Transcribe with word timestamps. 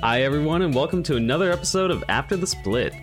Hi, 0.00 0.22
everyone, 0.22 0.62
and 0.62 0.72
welcome 0.72 1.02
to 1.02 1.16
another 1.16 1.50
episode 1.50 1.90
of 1.90 2.04
After 2.08 2.36
the 2.36 2.46
Split. 2.46 2.94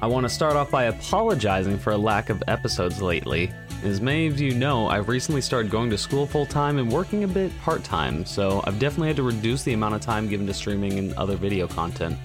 I 0.00 0.06
want 0.06 0.24
to 0.24 0.28
start 0.30 0.56
off 0.56 0.70
by 0.70 0.84
apologizing 0.84 1.76
for 1.76 1.92
a 1.92 1.98
lack 1.98 2.30
of 2.30 2.42
episodes 2.48 3.02
lately. 3.02 3.52
As 3.84 4.00
many 4.00 4.26
of 4.26 4.40
you 4.40 4.54
know, 4.54 4.88
I've 4.88 5.10
recently 5.10 5.42
started 5.42 5.70
going 5.70 5.90
to 5.90 5.98
school 5.98 6.26
full 6.26 6.46
time 6.46 6.78
and 6.78 6.90
working 6.90 7.24
a 7.24 7.28
bit 7.28 7.52
part 7.58 7.84
time, 7.84 8.24
so 8.24 8.62
I've 8.64 8.78
definitely 8.78 9.08
had 9.08 9.16
to 9.16 9.22
reduce 9.22 9.64
the 9.64 9.74
amount 9.74 9.96
of 9.96 10.00
time 10.00 10.28
given 10.28 10.46
to 10.46 10.54
streaming 10.54 10.98
and 10.98 11.12
other 11.12 11.36
video 11.36 11.68
content. 11.68 12.16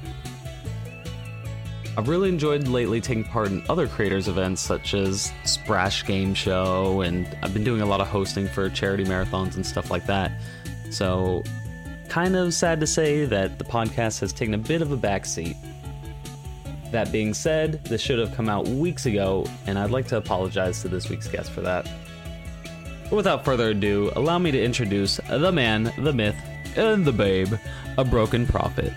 I've 1.98 2.08
really 2.08 2.30
enjoyed 2.30 2.70
lately 2.70 3.02
taking 3.02 3.26
part 3.26 3.50
in 3.50 3.64
other 3.68 3.86
creators' 3.86 4.30
events 4.30 4.62
such 4.62 4.94
as 4.94 5.34
Sprash 5.44 6.06
Game 6.06 6.34
Show, 6.34 7.02
and 7.02 7.28
I've 7.44 7.54
been 7.54 7.66
doing 7.66 7.82
a 7.82 7.86
lot 7.86 8.00
of 8.00 8.08
hosting 8.08 8.48
for 8.48 8.70
charity 8.70 9.04
marathons 9.04 9.58
and 9.58 9.66
stuff 9.66 9.92
like 9.92 10.06
that. 10.06 10.32
So, 10.90 11.44
kind 12.12 12.36
of 12.36 12.54
sad 12.54 12.78
to 12.78 12.86
say 12.86 13.24
that 13.24 13.58
the 13.58 13.64
podcast 13.64 14.20
has 14.20 14.34
taken 14.34 14.54
a 14.54 14.58
bit 14.58 14.82
of 14.82 14.92
a 14.92 14.98
backseat. 14.98 15.56
That 16.92 17.10
being 17.10 17.34
said, 17.34 17.82
this 17.86 18.02
should 18.02 18.20
have 18.20 18.36
come 18.36 18.50
out 18.50 18.68
weeks 18.68 19.06
ago, 19.06 19.46
and 19.66 19.80
I'd 19.80 19.92
like 19.92 20.10
to 20.10 20.18
apologize 20.18 20.82
to 20.82 20.90
this 20.90 21.08
week's 21.08 21.30
guest 21.30 21.52
for 21.52 21.62
that. 21.62 21.90
But 23.06 23.16
without 23.16 23.46
further 23.46 23.70
ado, 23.70 24.12
allow 24.18 24.40
me 24.40 24.52
to 24.52 24.62
introduce 24.62 25.22
the 25.30 25.54
man, 25.54 25.94
the 26.00 26.12
myth, 26.12 26.36
and 26.76 27.06
the 27.06 27.14
babe, 27.14 27.54
a 27.98 28.04
broken 28.04 28.46
prophet. 28.46 28.92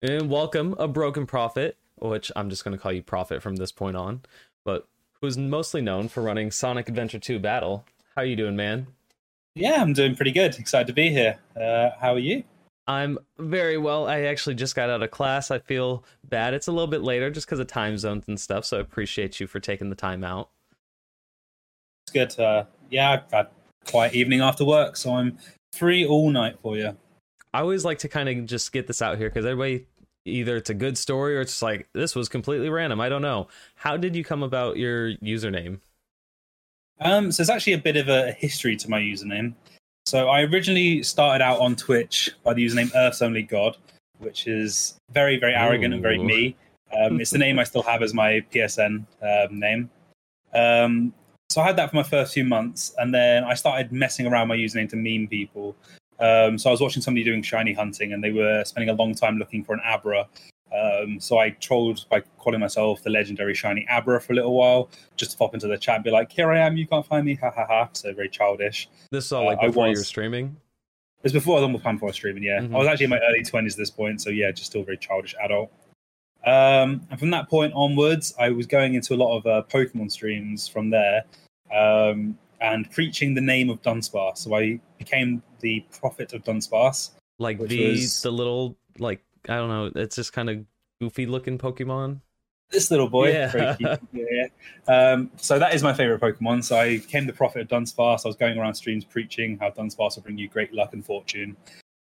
And 0.00 0.30
welcome, 0.30 0.76
a 0.78 0.86
broken 0.86 1.26
prophet, 1.26 1.76
which 1.96 2.30
I'm 2.36 2.50
just 2.50 2.62
going 2.62 2.76
to 2.76 2.80
call 2.80 2.92
you 2.92 3.02
prophet 3.02 3.42
from 3.42 3.56
this 3.56 3.72
point 3.72 3.96
on, 3.96 4.20
but 4.64 4.86
who's 5.20 5.36
mostly 5.36 5.80
known 5.82 6.06
for 6.06 6.22
running 6.22 6.52
Sonic 6.52 6.88
Adventure 6.88 7.18
2 7.18 7.40
Battle. 7.40 7.84
How 8.14 8.22
you 8.22 8.36
doing, 8.36 8.54
man? 8.54 8.86
Yeah, 9.54 9.82
I'm 9.82 9.92
doing 9.92 10.14
pretty 10.14 10.32
good. 10.32 10.58
Excited 10.58 10.86
to 10.86 10.92
be 10.92 11.10
here. 11.10 11.38
Uh, 11.56 11.90
how 12.00 12.14
are 12.14 12.18
you? 12.18 12.44
I'm 12.86 13.18
very 13.38 13.78
well. 13.78 14.08
I 14.08 14.22
actually 14.22 14.54
just 14.54 14.74
got 14.74 14.90
out 14.90 15.02
of 15.02 15.10
class. 15.10 15.50
I 15.50 15.58
feel 15.58 16.04
bad. 16.28 16.54
It's 16.54 16.66
a 16.66 16.72
little 16.72 16.86
bit 16.86 17.02
later 17.02 17.30
just 17.30 17.46
because 17.46 17.60
of 17.60 17.66
time 17.66 17.98
zones 17.98 18.24
and 18.26 18.40
stuff, 18.40 18.64
so 18.64 18.78
I 18.78 18.80
appreciate 18.80 19.38
you 19.38 19.46
for 19.46 19.60
taking 19.60 19.90
the 19.90 19.96
time 19.96 20.24
out. 20.24 20.50
It's 22.04 22.12
good. 22.12 22.42
Uh, 22.42 22.64
yeah, 22.90 23.10
I've 23.12 23.30
had 23.30 23.48
quiet 23.86 24.14
evening 24.14 24.40
after 24.40 24.64
work, 24.64 24.96
so 24.96 25.14
I'm 25.14 25.38
free 25.72 26.04
all 26.04 26.30
night 26.30 26.56
for 26.62 26.76
you. 26.76 26.96
I 27.52 27.60
always 27.60 27.84
like 27.84 27.98
to 28.00 28.08
kind 28.08 28.28
of 28.28 28.46
just 28.46 28.72
get 28.72 28.86
this 28.86 29.02
out 29.02 29.18
here 29.18 29.28
because 29.28 29.44
everybody 29.44 29.86
either 30.24 30.56
it's 30.56 30.70
a 30.70 30.74
good 30.74 30.98
story 30.98 31.36
or 31.36 31.40
it's 31.40 31.52
just 31.52 31.62
like 31.62 31.88
this 31.92 32.14
was 32.14 32.28
completely 32.28 32.68
random. 32.68 33.00
I 33.00 33.08
don't 33.08 33.22
know. 33.22 33.48
How 33.74 33.96
did 33.96 34.14
you 34.14 34.24
come 34.24 34.42
about 34.42 34.76
your 34.76 35.14
username? 35.16 35.80
Um, 37.00 37.32
so 37.32 37.42
there's 37.42 37.50
actually 37.50 37.72
a 37.74 37.78
bit 37.78 37.96
of 37.96 38.08
a 38.08 38.32
history 38.32 38.76
to 38.76 38.90
my 38.90 39.00
username. 39.00 39.54
So 40.06 40.28
I 40.28 40.42
originally 40.42 41.02
started 41.02 41.42
out 41.42 41.60
on 41.60 41.76
Twitch 41.76 42.30
by 42.42 42.54
the 42.54 42.64
username 42.64 42.90
Earth's 42.94 43.22
Only 43.22 43.42
God, 43.42 43.76
which 44.18 44.46
is 44.46 44.98
very, 45.12 45.38
very 45.38 45.54
arrogant 45.54 45.94
and 45.94 46.02
very 46.02 46.18
me. 46.18 46.56
Um, 46.98 47.20
it's 47.20 47.30
the 47.30 47.38
name 47.38 47.58
I 47.58 47.64
still 47.64 47.82
have 47.82 48.02
as 48.02 48.12
my 48.12 48.44
PSN 48.52 49.04
um, 49.22 49.58
name. 49.58 49.90
Um, 50.52 51.14
so 51.48 51.60
I 51.60 51.66
had 51.66 51.76
that 51.76 51.90
for 51.90 51.96
my 51.96 52.02
first 52.02 52.34
few 52.34 52.44
months, 52.44 52.94
and 52.98 53.14
then 53.14 53.44
I 53.44 53.54
started 53.54 53.92
messing 53.92 54.26
around 54.26 54.48
my 54.48 54.56
username 54.56 54.88
to 54.90 54.96
meme 54.96 55.28
people. 55.28 55.76
Um, 56.18 56.58
so 56.58 56.68
I 56.68 56.72
was 56.72 56.80
watching 56.80 57.02
somebody 57.02 57.24
doing 57.24 57.42
shiny 57.42 57.72
hunting, 57.72 58.12
and 58.12 58.22
they 58.22 58.30
were 58.30 58.62
spending 58.64 58.88
a 58.88 58.94
long 58.94 59.14
time 59.14 59.38
looking 59.38 59.64
for 59.64 59.74
an 59.74 59.80
Abra. 59.84 60.28
Um, 60.72 61.18
so 61.20 61.38
I 61.38 61.50
trolled 61.50 62.06
by 62.08 62.20
calling 62.38 62.60
myself 62.60 63.02
the 63.02 63.10
legendary 63.10 63.54
shiny 63.54 63.86
Abra 63.90 64.20
for 64.20 64.32
a 64.32 64.36
little 64.36 64.54
while, 64.54 64.88
just 65.16 65.32
to 65.32 65.36
pop 65.36 65.54
into 65.54 65.66
the 65.66 65.76
chat 65.78 65.96
and 65.96 66.04
be 66.04 66.10
like, 66.10 66.30
"Here 66.30 66.50
I 66.50 66.58
am, 66.58 66.76
you 66.76 66.86
can't 66.86 67.04
find 67.04 67.24
me," 67.26 67.34
ha 67.34 67.50
ha 67.50 67.66
ha. 67.66 67.88
So 67.92 68.12
very 68.12 68.28
childish. 68.28 68.88
This 69.10 69.26
is 69.26 69.32
all 69.32 69.42
Uh, 69.42 69.46
like 69.46 69.58
I 69.60 69.66
before 69.66 69.86
you 69.86 69.90
was- 69.90 70.00
were 70.00 70.04
streaming. 70.04 70.56
It 71.18 71.24
was 71.24 71.32
before 71.34 71.54
I 71.56 71.60
was 71.60 71.64
almost 71.64 71.84
time 71.84 71.96
before 71.96 72.12
streaming. 72.14 72.42
Yeah, 72.44 72.60
Mhm. 72.60 72.74
I 72.74 72.78
was 72.78 72.86
actually 72.88 73.04
in 73.04 73.10
my 73.10 73.18
early 73.18 73.42
twenties 73.42 73.74
at 73.74 73.78
this 73.78 73.90
point, 73.90 74.22
so 74.22 74.30
yeah, 74.30 74.50
just 74.52 74.70
still 74.70 74.82
very 74.84 74.96
childish 74.96 75.34
adult. 75.42 75.70
Um, 76.46 77.06
and 77.10 77.18
from 77.18 77.30
that 77.30 77.50
point 77.50 77.72
onwards, 77.74 78.32
I 78.38 78.48
was 78.48 78.66
going 78.66 78.94
into 78.94 79.14
a 79.14 79.18
lot 79.18 79.36
of 79.36 79.46
uh, 79.46 79.62
Pokemon 79.68 80.10
streams 80.10 80.66
from 80.66 80.88
there, 80.90 81.24
um, 81.74 82.38
and 82.62 82.90
preaching 82.90 83.34
the 83.34 83.40
name 83.42 83.68
of 83.68 83.82
Dunsparce. 83.82 84.38
So 84.38 84.54
I 84.54 84.80
became 84.98 85.42
the 85.60 85.84
prophet 85.90 86.32
of 86.32 86.42
Dunsparce. 86.44 87.10
Like 87.38 87.58
the 87.58 87.90
was- 87.90 88.22
the 88.22 88.30
little 88.30 88.76
like 88.98 89.20
I 89.48 89.56
don't 89.56 89.68
know. 89.68 90.00
It's 90.00 90.16
just 90.16 90.32
kind 90.32 90.50
of 90.50 90.64
goofy 91.00 91.26
looking 91.26 91.58
Pokemon. 91.58 92.20
This 92.70 92.90
little 92.90 93.08
boy, 93.08 93.32
Yeah. 93.32 93.76
yeah. 94.12 94.46
Um, 94.86 95.30
so 95.36 95.58
that 95.58 95.74
is 95.74 95.82
my 95.82 95.92
favorite 95.92 96.20
Pokemon. 96.20 96.62
So 96.62 96.76
I 96.76 96.98
became 96.98 97.26
the 97.26 97.32
prophet 97.32 97.62
of 97.62 97.68
Dunsparce. 97.68 98.24
I 98.24 98.28
was 98.28 98.36
going 98.36 98.56
around 98.58 98.74
streams 98.74 99.04
preaching 99.04 99.58
how 99.58 99.70
Dunsparce 99.70 100.16
will 100.16 100.22
bring 100.22 100.38
you 100.38 100.48
great 100.48 100.72
luck 100.72 100.92
and 100.92 101.04
fortune. 101.04 101.56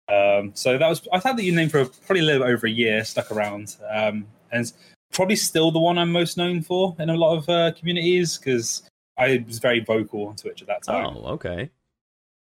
Um, 0.09 0.51
so 0.53 0.77
that 0.77 0.87
was 0.87 1.07
I've 1.11 1.23
had 1.23 1.37
the 1.37 1.49
name 1.51 1.69
for 1.69 1.85
probably 1.85 2.21
a 2.21 2.23
little 2.23 2.43
over 2.47 2.67
a 2.67 2.71
year, 2.71 3.03
stuck 3.03 3.31
around, 3.31 3.77
um, 3.89 4.27
and 4.51 4.61
it's 4.61 4.73
probably 5.11 5.35
still 5.35 5.71
the 5.71 5.79
one 5.79 5.97
I'm 5.97 6.11
most 6.11 6.37
known 6.37 6.61
for 6.61 6.95
in 6.99 7.09
a 7.09 7.15
lot 7.15 7.35
of 7.37 7.49
uh, 7.49 7.71
communities 7.73 8.37
because 8.37 8.83
I 9.17 9.43
was 9.47 9.59
very 9.59 9.79
vocal 9.81 10.27
on 10.27 10.35
Twitch 10.35 10.61
at 10.61 10.67
that 10.67 10.83
time. 10.83 11.05
Oh, 11.17 11.25
okay. 11.33 11.69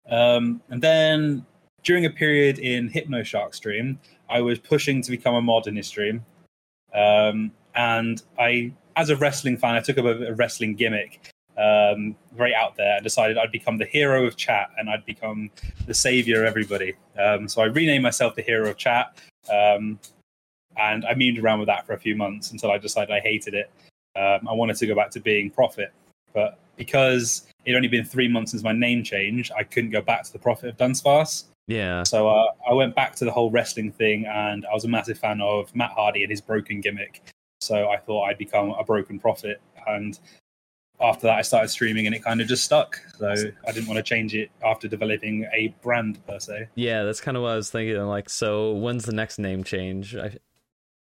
Um, 0.08 0.60
and 0.68 0.80
then 0.80 1.44
during 1.82 2.04
a 2.06 2.10
period 2.10 2.58
in 2.58 2.88
Hypno 2.88 3.22
Shark 3.22 3.54
stream, 3.54 3.98
I 4.28 4.41
was 4.41 4.59
pushing 4.59 5.03
to 5.03 5.10
become 5.10 5.34
a 5.34 5.42
mod 5.42 5.66
in 5.66 5.76
his 5.76 5.87
stream. 5.87 6.25
Um, 6.94 7.53
and 7.75 8.22
I, 8.38 8.72
as 8.97 9.10
a 9.10 9.16
wrestling 9.16 9.56
fan, 9.56 9.75
I 9.75 9.81
took 9.81 9.98
up 9.98 10.04
a, 10.04 10.28
a 10.28 10.34
wrestling 10.34 10.75
gimmick 10.75 11.32
um, 11.59 12.16
very 12.34 12.54
out 12.54 12.76
there 12.76 12.97
and 12.97 13.04
decided 13.04 13.38
I'd 13.38 13.53
become 13.53 13.78
the 13.78 13.86
hero 13.86 14.26
of 14.26 14.36
chat 14.36 14.70
and 14.78 14.91
I'd 14.91 15.04
become 15.06 15.50
the 15.86 15.94
savior 15.94 16.42
of 16.42 16.48
everybody. 16.48 16.94
Um, 17.19 17.48
so 17.48 17.62
I 17.62 17.66
renamed 17.66 18.03
myself 18.03 18.34
the 18.34 18.42
hero 18.42 18.70
of 18.70 18.76
chat. 18.76 19.16
Um, 19.50 19.98
and 20.76 21.04
I 21.06 21.15
memed 21.15 21.42
around 21.42 21.60
with 21.60 21.69
that 21.69 21.86
for 21.86 21.94
a 21.94 21.98
few 21.98 22.16
months 22.16 22.50
until 22.50 22.70
I 22.70 22.78
decided 22.78 23.15
I 23.15 23.20
hated 23.20 23.54
it. 23.54 23.70
Um, 24.15 24.48
I 24.48 24.53
wanted 24.53 24.76
to 24.76 24.86
go 24.86 24.94
back 24.94 25.10
to 25.12 25.20
being 25.20 25.50
prophet. 25.50 25.92
But 26.34 26.59
because 26.76 27.47
it'd 27.65 27.76
only 27.76 27.88
been 27.88 28.04
three 28.04 28.28
months 28.28 28.50
since 28.50 28.62
my 28.62 28.72
name 28.72 29.03
changed, 29.03 29.53
I 29.56 29.62
couldn't 29.62 29.91
go 29.91 30.03
back 30.03 30.25
to 30.25 30.32
the 30.32 30.38
prophet 30.38 30.69
of 30.69 30.76
Dunsparce. 30.76 31.44
Yeah. 31.66 32.04
So 32.04 32.28
uh, 32.28 32.47
I 32.69 32.75
went 32.75 32.94
back 32.94 33.16
to 33.16 33.25
the 33.25 33.32
whole 33.32 33.50
wrestling 33.50 33.93
thing, 33.93 34.27
and 34.27 34.65
I 34.66 34.75
was 34.75 34.84
a 34.84 34.88
massive 34.88 35.19
fan 35.19 35.41
of 35.41 35.75
Matt 35.75 35.91
Hardy 35.91 36.22
and 36.22 36.31
his 36.31 36.41
broken 36.41 36.81
gimmick. 36.81 37.22
So 37.60 37.88
I 37.88 37.97
thought 37.97 38.25
I'd 38.25 38.38
become 38.38 38.71
a 38.71 38.84
broken 38.84 39.19
prophet, 39.19 39.60
and 39.87 40.19
after 41.00 41.27
that, 41.27 41.38
I 41.38 41.43
started 41.43 41.69
streaming, 41.69 42.06
and 42.06 42.15
it 42.15 42.22
kind 42.22 42.41
of 42.41 42.49
just 42.49 42.65
stuck. 42.65 43.00
So 43.19 43.28
I 43.28 43.72
didn't 43.72 43.87
want 43.87 43.99
to 43.99 44.03
change 44.03 44.34
it 44.34 44.50
after 44.65 44.88
developing 44.88 45.47
a 45.53 45.75
brand 45.82 46.25
per 46.27 46.38
se. 46.38 46.69
Yeah, 46.75 47.04
that's 47.04 47.21
kind 47.21 47.37
of 47.37 47.43
what 47.43 47.53
I 47.53 47.56
was 47.56 47.71
thinking. 47.71 48.00
Like, 48.03 48.31
so 48.31 48.72
when's 48.72 49.04
the 49.04 49.12
next 49.12 49.38
name 49.38 49.65
change? 49.65 50.16
I, 50.16 50.37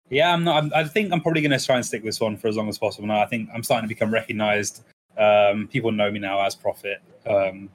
Yeah, 0.09 0.33
I'm 0.33 0.43
not. 0.43 0.63
I'm, 0.63 0.71
I 0.75 0.83
think 0.85 1.11
I'm 1.11 1.21
probably 1.21 1.41
going 1.41 1.57
to 1.57 1.65
try 1.65 1.75
and 1.75 1.85
stick 1.85 2.03
with 2.03 2.09
this 2.09 2.19
one 2.19 2.37
for 2.37 2.47
as 2.47 2.55
long 2.55 2.69
as 2.69 2.77
possible. 2.77 3.07
Now 3.07 3.21
I 3.21 3.25
think 3.25 3.49
I'm 3.53 3.63
starting 3.63 3.87
to 3.87 3.93
become 3.93 4.13
recognised. 4.13 4.83
Um, 5.17 5.67
people 5.67 5.91
know 5.91 6.09
me 6.11 6.19
now 6.19 6.43
as 6.45 6.55
Prophet, 6.55 7.01
um, 7.27 7.69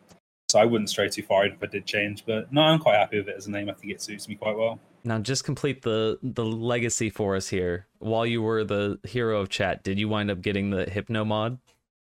so 0.50 0.58
I 0.58 0.64
wouldn't 0.64 0.88
stray 0.90 1.08
too 1.08 1.22
far 1.22 1.46
if 1.46 1.62
I 1.62 1.66
did 1.66 1.86
change. 1.86 2.24
But 2.26 2.52
no, 2.52 2.62
I'm 2.62 2.78
quite 2.78 2.96
happy 2.96 3.18
with 3.18 3.28
it 3.28 3.36
as 3.36 3.46
a 3.46 3.50
name. 3.50 3.68
I 3.68 3.74
think 3.74 3.92
it 3.92 4.00
suits 4.02 4.28
me 4.28 4.34
quite 4.34 4.56
well. 4.56 4.80
now, 5.04 5.18
just 5.18 5.44
complete 5.44 5.82
the 5.82 6.18
the 6.22 6.44
legacy 6.44 7.10
for 7.10 7.36
us 7.36 7.48
here. 7.48 7.86
While 7.98 8.26
you 8.26 8.42
were 8.42 8.64
the 8.64 8.98
hero 9.04 9.40
of 9.40 9.48
chat, 9.48 9.82
did 9.82 9.98
you 9.98 10.08
wind 10.08 10.30
up 10.30 10.40
getting 10.40 10.70
the 10.70 10.84
Hypno 10.88 11.24
mod? 11.24 11.58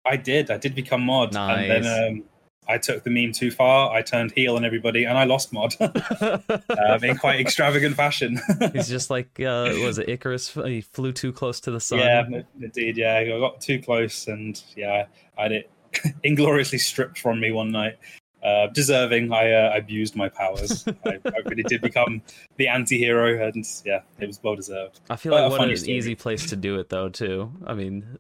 I 0.05 0.15
did. 0.15 0.49
I 0.49 0.57
did 0.57 0.75
become 0.75 1.01
mod, 1.01 1.35
and 1.35 1.67
Nice. 1.69 1.83
then 1.83 2.07
um, 2.07 2.23
I 2.67 2.77
took 2.77 3.03
the 3.03 3.09
meme 3.09 3.31
too 3.33 3.51
far. 3.51 3.91
I 3.91 4.01
turned 4.01 4.31
heel 4.31 4.55
on 4.55 4.63
everybody, 4.63 5.03
and 5.05 5.17
I 5.17 5.23
lost 5.25 5.51
mod 5.51 5.75
um, 5.81 7.03
in 7.03 7.17
quite 7.17 7.39
extravagant 7.39 7.95
fashion. 7.95 8.39
He's 8.73 8.87
just 8.87 9.09
like, 9.09 9.39
uh, 9.39 9.73
was 9.83 9.97
it 9.97 10.07
Icarus? 10.07 10.53
He 10.53 10.81
flew 10.81 11.11
too 11.11 11.31
close 11.33 11.59
to 11.61 11.71
the 11.71 11.79
sun. 11.79 11.99
yeah, 11.99 12.23
indeed. 12.61 12.97
Yeah, 12.97 13.17
I 13.17 13.25
got 13.39 13.59
too 13.59 13.81
close, 13.81 14.27
and 14.27 14.61
yeah, 14.75 15.05
I 15.37 15.43
had 15.43 15.51
it 15.51 15.69
ingloriously 16.23 16.77
stripped 16.77 17.19
from 17.19 17.39
me 17.39 17.51
one 17.51 17.71
night. 17.71 17.97
Uh, 18.43 18.67
deserving. 18.67 19.33
I 19.33 19.51
uh, 19.51 19.73
abused 19.77 20.15
my 20.15 20.29
powers. 20.29 20.85
I, 21.05 21.19
I 21.25 21.39
really 21.45 21.63
did 21.63 21.81
become 21.81 22.21
the 22.57 22.67
anti-hero, 22.69 23.45
and 23.45 23.65
yeah, 23.85 24.01
it 24.19 24.27
was 24.27 24.39
well 24.41 24.55
deserved. 24.55 25.01
I 25.09 25.17
feel 25.17 25.33
Uh, 25.33 25.41
like 25.49 25.51
what 25.59 25.69
an 25.69 25.75
story. 25.75 25.97
easy 25.97 26.15
place 26.15 26.45
to 26.49 26.55
do 26.55 26.79
it, 26.79 26.87
though. 26.89 27.09
Too. 27.09 27.51
I 27.67 27.73
mean, 27.73 28.17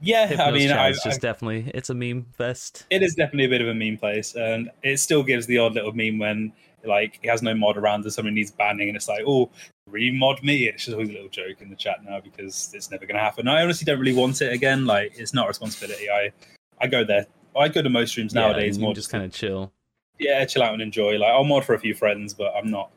Yeah, 0.00 0.26
Hypno's 0.26 0.40
I 0.40 0.50
mean, 0.52 0.68
chat 0.68 0.78
I, 0.78 0.92
just 0.92 1.06
I- 1.06 1.18
definitely 1.18 1.70
it's 1.74 1.90
a 1.90 1.94
meme 1.94 2.26
fest. 2.36 2.86
it 2.90 3.02
is 3.02 3.14
definitely 3.14 3.44
a 3.44 3.48
bit 3.50 3.60
of 3.60 3.68
a 3.68 3.74
meme 3.74 3.98
place, 3.98 4.34
and 4.34 4.70
it 4.82 4.98
still 4.98 5.22
gives 5.22 5.46
the 5.46 5.58
odd 5.58 5.74
little 5.74 5.92
meme 5.92 6.18
when 6.18 6.52
like 6.84 7.18
he 7.22 7.28
has 7.28 7.42
no 7.42 7.54
mod 7.54 7.76
around 7.76 8.02
and 8.04 8.12
somebody 8.12 8.34
needs 8.34 8.50
banning, 8.50 8.88
and 8.88 8.96
it's 8.96 9.08
like, 9.08 9.22
oh, 9.26 9.50
remod 9.90 10.42
me. 10.42 10.66
It's 10.68 10.86
just 10.86 10.94
always 10.94 11.10
a 11.10 11.12
little 11.12 11.28
joke 11.28 11.60
in 11.60 11.68
the 11.70 11.76
chat 11.76 12.02
now 12.02 12.18
because 12.20 12.72
it's 12.74 12.90
never 12.90 13.04
going 13.06 13.16
to 13.16 13.22
happen. 13.22 13.46
I 13.46 13.62
honestly 13.62 13.84
don't 13.84 14.00
really 14.00 14.14
want 14.14 14.40
it 14.42 14.52
again. 14.52 14.86
Like, 14.86 15.12
it's 15.16 15.34
not 15.34 15.44
a 15.44 15.48
responsibility. 15.48 16.08
I 16.10 16.32
I 16.80 16.86
go 16.86 17.04
there. 17.04 17.26
I 17.56 17.68
go 17.68 17.82
to 17.82 17.90
most 17.90 18.10
streams 18.10 18.34
Yeah, 18.34 18.42
nowadays 18.42 18.78
more 18.78 18.94
just 18.94 19.10
kind 19.10 19.24
of 19.24 19.32
chill. 19.32 19.72
yeah, 20.18 20.44
chill 20.44 20.62
out 20.62 20.72
and 20.72 20.82
enjoy. 20.82 21.18
Like 21.18 21.30
I'll 21.30 21.44
mod 21.44 21.64
for 21.64 21.74
a 21.74 21.78
few 21.78 21.94
friends, 21.94 22.34
but 22.34 22.52
I'm 22.56 22.70
not 22.70 22.90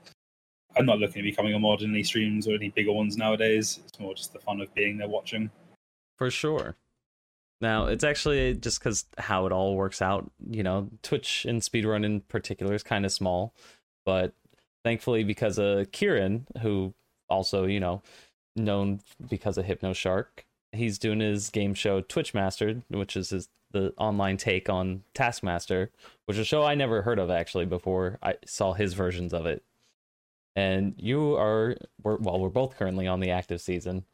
I'm 0.78 0.86
not 0.86 1.00
looking 1.00 1.19
at 1.22 1.24
becoming 1.24 1.54
a 1.54 1.60
mod 1.60 1.81
in 1.81 1.92
any 1.92 2.04
streams 2.04 2.48
or 2.48 2.56
any 2.56 2.69
bigger 2.69 2.92
ones 2.92 3.18
nowadays. 3.18 3.80
It's 3.86 4.00
more 4.00 4.13
just 4.13 4.34
the 4.34 4.40
fun 4.40 4.60
of 4.62 4.74
being 4.74 4.98
there 4.98 5.07
watching. 5.07 5.50
For 6.18 6.30
sure. 6.30 6.75
Now, 7.62 7.86
it's 7.86 8.04
actually 8.04 8.54
just 8.56 8.80
because 8.80 9.06
how 9.18 9.46
it 9.46 9.54
all 9.54 9.75
works 9.75 10.02
out. 10.02 10.30
You 10.50 10.63
know, 10.63 10.90
Twitch 11.02 11.46
and 11.46 11.62
speedrun 11.62 12.04
in 12.06 12.19
particular 12.22 12.74
is 12.74 12.84
kind 12.84 13.06
of 13.06 13.12
small, 13.13 13.54
but 14.06 14.34
thankfully, 14.84 15.24
because 15.24 15.57
of 15.57 15.92
Kieran, 15.94 16.48
who 16.62 16.94
also, 17.30 17.66
you 17.66 17.80
know, 17.80 18.02
known 18.57 19.00
because 19.30 19.57
of 19.57 19.66
Hypno 19.66 19.94
Shark, 19.94 20.46
he's 20.74 21.00
doing 21.00 21.22
his 21.22 21.50
game 21.50 21.74
show 21.74 22.02
Twitch 22.02 22.34
Mastered, 22.34 22.84
which 22.90 23.16
is 23.16 23.30
his 23.30 23.48
the 23.75 23.94
online 23.98 24.38
take 24.38 24.69
on 24.69 25.04
Taskmaster, 25.13 25.92
which 26.25 26.38
is 26.38 26.42
a 26.42 26.45
show 26.45 26.63
I 26.63 26.75
never 26.75 27.01
heard 27.01 27.19
of 27.19 27.30
actually 27.30 27.66
before 27.66 28.18
I 28.24 28.36
saw 28.45 28.74
his 28.74 28.94
versions 28.94 29.33
of 29.33 29.45
it. 29.45 29.63
And 30.56 30.95
you 30.98 31.36
are, 31.36 31.75
we're, 32.01 32.16
well, 32.16 32.39
we're 32.39 32.48
both 32.48 32.77
currently 32.77 33.06
on 33.06 33.19
the 33.19 33.31
active 33.31 33.60
season, 33.60 34.06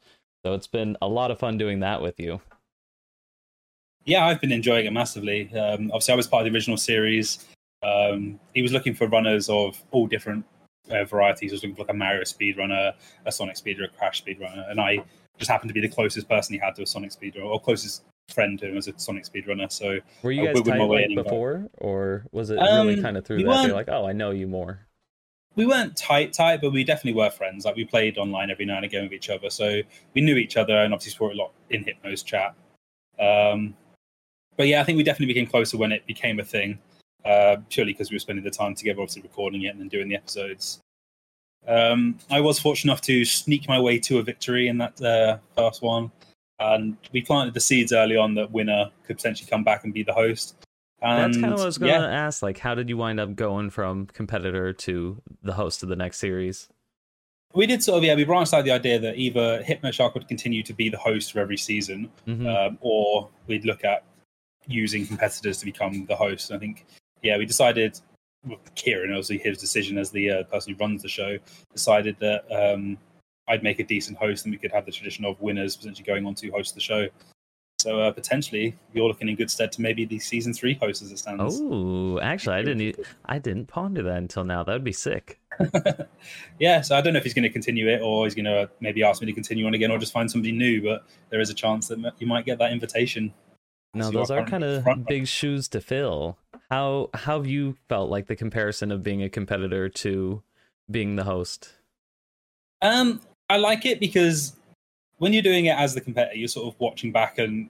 so 0.44 0.54
it's 0.54 0.66
been 0.66 0.96
a 1.00 1.06
lot 1.06 1.30
of 1.30 1.38
fun 1.38 1.58
doing 1.58 1.78
that 1.80 2.02
with 2.02 2.18
you. 2.18 2.40
Yeah, 4.04 4.26
I've 4.26 4.40
been 4.40 4.50
enjoying 4.50 4.86
it 4.86 4.92
massively. 4.92 5.54
Um, 5.54 5.92
obviously, 5.92 6.14
I 6.14 6.16
was 6.16 6.26
part 6.26 6.44
of 6.44 6.52
the 6.52 6.56
original 6.56 6.76
series. 6.76 7.46
Um, 7.84 8.40
he 8.52 8.62
was 8.62 8.72
looking 8.72 8.94
for 8.94 9.06
runners 9.06 9.48
of 9.48 9.80
all 9.92 10.08
different 10.08 10.44
uh, 10.90 11.04
varieties. 11.04 11.52
He 11.52 11.54
was 11.54 11.62
looking 11.62 11.76
for 11.76 11.82
like 11.82 11.90
a 11.90 11.96
Mario 11.96 12.22
speedrunner, 12.22 12.94
a 13.24 13.30
Sonic 13.30 13.54
speedrunner, 13.54 13.84
a 13.84 13.96
Crash 13.96 14.24
speedrunner, 14.24 14.68
and 14.68 14.80
I 14.80 15.04
just 15.38 15.48
happened 15.48 15.68
to 15.68 15.74
be 15.74 15.80
the 15.80 15.88
closest 15.88 16.28
person 16.28 16.54
he 16.54 16.58
had 16.58 16.74
to 16.74 16.82
a 16.82 16.86
Sonic 16.86 17.12
speedrunner, 17.12 17.44
or 17.44 17.60
closest 17.60 18.02
friend 18.28 18.60
who 18.60 18.72
was 18.72 18.88
a 18.88 18.98
Sonic 18.98 19.24
speedrunner. 19.24 19.70
So 19.70 19.98
were 20.22 20.32
you 20.32 20.46
guys 20.46 20.62
tight 20.62 20.78
like 20.78 21.14
before, 21.14 21.68
or 21.78 22.24
was 22.32 22.50
it 22.50 22.58
um, 22.58 22.86
really 22.86 23.00
kind 23.00 23.16
of 23.16 23.24
through 23.24 23.42
that? 23.44 23.64
They're 23.64 23.74
like, 23.74 23.88
oh, 23.88 24.06
I 24.06 24.12
know 24.12 24.30
you 24.30 24.46
more. 24.46 24.86
We 25.54 25.66
weren't 25.66 25.96
tight, 25.96 26.32
tight, 26.32 26.62
but 26.62 26.72
we 26.72 26.82
definitely 26.82 27.20
were 27.20 27.30
friends. 27.30 27.64
Like 27.64 27.76
we 27.76 27.84
played 27.84 28.16
online 28.16 28.50
every 28.50 28.64
now 28.64 28.76
and 28.76 28.84
again 28.84 29.02
with 29.02 29.12
each 29.12 29.28
other, 29.28 29.50
so 29.50 29.82
we 30.14 30.22
knew 30.22 30.36
each 30.36 30.56
other, 30.56 30.76
and 30.76 30.94
obviously 30.94 31.16
saw 31.16 31.32
a 31.32 31.36
lot 31.36 31.52
in 31.70 31.84
Hypno's 31.84 32.22
chat. 32.22 32.54
Um, 33.20 33.74
but 34.56 34.66
yeah, 34.66 34.80
I 34.80 34.84
think 34.84 34.96
we 34.96 35.02
definitely 35.02 35.34
became 35.34 35.46
closer 35.46 35.76
when 35.76 35.92
it 35.92 36.06
became 36.06 36.40
a 36.40 36.44
thing. 36.44 36.78
Uh, 37.24 37.56
purely 37.70 37.92
because 37.92 38.10
we 38.10 38.16
were 38.16 38.20
spending 38.20 38.44
the 38.44 38.50
time 38.50 38.74
together, 38.74 39.00
obviously 39.00 39.22
recording 39.22 39.62
it 39.62 39.68
and 39.68 39.80
then 39.80 39.88
doing 39.88 40.08
the 40.08 40.16
episodes. 40.16 40.80
Um, 41.68 42.18
I 42.30 42.40
was 42.40 42.58
fortunate 42.58 42.90
enough 42.90 43.02
to 43.02 43.24
sneak 43.24 43.68
my 43.68 43.78
way 43.78 43.98
to 44.00 44.18
a 44.18 44.22
victory 44.22 44.66
in 44.66 44.78
that 44.78 45.00
uh, 45.00 45.38
first 45.56 45.82
one, 45.82 46.10
and 46.62 46.96
we 47.12 47.22
planted 47.22 47.54
the 47.54 47.60
seeds 47.60 47.92
early 47.92 48.16
on 48.16 48.34
that 48.34 48.50
winner 48.50 48.90
could 49.06 49.16
potentially 49.16 49.48
come 49.48 49.64
back 49.64 49.84
and 49.84 49.92
be 49.92 50.02
the 50.02 50.12
host. 50.12 50.54
And, 51.00 51.34
That's 51.34 51.40
kind 51.40 51.52
of 51.52 51.58
what 51.58 51.64
I 51.64 51.66
was 51.66 51.78
going 51.78 51.92
to 51.92 52.00
yeah. 52.00 52.26
ask. 52.26 52.42
Like, 52.42 52.58
how 52.58 52.74
did 52.74 52.88
you 52.88 52.96
wind 52.96 53.18
up 53.18 53.34
going 53.34 53.70
from 53.70 54.06
competitor 54.06 54.72
to 54.72 55.20
the 55.42 55.52
host 55.52 55.82
of 55.82 55.88
the 55.88 55.96
next 55.96 56.18
series? 56.18 56.68
We 57.54 57.66
did 57.66 57.82
sort 57.82 57.98
of, 57.98 58.04
yeah, 58.04 58.14
we 58.14 58.24
branched 58.24 58.54
out 58.54 58.64
the 58.64 58.70
idea 58.70 58.98
that 59.00 59.16
either 59.16 59.62
Hypno 59.62 59.90
Shark 59.90 60.14
would 60.14 60.28
continue 60.28 60.62
to 60.62 60.72
be 60.72 60.88
the 60.88 60.96
host 60.96 61.32
for 61.32 61.40
every 61.40 61.58
season, 61.58 62.08
mm-hmm. 62.26 62.46
um, 62.46 62.78
or 62.80 63.28
we'd 63.46 63.64
look 63.64 63.84
at 63.84 64.04
using 64.66 65.06
competitors 65.06 65.58
to 65.58 65.64
become 65.64 66.06
the 66.06 66.16
host. 66.16 66.52
I 66.52 66.58
think, 66.58 66.86
yeah, 67.20 67.36
we 67.36 67.46
decided 67.46 68.00
well, 68.46 68.58
Kieran, 68.74 69.10
obviously 69.10 69.38
his 69.38 69.58
decision 69.58 69.98
as 69.98 70.10
the 70.10 70.30
uh, 70.30 70.42
person 70.44 70.72
who 70.72 70.78
runs 70.78 71.02
the 71.02 71.08
show, 71.08 71.38
decided 71.72 72.16
that 72.20 72.44
um, 72.50 72.98
I'd 73.48 73.62
make 73.62 73.78
a 73.78 73.84
decent 73.84 74.18
host 74.18 74.44
and 74.44 74.52
we 74.52 74.58
could 74.58 74.72
have 74.72 74.86
the 74.86 74.92
tradition 74.92 75.24
of 75.24 75.40
winners 75.40 75.76
potentially 75.76 76.04
going 76.04 76.26
on 76.26 76.34
to 76.36 76.50
host 76.50 76.74
the 76.74 76.80
show. 76.80 77.08
So 77.82 77.98
uh, 77.98 78.12
potentially, 78.12 78.78
you're 78.92 79.08
looking 79.08 79.28
in 79.28 79.34
good 79.34 79.50
stead 79.50 79.72
to 79.72 79.82
maybe 79.82 80.04
the 80.04 80.20
season 80.20 80.54
three 80.54 80.74
host 80.74 81.02
as 81.02 81.10
it 81.10 81.18
stands. 81.18 81.60
Oh, 81.60 82.20
actually, 82.20 82.54
I 82.54 82.62
didn't. 82.62 82.96
I 83.24 83.40
didn't 83.40 83.66
ponder 83.66 84.04
that 84.04 84.18
until 84.18 84.44
now. 84.44 84.62
That 84.62 84.74
would 84.74 84.84
be 84.84 84.92
sick. 84.92 85.40
yeah, 86.60 86.80
so 86.80 86.94
I 86.94 87.00
don't 87.00 87.12
know 87.12 87.18
if 87.18 87.24
he's 87.24 87.34
going 87.34 87.42
to 87.42 87.50
continue 87.50 87.88
it 87.88 88.00
or 88.00 88.24
he's 88.24 88.36
going 88.36 88.44
to 88.44 88.70
maybe 88.78 89.02
ask 89.02 89.20
me 89.20 89.26
to 89.26 89.32
continue 89.32 89.66
on 89.66 89.74
again 89.74 89.90
or 89.90 89.98
just 89.98 90.12
find 90.12 90.30
somebody 90.30 90.52
new. 90.52 90.80
But 90.80 91.04
there 91.30 91.40
is 91.40 91.50
a 91.50 91.54
chance 91.54 91.88
that 91.88 92.12
you 92.20 92.26
might 92.28 92.44
get 92.44 92.58
that 92.58 92.70
invitation. 92.70 93.34
No, 93.94 94.12
those 94.12 94.30
are 94.30 94.46
kind 94.46 94.62
of 94.62 94.86
big 95.08 95.26
shoes 95.26 95.66
to 95.70 95.80
fill. 95.80 96.38
How 96.70 97.10
how 97.14 97.38
have 97.38 97.48
you 97.48 97.76
felt 97.88 98.10
like 98.10 98.28
the 98.28 98.36
comparison 98.36 98.92
of 98.92 99.02
being 99.02 99.24
a 99.24 99.28
competitor 99.28 99.88
to 99.88 100.44
being 100.88 101.16
the 101.16 101.24
host? 101.24 101.72
Um, 102.80 103.20
I 103.52 103.56
like 103.58 103.84
it 103.84 104.00
because 104.00 104.54
when 105.18 105.34
you're 105.34 105.42
doing 105.42 105.66
it 105.66 105.76
as 105.76 105.92
the 105.92 106.00
competitor, 106.00 106.36
you're 106.36 106.48
sort 106.48 106.72
of 106.72 106.80
watching 106.80 107.12
back 107.12 107.36
and 107.36 107.68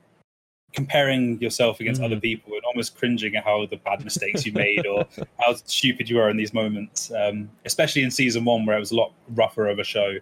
comparing 0.72 1.40
yourself 1.40 1.80
against 1.80 2.00
mm. 2.00 2.04
other 2.04 2.20
people 2.20 2.52
and 2.54 2.62
almost 2.64 2.96
cringing 2.96 3.34
at 3.34 3.42
how 3.42 3.66
the 3.66 3.76
bad 3.78 4.04
mistakes 4.04 4.46
you 4.46 4.52
made 4.52 4.86
or 4.86 5.04
how 5.38 5.54
stupid 5.54 6.08
you 6.08 6.20
are 6.20 6.30
in 6.30 6.36
these 6.36 6.54
moments. 6.54 7.10
Um, 7.10 7.50
especially 7.64 8.04
in 8.04 8.12
season 8.12 8.44
one, 8.44 8.64
where 8.64 8.76
it 8.76 8.80
was 8.80 8.92
a 8.92 8.94
lot 8.94 9.12
rougher 9.30 9.66
of 9.66 9.80
a 9.80 9.84
show. 9.84 10.14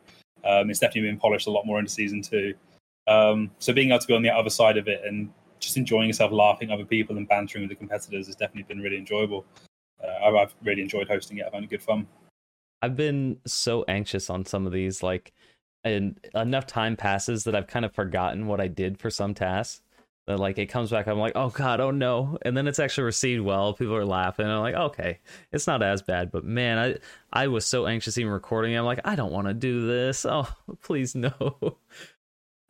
Um, 0.44 0.70
it's 0.70 0.80
definitely 0.80 1.10
been 1.10 1.20
polished 1.20 1.46
a 1.46 1.50
lot 1.50 1.66
more 1.66 1.78
into 1.78 1.90
season 1.90 2.22
two. 2.22 2.54
Um, 3.06 3.50
so 3.58 3.74
being 3.74 3.90
able 3.90 3.98
to 3.98 4.06
be 4.06 4.14
on 4.14 4.22
the 4.22 4.30
other 4.30 4.50
side 4.50 4.78
of 4.78 4.88
it 4.88 5.02
and 5.04 5.30
just 5.58 5.76
enjoying 5.76 6.06
yourself, 6.06 6.32
laughing 6.32 6.70
at 6.70 6.74
other 6.74 6.86
people, 6.86 7.18
and 7.18 7.28
bantering 7.28 7.64
with 7.64 7.68
the 7.68 7.76
competitors 7.76 8.28
has 8.28 8.34
definitely 8.34 8.62
been 8.62 8.80
really 8.82 8.96
enjoyable. 8.96 9.44
Uh, 10.02 10.24
I've, 10.24 10.34
I've 10.34 10.54
really 10.64 10.80
enjoyed 10.80 11.06
hosting 11.06 11.36
it. 11.36 11.44
I've 11.46 11.52
had 11.52 11.68
good 11.68 11.82
fun. 11.82 12.06
I've 12.82 12.96
been 12.96 13.36
so 13.46 13.84
anxious 13.88 14.30
on 14.30 14.46
some 14.46 14.66
of 14.66 14.72
these, 14.72 15.02
like, 15.02 15.34
and 15.84 16.18
enough 16.34 16.66
time 16.66 16.96
passes 16.96 17.44
that 17.44 17.54
I've 17.54 17.66
kind 17.66 17.84
of 17.84 17.92
forgotten 17.92 18.46
what 18.46 18.60
I 18.60 18.68
did 18.68 18.98
for 18.98 19.10
some 19.10 19.34
tasks. 19.34 19.82
That 20.26 20.38
like 20.38 20.58
it 20.58 20.66
comes 20.66 20.90
back, 20.90 21.08
I'm 21.08 21.18
like, 21.18 21.32
oh 21.34 21.48
god, 21.48 21.80
oh 21.80 21.90
no, 21.90 22.38
and 22.42 22.56
then 22.56 22.68
it's 22.68 22.78
actually 22.78 23.04
received 23.04 23.42
well. 23.42 23.72
People 23.72 23.96
are 23.96 24.04
laughing. 24.04 24.46
I'm 24.46 24.60
like, 24.60 24.74
okay, 24.74 25.18
it's 25.50 25.66
not 25.66 25.82
as 25.82 26.02
bad, 26.02 26.30
but 26.30 26.44
man, 26.44 26.78
I 26.78 27.42
I 27.44 27.48
was 27.48 27.66
so 27.66 27.86
anxious 27.86 28.18
even 28.18 28.30
recording. 28.30 28.76
I'm 28.76 28.84
like, 28.84 29.00
I 29.04 29.16
don't 29.16 29.32
want 29.32 29.48
to 29.48 29.54
do 29.54 29.86
this. 29.86 30.26
Oh, 30.30 30.48
please 30.82 31.14
no. 31.14 31.78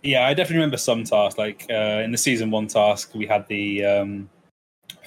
Yeah, 0.03 0.27
I 0.27 0.33
definitely 0.33 0.59
remember 0.59 0.79
some 0.79 1.05
tasks. 1.05 1.39
Like 1.39 1.67
uh, 1.69 2.03
in 2.05 2.13
the 2.13 2.19
season 2.19 2.51
one 2.51 2.69
task, 2.69 3.15
we 3.15 3.27
had 3.27 3.47
the 3.49 3.85
um, 3.85 4.31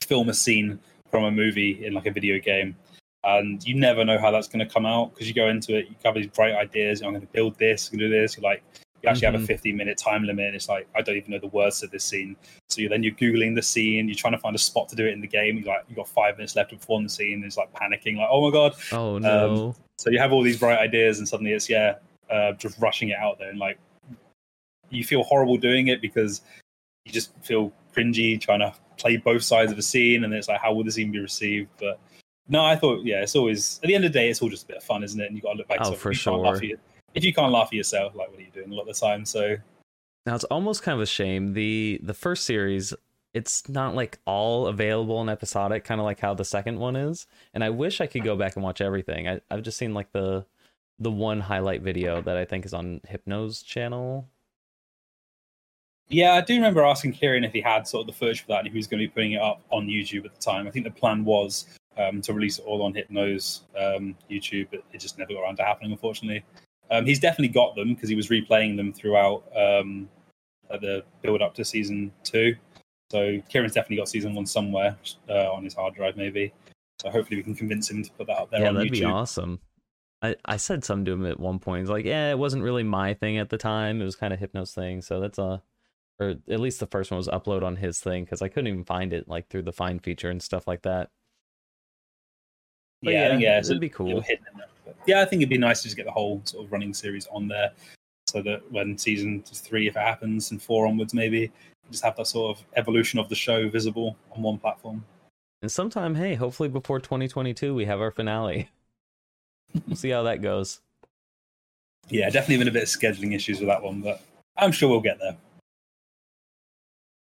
film 0.05 0.29
a 0.29 0.33
scene 0.33 0.79
from 1.09 1.23
a 1.23 1.31
movie 1.31 1.83
in 1.83 1.93
like 1.93 2.05
a 2.05 2.11
video 2.11 2.39
game, 2.39 2.75
and 3.23 3.65
you 3.65 3.75
never 3.75 4.03
know 4.03 4.17
how 4.17 4.31
that's 4.31 4.47
going 4.47 4.65
to 4.65 4.71
come 4.71 4.85
out 4.85 5.13
because 5.13 5.27
you 5.27 5.33
go 5.33 5.47
into 5.47 5.77
it, 5.77 5.87
you 5.87 5.95
have 6.03 6.15
these 6.15 6.27
bright 6.27 6.55
ideas. 6.55 7.01
I'm 7.01 7.11
going 7.11 7.21
to 7.21 7.27
build 7.27 7.57
this, 7.57 7.89
I'm 7.89 7.97
going 7.97 8.11
to 8.11 8.15
do 8.15 8.21
this. 8.21 8.37
You're 8.37 8.43
like, 8.43 8.63
you 9.01 9.09
actually 9.09 9.27
mm-hmm. 9.27 9.35
have 9.35 9.41
a 9.41 9.45
mm-hmm. 9.45 9.47
15 9.47 9.77
minute 9.77 9.97
time 9.97 10.23
limit. 10.23 10.45
And 10.45 10.55
it's 10.55 10.69
like 10.69 10.87
I 10.95 11.01
don't 11.01 11.17
even 11.17 11.31
know 11.31 11.39
the 11.39 11.47
words 11.47 11.79
to 11.81 11.87
this 11.87 12.03
scene. 12.03 12.35
So 12.69 12.81
you, 12.81 12.89
then 12.89 13.03
you're 13.03 13.13
googling 13.13 13.55
the 13.55 13.61
scene. 13.61 14.07
You're 14.07 14.15
trying 14.15 14.33
to 14.33 14.39
find 14.39 14.55
a 14.55 14.59
spot 14.59 14.89
to 14.89 14.95
do 14.95 15.05
it 15.05 15.13
in 15.13 15.21
the 15.21 15.27
game. 15.27 15.57
You 15.57 15.65
like 15.65 15.83
you 15.89 15.95
got 15.95 16.07
five 16.07 16.37
minutes 16.37 16.55
left 16.55 16.71
to 16.71 16.77
perform 16.77 17.03
the 17.03 17.09
scene. 17.09 17.43
It's 17.45 17.57
like 17.57 17.73
panicking, 17.73 18.17
like 18.17 18.29
oh 18.31 18.49
my 18.49 18.51
god. 18.51 18.75
Oh 18.91 19.17
no. 19.17 19.67
Um, 19.67 19.75
so 19.97 20.09
you 20.09 20.19
have 20.19 20.31
all 20.31 20.41
these 20.41 20.59
bright 20.59 20.79
ideas, 20.79 21.19
and 21.19 21.27
suddenly 21.27 21.51
it's 21.51 21.69
yeah, 21.69 21.95
uh, 22.29 22.53
just 22.53 22.79
rushing 22.79 23.09
it 23.09 23.17
out 23.17 23.39
there 23.39 23.49
and 23.49 23.59
like 23.59 23.77
you 24.93 25.03
feel 25.03 25.23
horrible 25.23 25.57
doing 25.57 25.87
it 25.87 26.01
because 26.01 26.41
you 27.05 27.11
just 27.11 27.31
feel 27.41 27.73
cringy 27.95 28.39
trying 28.39 28.59
to 28.59 28.73
play 28.97 29.17
both 29.17 29.43
sides 29.43 29.71
of 29.71 29.77
the 29.77 29.83
scene, 29.83 30.23
and 30.23 30.33
it's 30.33 30.47
like, 30.47 30.61
how 30.61 30.73
will 30.73 30.83
the 30.83 30.91
scene 30.91 31.11
be 31.11 31.19
received? 31.19 31.69
But 31.79 31.99
no, 32.47 32.63
I 32.63 32.75
thought, 32.75 33.03
yeah, 33.03 33.21
it's 33.21 33.35
always 33.35 33.79
at 33.83 33.87
the 33.87 33.95
end 33.95 34.05
of 34.05 34.13
the 34.13 34.19
day, 34.19 34.29
it's 34.29 34.41
all 34.41 34.49
just 34.49 34.65
a 34.65 34.67
bit 34.67 34.77
of 34.77 34.83
fun, 34.83 35.03
isn't 35.03 35.19
it? 35.19 35.27
And 35.27 35.35
you 35.35 35.41
got 35.41 35.53
to 35.53 35.57
look 35.59 35.67
back. 35.67 35.79
Oh, 35.81 35.93
for 35.93 36.13
sure. 36.13 36.59
if 37.13 37.23
you 37.23 37.33
can't 37.33 37.51
laugh 37.51 37.67
at 37.67 37.73
yourself, 37.73 38.15
like, 38.15 38.29
what 38.29 38.39
are 38.39 38.43
you 38.43 38.51
doing 38.51 38.71
a 38.71 38.73
lot 38.73 38.87
of 38.87 38.87
the 38.87 38.99
time? 38.99 39.25
So 39.25 39.57
now 40.25 40.35
it's 40.35 40.43
almost 40.45 40.83
kind 40.83 40.95
of 40.95 41.01
a 41.01 41.05
shame. 41.05 41.53
the 41.53 41.99
The 42.03 42.13
first 42.13 42.45
series, 42.45 42.93
it's 43.33 43.67
not 43.69 43.95
like 43.95 44.19
all 44.25 44.67
available 44.67 45.21
and 45.21 45.29
episodic, 45.29 45.83
kind 45.83 46.01
of 46.01 46.05
like 46.05 46.19
how 46.19 46.33
the 46.33 46.45
second 46.45 46.79
one 46.79 46.95
is. 46.95 47.27
And 47.53 47.63
I 47.63 47.69
wish 47.69 48.01
I 48.01 48.07
could 48.07 48.23
go 48.23 48.35
back 48.35 48.55
and 48.55 48.63
watch 48.63 48.81
everything. 48.81 49.27
I, 49.27 49.41
I've 49.49 49.63
just 49.63 49.77
seen 49.77 49.93
like 49.93 50.11
the 50.11 50.45
the 50.99 51.11
one 51.11 51.39
highlight 51.39 51.81
video 51.81 52.21
that 52.21 52.37
I 52.37 52.45
think 52.45 52.65
is 52.65 52.73
on 52.73 53.01
Hypno's 53.07 53.63
channel 53.63 54.27
yeah, 56.09 56.33
I 56.33 56.41
do 56.41 56.53
remember 56.53 56.83
asking 56.83 57.13
Kieran 57.13 57.43
if 57.43 57.53
he 57.53 57.61
had 57.61 57.87
sort 57.87 58.01
of 58.01 58.07
the 58.07 58.13
footage 58.13 58.41
for 58.41 58.47
that 58.49 58.59
and 58.59 58.67
if 58.67 58.73
he 58.73 58.77
was 58.77 58.87
going 58.87 59.01
to 59.01 59.07
be 59.07 59.11
putting 59.11 59.31
it 59.33 59.41
up 59.41 59.61
on 59.71 59.87
YouTube 59.87 60.25
at 60.25 60.33
the 60.33 60.39
time. 60.39 60.67
I 60.67 60.71
think 60.71 60.85
the 60.85 60.91
plan 60.91 61.25
was 61.25 61.65
um, 61.97 62.21
to 62.21 62.33
release 62.33 62.59
it 62.59 62.65
all 62.65 62.81
on 62.81 62.93
Hypno's 62.93 63.63
um, 63.77 64.15
YouTube, 64.29 64.67
but 64.71 64.83
it 64.91 64.99
just 64.99 65.17
never 65.17 65.33
got 65.33 65.41
around 65.41 65.57
to 65.57 65.63
happening, 65.63 65.91
unfortunately. 65.91 66.43
Um, 66.91 67.05
he's 67.05 67.19
definitely 67.19 67.53
got 67.53 67.75
them 67.75 67.93
because 67.93 68.09
he 68.09 68.15
was 68.15 68.27
replaying 68.27 68.77
them 68.77 68.93
throughout 68.93 69.43
um, 69.55 70.09
the 70.69 71.03
build 71.21 71.41
up 71.41 71.53
to 71.55 71.65
season 71.65 72.11
two. 72.23 72.55
So 73.11 73.39
Kieran's 73.49 73.73
definitely 73.73 73.97
got 73.97 74.09
season 74.09 74.33
one 74.33 74.45
somewhere 74.45 74.97
uh, 75.29 75.51
on 75.51 75.63
his 75.63 75.73
hard 75.73 75.95
drive, 75.95 76.17
maybe. 76.17 76.53
So 77.01 77.09
hopefully 77.09 77.37
we 77.37 77.43
can 77.43 77.55
convince 77.55 77.89
him 77.89 78.03
to 78.03 78.11
put 78.13 78.27
that 78.27 78.37
up 78.37 78.51
there. 78.51 78.61
Yeah, 78.61 78.71
that'd 78.71 78.91
YouTube. 78.91 78.99
be 78.99 79.05
awesome. 79.05 79.59
I, 80.21 80.35
I 80.45 80.57
said 80.57 80.83
something 80.83 81.05
to 81.05 81.11
him 81.11 81.25
at 81.25 81.39
one 81.39 81.59
point. 81.59 81.81
He's 81.81 81.89
like, 81.89 82.05
yeah, 82.05 82.31
it 82.31 82.39
wasn't 82.39 82.63
really 82.63 82.83
my 82.83 83.13
thing 83.13 83.37
at 83.37 83.49
the 83.49 83.57
time. 83.57 84.01
It 84.01 84.05
was 84.05 84.15
kind 84.15 84.33
of 84.33 84.39
Hypno's 84.39 84.71
thing. 84.71 85.01
So 85.01 85.19
that's 85.19 85.37
a 85.37 85.61
or 86.19 86.35
at 86.49 86.59
least 86.59 86.79
the 86.79 86.87
first 86.87 87.11
one 87.11 87.17
was 87.17 87.27
upload 87.27 87.63
on 87.63 87.75
his 87.75 87.99
thing 87.99 88.23
because 88.23 88.41
I 88.41 88.47
couldn't 88.47 88.67
even 88.67 88.83
find 88.83 89.13
it 89.13 89.27
like 89.27 89.49
through 89.49 89.63
the 89.63 89.73
find 89.73 90.01
feature 90.01 90.29
and 90.29 90.41
stuff 90.41 90.67
like 90.67 90.83
that. 90.83 91.09
But 93.03 93.13
yeah, 93.13 93.37
yeah, 93.37 93.59
it'd 93.59 93.79
be 93.79 93.89
cool. 93.89 94.23
yeah, 95.05 95.21
I 95.21 95.25
think 95.25 95.41
it'd 95.41 95.49
be 95.49 95.57
nice 95.57 95.81
to 95.81 95.83
just 95.83 95.97
get 95.97 96.05
the 96.05 96.11
whole 96.11 96.41
sort 96.45 96.65
of 96.65 96.71
running 96.71 96.93
series 96.93 97.27
on 97.27 97.47
there, 97.47 97.71
so 98.27 98.41
that 98.41 98.71
when 98.71 98.97
season 98.97 99.43
three, 99.43 99.87
if 99.87 99.97
it 99.97 99.99
happens, 99.99 100.51
and 100.51 100.61
four 100.61 100.87
onwards, 100.87 101.13
maybe 101.13 101.51
just 101.91 102.03
have 102.03 102.15
that 102.15 102.27
sort 102.27 102.57
of 102.57 102.65
evolution 102.75 103.19
of 103.19 103.27
the 103.29 103.35
show 103.35 103.69
visible 103.69 104.15
on 104.31 104.41
one 104.41 104.57
platform. 104.57 105.03
And 105.61 105.71
sometime, 105.71 106.15
hey, 106.15 106.35
hopefully 106.35 106.69
before 106.69 106.99
2022, 106.99 107.73
we 107.73 107.85
have 107.85 108.01
our 108.01 108.11
finale. 108.11 108.69
we'll 109.87 109.95
see 109.95 110.09
how 110.09 110.23
that 110.23 110.41
goes. 110.41 110.81
Yeah, 112.09 112.29
definitely 112.29 112.57
been 112.57 112.67
a 112.67 112.71
bit 112.71 112.83
of 112.83 112.89
scheduling 112.89 113.35
issues 113.35 113.59
with 113.59 113.69
that 113.69 113.81
one, 113.81 114.01
but 114.01 114.21
I'm 114.57 114.71
sure 114.71 114.89
we'll 114.89 115.01
get 115.01 115.19
there. 115.19 115.37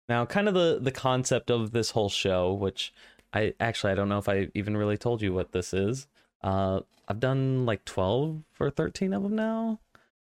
Now, 0.07 0.25
kind 0.25 0.47
of 0.47 0.53
the 0.53 0.79
the 0.81 0.91
concept 0.91 1.49
of 1.49 1.71
this 1.71 1.91
whole 1.91 2.09
show, 2.09 2.53
which 2.53 2.93
I 3.35 3.53
actually 3.59 3.91
I 3.91 3.95
don't 3.95 4.09
know 4.09 4.17
if 4.17 4.29
I 4.29 4.47
even 4.55 4.77
really 4.77 4.97
told 4.97 5.21
you 5.21 5.33
what 5.33 5.51
this 5.51 5.73
is. 5.73 6.07
Uh, 6.41 6.79
I've 7.07 7.19
done 7.19 7.65
like 7.65 7.83
twelve 7.85 8.41
or 8.59 8.69
thirteen 8.69 9.13
of 9.13 9.23
them 9.23 9.35
now, 9.35 9.79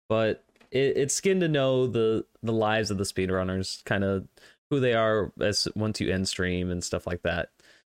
but 0.10 0.44
it, 0.72 0.98
it's 0.98 1.16
skin 1.16 1.40
to 1.40 1.48
know 1.48 1.88
the 1.88 2.26
the 2.44 2.52
lives 2.52 2.92
of 2.92 2.98
the 2.98 3.06
speedrunners, 3.06 3.84
kind 3.86 4.04
of 4.04 4.28
who 4.70 4.82
they 4.82 4.94
are 4.94 5.32
as 5.40 5.68
once 5.76 6.02
you 6.02 6.12
end 6.12 6.28
stream 6.28 6.70
and 6.70 6.84
stuff 6.84 7.08
like 7.08 7.24
that. 7.24 7.50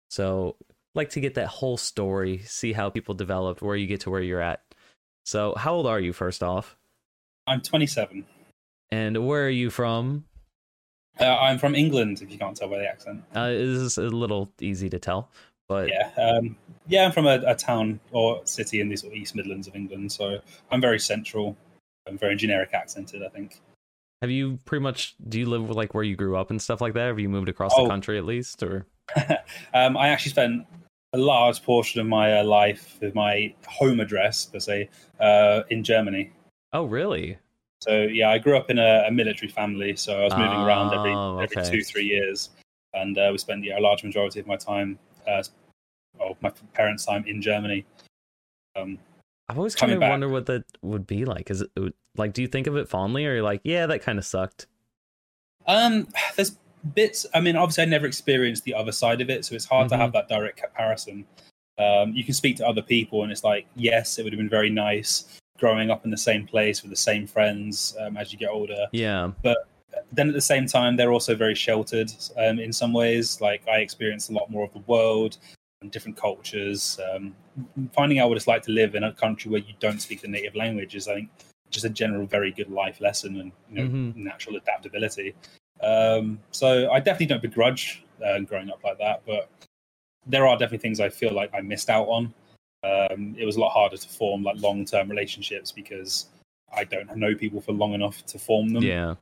So, 0.09 0.55
like 0.95 1.11
to 1.11 1.19
get 1.19 1.35
that 1.35 1.47
whole 1.47 1.77
story, 1.77 2.39
see 2.39 2.73
how 2.73 2.89
people 2.89 3.13
developed, 3.13 3.61
where 3.61 3.75
you 3.75 3.87
get 3.87 4.01
to 4.01 4.09
where 4.09 4.21
you're 4.21 4.41
at. 4.41 4.63
So, 5.25 5.53
how 5.55 5.75
old 5.75 5.85
are 5.87 5.99
you? 5.99 6.11
First 6.11 6.41
off, 6.41 6.75
I'm 7.45 7.61
27. 7.61 8.25
and 8.91 9.27
where 9.27 9.45
are 9.45 9.49
you 9.49 9.69
from? 9.69 10.25
Uh, 11.19 11.35
I'm 11.37 11.59
from 11.59 11.75
England, 11.75 12.21
if 12.21 12.31
you 12.31 12.37
can't 12.37 12.55
tell 12.57 12.67
by 12.69 12.79
the 12.79 12.87
accent. 12.87 13.23
Uh, 13.35 13.49
it 13.51 13.59
is 13.59 13.97
a 13.97 14.03
little 14.03 14.51
easy 14.59 14.89
to 14.89 14.97
tell, 14.99 15.29
but 15.67 15.89
Yeah, 15.89 16.09
um, 16.17 16.55
yeah, 16.87 17.05
I'm 17.05 17.11
from 17.11 17.27
a, 17.27 17.41
a 17.45 17.55
town 17.55 17.99
or 18.11 18.41
city 18.45 18.81
in 18.81 18.89
the 18.89 18.95
sort 18.95 19.13
of 19.13 19.17
East 19.17 19.35
Midlands 19.35 19.67
of 19.67 19.75
England, 19.75 20.11
so 20.11 20.39
I'm 20.71 20.81
very 20.81 20.99
central. 20.99 21.55
I'm 22.07 22.17
very 22.17 22.35
generic 22.35 22.73
accented, 22.73 23.23
I 23.23 23.29
think. 23.29 23.61
have 24.21 24.31
you 24.31 24.57
pretty 24.65 24.81
much? 24.83 25.15
Do 25.29 25.39
you 25.39 25.45
live 25.45 25.69
like 25.69 25.93
where 25.93 26.03
you 26.03 26.15
grew 26.15 26.35
up 26.35 26.49
and 26.49 26.61
stuff 26.61 26.81
like 26.81 26.93
that? 26.95 27.07
Have 27.07 27.19
you 27.19 27.29
moved 27.29 27.47
across 27.49 27.71
Oh. 27.77 27.83
the 27.83 27.89
country 27.89 28.17
at 28.17 28.25
least, 28.25 28.63
or 28.63 28.87
um, 29.73 29.95
I 29.97 30.07
actually 30.09 30.31
spent 30.31 30.65
a 31.13 31.17
large 31.19 31.61
portion 31.61 32.01
of 32.01 32.07
my 32.07 32.39
uh, 32.39 32.43
life 32.43 32.97
with 32.99 33.13
my 33.13 33.53
home 33.67 33.99
address, 33.99 34.45
per 34.47 34.59
se, 34.59 34.89
uh, 35.19 35.61
in 35.69 35.83
Germany. 35.83 36.31
oh 36.73 36.85
really? 36.85 37.37
So 37.83 38.03
yeah, 38.03 38.29
I 38.29 38.37
grew 38.37 38.55
up 38.55 38.69
in 38.71 38.79
a, 38.79 39.03
a 39.07 39.11
military 39.11 39.49
family, 39.49 39.97
so 39.97 40.21
I 40.21 40.23
was 40.23 40.37
moving 40.37 40.61
around 40.61 40.93
every 40.93 41.11
Oh, 41.13 41.39
every 41.39 41.57
okay. 41.57 41.69
two 41.69 41.83
three 41.83 42.05
years, 42.05 42.49
and 42.93 43.17
uh, 43.17 43.27
we 43.29 43.37
spent 43.37 43.61
yeah, 43.65 43.77
a 43.77 43.81
large 43.81 44.05
majority 44.05 44.39
of 44.39 44.47
my 44.47 44.55
time, 44.55 44.97
uh, 45.27 45.43
well, 46.17 46.37
my 46.39 46.49
parents' 46.73 47.05
time 47.05 47.25
in 47.27 47.41
Germany. 47.41 47.85
Um, 48.77 48.97
I've 49.49 49.57
always 49.57 49.75
kind 49.75 49.91
of 49.91 49.99
back. 49.99 50.11
wondered 50.11 50.29
what 50.29 50.45
that 50.45 50.63
would 50.81 51.05
be 51.05 51.25
like. 51.25 51.51
Is 51.51 51.59
it 51.59 51.71
like? 52.15 52.31
Do 52.31 52.41
you 52.41 52.47
think 52.47 52.67
of 52.67 52.77
it 52.77 52.87
fondly, 52.87 53.25
or 53.25 53.33
you're 53.33 53.43
like, 53.43 53.59
yeah, 53.65 53.85
that 53.87 54.01
kind 54.01 54.17
of 54.17 54.23
sucked? 54.25 54.67
um, 55.67 56.07
there's 56.37 56.57
bits. 56.95 57.25
I 57.33 57.41
mean, 57.41 57.57
obviously, 57.57 57.83
I 57.83 57.87
never 57.87 58.05
experienced 58.07 58.63
the 58.63 58.75
other 58.75 58.93
side 58.93 59.19
of 59.19 59.29
it, 59.29 59.43
so 59.43 59.55
it's 59.55 59.65
hard 59.65 59.89
to 59.89 59.95
Mhm. 59.95 59.99
have 59.99 60.13
that 60.13 60.29
direct 60.29 60.55
comparison. 60.57 61.25
Um, 61.77 62.13
you 62.13 62.23
can 62.23 62.33
speak 62.33 62.55
to 62.57 62.65
other 62.67 62.81
people, 62.81 63.23
and 63.23 63.31
it's 63.31 63.43
like, 63.43 63.65
yes, 63.75 64.17
it 64.17 64.23
would 64.23 64.31
have 64.31 64.37
been 64.37 64.47
very 64.47 64.69
nice 64.69 65.41
growing 65.59 65.91
up 65.91 66.03
in 66.05 66.11
the 66.11 66.17
same 66.17 66.45
place 66.45 66.81
with 66.81 66.89
the 66.89 66.95
same 66.97 67.27
friends 67.27 67.95
um, 67.99 68.17
as 68.17 68.31
you 68.31 68.39
get 68.39 68.49
older. 68.49 68.87
Yeah, 68.91 69.31
But 69.43 69.67
then 70.11 70.27
at 70.29 70.33
the 70.33 70.41
same 70.41 70.65
time 70.65 70.95
they're 70.97 71.11
also 71.11 71.35
very 71.35 71.55
sheltered 71.55 72.11
um, 72.37 72.59
in 72.59 72.73
some 72.73 72.93
ways. 72.93 73.39
Like 73.41 73.67
i 73.67 73.77
experienced 73.77 74.29
a 74.29 74.33
lot 74.33 74.49
more 74.49 74.65
of 74.65 74.73
the 74.73 74.79
world 74.87 75.37
and 75.81 75.91
different 75.91 76.17
cultures. 76.17 76.99
Um, 77.11 77.35
finding 77.93 78.19
out 78.19 78.29
what 78.29 78.37
it's 78.37 78.47
like 78.47 78.63
to 78.63 78.71
live 78.71 78.95
in 78.95 79.03
a 79.03 79.13
country 79.13 79.51
where 79.51 79.61
you 79.61 79.73
don't 79.79 80.01
speak 80.01 80.21
the 80.21 80.27
native 80.27 80.55
language 80.55 80.95
is 80.95 81.07
i 81.07 81.13
think 81.15 81.29
just 81.69 81.85
a 81.85 81.89
general 81.89 82.25
very 82.25 82.51
good 82.51 82.69
life 82.71 82.99
lesson 83.01 83.39
and 83.39 83.51
you 83.69 83.75
know 83.75 83.89
Mhm. 83.89 84.15
natural 84.15 84.55
adaptability. 84.55 85.33
Um, 85.81 86.39
so 86.51 86.89
i 86.91 86.99
definitely 86.99 87.25
don't 87.27 87.41
begrudge 87.41 88.03
uh, 88.25 88.39
growing 88.39 88.69
up 88.71 88.83
like 88.83 88.97
that 88.99 89.21
but 89.25 89.49
there 90.25 90.47
are 90.47 90.55
definitely 90.55 90.77
things 90.77 90.99
i 90.99 91.09
feel 91.09 91.33
like 91.33 91.49
i 91.53 91.61
missed 91.61 91.89
out 91.89 92.07
on 92.07 92.33
um, 92.83 93.35
it 93.37 93.45
was 93.45 93.55
a 93.55 93.59
lot 93.59 93.71
harder 93.71 93.97
to 93.97 94.07
form 94.09 94.43
like 94.43 94.59
long-term 94.61 95.09
relationships 95.09 95.71
because 95.71 96.27
i 96.75 96.83
don't 96.83 97.15
know 97.15 97.33
people 97.35 97.61
for 97.61 97.71
long 97.71 97.93
enough 97.93 98.25
to 98.25 98.37
form 98.39 98.69
them 98.73 98.83
yeah, 98.83 99.15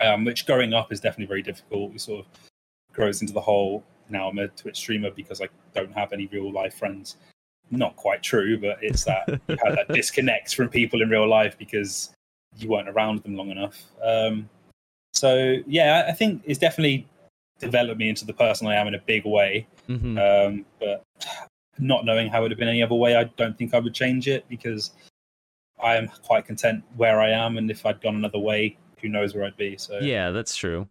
um, 0.00 0.24
which 0.24 0.46
growing 0.46 0.74
up 0.74 0.92
is 0.92 1.00
definitely 1.00 1.26
very 1.26 1.42
difficult. 1.42 1.94
It 1.94 2.00
sort 2.00 2.20
of 2.20 2.26
grows 2.92 3.20
into 3.22 3.32
the 3.32 3.40
whole 3.40 3.82
now 4.08 4.28
I'm 4.28 4.38
a 4.38 4.48
Twitch 4.48 4.76
streamer 4.76 5.10
because 5.10 5.40
I 5.40 5.48
don't 5.74 5.92
have 5.92 6.12
any 6.12 6.26
real 6.26 6.52
life 6.52 6.74
friends. 6.74 7.16
Not 7.70 7.96
quite 7.96 8.22
true, 8.22 8.58
but 8.58 8.78
it's 8.82 9.04
that 9.04 9.28
you 9.48 9.56
have 9.64 9.74
that 9.74 9.88
disconnect 9.88 10.54
from 10.54 10.68
people 10.68 11.02
in 11.02 11.08
real 11.10 11.28
life 11.28 11.56
because 11.58 12.10
you 12.56 12.68
weren't 12.68 12.88
around 12.88 13.22
them 13.22 13.36
long 13.36 13.50
enough. 13.50 13.82
Um, 14.02 14.48
so 15.12 15.56
yeah, 15.66 16.04
I- 16.08 16.12
think 16.12 16.42
it's 16.44 16.58
definitely 16.58 17.06
developed 17.58 17.98
me 17.98 18.08
into 18.08 18.24
the 18.26 18.34
person 18.34 18.66
I 18.68 18.76
am 18.76 18.86
in 18.86 18.94
a 18.94 19.00
big 19.00 19.24
way. 19.24 19.66
hmm 19.86 20.18
Um, 20.18 20.64
but 20.78 21.02
not 21.78 22.04
knowing 22.04 22.28
how 22.28 22.40
it 22.40 22.42
would 22.42 22.50
have 22.52 22.58
been 22.58 22.68
any 22.68 22.82
other 22.82 22.94
way, 22.94 23.16
I 23.16 23.24
don't 23.24 23.56
think 23.56 23.74
I 23.74 23.78
would 23.78 23.94
change 23.94 24.28
it 24.28 24.44
because 24.48 24.92
I 25.82 25.96
am 25.96 26.08
quite 26.08 26.46
content 26.46 26.84
where 26.96 27.20
I 27.20 27.30
am, 27.30 27.58
and 27.58 27.70
if 27.70 27.84
I'd 27.84 28.00
gone 28.00 28.16
another 28.16 28.38
way, 28.38 28.78
who 29.00 29.08
knows 29.08 29.34
where 29.34 29.44
I'd 29.44 29.56
be. 29.56 29.76
So 29.76 29.98
yeah, 29.98 30.30
that's 30.30 30.56
true. 30.56 30.88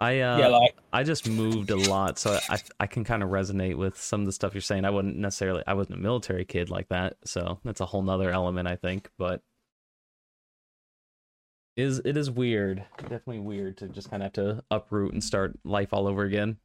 I 0.00 0.18
uh, 0.18 0.38
yeah, 0.38 0.48
like 0.48 0.74
I 0.92 1.04
just 1.04 1.28
moved 1.28 1.70
a 1.70 1.76
lot, 1.76 2.18
so 2.18 2.38
I 2.48 2.58
I 2.80 2.86
can 2.88 3.04
kind 3.04 3.22
of 3.22 3.30
resonate 3.30 3.76
with 3.76 4.00
some 4.00 4.20
of 4.20 4.26
the 4.26 4.32
stuff 4.32 4.52
you're 4.52 4.60
saying. 4.60 4.84
I 4.84 4.90
wouldn't 4.90 5.16
necessarily, 5.16 5.62
I 5.66 5.74
wasn't 5.74 6.00
a 6.00 6.02
military 6.02 6.44
kid 6.44 6.70
like 6.70 6.88
that, 6.88 7.18
so 7.24 7.60
that's 7.64 7.80
a 7.80 7.86
whole 7.86 8.02
nother 8.02 8.30
element, 8.30 8.66
I 8.66 8.74
think. 8.74 9.10
But 9.16 9.42
is 11.76 12.00
it 12.04 12.16
is 12.16 12.30
weird, 12.30 12.84
definitely 12.98 13.38
weird 13.38 13.76
to 13.78 13.88
just 13.88 14.10
kind 14.10 14.24
of 14.24 14.26
have 14.26 14.32
to 14.32 14.64
uproot 14.72 15.12
and 15.12 15.22
start 15.22 15.56
life 15.64 15.92
all 15.92 16.08
over 16.08 16.24
again. 16.24 16.56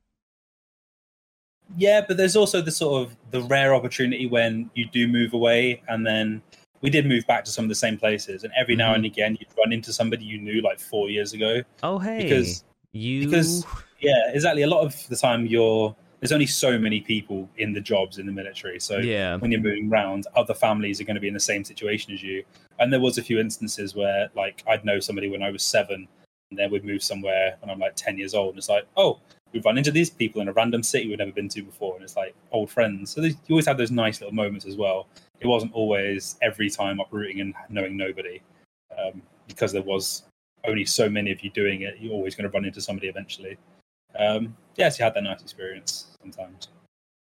Yeah, 1.75 2.01
but 2.07 2.17
there's 2.17 2.35
also 2.35 2.61
the 2.61 2.71
sort 2.71 3.01
of 3.03 3.15
the 3.31 3.41
rare 3.41 3.75
opportunity 3.75 4.25
when 4.27 4.69
you 4.75 4.87
do 4.87 5.07
move 5.07 5.33
away, 5.33 5.81
and 5.87 6.05
then 6.05 6.41
we 6.81 6.89
did 6.89 7.05
move 7.05 7.25
back 7.27 7.43
to 7.45 7.51
some 7.51 7.65
of 7.65 7.69
the 7.69 7.75
same 7.75 7.97
places, 7.97 8.43
and 8.43 8.53
every 8.57 8.75
now 8.75 8.91
Mhm. 8.91 8.95
and 8.95 9.05
again 9.05 9.37
you'd 9.39 9.49
run 9.57 9.73
into 9.73 9.91
somebody 9.91 10.23
you 10.25 10.37
knew 10.39 10.61
like 10.61 10.79
four 10.79 11.09
years 11.09 11.33
ago. 11.33 11.61
Oh 11.83 11.97
hey, 11.99 12.23
Because- 12.23 12.63
you 12.93 13.25
because- 13.25 13.65
Yeah, 13.99 14.29
exactly. 14.31 14.61
A 14.61 14.67
lot 14.67 14.81
of 14.85 15.07
the 15.09 15.15
time 15.15 15.45
you're 15.47 15.95
there's 16.19 16.31
only 16.31 16.47
so 16.47 16.79
many 16.79 16.99
people 17.01 17.47
in 17.57 17.73
the 17.73 17.81
jobs 17.81 18.17
in 18.17 18.25
the 18.25 18.31
military, 18.31 18.79
so 18.79 18.97
yeah, 18.97 19.35
when 19.35 19.51
you're 19.51 19.61
moving 19.61 19.87
around, 19.91 20.25
other 20.35 20.53
families 20.55 20.99
are 20.99 21.03
going 21.03 21.15
to 21.15 21.21
be 21.21 21.27
in 21.27 21.33
the 21.35 21.39
same 21.39 21.63
situation 21.63 22.11
as 22.13 22.23
you. 22.23 22.43
And 22.79 22.91
there 22.91 22.99
was 22.99 23.19
a 23.19 23.21
few 23.23 23.39
instances 23.39 23.93
where 23.95 24.29
like 24.35 24.63
I'd 24.67 24.83
know 24.85 24.99
somebody 24.99 25.29
when 25.29 25.43
I 25.43 25.51
was 25.51 25.61
seven, 25.63 26.07
and 26.49 26.57
then 26.59 26.71
we'd 26.71 26.83
move 26.85 27.03
somewhere 27.03 27.57
when 27.59 27.69
I'm 27.69 27.77
like 27.79 27.95
ten 27.95 28.17
years 28.17 28.33
old, 28.33 28.49
and 28.49 28.57
it's 28.57 28.69
like, 28.69 28.85
oh, 28.95 29.19
we've 29.57 29.65
run 29.65 29.77
into 29.77 29.89
these 29.89 30.11
people 30.11 30.39
in 30.39 30.47
a 30.47 30.53
random 30.53 30.83
city 30.83 31.07
we've 31.07 31.17
never 31.17 31.31
been 31.31 31.49
to 31.49 31.63
before, 31.63 31.95
and 31.95 32.03
it's 32.03 32.15
like 32.15 32.35
old 32.51 32.69
friends. 32.69 33.11
So 33.11 33.21
you 33.23 33.35
always 33.49 33.65
have 33.65 33.77
those 33.77 33.89
nice 33.89 34.21
little 34.21 34.35
moments 34.35 34.67
as 34.67 34.75
well. 34.75 35.07
It 35.39 35.47
wasn't 35.47 35.73
always 35.73 36.37
every 36.43 36.69
time 36.69 36.99
uprooting 36.99 37.41
and 37.41 37.55
knowing 37.69 37.97
nobody, 37.97 38.39
um, 38.97 39.23
because 39.47 39.71
there 39.71 39.81
was 39.81 40.23
only 40.67 40.85
so 40.85 41.09
many 41.09 41.31
of 41.31 41.43
you 41.43 41.49
doing 41.49 41.81
it. 41.81 41.95
You're 41.99 42.13
always 42.13 42.35
going 42.35 42.49
to 42.49 42.53
run 42.55 42.65
into 42.65 42.81
somebody 42.81 43.07
eventually. 43.07 43.57
Um, 44.17 44.55
yes, 44.75 44.99
you 44.99 45.05
had 45.05 45.15
that 45.15 45.23
nice 45.23 45.41
experience 45.41 46.15
sometimes. 46.21 46.67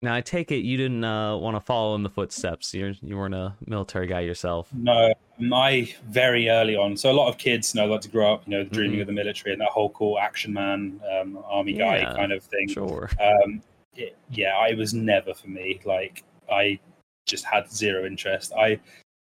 Now 0.01 0.13
I 0.13 0.21
take 0.21 0.51
it 0.51 0.57
you 0.57 0.77
didn't 0.77 1.03
uh, 1.03 1.37
want 1.37 1.55
to 1.55 1.61
follow 1.61 1.95
in 1.95 2.03
the 2.03 2.09
footsteps. 2.09 2.73
You're 2.73 2.93
you 3.01 3.17
weren't 3.17 3.33
a 3.33 3.55
military 3.65 4.07
guy 4.07 4.19
yourself. 4.21 4.69
No, 4.73 5.13
my 5.39 5.91
very 6.09 6.49
early 6.49 6.75
on. 6.75 6.95
So 6.97 7.11
a 7.11 7.13
lot 7.13 7.29
of 7.29 7.37
kids 7.37 7.73
you 7.73 7.81
know 7.81 7.87
like 7.87 8.01
to 8.01 8.09
grow 8.09 8.33
up, 8.33 8.43
you 8.45 8.51
know, 8.51 8.63
dreaming 8.63 8.97
Mhm. 8.99 9.01
of 9.01 9.07
the 9.07 9.13
military 9.13 9.53
and 9.53 9.61
that 9.61 9.69
whole 9.69 9.89
cool 9.89 10.19
action 10.19 10.53
man, 10.53 10.99
um, 11.19 11.39
army 11.45 11.73
guy 11.73 12.03
kind 12.15 12.31
of 12.31 12.43
thing. 12.43 12.67
Sure. 12.69 13.09
Um, 13.19 13.61
it, 13.95 14.17
yeah, 14.29 14.55
I 14.57 14.73
was 14.73 14.93
never 14.93 15.33
for 15.33 15.47
me. 15.47 15.79
Like 15.85 16.23
I 16.51 16.79
just 17.25 17.45
had 17.45 17.71
zero 17.71 18.05
interest. 18.05 18.51
I, 18.57 18.79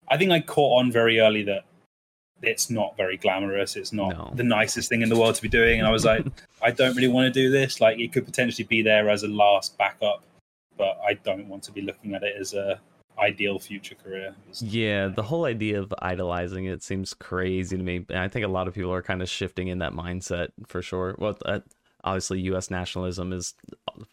I 0.10 0.18
think 0.18 0.32
I 0.32 0.42
caught 0.42 0.80
on 0.80 0.92
very 0.92 1.20
early 1.20 1.44
that 1.44 1.64
it's 2.44 2.70
not 2.70 2.96
very 2.96 3.18
glamorous. 3.18 3.76
It's 3.76 3.92
not 3.92 4.10
No. 4.10 4.32
the 4.36 4.44
nicest 4.44 4.88
thing 4.90 5.02
in 5.02 5.10
the 5.10 5.18
world 5.18 5.36
to 5.36 5.42
be 5.42 5.50
doing. 5.50 5.80
And 5.80 5.88
I 5.88 5.92
was 5.92 6.06
like, 6.06 6.26
I 6.62 6.72
don't 6.72 6.96
really 6.96 7.08
want 7.08 7.26
to 7.26 7.32
do 7.32 7.50
this. 7.50 7.82
Like 7.82 7.98
it 8.00 8.12
could 8.14 8.26
potentially 8.26 8.66
be 8.66 8.82
there 8.82 9.10
as 9.10 9.24
a 9.24 9.28
last 9.28 9.78
backup, 9.78 10.24
but 10.80 11.00
I 11.06 11.14
don't 11.14 11.48
want 11.48 11.62
to 11.64 11.72
be 11.72 11.82
looking 11.82 12.16
at 12.16 12.24
it 12.24 12.36
as 12.40 12.56
a 12.56 12.80
ideal 13.20 13.60
future 13.60 13.96
career. 13.96 14.34
Yeah, 14.62 15.10
the 15.10 15.22
whole 15.22 15.46
idea 15.46 15.80
of 15.80 15.94
idolizing 16.02 16.66
it 16.66 16.82
seems 16.82 17.14
crazy 17.14 17.78
to 17.78 17.84
me. 17.84 18.06
And 18.10 18.20
I 18.20 18.30
think 18.30 18.46
a 18.46 18.50
lot 18.50 18.68
of 18.68 18.74
people 18.74 18.94
are 18.94 19.04
kind 19.04 19.22
of 19.22 19.30
shifting 19.30 19.68
in 19.68 19.80
that 19.80 19.92
mindset 19.92 20.50
for 20.66 20.82
sure. 20.82 21.16
Well, 21.20 21.38
uh, 21.46 21.60
obviously, 22.04 22.40
U.S. 22.42 22.72
nationalism 22.72 23.34
is 23.34 23.54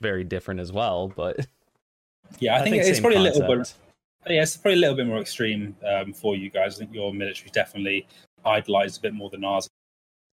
very 0.01 0.25
different 0.25 0.61
as 0.61 0.73
well, 0.73 1.09
but 1.09 1.47
Yeah, 2.39 2.57
I, 2.57 2.63
think, 2.63 2.77
it's 2.77 2.89
same 2.89 3.03
probably 3.03 3.19
a 3.19 3.23
little 3.23 3.47
bit. 3.47 3.75
Yeah, 4.27 4.43
it's 4.43 4.57
probably 4.57 4.79
a 4.79 4.81
little 4.81 4.97
bit 4.97 5.07
more 5.07 5.21
extreme 5.21 5.77
um, 5.87 6.13
for 6.13 6.35
you 6.37 6.51
guys. 6.51 6.77
I 6.77 6.79
think 6.81 6.95
your 6.95 7.15
military 7.15 7.51
definitely 7.51 8.07
idolized 8.45 8.99
a 8.99 9.03
bit 9.03 9.15
more 9.15 9.31
than 9.31 9.45
ours. 9.45 9.69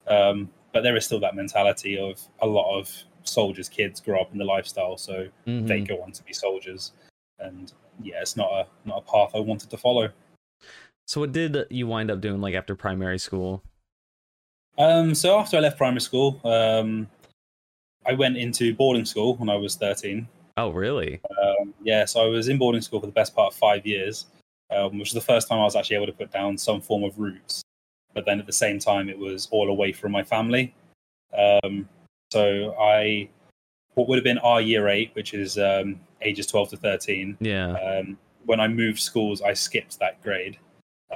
Um, 0.06 0.50
but 0.72 0.82
there 0.82 0.96
is 0.96 1.04
still 1.04 1.20
that 1.20 1.34
mentality 1.34 1.98
of 1.98 2.20
a 2.40 2.46
lot 2.46 2.78
of 2.78 2.90
soldiers' 3.24 3.68
kids 3.68 4.00
grow 4.00 4.20
up 4.20 4.32
in 4.32 4.38
the 4.38 4.44
lifestyle, 4.44 4.96
so 4.96 5.28
Mhm. 5.46 5.66
they 5.66 5.80
go 5.80 6.02
on 6.02 6.12
to 6.12 6.22
be 6.22 6.32
soldiers. 6.32 6.92
And 7.38 7.72
yeah, 8.02 8.20
it's 8.20 8.36
not 8.36 8.52
a 8.52 8.66
not 8.84 8.98
a 8.98 9.10
path 9.10 9.34
I 9.34 9.40
wanted 9.40 9.70
to 9.70 9.76
follow. 9.76 10.10
So, 11.06 11.20
what 11.20 11.32
did 11.32 11.66
you 11.70 11.86
wind 11.86 12.10
up 12.10 12.20
doing 12.20 12.40
like 12.40 12.54
after 12.54 12.74
primary 12.76 13.18
school? 13.18 13.62
Um, 14.78 15.14
so 15.14 15.38
after 15.38 15.56
I 15.56 15.60
left 15.60 15.76
primary 15.76 16.00
school, 16.00 16.40
um, 16.44 17.08
I 18.06 18.14
went 18.14 18.36
into 18.36 18.74
boarding 18.74 19.04
school 19.04 19.36
when 19.36 19.48
I 19.48 19.56
was 19.56 19.76
thirteen. 19.76 20.28
Oh, 20.56 20.70
really? 20.70 21.20
Um, 21.42 21.74
yeah, 21.82 22.04
so 22.04 22.20
I 22.24 22.26
was 22.26 22.48
in 22.48 22.58
boarding 22.58 22.82
school 22.82 23.00
for 23.00 23.06
the 23.06 23.12
best 23.12 23.34
part 23.34 23.52
of 23.52 23.58
five 23.58 23.86
years, 23.86 24.26
um, 24.70 24.98
which 24.98 25.12
was 25.12 25.14
the 25.14 25.20
first 25.32 25.48
time 25.48 25.58
I 25.58 25.64
was 25.64 25.76
actually 25.76 25.96
able 25.96 26.06
to 26.06 26.12
put 26.12 26.30
down 26.30 26.58
some 26.58 26.80
form 26.80 27.02
of 27.02 27.18
roots. 27.18 27.62
But 28.12 28.24
then 28.26 28.40
at 28.40 28.46
the 28.46 28.52
same 28.52 28.78
time, 28.78 29.08
it 29.08 29.18
was 29.18 29.48
all 29.50 29.68
away 29.70 29.92
from 29.92 30.12
my 30.12 30.22
family. 30.22 30.74
Um, 31.32 31.88
So 32.30 32.74
I, 32.80 33.28
what 33.94 34.08
would 34.08 34.16
have 34.16 34.24
been 34.24 34.38
our 34.38 34.60
year 34.60 34.88
eight, 34.88 35.10
which 35.14 35.34
is 35.34 35.58
um, 35.58 36.00
ages 36.22 36.46
12 36.46 36.70
to 36.70 36.76
13. 36.76 37.36
Yeah. 37.40 37.72
Um, 37.72 38.18
when 38.46 38.60
I 38.60 38.68
moved 38.68 39.00
schools, 39.00 39.42
I 39.42 39.52
skipped 39.52 39.98
that 39.98 40.22
grade. 40.22 40.58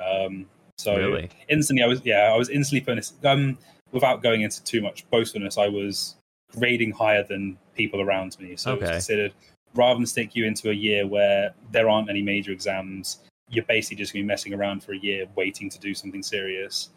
Um, 0.01 0.47
so 0.79 0.97
Really? 0.97 1.31
instantly, 1.49 1.85
I 1.85 1.87
was 1.87 2.05
yeah, 2.05 2.33
I 2.33 2.37
was 2.37 2.49
instantly 2.49 2.81
put 2.81 2.99
in. 2.99 3.29
Um, 3.29 3.59
without 3.93 4.23
going 4.23 4.43
into 4.43 4.63
too 4.65 4.83
much 4.83 5.09
boastfulness, 5.09 5.57
I 5.57 5.69
was 5.69 6.17
grading 6.51 6.91
higher 6.93 7.23
than 7.23 7.57
people 7.77 8.01
around 8.01 8.39
me. 8.41 8.57
So 8.57 8.75
it 8.75 8.81
was 8.81 8.91
considered 8.91 9.33
rather 9.75 9.99
than 9.99 10.07
stick 10.07 10.35
you 10.35 10.45
into 10.47 10.71
a 10.71 10.73
year 10.73 11.07
where 11.07 11.55
there 11.73 11.89
aren't 11.89 12.09
any 12.09 12.23
major 12.23 12.53
exams, 12.53 13.21
you're 13.49 13.65
basically 13.65 13.97
just 13.97 14.13
going 14.13 14.23
to 14.23 14.27
be 14.27 14.29
messing 14.29 14.55
around 14.55 14.83
for 14.83 14.93
a 14.93 14.99
year 14.99 15.27
waiting 15.37 15.69
to 15.71 15.79
do 15.79 15.95
something 15.95 16.23
serious. 16.23 16.91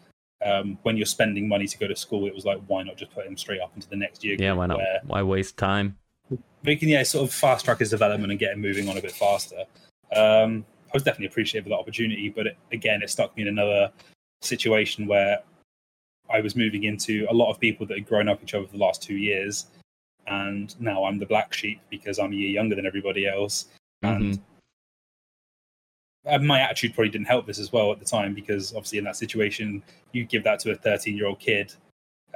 Um, 0.44 0.78
when 0.82 0.96
you're 0.96 1.06
spending 1.06 1.48
money 1.48 1.66
to 1.66 1.78
go 1.78 1.88
to 1.88 1.96
school, 1.96 2.26
it 2.26 2.34
was 2.34 2.44
like, 2.44 2.60
why 2.68 2.82
not 2.84 2.96
just 2.96 3.12
put 3.12 3.26
him 3.26 3.36
straight 3.36 3.60
up 3.60 3.72
into 3.74 3.88
the 3.88 3.96
next 3.96 4.22
year? 4.24 4.36
Yeah. 4.38 4.52
Why 4.52 4.66
not? 4.66 4.78
Where 4.78 5.00
Why 5.04 5.22
waste 5.22 5.56
time? 5.56 5.96
we 6.64 6.76
can 6.76 6.88
yeah 6.88 7.02
sort 7.04 7.26
of 7.26 7.32
fast 7.34 7.64
track 7.64 7.78
his 7.78 7.90
development 7.90 8.30
and 8.30 8.38
get 8.38 8.52
him 8.52 8.60
moving 8.60 8.88
on 8.88 8.96
a 8.96 9.00
bit 9.02 9.12
faster. 9.12 9.64
Um, 10.14 10.64
I 10.86 10.90
was 10.94 11.02
definitely 11.02 11.26
appreciative 11.26 11.66
of 11.66 11.70
that 11.70 11.78
opportunity, 11.78 12.28
but 12.28 12.46
it, 12.46 12.56
again, 12.72 13.02
it 13.02 13.10
stuck 13.10 13.36
me 13.36 13.42
in 13.42 13.48
another 13.48 13.90
situation 14.42 15.06
where 15.06 15.40
I 16.30 16.40
was 16.40 16.54
moving 16.56 16.84
into 16.84 17.26
a 17.30 17.34
lot 17.34 17.50
of 17.50 17.58
people 17.60 17.86
that 17.86 17.96
had 17.98 18.06
grown 18.06 18.28
up 18.28 18.42
each 18.42 18.54
other 18.54 18.66
for 18.66 18.72
the 18.72 18.78
last 18.84 19.02
two 19.02 19.16
years, 19.16 19.66
and 20.26 20.78
now 20.80 21.04
I'm 21.04 21.18
the 21.18 21.26
black 21.26 21.52
sheep 21.52 21.80
because 21.90 22.18
I'm 22.18 22.32
a 22.32 22.36
year 22.36 22.50
younger 22.50 22.74
than 22.76 22.86
everybody 22.86 23.26
else, 23.26 23.66
and 24.02 24.34
Mhm. 24.34 24.40
And 26.28 26.46
my 26.46 26.60
attitude 26.60 26.94
probably 26.94 27.10
didn't 27.10 27.26
help 27.26 27.46
this 27.46 27.58
as 27.58 27.72
well 27.72 27.90
at 27.90 27.98
the 27.98 28.04
time 28.04 28.34
because 28.34 28.72
obviously 28.74 28.98
in 28.98 29.04
that 29.04 29.16
situation 29.16 29.82
you 30.12 30.24
give 30.24 30.44
that 30.44 30.58
to 30.60 30.70
a 30.70 30.74
13 30.74 31.16
year 31.16 31.26
old 31.26 31.38
kid 31.38 31.72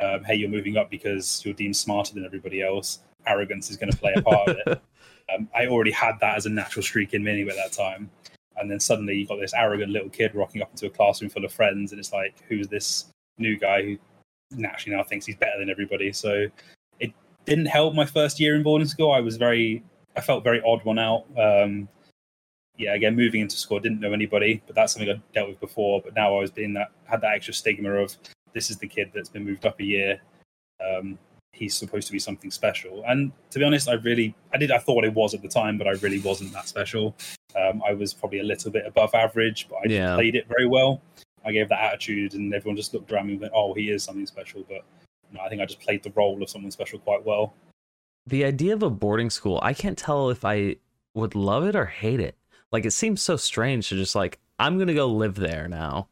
um, 0.00 0.25
hey 0.25 0.34
you're 0.34 0.49
moving 0.49 0.76
up 0.76 0.90
because 0.90 1.42
you're 1.44 1.54
deemed 1.54 1.76
smarter 1.76 2.14
than 2.14 2.25
everybody 2.25 2.62
else. 2.62 3.00
Arrogance 3.26 3.70
is 3.70 3.76
going 3.76 3.92
to 3.92 3.96
play 3.96 4.12
a 4.16 4.22
part 4.22 4.49
of 4.49 4.56
it. 4.66 4.82
Um, 5.32 5.49
i 5.54 5.66
already 5.66 5.92
had 5.92 6.18
that 6.20 6.37
as 6.37 6.46
a 6.46 6.50
natural 6.50 6.82
streak 6.82 7.14
in 7.14 7.22
me 7.22 7.30
anyway 7.30 7.52
at 7.52 7.56
that 7.56 7.72
time. 7.72 8.11
And 8.56 8.68
then 8.68 8.80
suddenly 8.80 9.14
you've 9.14 9.28
got 9.28 9.38
this 9.38 9.54
arrogant 9.54 9.92
little 9.92 10.11
kid 10.11 10.34
rocking 10.34 10.61
up 10.61 10.72
into 10.72 10.87
a 10.87 10.90
classroom 10.90 11.30
full 11.30 11.44
of 11.44 11.52
friends 11.52 11.92
and 11.92 12.00
it's 12.00 12.12
like 12.12 12.34
who's 12.49 12.66
this 12.66 13.06
new 13.38 13.56
guy 13.56 13.82
who 13.82 13.99
naturally 14.50 14.96
now 14.96 15.04
thinks 15.04 15.25
he's 15.25 15.37
better 15.37 15.58
than 15.61 15.70
everybody? 15.70 16.12
So 16.12 16.49
it 16.99 17.12
didn't 17.46 17.66
help 17.66 17.94
my 17.94 18.04
first 18.04 18.40
year 18.40 18.56
in 18.56 18.64
boarding 18.64 18.88
school. 18.88 19.12
I 19.12 19.20
was 19.20 19.37
very 19.37 19.84
i 20.16 20.20
felt 20.20 20.42
very 20.42 20.61
odd 20.66 20.84
one 20.84 20.99
out. 20.99 21.25
Um, 21.38 21.88
yeah, 22.83 22.95
again, 22.95 23.17
moving 23.17 23.41
into 23.41 23.57
school, 23.57 23.81
didn't 23.81 24.01
know 24.01 24.12
anybody, 24.12 24.62
but 24.67 24.75
that's 24.75 24.93
something 24.93 25.11
I 25.11 25.21
dealt 25.33 25.49
with 25.49 25.61
before. 25.61 26.03
But 26.03 26.15
now 26.15 26.37
I 26.37 26.41
was 26.41 26.51
being 26.51 26.75
that 26.75 26.91
had 27.05 27.21
that 27.23 27.35
extra 27.35 27.55
stigma 27.55 27.91
of 27.91 28.17
this 28.53 28.71
is 28.71 28.77
the 28.79 28.89
kid 28.89 29.11
that's 29.15 29.29
been 29.29 29.45
moved 29.45 29.65
up 29.65 29.81
a 29.81 29.85
year. 29.85 30.21
Um, 30.85 31.19
he's 31.53 31.75
supposed 31.75 32.07
to 32.09 32.12
be 32.12 32.19
something 32.19 32.51
special. 32.51 33.05
And 33.07 33.33
to 33.51 33.59
be 33.59 33.65
honest, 33.65 33.89
I 33.89 33.95
really, 33.95 34.35
I 34.53 34.59
did, 34.59 34.71
I 34.71 34.79
thought 34.79 35.05
it 35.05 35.15
was 35.15 35.35
at 35.35 35.43
the 35.43 35.49
time, 35.49 35.79
but 35.79 35.87
I 35.87 35.93
really 35.93 36.21
wasn't 36.21 36.53
that 36.53 36.67
special. 36.67 37.15
Um, 37.55 37.83
I 37.87 37.93
was 37.93 38.12
probably 38.15 38.41
a 38.41 38.45
little 38.45 38.71
bit 38.71 38.87
above 38.87 39.15
average, 39.15 39.69
but 39.69 39.77
I 39.77 39.83
Yeah. 39.89 40.15
played 40.15 40.35
it 40.35 40.47
very 40.49 40.67
well. 40.67 41.03
I 41.45 41.53
gave 41.53 41.69
that 41.69 41.81
attitude, 41.81 42.35
and 42.35 42.55
everyone 42.55 42.77
just 42.77 42.95
looked 42.95 43.11
around 43.12 43.27
me 43.27 43.33
and 43.33 43.43
went, 43.43 43.53
"Oh, 43.55 43.75
he 43.75 43.91
is 43.91 44.03
something 44.03 44.27
special." 44.27 44.65
But 44.69 44.85
no, 45.33 45.41
I 45.41 45.49
think 45.49 45.61
I 45.61 45.67
just 45.67 45.81
played 45.81 46.03
the 46.03 46.11
role 46.12 46.43
of 46.43 46.49
someone 46.49 46.71
special 46.71 46.99
quite 47.01 47.25
well. 47.25 47.55
The 48.27 48.45
idea 48.45 48.73
of 48.75 48.83
a 48.83 48.91
boarding 48.91 49.29
school, 49.29 49.59
I 49.62 49.75
can't 49.75 49.99
tell 49.99 50.31
if 50.31 50.45
I 50.45 50.77
would 51.15 51.35
love 51.35 51.67
it 51.67 51.75
or 51.75 51.87
hate 51.87 52.21
it. 52.21 52.37
Like 52.73 52.87
it 52.87 52.93
seems 52.93 53.23
so 53.23 53.37
strange 53.37 53.88
to 53.91 53.97
just 53.97 54.14
like 54.14 54.38
I'm 54.59 54.79
gonna 54.79 54.95
go 54.95 55.07
live 55.07 55.35
there 55.35 55.69
now. 55.69 56.09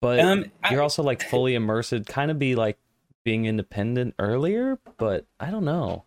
But 0.00 0.20
Um, 0.20 0.44
you're 0.70 0.82
also 0.82 1.02
like 1.02 1.22
fully 1.30 1.54
immersed, 1.54 2.06
kind 2.06 2.30
of 2.30 2.38
be 2.38 2.54
like 2.54 2.78
being 3.24 3.46
independent 3.46 4.14
earlier, 4.18 4.78
but 4.96 5.26
I 5.40 5.50
don't 5.50 5.64
know. 5.64 6.04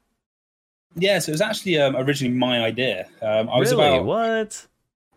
Yeah, 0.95 1.19
so 1.19 1.29
it 1.29 1.33
was 1.33 1.41
actually 1.41 1.77
um, 1.79 1.95
originally 1.95 2.35
my 2.35 2.63
idea. 2.63 3.07
Um, 3.21 3.49
I 3.49 3.57
was 3.57 3.71
really? 3.71 3.97
about 3.97 4.05
what? 4.05 4.67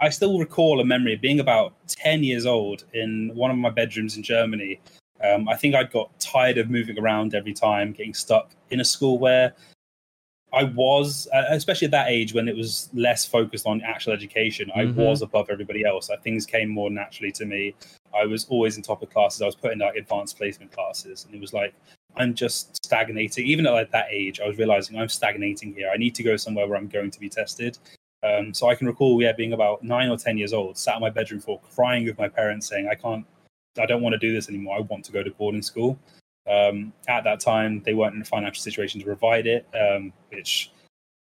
I 0.01 0.09
still 0.11 0.39
recall 0.39 0.81
a 0.81 0.85
memory 0.85 1.15
of 1.15 1.21
being 1.21 1.41
about 1.41 1.73
10 1.89 2.23
years 2.23 2.47
old 2.47 2.85
in 2.93 3.31
one 3.35 3.51
of 3.51 3.57
my 3.57 3.71
bedrooms 3.71 4.17
in 4.17 4.23
Germany. 4.23 4.81
Um, 5.23 5.49
I 5.49 5.57
think 5.57 5.75
I 5.75 5.85
got 5.85 6.19
tired 6.21 6.59
of 6.59 6.69
moving 6.69 6.99
around 6.99 7.35
every 7.35 7.55
time, 7.55 7.93
getting 7.93 8.15
stuck 8.15 8.51
in 8.71 8.81
a 8.81 8.85
school 8.85 9.19
where 9.19 9.55
I 10.55 10.65
was, 10.65 11.29
uh, 11.35 11.45
especially 11.51 11.87
at 11.87 11.91
that 11.91 12.09
age 12.09 12.33
when 12.33 12.49
it 12.49 12.57
was 12.57 12.89
less 12.95 13.27
focused 13.27 13.67
on 13.67 13.83
actual 13.83 14.13
education, 14.13 14.71
I 14.75 14.85
Mhm. 14.85 14.95
was 14.95 15.21
above 15.23 15.51
everybody 15.51 15.85
else. 15.85 16.09
Like, 16.09 16.23
things 16.23 16.47
came 16.47 16.69
more 16.69 16.91
naturally 16.91 17.33
to 17.33 17.45
me. 17.45 17.75
I 18.15 18.25
was 18.25 18.47
always 18.49 18.77
in 18.77 18.83
top 18.83 19.03
of 19.03 19.11
classes. 19.11 19.43
I 19.43 19.47
was 19.47 19.57
put 19.57 19.73
in 19.73 19.81
like 19.81 19.97
advanced 19.97 20.39
placement 20.39 20.71
classes, 20.71 21.25
and 21.25 21.35
it 21.35 21.41
was 21.41 21.53
like 21.53 21.75
I'm 22.17 22.33
just 22.33 22.77
stagnating. 22.87 23.45
Even 23.45 23.67
at 23.67 23.73
like, 23.73 23.91
that 23.91 24.07
age, 24.09 24.39
I 24.41 24.47
was 24.47 24.57
realizing 24.57 24.97
I'm 24.97 25.09
stagnating 25.09 25.75
here. 25.75 25.91
I 25.93 25.97
need 25.97 26.15
to 26.15 26.23
go 26.23 26.37
somewhere 26.37 26.69
where 26.69 26.79
I'm 26.79 26.87
going 26.87 27.11
to 27.11 27.19
be 27.19 27.29
tested. 27.29 27.77
Um, 28.23 28.55
so 28.55 28.69
I 28.69 28.77
can 28.77 28.87
recall, 28.87 29.21
yeah, 29.21 29.33
being 29.33 29.53
about 29.53 29.83
nine 29.83 30.09
or 30.09 30.17
ten 30.17 30.39
years 30.39 30.53
old, 30.53 30.79
sat 30.79 30.95
on 30.95 31.01
my 31.01 31.11
bedroom 31.11 31.41
floor, 31.41 31.61
crying 31.75 32.07
with 32.07 32.17
my 32.17 32.29
parents, 32.29 32.69
saying, 32.69 32.87
"I 32.89 32.95
can't, 32.95 33.27
I 33.79 33.87
don't 33.87 34.01
want 34.01 34.13
to 34.13 34.19
do 34.19 34.33
this 34.33 34.49
anymore. 34.49 34.77
I 34.77 34.81
want 34.81 35.05
to 35.07 35.13
go 35.13 35.25
to 35.25 35.31
boarding 35.33 35.61
school." 35.61 35.99
Um, 36.51 36.93
at 37.09 37.25
that 37.25 37.41
time, 37.41 37.83
they 37.85 37.95
weren't 37.95 38.15
in 38.15 38.23
a 38.23 38.25
financial 38.25 38.63
situation 38.63 39.01
to 39.01 39.07
provide 39.07 39.47
it, 39.47 39.67
um, 39.75 40.13
which 40.31 40.71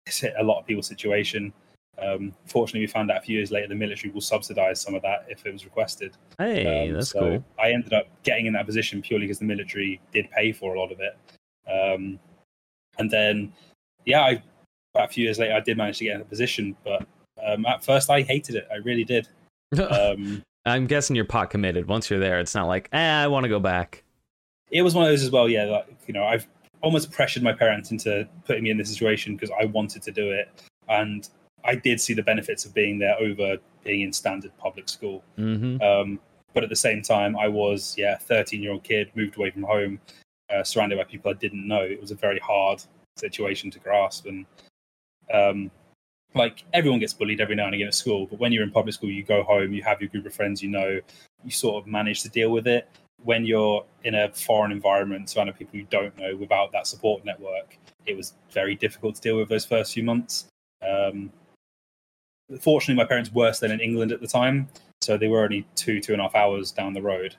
is 0.07 0.25
a 0.37 0.43
lot 0.43 0.59
of 0.59 0.65
people's 0.65 0.87
situation. 0.87 1.53
Um, 2.01 2.33
fortunately, 2.47 2.81
we 2.81 2.87
found 2.87 3.11
out 3.11 3.17
a 3.17 3.21
few 3.21 3.37
years 3.37 3.51
later 3.51 3.67
the 3.67 3.75
military 3.75 4.11
will 4.11 4.21
subsidize 4.21 4.81
some 4.81 4.95
of 4.95 5.01
that 5.03 5.25
if 5.29 5.45
it 5.45 5.53
was 5.53 5.63
requested. 5.63 6.17
Hey, 6.37 6.87
Um, 6.89 6.93
that's 6.95 7.09
so 7.09 7.19
cool. 7.19 7.45
I 7.59 7.71
ended 7.71 7.93
up 7.93 8.07
getting 8.23 8.47
in 8.47 8.53
that 8.53 8.65
position 8.65 9.01
purely 9.01 9.25
because 9.27 9.39
the 9.39 9.45
military 9.45 10.01
did 10.11 10.29
pay 10.31 10.51
for 10.51 10.75
a 10.75 10.79
lot 10.79 10.91
of 10.91 10.99
it. 10.99 11.17
Um, 11.69 12.19
and 12.97 13.09
then, 13.09 13.53
yeah, 14.05 14.21
I, 14.21 14.43
a 14.95 15.07
few 15.07 15.23
years 15.23 15.39
later, 15.39 15.53
I 15.53 15.59
did 15.59 15.77
manage 15.77 15.99
to 15.99 16.05
get 16.05 16.15
in 16.15 16.21
a 16.21 16.25
position, 16.25 16.75
but 16.83 17.05
um, 17.45 17.65
at 17.65 17.83
first 17.83 18.09
I 18.09 18.21
hated 18.21 18.55
it. 18.55 18.67
I 18.71 18.77
really 18.77 19.03
did. 19.03 19.27
Um, 19.73 20.43
I'm 20.65 20.85
guessing 20.87 21.15
you're 21.15 21.25
pot 21.25 21.49
committed. 21.49 21.87
Once 21.87 22.09
you're 22.09 22.19
there, 22.19 22.39
it's 22.39 22.55
not 22.55 22.67
like, 22.67 22.89
eh, 22.93 23.23
I 23.23 23.27
want 23.27 23.43
to 23.43 23.49
go 23.49 23.59
back. 23.59 24.03
It 24.73 24.81
was 24.81 24.95
one 24.95 25.05
of 25.05 25.09
those 25.11 25.23
as 25.23 25.29
well. 25.29 25.47
Yeah, 25.47 25.65
like, 25.65 25.87
you 26.07 26.13
know, 26.13 26.25
I've 26.25 26.47
almost 26.81 27.11
pressured 27.11 27.43
my 27.43 27.53
parents 27.53 27.91
into 27.91 28.27
putting 28.45 28.63
me 28.63 28.71
in 28.71 28.77
this 28.77 28.89
situation 28.89 29.35
because 29.35 29.51
I 29.61 29.65
wanted 29.65 30.01
to 30.01 30.11
do 30.11 30.31
it, 30.31 30.49
and 30.89 31.29
I 31.63 31.75
did 31.75 32.01
see 32.01 32.13
the 32.13 32.23
benefits 32.23 32.65
of 32.65 32.73
being 32.73 32.99
there 32.99 33.17
over 33.19 33.57
being 33.83 34.01
in 34.01 34.11
standard 34.11 34.51
public 34.57 34.89
school. 34.89 35.23
hmm 35.37 35.81
Um, 35.81 36.19
but 36.53 36.63
at 36.63 36.69
the 36.69 36.75
same 36.75 37.01
time, 37.01 37.37
I 37.37 37.47
was 37.47 37.95
yeah, 37.97 38.17
thirteen 38.17 38.61
year 38.63 38.73
old 38.73 38.83
kid 38.83 39.11
moved 39.15 39.37
away 39.37 39.51
from 39.51 39.63
home, 39.63 39.99
uh, 40.53 40.63
surrounded 40.63 40.97
by 40.97 41.03
people 41.05 41.31
I 41.31 41.35
didn't 41.35 41.67
know. 41.67 41.81
It 41.81 42.01
was 42.01 42.11
a 42.11 42.15
very 42.15 42.39
hard 42.39 42.83
situation 43.15 43.71
to 43.71 43.79
grasp, 43.79 44.25
and 44.25 44.45
um, 45.33 45.71
like 46.35 46.63
everyone 46.73 46.99
gets 46.99 47.13
bullied 47.13 47.41
every 47.41 47.55
now 47.55 47.65
and 47.65 47.75
again 47.75 47.87
at 47.87 47.95
school. 47.95 48.25
But 48.25 48.39
when 48.39 48.51
you're 48.51 48.63
in 48.63 48.71
public 48.71 48.95
school, 48.95 49.11
you 49.11 49.23
go 49.23 49.43
home, 49.43 49.71
you 49.71 49.83
have 49.83 50.01
your 50.01 50.09
group 50.09 50.25
of 50.25 50.33
friends, 50.33 50.61
you 50.63 50.69
know, 50.69 50.99
you 51.43 51.51
sort 51.51 51.75
of 51.81 51.87
manage 51.87 52.23
to 52.23 52.29
deal 52.29 52.51
with 52.51 52.67
it. 52.67 52.87
When 53.23 53.45
you're 53.45 53.85
in 54.03 54.15
a 54.15 54.29
foreign 54.29 54.71
environment 54.71 55.29
surrounded 55.29 55.53
by 55.53 55.59
people 55.59 55.79
you 55.79 55.87
don't 55.89 56.17
know 56.17 56.35
without 56.35 56.71
that 56.73 56.87
support 56.87 57.23
network, 57.23 57.77
it 58.05 58.17
was 58.17 58.33
very 58.51 58.75
difficult 58.75 59.15
to 59.15 59.21
deal 59.21 59.37
with 59.37 59.49
those 59.49 59.65
first 59.65 59.93
few 59.93 60.03
months. 60.03 60.45
Um, 60.87 61.31
fortunately, 62.59 63.01
my 63.01 63.07
parents 63.07 63.31
were 63.31 63.53
still 63.53 63.71
in 63.71 63.79
England 63.79 64.11
at 64.11 64.21
the 64.21 64.27
time, 64.27 64.67
so 65.01 65.17
they 65.17 65.27
were 65.27 65.43
only 65.43 65.65
two, 65.75 65.99
two 65.99 66.13
and 66.13 66.21
a 66.21 66.25
half 66.25 66.35
hours 66.35 66.71
down 66.71 66.93
the 66.93 67.01
road, 67.01 67.35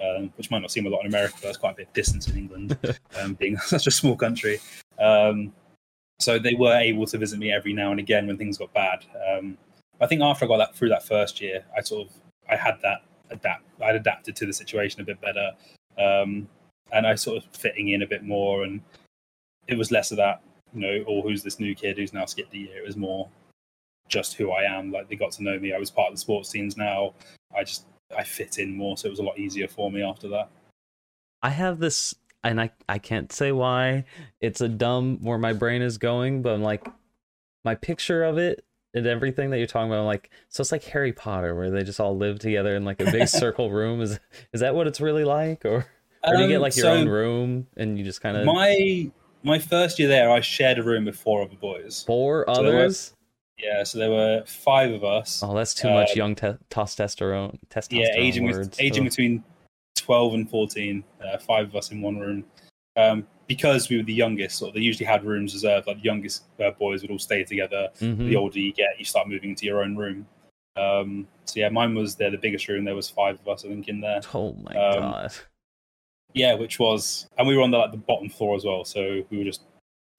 um, 0.00 0.32
which 0.36 0.50
might 0.50 0.60
not 0.60 0.70
seem 0.70 0.86
a 0.86 0.90
lot 0.90 1.00
in 1.00 1.06
America, 1.06 1.34
but 1.36 1.42
that's 1.42 1.56
quite 1.56 1.72
a 1.72 1.76
bit 1.76 1.88
of 1.88 1.92
distance 1.92 2.28
in 2.28 2.36
England, 2.36 2.76
um, 3.20 3.34
being 3.34 3.56
such 3.66 3.86
a 3.86 3.92
small 3.92 4.16
country. 4.16 4.58
Um, 4.98 5.52
so 6.18 6.38
they 6.38 6.54
were 6.54 6.76
able 6.76 7.06
to 7.06 7.18
visit 7.18 7.38
me 7.38 7.52
every 7.52 7.72
now 7.72 7.92
and 7.92 8.00
again 8.00 8.26
when 8.26 8.36
things 8.36 8.58
got 8.58 8.72
bad. 8.74 9.04
Um, 9.30 9.56
I 10.00 10.06
think 10.06 10.22
after 10.22 10.44
I 10.44 10.48
got 10.48 10.58
that 10.58 10.74
through 10.74 10.88
that 10.90 11.04
first 11.04 11.40
year, 11.40 11.64
I 11.76 11.80
sort 11.82 12.08
of 12.08 12.14
I 12.50 12.56
had 12.56 12.78
that 12.82 13.02
adapt. 13.30 13.64
I'd 13.82 13.96
adapted 13.96 14.36
to 14.36 14.46
the 14.46 14.52
situation 14.52 15.00
a 15.00 15.04
bit 15.04 15.20
better, 15.20 15.52
um, 15.98 16.48
and 16.92 17.06
I 17.06 17.14
sort 17.14 17.38
of 17.38 17.44
fitting 17.52 17.88
in 17.88 18.02
a 18.02 18.06
bit 18.06 18.24
more, 18.24 18.64
and 18.64 18.80
it 19.66 19.76
was 19.76 19.90
less 19.90 20.10
of 20.10 20.16
that, 20.16 20.42
you 20.74 20.80
know, 20.80 21.04
or 21.06 21.22
who's 21.22 21.42
this 21.42 21.60
new 21.60 21.74
kid 21.74 21.98
who's 21.98 22.12
now 22.12 22.24
skipped 22.24 22.54
a 22.54 22.58
year. 22.58 22.78
It 22.78 22.86
was 22.86 22.96
more 22.96 23.28
just 24.08 24.34
who 24.34 24.50
I 24.50 24.62
am. 24.62 24.90
Like 24.90 25.08
they 25.08 25.16
got 25.16 25.32
to 25.32 25.42
know 25.42 25.58
me. 25.58 25.72
I 25.72 25.78
was 25.78 25.90
part 25.90 26.08
of 26.08 26.14
the 26.14 26.20
sports 26.20 26.50
teams 26.50 26.76
now. 26.76 27.14
I 27.56 27.64
just 27.64 27.86
I 28.16 28.24
fit 28.24 28.58
in 28.58 28.76
more, 28.76 28.96
so 28.96 29.06
it 29.06 29.10
was 29.10 29.20
a 29.20 29.24
lot 29.24 29.38
easier 29.38 29.68
for 29.68 29.90
me 29.90 30.02
after 30.02 30.28
that. 30.28 30.48
I 31.42 31.50
have 31.50 31.78
this, 31.78 32.14
and 32.42 32.60
I 32.60 32.70
I 32.88 32.98
can't 32.98 33.32
say 33.32 33.52
why. 33.52 34.04
It's 34.40 34.60
a 34.60 34.68
dumb 34.68 35.18
where 35.22 35.38
my 35.38 35.52
brain 35.52 35.82
is 35.82 35.98
going, 35.98 36.42
but 36.42 36.54
I'm 36.54 36.62
like, 36.62 36.86
my 37.64 37.74
picture 37.74 38.24
of 38.24 38.38
it 38.38 38.64
and 38.94 39.06
everything 39.06 39.50
that 39.50 39.58
you're 39.58 39.66
talking 39.66 39.90
about, 39.90 40.00
I'm 40.00 40.06
like, 40.06 40.30
so 40.48 40.60
it's 40.62 40.72
like 40.72 40.84
Harry 40.84 41.12
Potter, 41.12 41.54
where 41.54 41.70
they 41.70 41.84
just 41.84 42.00
all 42.00 42.16
live 42.16 42.38
together 42.38 42.74
in 42.76 42.84
like 42.84 43.00
a 43.00 43.10
big 43.10 43.28
circle 43.28 43.70
room. 43.70 44.00
Is 44.00 44.18
is 44.52 44.60
that 44.60 44.74
what 44.74 44.86
it's 44.86 45.00
really 45.00 45.24
like, 45.24 45.64
or 45.64 45.86
or 46.24 46.36
do 46.36 46.42
you 46.42 46.48
get 46.48 46.56
Um, 46.56 46.62
like 46.62 46.76
your 46.76 46.84
so 46.84 46.92
own 46.92 47.08
room 47.08 47.66
and 47.76 47.98
you 47.98 48.04
just 48.04 48.20
kind 48.20 48.36
of 48.36 48.44
My 48.46 49.10
my 49.42 49.58
first 49.58 49.98
year 49.98 50.08
there, 50.08 50.30
I 50.30 50.40
shared 50.40 50.78
a 50.78 50.82
room 50.82 51.04
with 51.04 51.16
four 51.16 51.42
other 51.42 51.54
boys. 51.56 52.02
four 52.06 52.44
So 52.48 52.62
there 52.62 52.72
were- 52.72 52.78
others? 52.80 53.14
Yeah, 53.60 53.82
so 53.82 53.98
there 53.98 54.10
were 54.10 54.44
five 54.46 54.92
of 54.92 55.02
us. 55.02 55.42
Oh, 55.42 55.52
that's 55.52 55.74
too 55.74 55.90
much 55.90 56.12
um, 56.12 56.16
young 56.16 56.34
te- 56.36 56.58
testosterone. 56.70 57.58
Testosterone 57.70 58.00
yeah, 58.00 58.14
aging 58.14 58.44
words. 58.44 58.58
with, 58.70 58.80
aging 58.80 59.02
between 59.02 59.42
twelve 59.96 60.34
and 60.34 60.48
fourteen. 60.48 61.02
Uh, 61.20 61.38
five 61.38 61.66
of 61.66 61.74
us 61.74 61.90
in 61.90 62.00
one 62.00 62.18
room. 62.18 62.44
Um, 62.96 63.26
because 63.48 63.88
we 63.88 63.96
were 63.96 64.02
the 64.04 64.12
youngest, 64.12 64.58
sort 64.58 64.68
of, 64.68 64.74
they 64.74 64.80
usually 64.80 65.06
had 65.06 65.24
rooms 65.24 65.54
reserved. 65.54 65.86
Like 65.86 65.96
the 65.96 66.04
youngest 66.04 66.44
uh, 66.60 66.70
boys 66.72 67.02
would 67.02 67.10
all 67.10 67.18
stay 67.18 67.42
together. 67.44 67.88
Mhm. 68.00 68.18
The 68.28 68.36
older 68.36 68.58
you 68.58 68.72
get, 68.72 68.98
you 68.98 69.04
start 69.04 69.26
moving 69.28 69.50
into 69.50 69.64
your 69.66 69.82
own 69.82 69.96
room. 69.96 70.26
Um, 70.76 71.26
so 71.46 71.58
yeah, 71.58 71.70
mine 71.70 71.94
was 71.94 72.14
there, 72.14 72.30
the 72.30 72.36
biggest 72.38 72.68
room. 72.68 72.84
There 72.84 72.94
was 72.94 73.08
five 73.10 73.40
of 73.40 73.48
us, 73.48 73.64
I 73.64 73.68
think, 73.68 73.88
in 73.88 74.00
there. 74.00 74.20
Oh 74.34 74.52
my 74.62 74.74
Um, 74.76 75.00
god. 75.00 75.32
Yeah, 76.34 76.54
which 76.54 76.78
was, 76.78 77.26
and 77.38 77.48
we 77.48 77.56
were 77.56 77.62
on 77.62 77.70
the 77.70 77.78
like 77.78 77.90
the 77.90 77.96
bottom 77.96 78.28
floor 78.28 78.54
as 78.54 78.64
well. 78.64 78.84
So 78.84 79.24
we 79.30 79.38
were 79.38 79.44
just 79.44 79.62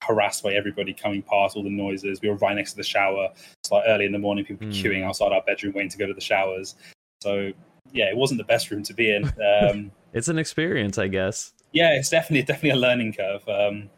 harassed 0.02 0.42
by 0.42 0.52
everybody 0.54 0.92
coming 0.92 1.22
past, 1.22 1.56
all 1.56 1.62
the 1.62 1.70
noises. 1.70 2.20
We 2.20 2.28
were 2.28 2.36
right 2.36 2.56
next 2.56 2.72
to 2.72 2.76
the 2.78 2.82
shower. 2.82 3.28
It's 3.62 3.70
like 3.70 3.84
early 3.86 4.06
in 4.06 4.12
the 4.12 4.18
morning, 4.18 4.44
people 4.44 4.66
Hmm. 4.66 4.72
queuing 4.72 5.04
outside 5.04 5.30
our 5.32 5.42
bedroom 5.42 5.72
waiting 5.74 5.90
to 5.90 5.98
go 5.98 6.06
to 6.06 6.14
the 6.14 6.20
showers. 6.20 6.74
So 7.22 7.52
yeah, 7.92 8.06
it 8.10 8.16
wasn't 8.16 8.38
the 8.38 8.44
best 8.44 8.70
room 8.70 8.82
to 8.82 8.92
be 8.94 9.14
in. 9.14 9.22
Um, 9.62 9.92
It's 10.12 10.28
an 10.28 10.38
experience, 10.38 10.98
I 10.98 11.06
guess. 11.06 11.52
Yeah, 11.72 11.94
it's 11.94 12.10
definitely 12.10 12.42
definitely 12.42 12.70
a 12.70 12.76
learning 12.76 13.12
curve. 13.12 13.48
Um, 13.48 13.90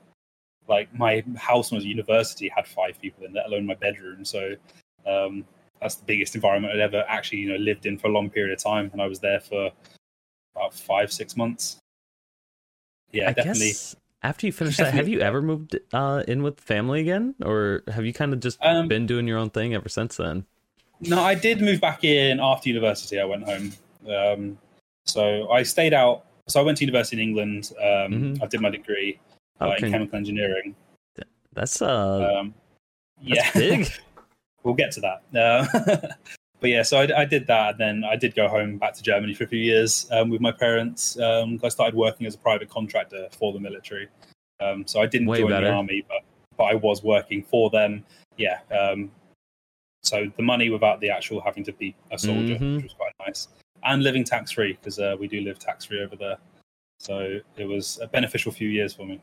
like 0.68 0.94
my 0.94 1.24
house 1.36 1.70
when 1.70 1.76
I 1.76 1.78
was 1.78 1.84
at 1.84 1.88
university 1.88 2.48
had 2.48 2.66
five 2.66 3.00
people 3.00 3.24
in, 3.24 3.32
let 3.32 3.46
alone 3.46 3.66
my 3.66 3.74
bedroom. 3.74 4.24
So 4.24 4.54
um, 5.06 5.44
that's 5.80 5.96
the 5.96 6.04
biggest 6.04 6.34
environment 6.34 6.74
I'd 6.74 6.80
ever 6.80 7.04
actually 7.08 7.38
you 7.38 7.48
know 7.50 7.56
lived 7.56 7.86
in 7.86 7.98
for 7.98 8.08
a 8.08 8.12
long 8.12 8.30
period 8.30 8.52
of 8.52 8.62
time, 8.62 8.90
and 8.92 9.02
I 9.02 9.06
was 9.06 9.20
there 9.20 9.40
for 9.40 9.70
about 10.54 10.74
five 10.74 11.12
six 11.12 11.36
months. 11.36 11.78
Yeah, 13.10 13.30
I 13.30 13.32
definitely. 13.32 13.68
guess 13.68 13.96
after 14.22 14.46
you 14.46 14.52
finish 14.52 14.76
that, 14.76 14.94
have 14.94 15.08
you 15.08 15.20
ever 15.20 15.42
moved 15.42 15.78
uh, 15.92 16.22
in 16.28 16.42
with 16.42 16.60
family 16.60 17.00
again, 17.00 17.34
or 17.44 17.82
have 17.88 18.04
you 18.06 18.12
kind 18.12 18.32
of 18.32 18.40
just 18.40 18.58
Um, 18.62 18.88
been 18.88 19.06
doing 19.06 19.26
your 19.26 19.38
own 19.38 19.50
thing 19.50 19.74
ever 19.74 19.88
since 19.88 20.16
then? 20.16 20.46
No, 21.00 21.20
I 21.20 21.34
did 21.34 21.60
move 21.60 21.80
back 21.80 22.04
in 22.04 22.38
after 22.38 22.68
university. 22.68 23.18
I 23.18 23.24
went 23.24 23.44
home. 23.44 23.72
Um, 24.08 24.58
so 25.04 25.50
I 25.50 25.64
stayed 25.64 25.92
out. 25.92 26.24
So 26.48 26.60
I 26.60 26.62
went 26.64 26.78
to 26.78 26.84
university 26.84 27.16
in 27.22 27.28
England. 27.28 27.72
Um, 27.80 28.12
Mhm. 28.12 28.42
I 28.42 28.46
did 28.46 28.60
my 28.60 28.70
degree 28.70 29.18
uh, 29.60 29.68
Okay. 29.68 29.86
in 29.86 29.92
chemical 29.92 30.16
engineering. 30.16 30.74
That's 31.54 31.80
uh, 31.82 32.36
Um, 32.40 32.54
yeah, 33.20 33.42
that's 33.42 33.56
big. 33.56 33.88
we'll 34.64 34.74
get 34.74 34.90
to 34.92 35.00
that. 35.02 35.22
Uh, 35.36 35.66
but 36.60 36.70
yeah, 36.70 36.82
so 36.82 36.98
I, 36.98 37.20
I 37.22 37.24
did 37.26 37.46
that. 37.46 37.72
And 37.72 37.78
then 37.80 38.04
I 38.10 38.16
did 38.16 38.34
go 38.34 38.48
home 38.48 38.78
back 38.78 38.94
to 38.94 39.02
Germany 39.02 39.34
for 39.34 39.44
a 39.44 39.46
few 39.46 39.58
years 39.60 40.06
um, 40.10 40.30
with 40.30 40.40
my 40.40 40.50
parents. 40.52 41.18
Um, 41.18 41.60
I 41.62 41.68
started 41.68 41.94
working 41.94 42.26
as 42.26 42.34
a 42.34 42.38
private 42.38 42.68
contractor 42.70 43.28
for 43.32 43.52
the 43.52 43.60
military. 43.60 44.08
Um, 44.60 44.86
so 44.86 45.00
I 45.00 45.06
didn't 45.06 45.26
Way 45.28 45.40
join 45.40 45.50
better. 45.50 45.66
the 45.66 45.72
army, 45.72 46.04
but, 46.08 46.22
but 46.56 46.64
I 46.64 46.74
was 46.74 47.02
working 47.02 47.42
for 47.42 47.68
them. 47.70 48.04
Yeah. 48.36 48.60
Um, 48.70 49.10
so 50.02 50.30
the 50.36 50.42
money 50.42 50.70
without 50.70 51.00
the 51.00 51.10
actual 51.10 51.40
having 51.40 51.64
to 51.64 51.72
be 51.72 51.94
a 52.10 52.18
soldier, 52.18 52.56
Mhm. 52.56 52.76
which 52.76 52.84
was 52.84 52.94
quite 52.94 53.12
nice. 53.26 53.48
And 53.84 54.02
living 54.02 54.24
tax 54.24 54.52
free 54.52 54.74
because 54.74 54.98
uh, 54.98 55.16
we 55.18 55.26
do 55.26 55.40
live 55.40 55.58
tax 55.58 55.84
free 55.84 56.02
over 56.02 56.16
there. 56.16 56.38
So 56.98 57.40
it 57.56 57.64
was 57.64 57.98
a 58.00 58.06
beneficial 58.06 58.52
few 58.52 58.68
years 58.68 58.94
for 58.94 59.04
me. 59.04 59.20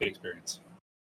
Good 0.00 0.08
experience. 0.08 0.60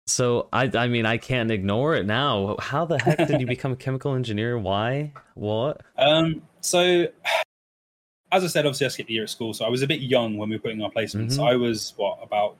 So 0.07 0.49
I, 0.53 0.71
I 0.75 0.89
mean, 0.89 1.07
I 1.07 1.17
can't 1.17 1.51
ignore 1.51 1.95
it 1.95 2.07
now. 2.07 2.57
How 2.59 2.85
the 2.85 2.99
heck 2.99 3.27
did 3.27 3.41
you 3.41 3.47
become 3.57 3.73
a 3.73 3.77
chemical 3.77 4.15
engineer? 4.15 4.59
Why? 4.59 5.13
What? 5.35 5.83
Um, 5.97 6.43
so, 6.61 7.07
as 8.33 8.45
I 8.45 8.47
said, 8.47 8.67
obviously 8.67 8.87
I 8.87 8.89
skipped 8.89 9.11
a 9.11 9.13
year 9.13 9.23
at 9.25 9.31
school, 9.31 9.55
so 9.55 9.65
I 9.65 9.69
was 9.69 9.83
a 9.83 9.87
bit 9.87 10.01
young 10.01 10.37
when 10.37 10.49
we 10.49 10.57
were 10.57 10.63
putting 10.63 10.83
our 10.83 10.91
placements. 10.91 11.39
Mhm. 11.39 11.47
I 11.47 11.57
was 11.57 11.95
what 11.97 12.19
about 12.23 12.57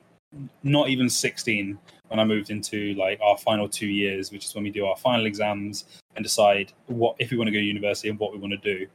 not 0.63 0.89
even 0.89 1.09
sixteen 1.09 1.77
when 2.07 2.19
I 2.19 2.25
moved 2.25 2.49
into 2.49 2.93
like 2.95 3.19
our 3.21 3.37
final 3.37 3.67
two 3.67 3.87
years, 3.87 4.31
which 4.31 4.45
is 4.45 4.55
when 4.55 4.63
we 4.63 4.69
do 4.69 4.85
our 4.85 4.97
final 4.97 5.25
exams 5.25 5.85
and 6.15 6.23
decide 6.23 6.73
what 6.87 7.15
if 7.19 7.31
we 7.31 7.37
want 7.37 7.47
to 7.47 7.51
go 7.51 7.59
to 7.59 7.63
university 7.63 8.09
and 8.09 8.19
what 8.19 8.33
we 8.33 8.39
want 8.39 8.51
to 8.51 8.77
do. 8.77 8.87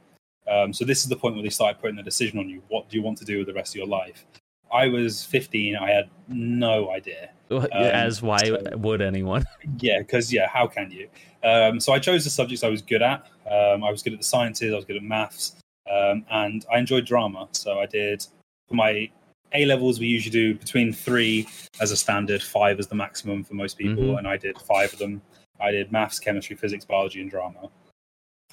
Um, 0.51 0.73
so 0.73 0.85
this 0.85 1.03
is 1.03 1.09
the 1.09 1.17
point 1.17 1.35
where 1.37 1.45
they 1.45 1.49
started 1.51 1.81
putting 1.81 1.97
the 1.97 2.03
decision 2.03 2.39
on 2.39 2.49
you. 2.49 2.61
What 2.69 2.89
do 2.89 2.97
you 2.97 3.03
want 3.03 3.19
to 3.19 3.25
do 3.25 3.39
with 3.39 3.47
the 3.47 3.55
rest 3.55 3.73
of 3.73 3.77
your 3.77 3.87
life? 3.87 4.27
I 4.73 4.89
was 4.89 5.25
15. 5.25 5.77
I 5.77 5.91
had 5.91 6.11
no 6.29 6.91
idea. 6.93 7.31
As 7.73 8.21
why 8.23 8.39
so- 8.39 8.63
would 8.77 9.01
anyone? 9.01 9.45
Yeah, 9.79 9.99
because 10.01 10.33
yeah, 10.33 10.49
how 10.49 10.67
can 10.67 10.91
you? 10.91 11.09
Um, 11.43 11.81
so 11.81 11.93
I 11.93 11.99
chose 11.99 12.25
the 12.25 12.31
subjects 12.31 12.63
I 12.65 12.69
was 12.69 12.83
good 12.83 13.03
at. 13.03 13.27
Um, 13.51 13.83
I 13.83 13.91
was 13.91 14.03
good 14.03 14.13
at 14.13 14.19
the 14.21 14.25
sciences. 14.25 14.73
I 14.73 14.77
was 14.77 14.85
good 14.85 14.97
at 14.97 15.03
maths, 15.03 15.57
um, 15.91 16.25
and 16.31 16.65
I 16.73 16.79
enjoyed 16.79 17.07
drama. 17.07 17.49
So 17.53 17.79
I 17.81 17.87
did 17.87 18.27
for 18.69 18.75
my 18.75 19.11
A 19.55 19.65
levels. 19.65 19.99
We 19.99 20.07
usually 20.07 20.31
do 20.33 20.55
between 20.55 20.93
three 20.93 21.49
as 21.81 21.91
a 21.91 21.97
standard, 21.97 22.43
five 22.43 22.79
as 22.79 22.87
the 22.89 22.95
maximum 22.95 23.43
for 23.45 23.55
most 23.55 23.79
people, 23.79 24.05
Mhm. 24.05 24.19
and 24.19 24.29
I 24.29 24.37
did 24.37 24.59
five 24.61 24.93
of 24.93 24.99
them. 24.99 25.23
I 25.61 25.71
did 25.73 25.91
maths, 25.91 26.19
chemistry, 26.21 26.57
physics, 26.57 26.85
biology, 26.85 27.21
and 27.21 27.31
drama. 27.31 27.71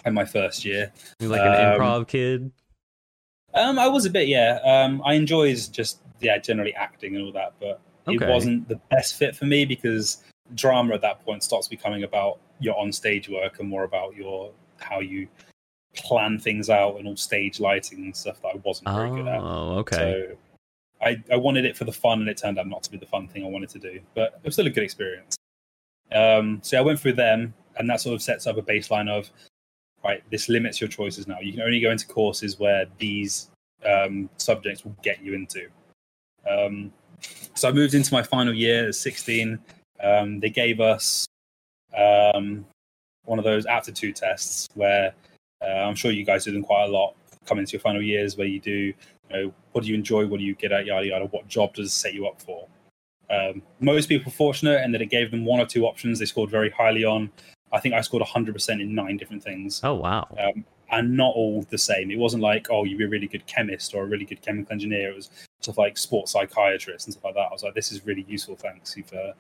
In 0.05 0.13
my 0.13 0.25
first 0.25 0.63
year, 0.63 0.91
You're 1.19 1.31
like 1.31 1.41
an 1.41 1.53
Um, 1.53 1.79
improv 1.79 2.07
kid. 2.07 2.51
um, 3.53 3.79
I 3.79 3.87
was 3.87 4.05
a 4.05 4.09
bit 4.09 4.27
yeah. 4.27 4.59
Um, 4.63 5.01
I 5.05 5.13
enjoyed 5.13 5.57
just 5.71 5.99
yeah 6.19 6.37
generally 6.37 6.73
acting 6.75 7.15
and 7.15 7.25
all 7.25 7.31
that, 7.33 7.53
but 7.59 7.81
Okay. 8.07 8.23
it 8.25 8.29
wasn't 8.29 8.67
the 8.69 8.77
best 8.89 9.17
fit 9.17 9.35
for 9.35 9.45
me 9.45 9.65
because 9.65 10.23
drama 10.55 10.93
at 10.93 11.01
that 11.01 11.19
point 11.25 11.43
starts 11.43 11.67
becoming 11.67 12.03
about 12.03 12.39
your 12.59 12.77
on 12.79 12.91
stage 12.91 13.27
work 13.27 13.59
and 13.59 13.67
more 13.67 13.83
about 13.83 14.15
your 14.15 14.51
how 14.79 14.99
you 14.99 15.27
plan 15.95 16.39
things 16.39 16.69
out 16.69 16.97
and 16.97 17.07
all 17.07 17.17
stage 17.17 17.59
lighting 17.59 17.99
and 18.05 18.15
stuff 18.15 18.41
that 18.41 18.49
I 18.49 18.57
wasn't 18.63 18.87
very 18.89 19.09
good 19.09 19.27
at. 19.27 19.41
Oh, 19.41 19.77
okay. 19.79 19.95
So 19.97 20.37
I, 21.01 21.21
I 21.31 21.35
wanted 21.35 21.65
it 21.65 21.75
for 21.75 21.83
the 21.85 21.91
fun 21.91 22.21
and 22.21 22.29
it 22.29 22.37
turned 22.37 22.57
out 22.59 22.67
not 22.67 22.83
to 22.83 22.91
be 22.91 22.97
the 22.97 23.05
fun 23.05 23.27
thing 23.27 23.43
I 23.43 23.47
wanted 23.49 23.69
to 23.69 23.79
do. 23.79 23.99
But 24.15 24.33
it 24.35 24.45
was 24.45 24.55
still 24.55 24.67
a 24.67 24.69
good 24.69 24.83
experience. 24.83 25.35
Um, 26.11 26.59
so 26.63 26.77
I 26.77 26.81
went 26.81 26.99
through 26.99 27.13
them 27.13 27.53
and 27.77 27.89
that 27.89 27.99
sort 28.01 28.15
of 28.15 28.21
sets 28.21 28.47
up 28.47 28.57
a 28.57 28.61
baseline 28.61 29.09
of 29.09 29.29
right, 30.07 30.23
this 30.31 30.49
limits 30.49 30.79
your 30.79 30.87
choices 30.87 31.27
now. 31.27 31.39
You 31.39 31.53
can 31.53 31.61
only 31.61 31.79
go 31.79 31.91
into 31.91 32.07
courses 32.07 32.59
where 32.59 32.85
these 32.97 33.49
um, 33.85 34.29
subjects 34.37 34.83
will 34.83 34.95
get 35.03 35.21
you 35.21 35.33
into. 35.33 35.67
Um, 36.49 36.91
so 37.55 37.67
I 37.67 37.71
moved 37.71 37.93
into 37.93 38.13
my 38.13 38.23
final 38.23 38.53
year 38.53 38.87
at 38.87 38.95
16. 38.95 39.59
Um, 40.01 40.39
they 40.39 40.49
gave 40.49 40.79
us 40.79 41.27
um, 41.97 42.65
one 43.25 43.39
of 43.39 43.45
those 43.45 43.65
aptitude 43.65 44.15
tests 44.15 44.67
where 44.75 45.13
uh, 45.61 45.65
I'm 45.65 45.95
sure 45.95 46.11
you 46.11 46.23
guys 46.23 46.45
do 46.45 46.51
them 46.51 46.63
quite 46.63 46.85
a 46.85 46.91
lot 46.91 47.15
coming 47.45 47.63
into 47.63 47.73
your 47.73 47.81
final 47.81 48.01
years 48.01 48.37
where 48.37 48.47
you 48.47 48.59
do, 48.59 48.71
you 48.71 48.93
know, 49.29 49.53
what 49.71 49.83
do 49.83 49.89
you 49.89 49.95
enjoy, 49.95 50.25
what 50.27 50.39
do 50.39 50.45
you 50.45 50.55
get 50.55 50.71
at, 50.71 50.85
yada 50.85 51.07
yada, 51.07 51.25
what 51.25 51.47
job 51.47 51.73
does 51.73 51.87
it 51.87 51.91
set 51.91 52.13
you 52.13 52.27
up 52.27 52.41
for? 52.41 52.67
Um, 53.29 53.61
most 53.79 54.07
people 54.07 54.31
fortunate 54.31 54.81
and 54.83 54.93
that 54.93 55.01
it 55.01 55.07
gave 55.07 55.31
them 55.31 55.43
one 55.43 55.59
or 55.59 55.65
two 55.65 55.85
options 55.85 56.19
they 56.19 56.25
scored 56.25 56.49
very 56.49 56.69
highly 56.69 57.03
on. 57.03 57.29
I 57.71 57.79
think 57.79 57.95
I 57.95 58.01
scored 58.01 58.23
100% 58.23 58.69
in 58.81 58.95
nine 58.95 59.17
different 59.17 59.43
things 59.43 59.81
Oh 59.83 59.95
wow. 59.95 60.27
um, 60.39 60.63
and 60.89 61.17
not 61.17 61.33
all 61.35 61.65
the 61.69 61.77
same. 61.77 62.09
It 62.11 62.17
wasn't 62.17 62.43
like, 62.43 62.67
oh, 62.69 62.85
you'd 62.85 62.97
be 62.97 63.03
a 63.03 63.09
really 63.09 63.27
good 63.27 63.45
chemist 63.45 63.93
or 63.93 64.03
a 64.03 64.05
really 64.05 64.23
good 64.25 64.41
chemical 64.41 64.71
engineer. 64.71 65.11
It 65.11 65.15
was 65.15 65.29
stuff 65.61 65.77
like 65.77 65.97
sports 65.97 66.31
psychiatrist 66.31 67.07
and 67.07 67.13
stuff 67.13 67.25
like 67.25 67.33
that. 67.35 67.47
I 67.49 67.51
was 67.51 67.63
like, 67.63 67.73
this 67.73 67.91
is 67.91 68.05
really 68.05 68.25
useful. 68.27 68.55
Thanks. 68.55 68.95
You've 68.95 69.11
uh, 69.11 69.33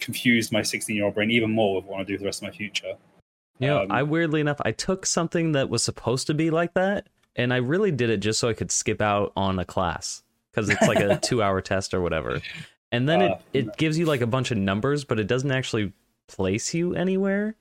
confused 0.00 0.50
my 0.52 0.62
16 0.62 0.96
year 0.96 1.04
old 1.04 1.14
brain 1.14 1.30
even 1.30 1.50
more 1.50 1.76
with 1.76 1.84
what 1.84 1.94
I 1.94 1.96
want 1.98 2.08
do 2.08 2.14
for 2.16 2.20
the 2.20 2.24
rest 2.26 2.42
of 2.42 2.48
my 2.48 2.56
future. 2.56 2.94
Yeah, 3.58 3.80
Um, 3.82 3.92
I 3.92 4.02
weirdly 4.02 4.40
enough, 4.40 4.60
I 4.64 4.72
took 4.72 5.06
something 5.06 5.52
that 5.52 5.68
was 5.68 5.82
supposed 5.82 6.26
to 6.26 6.34
be 6.34 6.50
like 6.50 6.74
that, 6.74 7.06
and 7.36 7.52
I 7.52 7.58
really 7.58 7.92
did 7.92 8.10
it 8.10 8.18
just 8.18 8.40
so 8.40 8.48
I 8.48 8.52
could 8.54 8.70
skip 8.72 9.00
out 9.00 9.32
on 9.36 9.58
a 9.58 9.64
class 9.64 10.22
because 10.50 10.68
it's 10.68 10.88
like 10.88 10.98
a 10.98 11.18
two-hour 11.22 11.60
test 11.60 11.94
or 11.94 12.00
whatever. 12.00 12.40
And 12.90 13.08
then 13.08 13.22
Uh, 13.22 13.38
it 13.52 13.66
it 13.66 13.76
gives 13.76 13.98
you 13.98 14.06
like 14.06 14.22
a 14.22 14.26
bunch 14.26 14.50
of 14.50 14.58
numbers, 14.58 15.04
but 15.04 15.20
it 15.20 15.26
doesn't 15.26 15.50
actually 15.52 15.92
place 16.28 16.74
you 16.74 16.94
anywhere. 16.94 17.54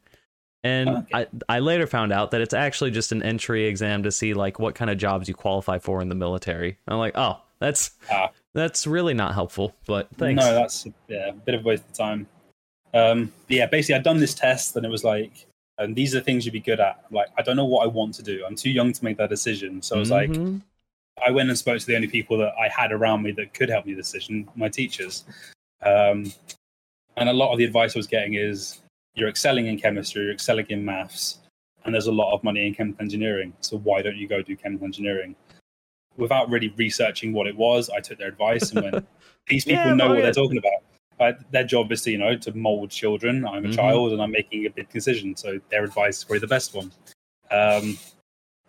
And 0.64 0.90
Okay. 0.90 1.08
I 1.14 1.28
I 1.50 1.60
later 1.60 1.88
found 1.88 2.14
out 2.14 2.32
that 2.32 2.42
it's 2.42 2.54
actually 2.54 2.92
just 2.92 3.12
an 3.12 3.22
entry 3.24 3.66
exam 3.66 4.04
to 4.04 4.12
see 4.12 4.34
like 4.34 4.60
what 4.60 4.76
kind 4.76 4.90
of 4.90 4.98
jobs 4.98 5.28
you 5.28 5.34
qualify 5.34 5.78
for 5.80 6.02
in 6.02 6.10
the 6.10 6.16
military. 6.16 6.78
I'm 6.88 6.98
like, 6.98 7.18
oh, 7.18 7.42
that's 7.60 7.92
Ah. 8.10 8.30
that's 8.54 8.88
really 8.88 9.14
not 9.14 9.34
helpful. 9.34 9.76
But 9.86 10.08
thanks. 10.18 10.44
No, 10.44 10.54
that's 10.54 10.88
yeah, 11.08 11.30
a 11.30 11.34
bit 11.34 11.56
of 11.56 11.62
a 11.62 11.68
waste 11.68 11.84
of 11.86 11.94
time. 11.94 12.28
Um, 12.94 13.34
yeah, 13.50 13.66
basically, 13.66 13.96
I'd 13.96 14.04
done 14.04 14.18
this 14.18 14.34
test, 14.36 14.76
and 14.78 14.86
it 14.86 14.90
was 14.90 15.04
like, 15.04 15.48
and 15.80 15.96
these 15.96 16.14
are 16.16 16.20
the 16.20 16.24
things 16.24 16.46
you'd 16.46 16.52
be 16.52 16.60
good 16.60 16.80
at. 16.80 17.04
Like, 17.12 17.28
I 17.38 17.42
don't 17.42 17.56
know 17.58 17.66
what 17.66 17.84
I 17.84 17.88
want 17.88 18.14
to 18.16 18.24
do. 18.24 18.46
I'm 18.48 18.56
too 18.56 18.70
young 18.70 18.94
to 18.94 19.04
make 19.04 19.18
that 19.18 19.30
decision. 19.30 19.82
So 19.82 19.96
I 19.96 20.00
was 20.00 20.12
like, 20.12 20.30
Mhm. 20.30 20.62
I 21.26 21.32
went 21.32 21.50
and 21.50 21.58
spoke 21.58 21.80
to 21.80 21.86
the 21.86 21.96
only 21.96 22.08
people 22.08 22.38
that 22.38 22.54
I 22.60 22.68
had 22.70 22.92
around 22.92 23.24
me 23.24 23.32
that 23.32 23.54
could 23.54 23.70
help 23.70 23.86
me 23.88 23.96
decision, 23.96 24.48
my 24.56 24.70
teachers. 24.70 25.24
Um, 25.82 26.32
and 27.18 27.28
a 27.30 27.34
lot 27.34 27.52
of 27.52 27.58
the 27.58 27.66
advice 27.66 27.96
I 27.96 28.00
was 28.00 28.08
getting 28.08 28.36
is, 28.36 28.80
you're 29.16 29.30
excelling 29.30 29.68
in 29.68 29.78
chemistry, 29.80 30.24
you're 30.24 30.34
excelling 30.34 30.66
in 30.70 30.84
maths, 30.84 31.40
and 31.86 31.94
there's 31.94 32.08
a 32.08 32.12
lot 32.12 32.34
of 32.34 32.44
money 32.44 32.66
in 32.68 32.74
chemical 32.74 33.02
engineering. 33.04 33.54
So 33.62 33.78
why 33.78 34.02
don't 34.02 34.18
you 34.18 34.28
go 34.28 34.42
do 34.42 34.56
chemical 34.56 34.86
engineering? 34.86 35.36
Without 36.18 36.50
really 36.50 36.70
researching 36.78 37.34
what 37.34 37.48
it 37.48 37.56
was, 37.56 37.90
I 37.90 38.00
took 38.00 38.20
their 38.20 38.28
advice 38.28 38.72
and 38.72 38.82
went, 38.82 39.06
these 39.48 39.66
people 39.66 39.90
Yeah, 39.92 39.96
know 39.96 40.08
what 40.10 40.18
yeah. 40.18 40.22
they're 40.24 40.34
talking 40.34 40.58
about. 40.58 40.74
Uh, 41.20 41.34
their 41.52 41.64
job 41.64 41.92
is 41.92 42.02
to, 42.04 42.12
you 42.12 42.18
know, 42.18 42.36
to 42.38 42.56
mold 42.56 42.90
children. 42.90 43.46
I'm 43.46 43.66
a 43.66 43.68
Mhm. 43.70 43.76
child 43.76 44.12
and 44.14 44.22
I'm 44.22 44.32
making 44.32 44.66
a 44.66 44.70
big 44.70 44.90
decision. 44.90 45.36
So 45.36 45.60
their 45.70 45.84
advice 45.84 46.18
is 46.20 46.24
probably 46.24 46.40
the 46.40 46.48
best 46.48 46.74
one. 46.74 46.92
Um, 47.52 47.98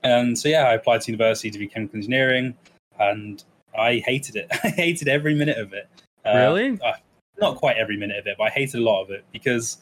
and 0.03 0.39
so, 0.39 0.49
yeah, 0.49 0.65
I 0.69 0.75
applied 0.75 1.01
to 1.03 1.11
university 1.11 1.51
to 1.51 1.59
be 1.59 1.67
chemical 1.67 1.97
engineering 1.97 2.55
and 3.01 3.43
I 3.77 3.99
hated 4.07 4.37
it. 4.37 4.47
I 4.65 4.69
hated 4.69 5.09
every 5.09 5.35
minute 5.35 5.59
of 5.59 5.73
it. 5.73 5.89
Uh, 6.25 6.33
Really? 6.35 6.79
uh, 6.83 6.93
not 7.39 7.57
quite 7.57 7.77
every 7.77 7.97
minute 7.97 8.19
of 8.19 8.27
it, 8.27 8.37
but 8.39 8.45
I 8.45 8.51
hated 8.51 8.77
a 8.81 8.83
lot 8.83 9.03
of 9.03 9.11
it 9.11 9.25
because 9.33 9.79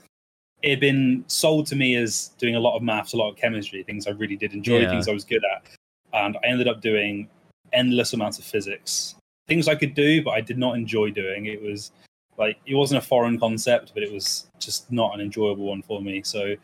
it 0.63 0.71
had 0.71 0.81
been 0.81 1.25
sold 1.27 1.67
to 1.67 1.77
me 1.77 1.97
as 1.97 2.29
doing 2.39 2.57
a 2.57 2.61
lot 2.61 2.77
of 2.77 2.83
maths, 2.83 3.13
a 3.13 3.17
lot 3.17 3.31
of 3.31 3.37
chemistry, 3.37 3.83
things 3.83 4.07
I 4.07 4.11
really 4.11 4.37
did 4.37 4.53
enjoy, 4.53 4.81
Yeah. 4.81 4.91
things 4.91 5.09
I 5.09 5.13
was 5.13 5.25
good 5.25 5.43
at. 5.45 5.67
And 6.13 6.37
I 6.37 6.47
ended 6.47 6.69
up 6.69 6.81
doing 6.81 7.29
endless 7.73 8.13
amounts 8.13 8.39
of 8.39 8.45
physics 8.45 9.17
things 9.49 9.69
I 9.69 9.75
could 9.75 9.95
do, 9.95 10.23
but 10.23 10.31
I 10.31 10.41
did 10.41 10.59
not 10.59 10.77
enjoy 10.77 11.11
doing. 11.11 11.47
It 11.47 11.61
was 11.61 11.93
like 12.39 12.59
it 12.67 12.75
wasn't 12.75 13.03
a 13.03 13.07
foreign 13.07 13.39
concept, 13.39 13.93
but 13.95 14.03
it 14.03 14.13
was 14.13 14.47
just 14.59 14.91
not 14.91 15.15
an 15.15 15.21
enjoyable 15.21 15.65
one 15.67 15.83
for 15.83 16.01
me. 16.01 16.23
So 16.23 16.55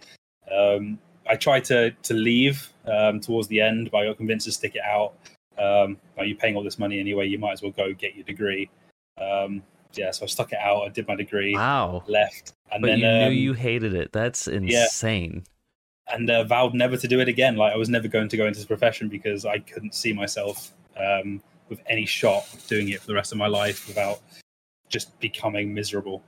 um, 0.50 0.98
I 1.28 1.36
tried 1.36 1.64
to 1.66 1.90
to 1.90 2.14
leave 2.14 2.72
um, 2.86 3.20
towards 3.20 3.48
the 3.48 3.60
end, 3.60 3.90
but 3.90 3.98
I 3.98 4.06
got 4.06 4.16
convinced 4.16 4.46
to 4.46 4.52
stick 4.52 4.74
it 4.74 4.82
out. 4.82 5.14
Um, 5.58 5.98
like 6.16 6.28
you're 6.28 6.36
paying 6.36 6.56
all 6.56 6.62
this 6.62 6.78
money 6.78 7.00
anyway, 7.00 7.26
you 7.26 7.38
might 7.38 7.52
as 7.52 7.62
well 7.62 7.72
go 7.72 7.92
get 7.92 8.14
your 8.14 8.24
degree. 8.24 8.70
Um, 9.20 9.62
yeah, 9.98 10.10
so 10.12 10.24
I 10.24 10.26
stuck 10.26 10.52
it 10.52 10.58
out. 10.58 10.82
I 10.84 10.88
did 10.88 11.06
my 11.08 11.16
degree. 11.16 11.54
Wow. 11.54 12.04
Left, 12.06 12.52
and 12.72 12.80
but 12.82 12.88
then 12.88 12.98
you 13.00 13.06
um, 13.06 13.18
knew 13.18 13.30
you 13.30 13.52
hated 13.54 13.94
it. 13.94 14.12
That's 14.12 14.46
insane. 14.48 15.44
Yeah. 16.08 16.14
and 16.14 16.30
uh, 16.30 16.44
vowed 16.44 16.74
never 16.74 16.96
to 16.96 17.08
do 17.08 17.20
it 17.20 17.28
again. 17.28 17.56
Like 17.56 17.72
I 17.72 17.76
was 17.76 17.88
never 17.88 18.08
going 18.08 18.28
to 18.28 18.36
go 18.36 18.46
into 18.46 18.58
this 18.58 18.66
profession 18.66 19.08
because 19.08 19.44
I 19.44 19.58
couldn't 19.58 19.94
see 19.94 20.12
myself 20.12 20.72
um, 20.96 21.42
with 21.68 21.80
any 21.86 22.06
shot 22.06 22.46
doing 22.68 22.88
it 22.90 23.00
for 23.00 23.06
the 23.08 23.14
rest 23.14 23.32
of 23.32 23.38
my 23.38 23.46
life 23.48 23.86
without 23.88 24.20
just 24.88 25.18
becoming 25.20 25.74
miserable. 25.74 26.22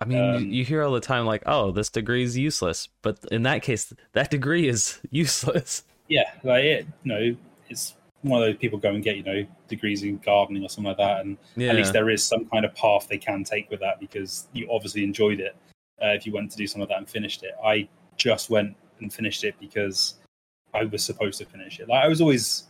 I 0.00 0.04
mean, 0.04 0.18
you- 0.18 0.24
Um, 0.36 0.50
you 0.50 0.64
hear 0.64 0.82
all 0.82 0.92
the 0.92 1.00
time 1.00 1.26
like, 1.26 1.42
"Oh, 1.44 1.72
this 1.72 1.90
degree 1.90 2.22
is 2.22 2.38
useless," 2.38 2.88
but 3.02 3.18
in 3.32 3.42
that 3.42 3.62
case, 3.62 3.92
that 4.12 4.30
degree 4.30 4.68
is 4.68 4.98
useless. 5.10 5.82
Yeah, 6.08 6.30
like 6.44 6.64
it. 6.64 6.86
You 7.04 7.12
know, 7.12 7.36
it's 7.68 7.94
one 8.22 8.42
of 8.42 8.48
those 8.48 8.56
people 8.56 8.78
go 8.78 8.90
and 8.90 9.02
get 9.02 9.16
you 9.16 9.22
know 9.22 9.46
degrees 9.68 10.02
in 10.02 10.18
gardening 10.18 10.64
or 10.64 10.68
something 10.68 10.88
like 10.88 10.96
that, 10.98 11.20
and 11.20 11.36
Yeah. 11.56 11.70
at 11.70 11.76
least 11.76 11.92
there 11.92 12.10
is 12.10 12.24
some 12.24 12.46
kind 12.46 12.64
of 12.64 12.74
path 12.74 13.06
they 13.08 13.18
can 13.18 13.44
take 13.44 13.70
with 13.70 13.80
that 13.80 14.00
because 14.00 14.48
you 14.52 14.68
obviously 14.70 15.04
enjoyed 15.04 15.40
it. 15.40 15.54
Uh, 16.02 16.08
if 16.08 16.26
you 16.26 16.32
went 16.32 16.50
to 16.50 16.56
do 16.56 16.66
some 16.66 16.80
of 16.80 16.88
that 16.88 16.98
and 16.98 17.08
finished 17.08 17.42
it, 17.42 17.52
I 17.64 17.88
just 18.16 18.50
went 18.50 18.76
and 19.00 19.12
finished 19.12 19.44
it 19.44 19.54
because 19.60 20.14
I 20.74 20.84
was 20.84 21.04
supposed 21.04 21.38
to 21.38 21.44
finish 21.46 21.80
it. 21.80 21.88
Like 21.88 22.04
I 22.04 22.08
was 22.08 22.20
always 22.20 22.64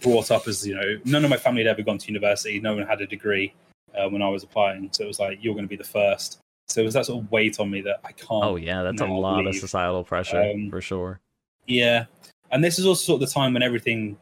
brought 0.00 0.30
up 0.30 0.46
as 0.46 0.66
you 0.66 0.74
know, 0.74 0.98
none 1.04 1.24
of 1.24 1.30
my 1.30 1.36
family 1.36 1.62
had 1.62 1.68
ever 1.70 1.82
gone 1.82 1.98
to 1.98 2.06
university. 2.08 2.60
No 2.60 2.74
one 2.74 2.86
had 2.86 3.00
a 3.00 3.06
degree 3.06 3.54
uh, 3.96 4.08
when 4.08 4.22
I 4.22 4.28
was 4.28 4.42
applying, 4.42 4.88
so 4.92 5.04
it 5.04 5.06
was 5.06 5.18
like 5.18 5.38
you're 5.42 5.54
going 5.54 5.64
to 5.64 5.68
be 5.68 5.76
the 5.76 5.84
first. 5.84 6.38
So 6.68 6.82
it 6.82 6.84
was 6.84 6.94
that 6.94 7.06
sort 7.06 7.24
of 7.24 7.30
weight 7.32 7.58
on 7.60 7.70
me 7.70 7.80
that 7.82 8.00
I 8.04 8.12
can't. 8.12 8.28
oh 8.44 8.56
yeah, 8.56 8.82
that's 8.82 9.00
a 9.00 9.06
lot 9.06 9.46
of 9.46 9.54
societal 9.54 10.04
pressure 10.04 10.42
Um, 10.42 10.68
for 10.68 10.80
sure. 10.82 11.20
Yeah, 11.66 12.04
and 12.50 12.62
this 12.62 12.78
is 12.78 12.86
also 12.86 13.02
sort 13.02 13.22
of 13.22 13.28
the 13.28 13.32
time 13.34 13.54
when 13.54 13.62
everything, 13.62 14.18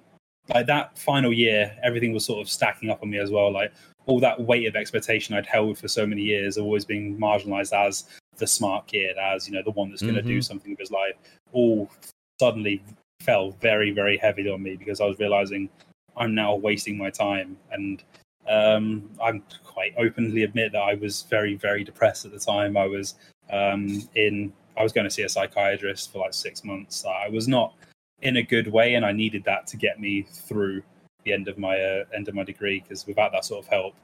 like 0.54 0.66
that 0.66 0.96
final 0.98 1.32
year, 1.32 1.76
everything 1.82 2.12
was 2.12 2.24
sort 2.24 2.40
of 2.40 2.48
stacking 2.48 2.90
up 2.90 3.02
on 3.02 3.10
me 3.10 3.18
as 3.18 3.30
well. 3.30 3.52
Like 3.52 3.72
all 4.06 4.20
that 4.20 4.40
weight 4.40 4.66
of 4.66 4.76
expectation 4.76 5.34
I'd 5.34 5.46
held 5.46 5.78
for 5.78 5.88
so 5.88 6.06
many 6.06 6.22
years, 6.22 6.58
always 6.58 6.84
being 6.84 7.18
marginalized 7.18 7.72
as 7.72 8.04
the 8.36 8.46
smart 8.46 8.86
kid, 8.86 9.16
as 9.18 9.48
you 9.48 9.54
know, 9.54 9.62
the 9.62 9.70
one 9.72 9.90
that's 9.90 10.02
going 10.02 10.14
to 10.14 10.22
do 10.22 10.38
Mhm. 10.38 10.44
something 10.44 10.70
with 10.70 10.78
his 10.78 10.90
life, 10.90 11.14
all 11.52 11.90
suddenly 12.38 12.82
fell 13.20 13.50
very, 13.52 13.90
very 13.90 14.16
heavy 14.16 14.48
on 14.48 14.62
me 14.62 14.76
because 14.76 15.00
I 15.00 15.06
was 15.06 15.18
realizing 15.18 15.68
I'm 16.16 16.34
now 16.34 16.54
wasting 16.54 16.96
my 16.96 17.10
time, 17.10 17.58
and 17.72 18.02
um, 18.48 19.10
I'm 19.20 19.42
quite 19.64 19.92
openly 19.98 20.44
admit 20.44 20.72
that 20.72 20.82
I 20.82 20.94
was 20.94 21.22
very, 21.22 21.54
very 21.54 21.82
depressed 21.82 22.24
at 22.24 22.32
the 22.32 22.38
time. 22.38 22.76
I 22.76 22.86
was 22.86 23.16
um, 23.50 24.08
in 24.14 24.52
I 24.76 24.82
was 24.82 24.92
going 24.92 25.04
to 25.04 25.10
see 25.10 25.22
a 25.22 25.28
psychiatrist 25.28 26.12
for 26.12 26.18
like 26.18 26.34
six 26.34 26.62
months. 26.62 27.04
I 27.04 27.28
was 27.28 27.48
not 27.48 27.74
in 28.22 28.36
a 28.36 28.42
good 28.42 28.68
way, 28.68 28.94
and 28.94 29.04
I 29.04 29.12
needed 29.12 29.44
that 29.44 29.66
to 29.68 29.76
get 29.76 30.00
me 30.00 30.22
through 30.22 30.82
the 31.24 31.32
end 31.32 31.48
of 31.48 31.58
my 31.58 31.78
uh, 31.78 32.04
end 32.14 32.28
of 32.28 32.34
my 32.34 32.44
degree. 32.44 32.80
Because 32.80 33.06
without 33.06 33.32
that 33.32 33.44
sort 33.44 33.64
of 33.64 33.70
help, 33.70 33.94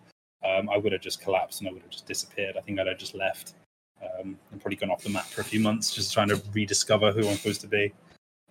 um, 0.44 0.68
I 0.68 0.76
would 0.76 0.92
have 0.92 1.00
just 1.00 1.20
collapsed 1.20 1.60
and 1.60 1.68
I 1.68 1.72
would 1.72 1.82
have 1.82 1.90
just 1.90 2.06
disappeared. 2.06 2.56
I 2.56 2.60
think 2.60 2.78
I'd 2.78 2.86
have 2.86 2.98
just 2.98 3.14
left 3.14 3.54
um, 4.02 4.38
and 4.50 4.60
probably 4.60 4.76
gone 4.76 4.90
off 4.90 5.02
the 5.02 5.10
map 5.10 5.26
for 5.26 5.40
a 5.40 5.44
few 5.44 5.60
months, 5.60 5.94
just 5.94 6.12
trying 6.12 6.28
to 6.28 6.42
rediscover 6.52 7.12
who 7.12 7.28
I'm 7.28 7.36
supposed 7.36 7.60
to 7.62 7.68
be. 7.68 7.92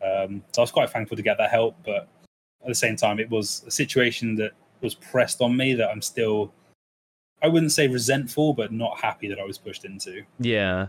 Um, 0.02 0.44
so 0.52 0.62
I 0.62 0.64
was 0.64 0.72
quite 0.72 0.90
thankful 0.90 1.18
to 1.18 1.24
get 1.24 1.38
that 1.38 1.52
help, 1.52 1.76
but 1.86 2.08
at 2.62 2.68
the 2.68 2.76
same 2.76 2.96
time, 2.96 3.20
it 3.20 3.30
was 3.30 3.64
a 3.68 3.72
situation 3.72 4.36
that 4.36 4.52
was 4.82 4.96
pressed 4.96 5.42
on 5.42 5.56
me 5.56 5.74
that 5.76 5.90
I'm 5.90 6.02
still. 6.02 6.54
I 7.44 7.48
wouldn't 7.48 7.72
say 7.72 7.88
resentful, 7.88 8.54
but 8.54 8.72
not 8.72 9.00
happy 9.00 9.28
that 9.28 9.40
I 9.40 9.44
was 9.44 9.58
pushed 9.58 9.84
into. 9.84 10.22
Yeah. 10.40 10.88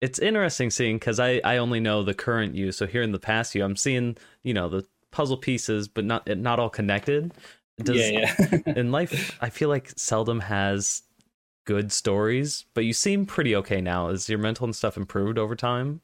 It's 0.00 0.18
interesting 0.18 0.70
seeing 0.70 0.96
because 0.96 1.20
I, 1.20 1.40
I 1.44 1.58
only 1.58 1.80
know 1.80 2.02
the 2.02 2.14
current 2.14 2.54
you. 2.54 2.72
So 2.72 2.86
here 2.86 3.02
in 3.02 3.12
the 3.12 3.18
past 3.18 3.54
you, 3.54 3.62
I'm 3.64 3.76
seeing, 3.76 4.16
you 4.42 4.54
know, 4.54 4.68
the 4.68 4.86
puzzle 5.10 5.36
pieces, 5.36 5.88
but 5.88 6.04
not 6.04 6.26
not 6.38 6.58
all 6.58 6.70
connected. 6.70 7.32
Does, 7.82 8.10
yeah, 8.10 8.34
yeah. 8.38 8.58
in 8.76 8.92
life, 8.92 9.36
I 9.40 9.50
feel 9.50 9.68
like 9.68 9.90
seldom 9.96 10.40
has 10.40 11.02
good 11.66 11.92
stories, 11.92 12.64
but 12.74 12.84
you 12.84 12.92
seem 12.92 13.26
pretty 13.26 13.54
okay 13.56 13.80
now. 13.80 14.08
Is 14.08 14.28
your 14.28 14.38
mental 14.38 14.64
and 14.64 14.74
stuff 14.74 14.96
improved 14.96 15.38
over 15.38 15.54
time? 15.54 16.00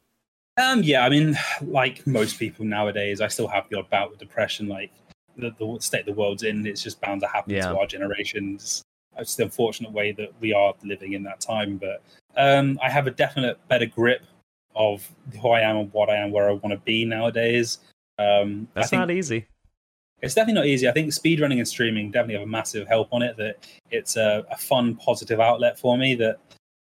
Um, 0.57 0.81
yeah, 0.83 1.05
I 1.05 1.09
mean, 1.09 1.37
like 1.61 2.05
most 2.07 2.39
people 2.39 2.65
nowadays, 2.65 3.21
I 3.21 3.27
still 3.27 3.47
have 3.47 3.69
the 3.69 3.77
odd 3.77 3.89
bout 3.89 4.09
with 4.11 4.19
depression. 4.19 4.67
Like 4.67 4.91
the, 5.37 5.53
the 5.59 5.77
state 5.79 6.05
the 6.05 6.13
world's 6.13 6.43
in, 6.43 6.65
it's 6.65 6.81
just 6.81 7.01
bound 7.01 7.21
to 7.21 7.27
happen 7.27 7.53
Yeah. 7.53 7.69
to 7.69 7.77
our 7.79 7.87
generations. 7.87 8.83
It's 9.17 9.35
the 9.35 9.43
unfortunate 9.45 9.91
way 9.91 10.11
that 10.11 10.31
we 10.39 10.53
are 10.53 10.73
living 10.83 11.13
in 11.13 11.23
that 11.23 11.39
time. 11.39 11.77
But 11.77 12.03
um, 12.37 12.79
I 12.81 12.89
have 12.89 13.07
a 13.07 13.11
definite 13.11 13.59
better 13.67 13.85
grip 13.85 14.23
of 14.75 15.09
who 15.41 15.49
I 15.49 15.61
am 15.61 15.77
and 15.77 15.93
what 15.93 16.09
I 16.09 16.15
am, 16.15 16.31
where 16.31 16.49
I 16.49 16.53
want 16.53 16.71
to 16.71 16.77
be 16.77 17.03
nowadays. 17.03 17.79
Um, 18.19 18.67
That's 18.73 18.91
not 18.91 19.11
easy. 19.11 19.47
it's 20.21 20.33
definitely 20.33 20.61
not 20.61 20.65
easy. 20.67 20.87
I 20.87 20.91
think 20.91 21.09
speedrunning 21.11 21.57
and 21.57 21.67
streaming 21.67 22.11
definitely 22.11 22.35
have 22.35 22.43
a 22.43 22.47
massive 22.47 22.87
help 22.87 23.09
on 23.11 23.21
it. 23.21 23.37
That 23.37 23.67
it's 23.91 24.15
a, 24.17 24.45
a 24.51 24.57
fun, 24.57 24.95
positive 24.95 25.39
outlet 25.39 25.79
for 25.79 25.97
me. 25.97 26.15
That 26.15 26.39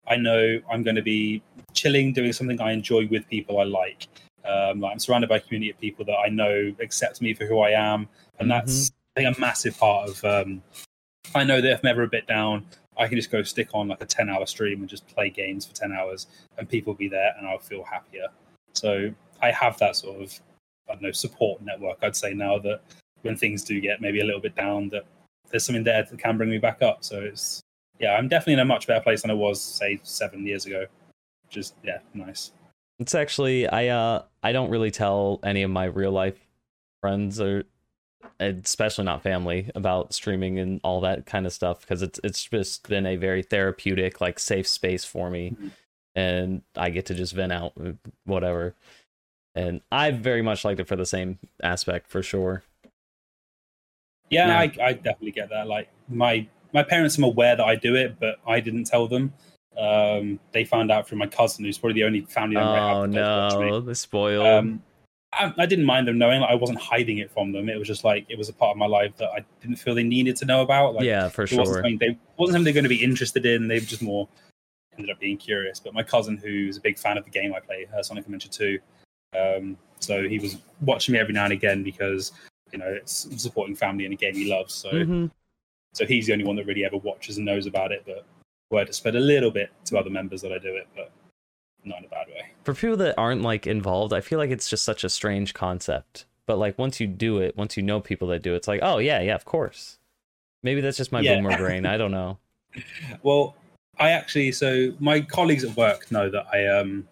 I 0.06 0.16
know 0.16 0.60
I'm 0.70 0.82
going 0.82 0.96
to 0.96 1.02
be 1.02 1.42
chilling, 1.72 2.12
doing 2.12 2.32
something 2.32 2.60
I 2.60 2.72
enjoy 2.72 3.06
with 3.08 3.26
people 3.28 3.60
I 3.60 3.64
like. 3.64 4.08
Um, 4.44 4.80
like 4.80 4.92
I'm 4.92 4.98
surrounded 4.98 5.28
by 5.28 5.36
a 5.36 5.40
community 5.40 5.70
of 5.70 5.78
people 5.78 6.04
that 6.06 6.16
I 6.16 6.28
know 6.28 6.74
accept 6.80 7.20
me 7.20 7.34
for 7.34 7.46
who 7.46 7.60
I 7.60 7.70
am, 7.70 8.08
and 8.38 8.50
that's 8.50 8.90
I 9.16 9.20
think 9.20 9.36
a 9.36 9.40
massive 9.40 9.78
part 9.78 10.08
of. 10.08 10.24
Um, 10.24 10.62
I 11.34 11.44
know 11.44 11.60
that 11.60 11.70
if 11.70 11.80
I'm 11.82 11.90
ever 11.90 12.02
a 12.02 12.08
bit 12.08 12.26
down, 12.26 12.66
I 13.00 13.08
can 13.08 13.16
just 13.16 13.30
go 13.30 13.42
stick 13.42 13.70
on 13.72 13.88
like 13.88 14.02
a 14.02 14.06
10 14.06 14.28
hour 14.28 14.46
stream 14.46 14.80
and 14.80 14.88
just 14.88 15.06
play 15.08 15.30
games 15.30 15.66
for 15.66 15.74
10 15.74 15.90
hours, 15.92 16.26
and 16.58 16.68
people 16.68 16.92
will 16.92 16.98
be 16.98 17.08
there, 17.08 17.34
and 17.38 17.46
I'll 17.46 17.58
feel 17.58 17.82
happier. 17.82 18.26
So 18.74 19.12
I 19.42 19.50
have 19.50 19.78
that 19.78 19.96
sort 19.96 20.22
of 20.22 20.38
I 20.88 20.94
don't 20.94 21.02
know 21.02 21.12
support 21.12 21.62
network. 21.62 21.98
I'd 22.02 22.16
say 22.16 22.34
now 22.34 22.58
that 22.58 22.80
when 23.22 23.36
things 23.36 23.64
do 23.64 23.80
get 23.80 24.00
maybe 24.00 24.20
a 24.20 24.24
little 24.24 24.40
bit 24.40 24.54
down, 24.54 24.88
that 24.90 25.04
there's 25.50 25.64
something 25.64 25.84
there 25.84 26.02
that 26.02 26.18
can 26.18 26.36
bring 26.36 26.50
me 26.50 26.58
back 26.58 26.82
up. 26.82 27.04
So 27.04 27.20
it's 27.20 27.62
yeah, 27.98 28.12
I'm 28.12 28.28
definitely 28.28 28.54
in 28.54 28.60
a 28.60 28.64
much 28.64 28.86
better 28.86 29.00
place 29.00 29.22
than 29.22 29.30
I 29.30 29.34
was 29.34 29.60
say 29.60 30.00
seven 30.02 30.46
years 30.46 30.66
ago. 30.66 30.86
Which 31.46 31.56
is 31.56 31.72
yeah, 31.82 31.98
nice. 32.12 32.52
It's 32.98 33.14
actually 33.14 33.66
I 33.66 33.88
uh 33.88 34.22
I 34.42 34.52
don't 34.52 34.70
really 34.70 34.90
tell 34.90 35.40
any 35.42 35.62
of 35.62 35.70
my 35.70 35.86
real 35.86 36.12
life 36.12 36.38
friends 37.00 37.40
or 37.40 37.64
especially 38.38 39.04
not 39.04 39.22
family 39.22 39.70
about 39.74 40.12
streaming 40.14 40.58
and 40.58 40.80
all 40.82 41.00
that 41.02 41.26
kind 41.26 41.46
of 41.46 41.52
stuff 41.52 41.80
because 41.82 42.02
it's 42.02 42.18
it's 42.24 42.44
just 42.44 42.88
been 42.88 43.06
a 43.06 43.16
very 43.16 43.42
therapeutic 43.42 44.20
like 44.20 44.38
safe 44.38 44.66
space 44.66 45.04
for 45.04 45.30
me 45.30 45.54
Mhm. 45.60 45.70
and 46.14 46.62
I 46.76 46.90
get 46.90 47.06
to 47.06 47.14
just 47.14 47.34
vent 47.34 47.52
out 47.52 47.72
uh, 47.82 47.92
whatever. 48.24 48.74
And 49.54 49.80
I 49.90 50.10
very 50.12 50.42
much 50.42 50.64
liked 50.64 50.80
it 50.80 50.86
for 50.88 50.96
the 50.96 51.04
same 51.06 51.38
aspect 51.62 52.06
for 52.08 52.22
sure. 52.22 52.62
Yeah, 54.30 54.46
Yeah. 54.48 54.58
I, 54.84 54.88
I 54.88 54.92
definitely 54.92 55.32
get 55.32 55.50
that. 55.50 55.66
Like 55.66 55.88
my 56.08 56.46
my 56.72 56.82
parents 56.84 57.18
are 57.18 57.24
aware 57.24 57.56
that 57.56 57.64
I 57.64 57.74
do 57.74 57.96
it, 57.96 58.18
but 58.20 58.36
I 58.46 58.60
didn't 58.60 58.84
tell 58.84 59.08
them. 59.08 59.32
Um, 59.76 60.38
they 60.52 60.64
found 60.64 60.90
out 60.90 61.08
through 61.08 61.18
my 61.18 61.26
cousin, 61.26 61.64
who's 61.64 61.78
probably 61.78 62.00
the 62.00 62.04
only 62.06 62.20
family 62.22 62.56
member 62.56 62.78
Oh 62.78 63.02
have. 63.02 63.12
that 63.12 63.18
does 63.18 63.54
watch 63.54 63.62
me. 63.62 63.70
no, 63.70 63.80
the 63.80 63.94
spoiled. 63.94 64.46
Um, 64.46 64.82
I, 65.32 65.52
I 65.58 65.66
didn't 65.66 65.84
mind 65.84 66.08
them 66.08 66.18
knowing. 66.18 66.40
Like, 66.40 66.50
I 66.50 66.54
wasn't 66.54 66.80
hiding 66.80 67.18
it 67.18 67.30
from 67.30 67.52
them. 67.52 67.68
It 67.68 67.78
was 67.78 67.86
just 67.86 68.04
like 68.04 68.26
it 68.28 68.36
was 68.36 68.48
a 68.48 68.52
part 68.52 68.72
of 68.72 68.76
my 68.76 68.86
life 68.86 69.16
that 69.18 69.30
I 69.30 69.44
didn't 69.60 69.76
feel 69.76 69.94
they 69.94 70.02
needed 70.02 70.36
to 70.36 70.44
know 70.44 70.62
about. 70.62 70.94
Like, 70.94 71.04
yeah, 71.04 71.28
for 71.28 71.44
it 71.44 71.52
wasn't 71.52 71.66
sure. 71.66 71.74
something 71.76 71.98
they 71.98 72.18
wasn't 72.36 72.54
something 72.54 72.64
they're 72.64 72.72
going 72.72 72.84
to 72.84 72.88
be 72.88 73.02
interested 73.02 73.46
in. 73.46 73.68
They 73.68 73.78
just 73.80 74.02
more 74.02 74.28
ended 74.96 75.10
up 75.10 75.20
being 75.20 75.36
curious. 75.36 75.78
But 75.78 75.94
my 75.94 76.02
cousin, 76.02 76.36
who's 76.36 76.76
a 76.76 76.80
big 76.80 76.98
fan 76.98 77.16
of 77.16 77.24
the 77.24 77.30
game 77.30 77.54
I 77.54 77.60
play, 77.60 77.86
uh, 77.96 78.02
Sonic 78.02 78.24
Adventure 78.24 78.48
Two, 78.48 78.78
um, 79.38 79.76
so 80.00 80.28
he 80.28 80.38
was 80.38 80.56
watching 80.80 81.12
me 81.12 81.18
every 81.18 81.34
now 81.34 81.44
and 81.44 81.52
again 81.52 81.84
because 81.84 82.32
you 82.72 82.78
know 82.78 82.88
it's 82.88 83.28
supporting 83.40 83.76
family 83.76 84.06
in 84.06 84.12
a 84.12 84.16
game 84.16 84.34
he 84.34 84.50
loves. 84.50 84.74
So 84.74 84.90
Mhm. 84.90 85.30
so 85.94 86.06
he's 86.06 86.26
the 86.26 86.32
only 86.32 86.44
one 86.44 86.56
that 86.56 86.66
really 86.66 86.84
ever 86.84 86.96
watches 86.96 87.36
and 87.36 87.46
knows 87.46 87.66
about 87.66 87.92
it. 87.92 88.02
But 88.04 88.26
word 88.70 88.88
has 88.88 88.96
spread 88.96 89.16
a 89.16 89.20
little 89.20 89.50
bit 89.50 89.70
to 89.86 89.98
other 89.98 90.10
members 90.10 90.42
that 90.42 90.52
I 90.52 90.58
do 90.58 90.74
it, 90.74 90.88
but 90.96 91.12
not 91.84 91.98
in 92.00 92.04
a 92.04 92.08
bad 92.08 92.26
way. 92.28 92.50
for 92.64 92.74
people 92.74 92.96
that 92.98 93.14
aren't 93.18 93.42
like 93.42 93.66
involved, 93.66 94.12
I 94.12 94.20
feel 94.20 94.38
like 94.38 94.50
it's 94.50 94.68
just 94.68 94.84
such 94.84 95.04
a 95.04 95.08
strange 95.08 95.54
concept. 95.54 96.26
But 96.46 96.58
like 96.58 96.78
once 96.78 97.00
you 97.00 97.06
do 97.06 97.38
it, 97.38 97.56
once 97.56 97.76
you 97.76 97.82
know 97.82 98.00
people 98.00 98.28
that 98.28 98.42
do 98.42 98.52
it, 98.54 98.56
it's 98.56 98.68
like, 98.68 98.80
oh 98.82 98.98
yeah, 98.98 99.20
yeah, 99.20 99.34
of 99.34 99.44
course. 99.44 99.98
Maybe 100.62 100.80
that's 100.80 100.96
just 100.96 101.12
my 101.12 101.20
Yeah. 101.20 101.36
boomer 101.36 101.56
brain. 101.56 101.86
I 101.86 101.96
don't 101.96 102.10
know. 102.12 102.38
Well, 103.22 103.56
I 103.98 104.10
actually 104.10 104.52
so 104.52 104.92
my 105.00 105.20
colleagues 105.20 105.64
at 105.64 105.76
work 105.76 106.10
know 106.12 106.30
that 106.30 106.46
I 106.52 106.66
um 106.66 107.06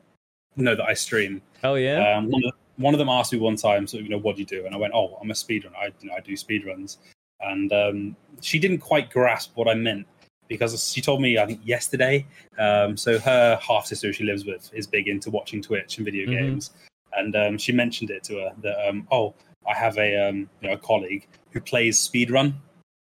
know 0.57 0.75
that 0.75 0.85
I 0.85 0.95
stream. 0.95 1.43
Oh 1.65 1.75
yeah. 1.75 2.17
Um, 2.17 2.31
one, 2.31 2.45
of, 2.45 2.53
one 2.77 2.95
of 2.95 2.99
them 2.99 3.09
asked 3.09 3.33
me 3.33 3.39
one 3.39 3.57
time, 3.57 3.87
so 3.87 3.99
you 3.99 4.09
know, 4.09 4.19
what 4.19 4.37
do 4.37 4.41
you 4.43 4.47
do? 4.47 4.65
And 4.67 4.75
I 4.75 4.79
went, 4.79 4.95
oh, 4.95 5.19
I'm 5.21 5.31
a 5.31 5.35
speedrunner. 5.35 5.77
I 5.77 5.87
you 6.01 6.09
know 6.09 6.15
I 6.17 6.21
do 6.21 6.33
speedruns. 6.35 6.99
And 7.41 7.73
um, 7.73 8.17
she 8.41 8.59
didn't 8.59 8.79
quite 8.79 9.11
grasp 9.11 9.53
what 9.57 9.69
I 9.69 9.75
meant 9.75 10.07
because 10.49 10.93
she 10.93 11.01
told 11.01 11.21
me 11.21 11.39
I 11.39 11.47
think 11.47 11.61
yesterday. 11.65 12.27
Um, 12.59 12.97
so 12.97 13.19
her 13.19 13.59
half 13.63 13.87
sister, 13.87 14.09
who 14.09 14.13
she 14.13 14.25
lives 14.25 14.45
with, 14.45 14.71
is 14.75 14.87
big 14.87 15.09
into 15.09 15.31
watching 15.31 15.63
Twitch 15.63 15.99
and 15.99 16.05
video 16.05 16.27
Mhm. 16.27 16.39
games, 16.39 16.71
and 17.17 17.37
um, 17.37 17.59
she 17.59 17.73
mentioned 17.73 18.11
it 18.11 18.25
to 18.25 18.37
her 18.39 18.53
that 18.63 18.89
um, 18.89 19.07
oh, 19.13 19.35
I 19.69 19.75
have 19.75 19.97
a 19.99 20.29
um, 20.29 20.49
you 20.61 20.69
know 20.69 20.75
a 20.75 20.79
colleague 20.79 21.27
who 21.51 21.61
plays 21.61 21.99
speedrun. 21.99 22.55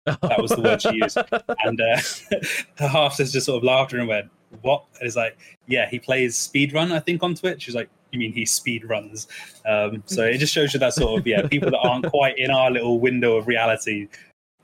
That 0.07 0.41
was 0.41 0.51
the 0.51 0.63
word 0.63 0.83
she 0.83 0.95
used. 0.95 1.19
And 1.65 1.81
uh, 1.81 2.01
her 2.79 2.89
half 2.89 3.15
sister 3.15 3.35
just 3.35 3.47
sort 3.47 3.59
of 3.59 3.65
laughed 3.65 3.93
and 3.93 4.09
went, 4.09 4.31
"What?" 4.63 4.85
And 4.99 5.07
it's 5.07 5.17
like, 5.17 5.39
"Yeah, 5.67 5.89
he 5.89 5.99
plays 5.99 6.35
speedrun, 6.37 6.91
I 6.93 7.01
think, 7.01 7.23
on 7.23 7.35
Twitch." 7.35 7.63
She's 7.63 7.75
like, 7.75 7.91
"You 8.11 8.19
mean 8.19 8.33
he 8.33 8.47
speed 8.47 8.85
runs?" 8.89 9.29
Um, 9.67 10.03
so 10.07 10.25
it 10.25 10.39
just 10.39 10.55
shows 10.55 10.73
you 10.73 10.81
that 10.81 10.95
sort 10.95 11.21
of 11.21 11.27
yeah, 11.27 11.47
people 11.47 11.71
that 11.71 11.79
aren't 11.79 12.07
quite 12.07 12.39
in 12.39 12.51
our 12.51 12.71
little 12.71 12.99
window 12.99 13.37
of 13.37 13.47
reality 13.47 14.09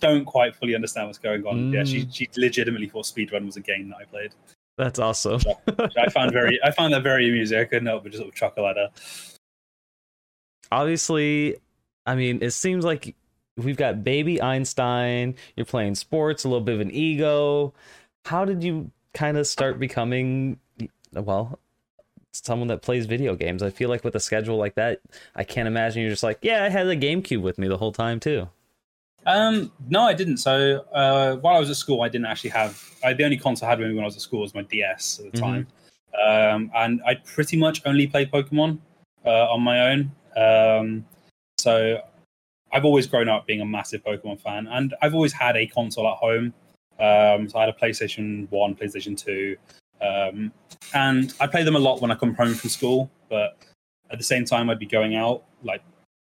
don't 0.00 0.24
quite 0.24 0.54
fully 0.54 0.74
understand 0.74 1.06
what's 1.06 1.18
going 1.18 1.44
on. 1.46 1.72
Yeah, 1.72 1.84
she 1.84 2.04
Mm. 2.04 2.14
she 2.14 2.28
legitimately 2.36 2.88
thought 2.88 3.06
speedrun 3.06 3.46
was 3.46 3.56
a 3.56 3.60
game 3.60 3.88
that 3.88 3.96
I 3.96 4.04
played. 4.04 4.32
That's 4.76 4.98
awesome. 4.98 5.40
I 5.96 6.08
found 6.10 6.32
very 6.32 6.58
I 6.62 6.70
found 6.70 6.92
that 6.92 7.02
very 7.02 7.28
amusing. 7.28 7.58
I 7.58 7.64
couldn't 7.64 7.86
help 7.86 8.02
but 8.02 8.12
just 8.12 8.20
sort 8.20 8.28
of 8.28 8.34
chuckle 8.34 8.66
at 8.66 8.76
her. 8.76 8.90
Obviously, 10.70 11.56
I 12.06 12.14
mean, 12.14 12.42
it 12.42 12.50
seems 12.50 12.84
like 12.84 13.14
we've 13.56 13.76
got 13.76 14.04
baby 14.04 14.40
Einstein, 14.42 15.34
you're 15.56 15.64
playing 15.66 15.94
sports, 15.94 16.44
a 16.44 16.48
little 16.48 16.64
bit 16.64 16.74
of 16.74 16.80
an 16.80 16.90
ego. 16.90 17.72
How 18.24 18.44
did 18.44 18.62
you 18.62 18.90
kind 19.14 19.36
of 19.38 19.46
start 19.46 19.78
becoming 19.78 20.58
well, 21.12 21.58
someone 22.32 22.68
that 22.68 22.82
plays 22.82 23.06
video 23.06 23.34
games? 23.34 23.62
I 23.62 23.70
feel 23.70 23.88
like 23.88 24.04
with 24.04 24.14
a 24.16 24.20
schedule 24.20 24.56
like 24.56 24.74
that, 24.74 25.00
I 25.34 25.44
can't 25.44 25.68
imagine 25.68 26.02
you're 26.02 26.10
just 26.10 26.22
like, 26.22 26.38
yeah, 26.42 26.64
I 26.64 26.68
had 26.68 26.86
a 26.86 26.96
GameCube 26.96 27.40
with 27.40 27.58
me 27.58 27.68
the 27.68 27.78
whole 27.78 27.92
time 27.92 28.20
too. 28.20 28.48
Um, 29.26 29.72
no, 29.88 30.02
I 30.02 30.14
didn't. 30.14 30.38
So 30.38 30.84
uh, 30.92 31.36
while 31.36 31.56
I 31.56 31.60
was 31.60 31.68
at 31.68 31.76
school, 31.76 32.02
I 32.02 32.08
didn't 32.08 32.26
actually 32.26 32.50
have. 32.50 32.82
I, 33.04 33.12
the 33.12 33.24
only 33.24 33.36
console 33.36 33.66
I 33.66 33.70
had 33.70 33.80
with 33.80 33.88
me 33.88 33.94
when 33.94 34.04
I 34.04 34.06
was 34.06 34.16
at 34.16 34.22
school 34.22 34.40
was 34.40 34.54
my 34.54 34.62
DS 34.62 35.18
at 35.18 35.32
the 35.32 35.38
Mhm. 35.38 35.42
time, 35.42 35.66
um, 36.26 36.70
and 36.74 37.02
I 37.04 37.14
pretty 37.16 37.56
much 37.56 37.82
only 37.84 38.06
played 38.06 38.30
Pokemon 38.30 38.78
uh, 39.24 39.52
on 39.52 39.62
my 39.62 39.90
own. 39.90 40.12
Um, 40.36 41.06
so 41.58 42.00
I've 42.72 42.84
always 42.84 43.06
grown 43.06 43.28
up 43.28 43.46
being 43.46 43.60
a 43.60 43.66
massive 43.66 44.04
Pokemon 44.04 44.40
fan, 44.40 44.68
and 44.68 44.94
I've 45.02 45.14
always 45.14 45.32
had 45.32 45.56
a 45.56 45.66
console 45.66 46.08
at 46.08 46.16
home. 46.16 46.54
Um, 46.98 47.48
so 47.48 47.58
I 47.58 47.66
had 47.66 47.68
a 47.68 47.72
PlayStation 47.72 48.48
One, 48.50 48.74
PlayStation 48.74 49.18
Two, 49.18 49.56
um, 50.00 50.52
and 50.94 51.34
I 51.40 51.46
played 51.48 51.66
them 51.66 51.76
a 51.76 51.80
lot 51.80 52.00
when 52.00 52.10
I 52.10 52.14
come 52.14 52.34
home 52.34 52.54
from 52.54 52.70
school. 52.70 53.10
But 53.28 53.56
at 54.10 54.18
the 54.18 54.24
same 54.24 54.44
time, 54.44 54.70
I'd 54.70 54.78
be 54.78 54.86
going 54.86 55.16
out 55.16 55.42
like 55.62 55.82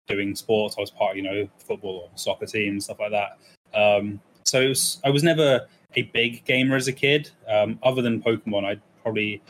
doing 0.08 0.36
sports. 0.36 0.76
I 0.78 0.82
was 0.82 0.92
part 0.92 1.12
of, 1.12 1.18
you 1.18 1.24
know, 1.24 1.50
football 1.60 2.04
or 2.04 2.10
soccer 2.16 2.46
teams, 2.46 2.86
stuff 2.86 3.00
like 3.00 3.12
that. 3.12 3.38
Um, 3.78 4.20
so 4.44 4.62
it 4.62 4.70
was, 4.70 5.00
I 5.04 5.10
was 5.10 5.24
never 5.24 5.68
a 5.96 6.02
big 6.04 6.44
gamer 6.46 6.76
as 6.76 6.88
a 6.88 6.94
kid. 6.94 7.30
Um, 7.48 7.80
other 7.84 8.02
than 8.02 8.22
Pokemon, 8.22 8.66
I'd 8.66 8.82
probably, 9.02 9.42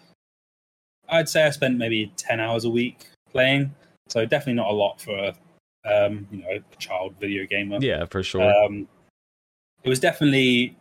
I'd 1.09 1.29
say 1.29 1.43
I 1.43 1.49
spent 1.49 1.77
maybe 1.77 2.11
10 2.17 2.39
hours 2.39 2.65
a 2.65 2.69
week 2.69 3.05
playing. 3.31 3.73
So 4.09 4.25
definitely 4.25 4.53
not 4.53 4.69
a 4.69 4.73
lot 4.73 5.01
for, 5.01 5.33
um, 5.85 6.27
you 6.31 6.39
know, 6.41 6.49
a 6.49 6.75
child 6.77 7.15
video 7.19 7.45
gamer. 7.45 7.77
Yeah, 7.79 8.05
for 8.05 8.23
sure. 8.23 8.43
Um, 8.43 8.87
it 9.83 9.89
was 9.89 9.99
definitely, 9.99 10.77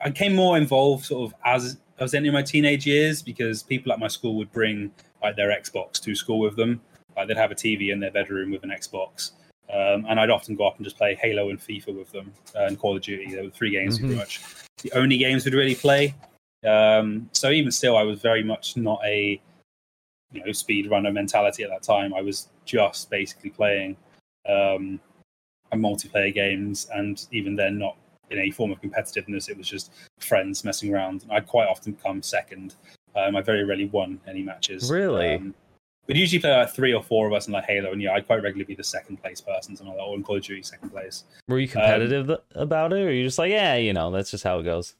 I 0.00 0.10
became 0.10 0.34
more 0.34 0.56
involved 0.56 1.06
sort 1.06 1.30
of 1.30 1.38
as 1.44 1.78
I 1.98 2.02
was 2.02 2.14
entering 2.14 2.32
my 2.32 2.42
teenage 2.42 2.86
years 2.86 3.20
because 3.20 3.62
people 3.62 3.92
at 3.92 3.98
my 3.98 4.08
school 4.08 4.36
would 4.36 4.50
bring 4.52 4.90
like 5.22 5.36
their 5.36 5.50
Xbox 5.50 6.00
to 6.00 6.14
school 6.14 6.38
with 6.38 6.56
them. 6.56 6.80
Like 7.16 7.28
they'd 7.28 7.36
have 7.36 7.50
a 7.50 7.54
TV 7.54 7.90
in 7.92 8.00
their 8.00 8.10
bedroom 8.10 8.50
with 8.50 8.62
an 8.64 8.70
Xbox. 8.70 9.32
Um, 9.72 10.04
and 10.08 10.18
I'd 10.18 10.30
often 10.30 10.56
go 10.56 10.66
up 10.66 10.76
and 10.76 10.84
just 10.84 10.96
play 10.96 11.14
Halo 11.14 11.50
and 11.50 11.58
FIFA 11.60 11.96
with 11.98 12.10
them 12.10 12.32
uh, 12.56 12.64
and 12.66 12.78
Call 12.78 12.96
of 12.96 13.02
Duty. 13.02 13.34
There 13.34 13.44
were 13.44 13.50
three 13.50 13.70
games 13.70 13.98
Mhm. 13.98 14.00
pretty 14.00 14.14
much 14.16 14.40
the 14.82 14.92
only 14.92 15.16
games 15.18 15.44
we'd 15.44 15.54
really 15.54 15.74
play. 15.76 16.14
Um, 16.66 17.28
so 17.32 17.50
even 17.50 17.70
still, 17.70 17.96
I 17.96 18.02
was 18.02 18.20
very 18.20 18.42
much 18.42 18.76
not 18.76 19.00
a 19.04 19.40
you 20.32 20.44
know 20.44 20.52
speed 20.52 20.90
runner 20.90 21.12
mentality 21.12 21.62
at 21.62 21.70
that 21.70 21.82
time. 21.82 22.14
I 22.14 22.20
was 22.20 22.48
just 22.64 23.10
basically 23.10 23.50
playing 23.50 23.96
um, 24.48 24.98
multiplayer 25.72 26.32
games, 26.34 26.88
and 26.92 27.24
even 27.32 27.54
then, 27.56 27.78
not 27.78 27.96
in 28.30 28.38
any 28.38 28.50
form 28.50 28.70
of 28.72 28.80
competitiveness. 28.80 29.48
It 29.48 29.56
was 29.56 29.68
just 29.68 29.92
friends 30.18 30.64
messing 30.64 30.92
around. 30.92 31.24
I'd 31.30 31.46
quite 31.46 31.68
often 31.68 31.94
come 31.94 32.22
second. 32.22 32.74
Um, 33.16 33.34
I 33.36 33.40
very 33.40 33.64
rarely 33.64 33.86
won 33.86 34.20
any 34.26 34.42
matches. 34.42 34.90
Really? 34.90 35.34
Um, 35.34 35.54
we'd 36.10 36.18
usually 36.18 36.40
play 36.40 36.50
like 36.52 36.70
three 36.70 36.92
or 36.92 37.02
four 37.02 37.26
of 37.26 37.32
us 37.32 37.46
in 37.46 37.52
like 37.52 37.64
Halo, 37.64 37.92
and 37.92 38.02
yeah, 38.02 38.12
I'd 38.12 38.26
quite 38.26 38.42
regularly 38.42 38.64
be 38.64 38.74
the 38.74 38.84
second 38.84 39.22
place 39.22 39.40
person, 39.40 39.76
something 39.76 39.94
like 39.94 39.96
that, 39.96 40.02
or 40.04 40.16
in 40.16 40.22
Call 40.24 40.36
of 40.36 40.42
Duty, 40.42 40.62
second 40.62 40.90
place. 40.90 41.24
Were 41.48 41.58
you 41.58 41.68
competitive 41.68 42.26
th- 42.26 42.40
about 42.54 42.92
it, 42.92 43.02
or 43.02 43.12
you 43.12 43.24
just 43.24 43.38
like, 43.38 43.50
yeah, 43.50 43.76
you 43.76 43.92
know, 43.92 44.10
that's 44.10 44.30
just 44.30 44.42
how 44.44 44.58
it 44.58 44.64
goes? 44.64 44.94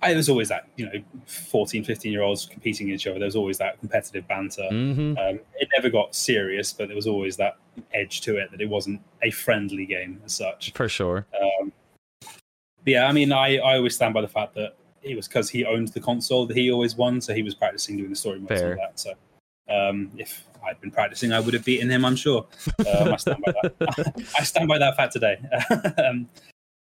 I, 0.00 0.08
there 0.08 0.16
was 0.16 0.28
always 0.28 0.48
that, 0.48 0.68
you 0.76 0.86
know, 0.86 0.92
14, 1.26 1.82
15 1.84 2.12
year 2.12 2.22
olds 2.22 2.46
competing 2.46 2.88
each 2.88 3.06
other. 3.06 3.18
There 3.18 3.26
was 3.26 3.34
always 3.36 3.58
that 3.58 3.80
competitive 3.80 4.28
banter. 4.28 4.68
hmm 4.68 5.14
Um, 5.18 5.40
it 5.56 5.68
never 5.76 5.90
got 5.90 6.14
serious, 6.14 6.72
but 6.72 6.86
there 6.86 6.94
was 6.96 7.06
always 7.08 7.36
that 7.36 7.56
edge 7.94 8.20
to 8.22 8.36
it 8.36 8.50
that 8.52 8.60
it 8.60 8.68
wasn't 8.68 9.00
a 9.22 9.30
friendly 9.30 9.86
game 9.86 10.20
as 10.24 10.34
such. 10.34 10.72
For 10.74 10.88
sure. 10.88 11.26
Um, 11.40 11.72
yeah, 12.86 13.06
I 13.06 13.12
mean, 13.12 13.32
I, 13.32 13.56
I 13.58 13.76
always 13.76 13.96
stand 13.96 14.14
by 14.14 14.20
the 14.20 14.28
fact 14.28 14.54
that 14.54 14.76
it 15.02 15.16
was 15.16 15.26
because 15.28 15.50
he 15.50 15.64
owned 15.64 15.88
the 15.88 16.00
console 16.00 16.46
that 16.46 16.56
he 16.56 16.70
always 16.70 16.96
won, 16.96 17.20
so 17.20 17.34
he 17.34 17.42
was 17.42 17.54
practicing 17.54 17.96
doing 17.96 18.10
the 18.10 18.16
story 18.16 18.40
Fair. 18.46 18.72
and 18.72 18.80
all 18.80 18.86
that. 18.86 19.00
So 19.00 19.14
um, 19.68 20.10
if 20.16 20.44
I'd 20.66 20.80
been 20.80 20.90
practicing, 20.90 21.32
I 21.32 21.40
would 21.40 21.54
have 21.54 21.64
beaten 21.64 21.90
him, 21.90 22.04
I'm 22.04 22.16
sure. 22.16 22.46
Um, 22.80 23.12
I 23.12 23.16
stand 23.16 23.42
by 23.44 23.52
that. 23.52 24.24
I 24.38 24.42
stand 24.42 24.68
by 24.68 24.78
that 24.78 24.96
fact 24.96 25.12
today. 25.12 25.38
um, 26.08 26.28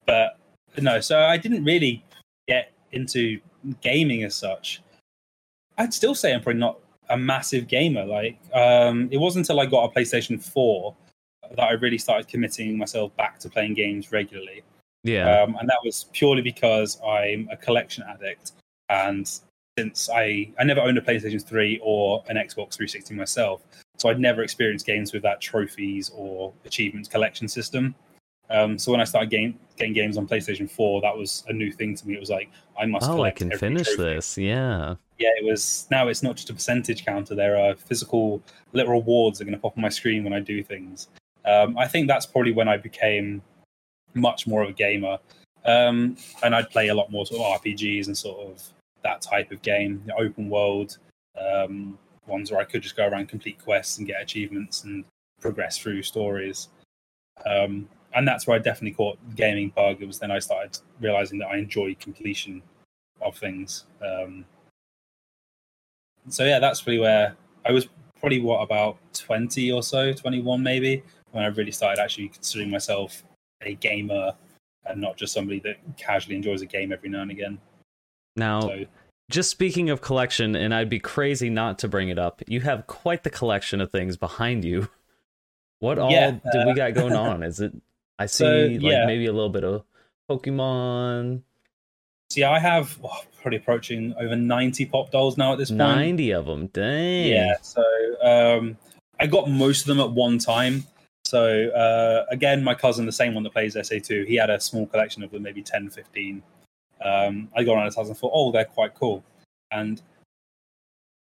but 0.07 0.39
no, 0.81 1.01
so 1.01 1.21
I 1.21 1.37
didn't 1.37 1.65
really 1.65 2.05
get 2.49 2.73
into 2.93 3.41
gaming 3.81 4.25
as 4.25 4.35
such. 4.35 4.83
I'd 5.79 5.95
still 5.95 6.15
say 6.15 6.35
I'm 6.35 6.43
probably 6.43 6.61
not 6.61 6.79
a 7.09 7.17
massive 7.17 7.69
gamer. 7.69 8.05
Like, 8.05 8.39
um, 8.55 9.09
it 9.11 9.19
wasn't 9.19 9.49
until 9.49 9.61
I 9.61 9.67
got 9.67 9.85
a 9.85 9.89
PlayStation 9.89 10.43
4 10.43 10.95
that 11.57 11.63
I 11.63 11.73
really 11.73 11.99
started 11.99 12.29
committing 12.29 12.79
myself 12.79 13.15
back 13.17 13.39
to 13.41 13.49
playing 13.49 13.75
games 13.75 14.13
regularly. 14.13 14.63
Yeah. 15.03 15.43
Um, 15.43 15.57
and 15.59 15.69
that 15.69 15.79
was 15.85 16.07
purely 16.13 16.43
because 16.43 17.01
I'm 17.03 17.49
a 17.51 17.57
collection 17.57 18.05
addict. 18.09 18.53
And 18.89 19.31
since 19.81 20.11
I, 20.11 20.53
I 20.59 20.65
never 20.65 20.81
owned 20.81 20.99
a 20.99 21.01
PlayStation 21.01 21.43
3 21.43 21.81
or 21.83 22.23
an 22.29 22.37
Xbox 22.37 22.75
360 22.75 23.15
myself, 23.15 23.63
so 23.97 24.11
I'd 24.11 24.21
never 24.21 24.43
experienced 24.43 24.85
games 24.85 25.15
with 25.15 25.23
that 25.23 25.41
trophies 25.41 26.11
or 26.15 26.53
achievements 26.67 27.09
collection 27.09 27.49
system. 27.49 27.95
Um, 28.51 28.79
so 28.79 28.93
when 28.93 29.01
I 29.01 29.05
started 29.05 29.31
game, 29.31 29.59
getting 29.79 29.95
games 29.95 30.19
on 30.19 30.27
PlayStation 30.27 30.71
4, 30.71 31.01
that 31.01 31.17
was 31.17 31.45
a 31.49 31.53
new 31.55 31.73
thing 31.73 31.95
to 31.95 32.07
me. 32.07 32.15
It 32.15 32.21
was 32.21 32.29
like, 32.29 32.51
I 32.79 32.85
must 32.85 33.09
oh, 33.09 33.23
I 33.23 33.31
can 33.31 33.51
finish 33.57 33.87
trophy 33.87 34.03
this. 34.03 34.37
Yeah. 34.37 34.97
yeah, 35.19 35.31
it 35.39 35.45
was 35.45 35.87
now 35.91 36.09
it's 36.09 36.23
not 36.23 36.37
just 36.37 36.51
a 36.51 36.55
percentage 36.55 37.07
counter. 37.07 37.35
There 37.35 37.57
are 37.57 37.75
physical 37.75 38.43
little 38.75 38.93
rewards 38.93 39.39
that 39.39 39.45
are 39.45 39.47
going 39.47 39.57
to 39.57 39.63
pop 39.63 39.79
on 39.79 39.83
my 39.83 39.89
screen 39.89 40.25
when 40.25 40.35
I 40.35 40.41
do 40.41 40.63
things. 40.63 41.09
Um, 41.47 41.79
I 41.79 41.87
think 41.87 42.07
that's 42.07 42.27
probably 42.27 42.53
when 42.53 42.69
I 42.69 42.77
became 42.77 43.41
much 44.13 44.47
more 44.47 44.63
of 44.63 44.69
a 44.69 44.73
gamer, 44.73 45.17
um, 45.65 46.19
and 46.43 46.55
I'd 46.55 46.69
play 46.69 46.89
a 46.89 46.95
lot 46.95 47.11
more 47.11 47.25
sort 47.25 47.41
of 47.41 47.63
RPGs 47.63 48.09
and 48.09 48.19
sort 48.19 48.47
of 48.47 48.63
that 49.03 49.21
type 49.21 49.51
of 49.51 49.63
game, 49.63 50.03
the 50.07 50.15
open 50.17 50.49
world 50.49 50.99
um, 51.41 51.99
ones 52.27 52.51
where 52.51 52.61
I 52.61 52.65
could 52.65 52.83
just 52.83 52.97
go 52.97 53.07
around 53.07 53.29
complete 53.29 53.59
quests 53.63 53.99
and 53.99 54.07
get 54.07 54.23
achievements 54.23 54.85
and 54.85 55.05
progress 55.41 55.79
through 55.79 56.03
stories. 56.03 56.69
Um, 57.47 57.89
and 58.15 58.27
that's 58.27 58.47
where 58.47 58.57
I 58.57 58.59
definitely 58.59 58.93
caught 58.93 59.19
the 59.29 59.35
gaming 59.35 59.71
bug. 59.75 60.03
It 60.03 60.07
was 60.07 60.19
then 60.19 60.31
I 60.31 60.39
started 60.39 60.79
realizing 61.01 61.39
that 61.39 61.49
I 61.49 61.57
enjoy 61.57 61.97
completion 62.01 62.63
of 63.21 63.37
things. 63.37 63.87
Um, 64.05 64.45
so 66.29 66.45
yeah, 66.45 66.59
that's 66.59 66.87
really 66.87 66.99
where 66.99 67.37
I 67.65 67.73
was 67.73 67.89
probably 68.19 68.41
what 68.41 68.61
about 68.61 68.99
twenty 69.15 69.73
or 69.73 69.83
so, 69.83 70.13
twenty 70.13 70.43
one 70.43 70.63
maybe, 70.63 71.03
when 71.31 71.45
I 71.45 71.49
really 71.49 71.73
started 71.73 72.03
actually 72.03 72.29
considering 72.29 72.71
myself 72.71 73.23
a 73.63 73.75
gamer 73.75 74.33
and 74.87 75.01
not 75.01 75.17
just 75.17 75.33
somebody 75.33 75.61
that 75.61 75.77
casually 75.97 76.37
enjoys 76.37 76.63
a 76.63 76.67
game 76.67 76.93
every 76.93 77.09
now 77.09 77.23
and 77.23 77.31
again. 77.31 77.59
Now, 78.41 78.63
So 78.63 78.85
just 79.31 79.51
speaking 79.51 79.91
of 79.91 80.01
collection, 80.01 80.57
and 80.57 80.75
I'd 80.75 80.91
be 80.91 80.99
crazy 80.99 81.49
not 81.51 81.79
to 81.81 81.89
bring 81.89 82.09
it 82.09 82.19
up. 82.19 82.43
You 82.49 82.61
have 82.63 82.87
quite 82.89 83.23
the 83.23 83.31
collection 83.31 83.81
of 83.81 83.93
things 83.93 84.17
behind 84.17 84.65
you. 84.65 84.89
What 85.79 85.99
all 85.99 86.11
Yeah, 86.11 86.33
do 86.53 86.67
we 86.67 86.75
got 86.75 86.95
going 86.95 87.15
on? 87.15 87.43
Is 87.43 87.61
it? 87.61 87.73
I 88.19 88.27
see, 88.27 88.45
So, 88.45 88.85
like 88.85 88.93
yeah. 88.93 89.07
maybe 89.07 89.27
a 89.27 89.33
little 89.33 89.49
bit 89.49 89.65
of 89.65 89.85
Pokemon. 90.29 91.43
see, 92.31 92.43
I 92.45 92.59
have 92.59 92.99
oh, 93.05 93.21
probably 93.41 93.59
approaching 93.59 94.15
over 94.19 94.37
ninety 94.37 94.85
pop 94.85 95.11
dolls 95.11 95.39
now 95.39 95.53
at 95.53 95.59
this 95.59 95.71
point. 95.71 95.79
Ninety 95.79 96.33
of 96.33 96.47
them. 96.47 96.67
Dang. 96.67 97.27
Yeah, 97.27 97.55
so 97.63 97.85
um, 98.23 98.77
I 99.19 99.27
got 99.27 99.49
most 99.49 99.83
of 99.83 99.87
them 99.87 100.01
at 100.01 100.11
one 100.11 100.39
time. 100.39 100.85
So 101.25 101.69
uh, 101.69 102.27
again, 102.31 102.65
my 102.65 102.75
cousin, 102.75 103.07
the 103.07 103.13
same 103.13 103.35
one 103.35 103.45
that 103.45 103.53
plays 103.53 103.77
SA2, 103.77 104.27
he 104.27 104.35
had 104.35 104.51
a 104.51 104.61
small 104.61 104.87
collection 104.87 105.23
of 105.23 105.31
them, 105.31 105.43
maybe 105.43 105.63
10, 105.63 105.91
15. 105.91 106.43
Um, 107.05 107.49
I 107.57 107.65
got 107.65 107.75
around 107.75 107.89
a 107.89 107.91
thousand 107.91 108.13
and 108.13 108.19
thought, 108.19 108.33
oh, 108.35 108.53
they're 108.53 108.65
quite 108.65 108.95
cool. 108.95 109.25
And 109.71 110.03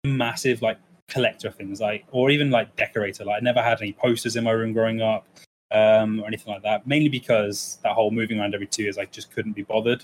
massive 0.04 0.62
like 0.62 0.78
collector 1.08 1.48
of 1.48 1.56
things, 1.56 1.80
like 1.80 2.06
or 2.12 2.30
even 2.30 2.52
like 2.52 2.76
decorator. 2.76 3.26
Like 3.26 3.38
I 3.38 3.44
never 3.44 3.62
had 3.62 3.82
any 3.82 3.94
posters 3.94 4.36
in 4.36 4.44
my 4.44 4.52
room 4.52 4.74
growing 4.74 5.02
up 5.02 5.28
um, 5.72 6.22
or 6.22 6.28
anything 6.28 6.54
like 6.54 6.64
that. 6.64 6.86
Mainly 6.86 7.10
because 7.10 7.80
that 7.84 7.94
whole 7.94 8.12
moving 8.12 8.40
around 8.40 8.54
every 8.54 8.68
two 8.68 8.84
years, 8.84 8.98
I 8.98 9.06
just 9.06 9.32
couldn't 9.32 9.54
be 9.54 9.64
bothered. 9.64 10.04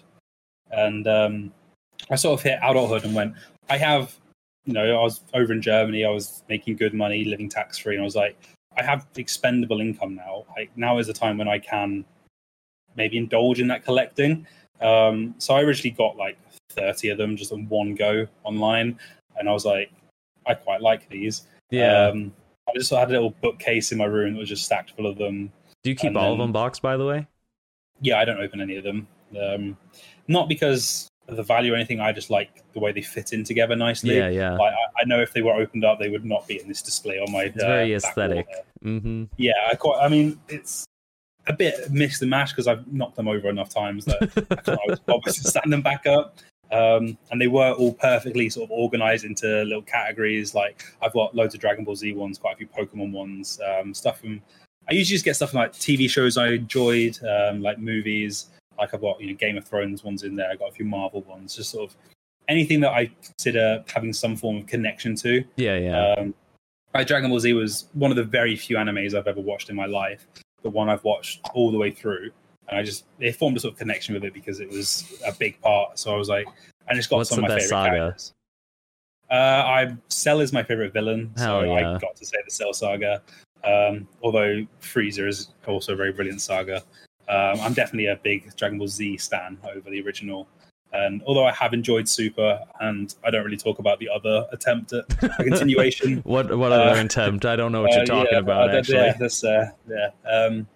And 0.71 1.07
um, 1.07 1.51
I 2.09 2.15
sort 2.15 2.39
of 2.39 2.43
hit 2.43 2.59
adulthood 2.61 3.03
and 3.03 3.15
went, 3.15 3.33
I 3.69 3.77
have 3.77 4.15
you 4.65 4.73
know, 4.73 4.99
I 4.99 5.01
was 5.01 5.21
over 5.33 5.51
in 5.51 5.63
Germany, 5.63 6.05
I 6.05 6.11
was 6.11 6.43
making 6.47 6.75
good 6.75 6.93
money, 6.93 7.23
living 7.23 7.49
tax 7.49 7.79
free, 7.79 7.95
and 7.95 8.01
I 8.01 8.05
was 8.05 8.15
like, 8.15 8.37
I 8.77 8.83
have 8.83 9.07
expendable 9.15 9.81
income 9.81 10.13
now. 10.13 10.45
Like 10.55 10.69
now 10.77 10.99
is 10.99 11.07
the 11.07 11.13
time 11.13 11.39
when 11.39 11.47
I 11.47 11.57
can 11.57 12.05
maybe 12.95 13.17
indulge 13.17 13.59
in 13.59 13.67
that 13.69 13.83
collecting. 13.83 14.45
Um, 14.81 15.35
so 15.37 15.55
I 15.55 15.61
originally 15.61 15.95
got 15.95 16.17
like 16.17 16.37
30 16.71 17.09
of 17.09 17.17
them 17.17 17.35
just 17.35 17.51
in 17.51 17.67
one 17.69 17.95
go 17.95 18.27
online, 18.43 18.99
and 19.37 19.49
I 19.49 19.51
was 19.53 19.65
like, 19.65 19.91
I 20.45 20.53
quite 20.53 20.81
like 20.81 21.09
these. 21.09 21.43
Yeah. 21.69 22.07
Um, 22.07 22.33
I 22.67 22.71
just 22.75 22.91
had 22.91 23.09
a 23.09 23.11
little 23.11 23.35
bookcase 23.41 23.91
in 23.91 23.97
my 23.97 24.05
room 24.05 24.33
that 24.33 24.39
was 24.39 24.49
just 24.49 24.65
stacked 24.65 24.91
full 24.95 25.07
of 25.07 25.17
them. 25.17 25.51
Do 25.83 25.89
you 25.89 25.95
keep 25.95 26.09
and 26.09 26.17
all 26.17 26.33
of 26.33 26.39
them 26.39 26.51
boxed, 26.51 26.81
by 26.81 26.97
the 26.97 27.05
way? 27.05 27.27
Yeah, 28.01 28.19
I 28.19 28.25
don't 28.25 28.39
open 28.39 28.61
any 28.61 28.75
of 28.75 28.83
them. 28.83 29.07
Um, 29.39 29.77
not 30.27 30.47
because 30.49 31.07
of 31.27 31.37
the 31.37 31.43
value 31.43 31.73
or 31.73 31.75
anything. 31.75 31.99
I 31.99 32.11
just 32.11 32.29
like 32.29 32.63
the 32.73 32.79
way 32.79 32.91
they 32.91 33.01
fit 33.01 33.33
in 33.33 33.43
together 33.43 33.75
nicely. 33.75 34.17
Yeah, 34.17 34.29
yeah. 34.29 34.51
Like, 34.53 34.73
I, 34.73 35.01
I 35.01 35.05
know 35.05 35.21
if 35.21 35.33
they 35.33 35.41
were 35.41 35.53
opened 35.53 35.85
up, 35.85 35.99
they 35.99 36.09
would 36.09 36.25
not 36.25 36.47
be 36.47 36.59
in 36.59 36.67
this 36.67 36.81
display 36.81 37.19
on 37.19 37.31
my. 37.31 37.43
It's 37.43 37.55
very 37.55 37.95
uh, 37.95 37.99
wall 37.99 38.09
aesthetic. 38.09 38.47
there. 38.47 38.99
hmm 38.99 39.23
Yeah, 39.37 39.53
I 39.69 39.75
quite. 39.75 39.99
I 40.01 40.09
mean, 40.09 40.39
it's 40.47 40.85
a 41.47 41.53
bit 41.53 41.91
mixed 41.91 42.21
and 42.21 42.29
match 42.29 42.51
because 42.51 42.67
I've 42.67 42.85
knocked 42.91 43.15
them 43.15 43.27
over 43.27 43.49
enough 43.49 43.69
times 43.69 44.05
that 44.05 44.21
I 44.51 44.55
can't 44.55 44.79
always 44.79 44.99
bother 45.05 45.31
to 45.31 45.31
stand 45.31 45.71
them 45.71 45.81
back 45.81 46.05
up. 46.05 46.37
Um, 46.71 47.17
and 47.31 47.41
they 47.41 47.47
were 47.47 47.71
all 47.71 47.93
perfectly 47.93 48.49
sort 48.49 48.65
of 48.65 48.71
organized 48.71 49.25
into 49.25 49.63
little 49.63 49.81
categories. 49.81 50.53
Like 50.53 50.83
I've 51.01 51.13
got 51.13 51.35
loads 51.35 51.55
of 51.55 51.61
Dragon 51.61 51.83
Ball 51.83 51.95
Z 51.95 52.13
ones, 52.13 52.37
quite 52.37 52.53
a 52.53 52.57
few 52.57 52.67
Pokemon 52.67 53.11
ones, 53.11 53.59
um, 53.67 53.93
stuff 53.93 54.19
from. 54.19 54.41
I 54.89 54.93
usually 54.93 55.15
just 55.15 55.25
get 55.25 55.35
stuff 55.35 55.51
from 55.51 55.59
like 55.59 55.73
TV 55.73 56.09
shows 56.09 56.37
I 56.37 56.49
enjoyed, 56.49 57.17
um, 57.23 57.61
like 57.61 57.79
movies. 57.79 58.47
Like 58.77 58.93
I've 58.93 59.01
got 59.01 59.19
you 59.19 59.27
know 59.27 59.33
Game 59.33 59.57
of 59.57 59.65
Thrones 59.65 60.03
ones 60.03 60.23
in 60.23 60.35
there. 60.35 60.49
I 60.49 60.55
got 60.55 60.69
a 60.69 60.71
few 60.71 60.85
Marvel 60.85 61.21
ones. 61.21 61.55
Just 61.55 61.71
sort 61.71 61.89
of 61.89 61.97
anything 62.47 62.79
that 62.81 62.91
I 62.91 63.09
consider 63.23 63.83
having 63.91 64.13
some 64.13 64.35
form 64.35 64.57
of 64.57 64.67
connection 64.67 65.15
to. 65.17 65.43
Yeah, 65.55 65.77
yeah. 65.77 66.13
Um, 66.13 66.35
like 66.93 67.07
Dragon 67.07 67.29
Ball 67.29 67.39
Z 67.39 67.53
was 67.53 67.85
one 67.93 68.11
of 68.11 68.17
the 68.17 68.23
very 68.23 68.55
few 68.55 68.77
animes 68.77 69.13
I've 69.15 69.27
ever 69.27 69.41
watched 69.41 69.69
in 69.69 69.75
my 69.75 69.85
life, 69.85 70.27
the 70.63 70.69
one 70.69 70.89
I've 70.89 71.03
watched 71.03 71.41
all 71.53 71.71
the 71.71 71.77
way 71.77 71.91
through, 71.91 72.31
and 72.67 72.79
I 72.79 72.83
just 72.83 73.05
it 73.19 73.35
formed 73.35 73.57
a 73.57 73.59
sort 73.59 73.73
of 73.73 73.79
connection 73.79 74.13
with 74.13 74.23
it 74.23 74.33
because 74.33 74.59
it 74.59 74.69
was 74.69 75.21
a 75.25 75.31
big 75.33 75.59
part. 75.61 75.99
So 75.99 76.13
I 76.13 76.17
was 76.17 76.29
like, 76.29 76.47
I 76.87 76.93
just 76.93 77.09
got 77.09 77.17
What's 77.17 77.29
some 77.29 77.39
of 77.39 77.43
my 77.43 77.49
favorite 77.49 77.67
saga? 77.67 77.89
characters. 77.89 78.33
Uh, 79.31 79.33
I 79.33 79.95
Cell 80.07 80.39
is 80.39 80.51
my 80.51 80.63
favorite 80.63 80.93
villain, 80.93 81.31
so 81.35 81.61
yeah. 81.61 81.95
I 81.95 81.99
got 81.99 82.15
to 82.15 82.25
say 82.25 82.37
the 82.45 82.51
Cell 82.51 82.73
saga. 82.73 83.21
Um, 83.63 84.07
although 84.23 84.65
Frieza 84.81 85.27
is 85.27 85.53
also 85.67 85.93
a 85.93 85.95
very 85.95 86.11
brilliant 86.11 86.41
saga. 86.41 86.77
Um, 87.27 87.59
I'm 87.61 87.73
definitely 87.73 88.07
a 88.07 88.15
big 88.15 88.55
Dragon 88.55 88.79
Ball 88.79 88.87
Z 88.87 89.17
stan 89.17 89.57
over 89.63 89.89
the 89.89 90.01
original. 90.01 90.47
And 90.91 91.21
although 91.27 91.45
I 91.45 91.51
have 91.51 91.73
enjoyed 91.73 92.09
Super, 92.09 92.59
and 92.79 93.13
I 93.23 93.29
don't 93.29 93.45
really 93.45 93.57
talk 93.57 93.79
about 93.79 93.99
the 93.99 94.09
other 94.09 94.47
attempt 94.51 94.91
at 94.93 95.05
a 95.23 95.43
continuation, 95.43 96.17
what 96.23 96.55
what 96.57 96.71
uh, 96.71 96.75
other 96.75 97.01
attempt? 97.01 97.45
I 97.45 97.55
don't 97.55 97.71
know 97.71 97.83
what 97.83 97.93
uh, 97.93 97.97
you're 97.97 98.05
talking 98.05 98.29
yeah, 98.31 98.39
about. 98.39 98.73
uh, 98.73 98.77
actually, 98.77 98.97
Yeah, 98.97 99.13
that's, 99.19 99.43
uh, 99.43 99.69
yeah. 99.87 100.09
Um, 100.29 100.67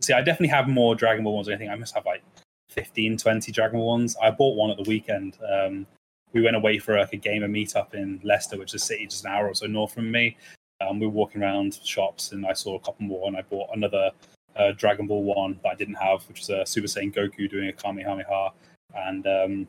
see, 0.00 0.14
I 0.14 0.20
definitely 0.20 0.48
have 0.48 0.68
more 0.68 0.96
Dragon 0.96 1.22
Ball 1.22 1.36
ones. 1.36 1.48
I 1.48 1.56
think 1.56 1.70
I 1.70 1.76
must 1.76 1.94
have 1.94 2.04
like 2.04 2.24
15, 2.70 3.18
20 3.18 3.52
Dragon 3.52 3.78
Ball 3.78 3.86
ones. 3.86 4.16
I 4.20 4.32
bought 4.32 4.56
one 4.56 4.70
at 4.70 4.78
the 4.78 4.88
weekend. 4.88 5.38
Um, 5.48 5.86
we 6.32 6.42
went 6.42 6.56
away 6.56 6.78
for 6.78 6.98
like 6.98 7.12
a 7.12 7.16
gamer 7.16 7.48
meetup 7.48 7.94
in 7.94 8.20
Leicester, 8.24 8.58
which 8.58 8.74
is 8.74 8.82
a 8.82 8.84
city 8.84 9.06
just 9.06 9.24
an 9.24 9.30
hour 9.30 9.46
or 9.46 9.54
so 9.54 9.66
north 9.66 9.94
from 9.94 10.10
me. 10.10 10.36
Um, 10.80 10.98
we 10.98 11.06
were 11.06 11.12
walking 11.12 11.42
around 11.42 11.78
shops 11.84 12.32
and 12.32 12.44
I 12.44 12.54
saw 12.54 12.74
a 12.74 12.80
couple 12.80 13.06
more, 13.06 13.28
and 13.28 13.36
I 13.36 13.42
bought 13.42 13.68
another 13.74 14.10
uh, 14.56 14.72
Dragon 14.72 15.06
Ball 15.06 15.22
one 15.22 15.60
that 15.62 15.68
I 15.68 15.74
didn't 15.74 15.94
have, 15.94 16.26
which 16.28 16.40
was 16.40 16.50
a 16.50 16.66
Super 16.66 16.88
Saiyan 16.88 17.14
Goku 17.14 17.48
doing 17.48 17.68
a 17.68 17.72
Kamehameha, 17.72 18.50
and 18.96 19.26
um, 19.26 19.68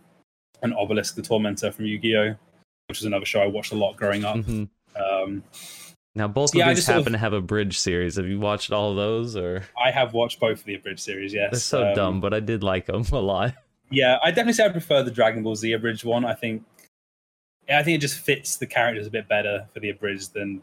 an 0.62 0.74
Obelisk 0.74 1.16
the 1.16 1.22
Tormentor 1.22 1.72
from 1.72 1.86
Yu 1.86 2.00
Gi 2.00 2.16
Oh, 2.16 2.36
which 2.88 3.00
was 3.00 3.06
another 3.06 3.26
show 3.26 3.42
I 3.42 3.48
watched 3.48 3.72
a 3.72 3.76
lot 3.76 3.96
growing 3.96 4.24
up. 4.26 4.36
Mhm. 4.38 4.70
Um, 4.96 5.44
Now 6.16 6.28
both 6.28 6.54
Yeah, 6.54 6.66
of 6.66 6.70
these 6.70 6.78
just 6.78 6.88
sort 6.88 7.00
happen 7.00 7.16
of- 7.16 7.20
to 7.20 7.24
have 7.24 7.34
abridged 7.34 7.80
series. 7.80 8.18
Have 8.18 8.28
you 8.28 8.40
watched 8.40 8.72
all 8.72 8.92
of 8.92 8.98
those, 8.98 9.36
or 9.36 9.64
I 9.84 9.90
have 9.90 10.14
watched 10.14 10.40
both 10.40 10.60
of 10.60 10.66
the 10.66 10.76
abridged 10.76 11.00
series. 11.00 11.34
Yes, 11.34 11.52
they're 11.52 11.60
so 11.60 11.88
Um, 11.90 11.96
dumb? 11.96 12.22
But 12.22 12.34
I 12.36 12.40
did 12.40 12.62
like 12.64 12.86
them 12.86 13.04
a 13.12 13.20
lot. 13.20 13.56
Yeah, 13.92 14.18
I 14.24 14.30
definitely 14.32 14.54
say 14.54 14.66
I 14.66 14.70
prefer 14.70 15.04
the 15.04 15.12
Dragon 15.12 15.44
Ball 15.44 15.56
Z 15.56 15.72
abridged 15.72 16.04
one. 16.04 16.26
I 16.26 16.34
think, 16.34 16.64
yeah, 17.68 17.78
I 17.78 17.84
think 17.84 17.98
it 17.98 18.02
just 18.02 18.18
fits 18.18 18.58
the 18.58 18.66
characters 18.66 19.06
a 19.06 19.12
bit 19.12 19.28
better 19.28 19.68
for 19.72 19.80
the 19.82 19.90
abridged 19.90 20.34
than. 20.34 20.62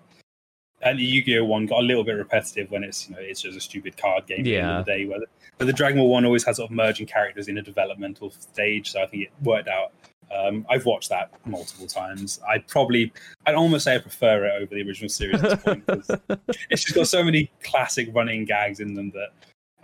And 0.83 0.99
the 0.99 1.05
Yu-Gi-Oh 1.05 1.45
one 1.45 1.67
got 1.67 1.81
a 1.81 1.83
little 1.83 2.05
bit 2.05 2.13
repetitive 2.13 2.71
when 2.71 2.85
it's 2.85 3.09
you 3.09 3.15
know 3.15 3.21
it's 3.21 3.43
just 3.43 3.57
a 3.57 3.61
stupid 3.61 3.97
card 3.97 4.27
game 4.27 4.41
at 4.41 4.45
the 4.45 4.57
end 4.57 4.71
of 4.71 4.87
the 4.87 4.93
day. 4.93 5.05
Where 5.05 5.21
the, 5.21 5.27
but 5.59 5.67
the 5.67 5.73
Dragon 5.73 5.99
Ball 5.99 6.09
one 6.09 6.25
always 6.25 6.45
has 6.45 6.57
sort 6.57 6.71
of 6.71 6.75
merging 6.75 7.07
characters 7.07 7.49
in 7.49 7.59
a 7.59 7.63
developmental 7.63 8.31
stage, 8.31 8.91
so 8.93 9.03
I 9.03 9.07
think 9.07 9.25
it 9.25 9.31
worked 9.43 9.69
out. 9.69 9.93
Um, 10.35 10.65
I've 10.71 10.87
watched 10.87 11.09
that 11.09 11.33
multiple 11.45 11.87
times. 11.87 12.41
I 12.49 12.59
probably, 12.59 13.13
I'd 13.47 13.57
almost 13.57 13.85
say 13.85 13.97
I 13.97 13.99
prefer 13.99 14.47
it 14.47 14.63
over 14.63 14.75
the 14.75 14.83
original 14.83 15.09
series 15.09 15.43
at 15.43 15.51
this 15.51 15.63
point 15.63 15.87
because 15.87 16.11
it's 16.71 16.85
just 16.85 16.95
got 16.95 17.09
so 17.09 17.25
many 17.25 17.51
classic 17.65 18.11
running 18.15 18.45
gags 18.45 18.79
in 18.81 18.95
them 18.95 19.11
that 19.11 19.31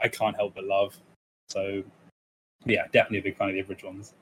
I 0.01 0.09
can't 0.09 0.37
help 0.37 0.55
but 0.55 0.65
love. 0.65 0.97
So, 1.49 1.83
yeah, 2.65 2.85
definitely 2.93 3.19
a 3.19 3.23
big 3.23 3.37
fan 3.37 3.49
of 3.49 3.55
the 3.55 3.63
original 3.63 3.93
ones. 3.93 4.15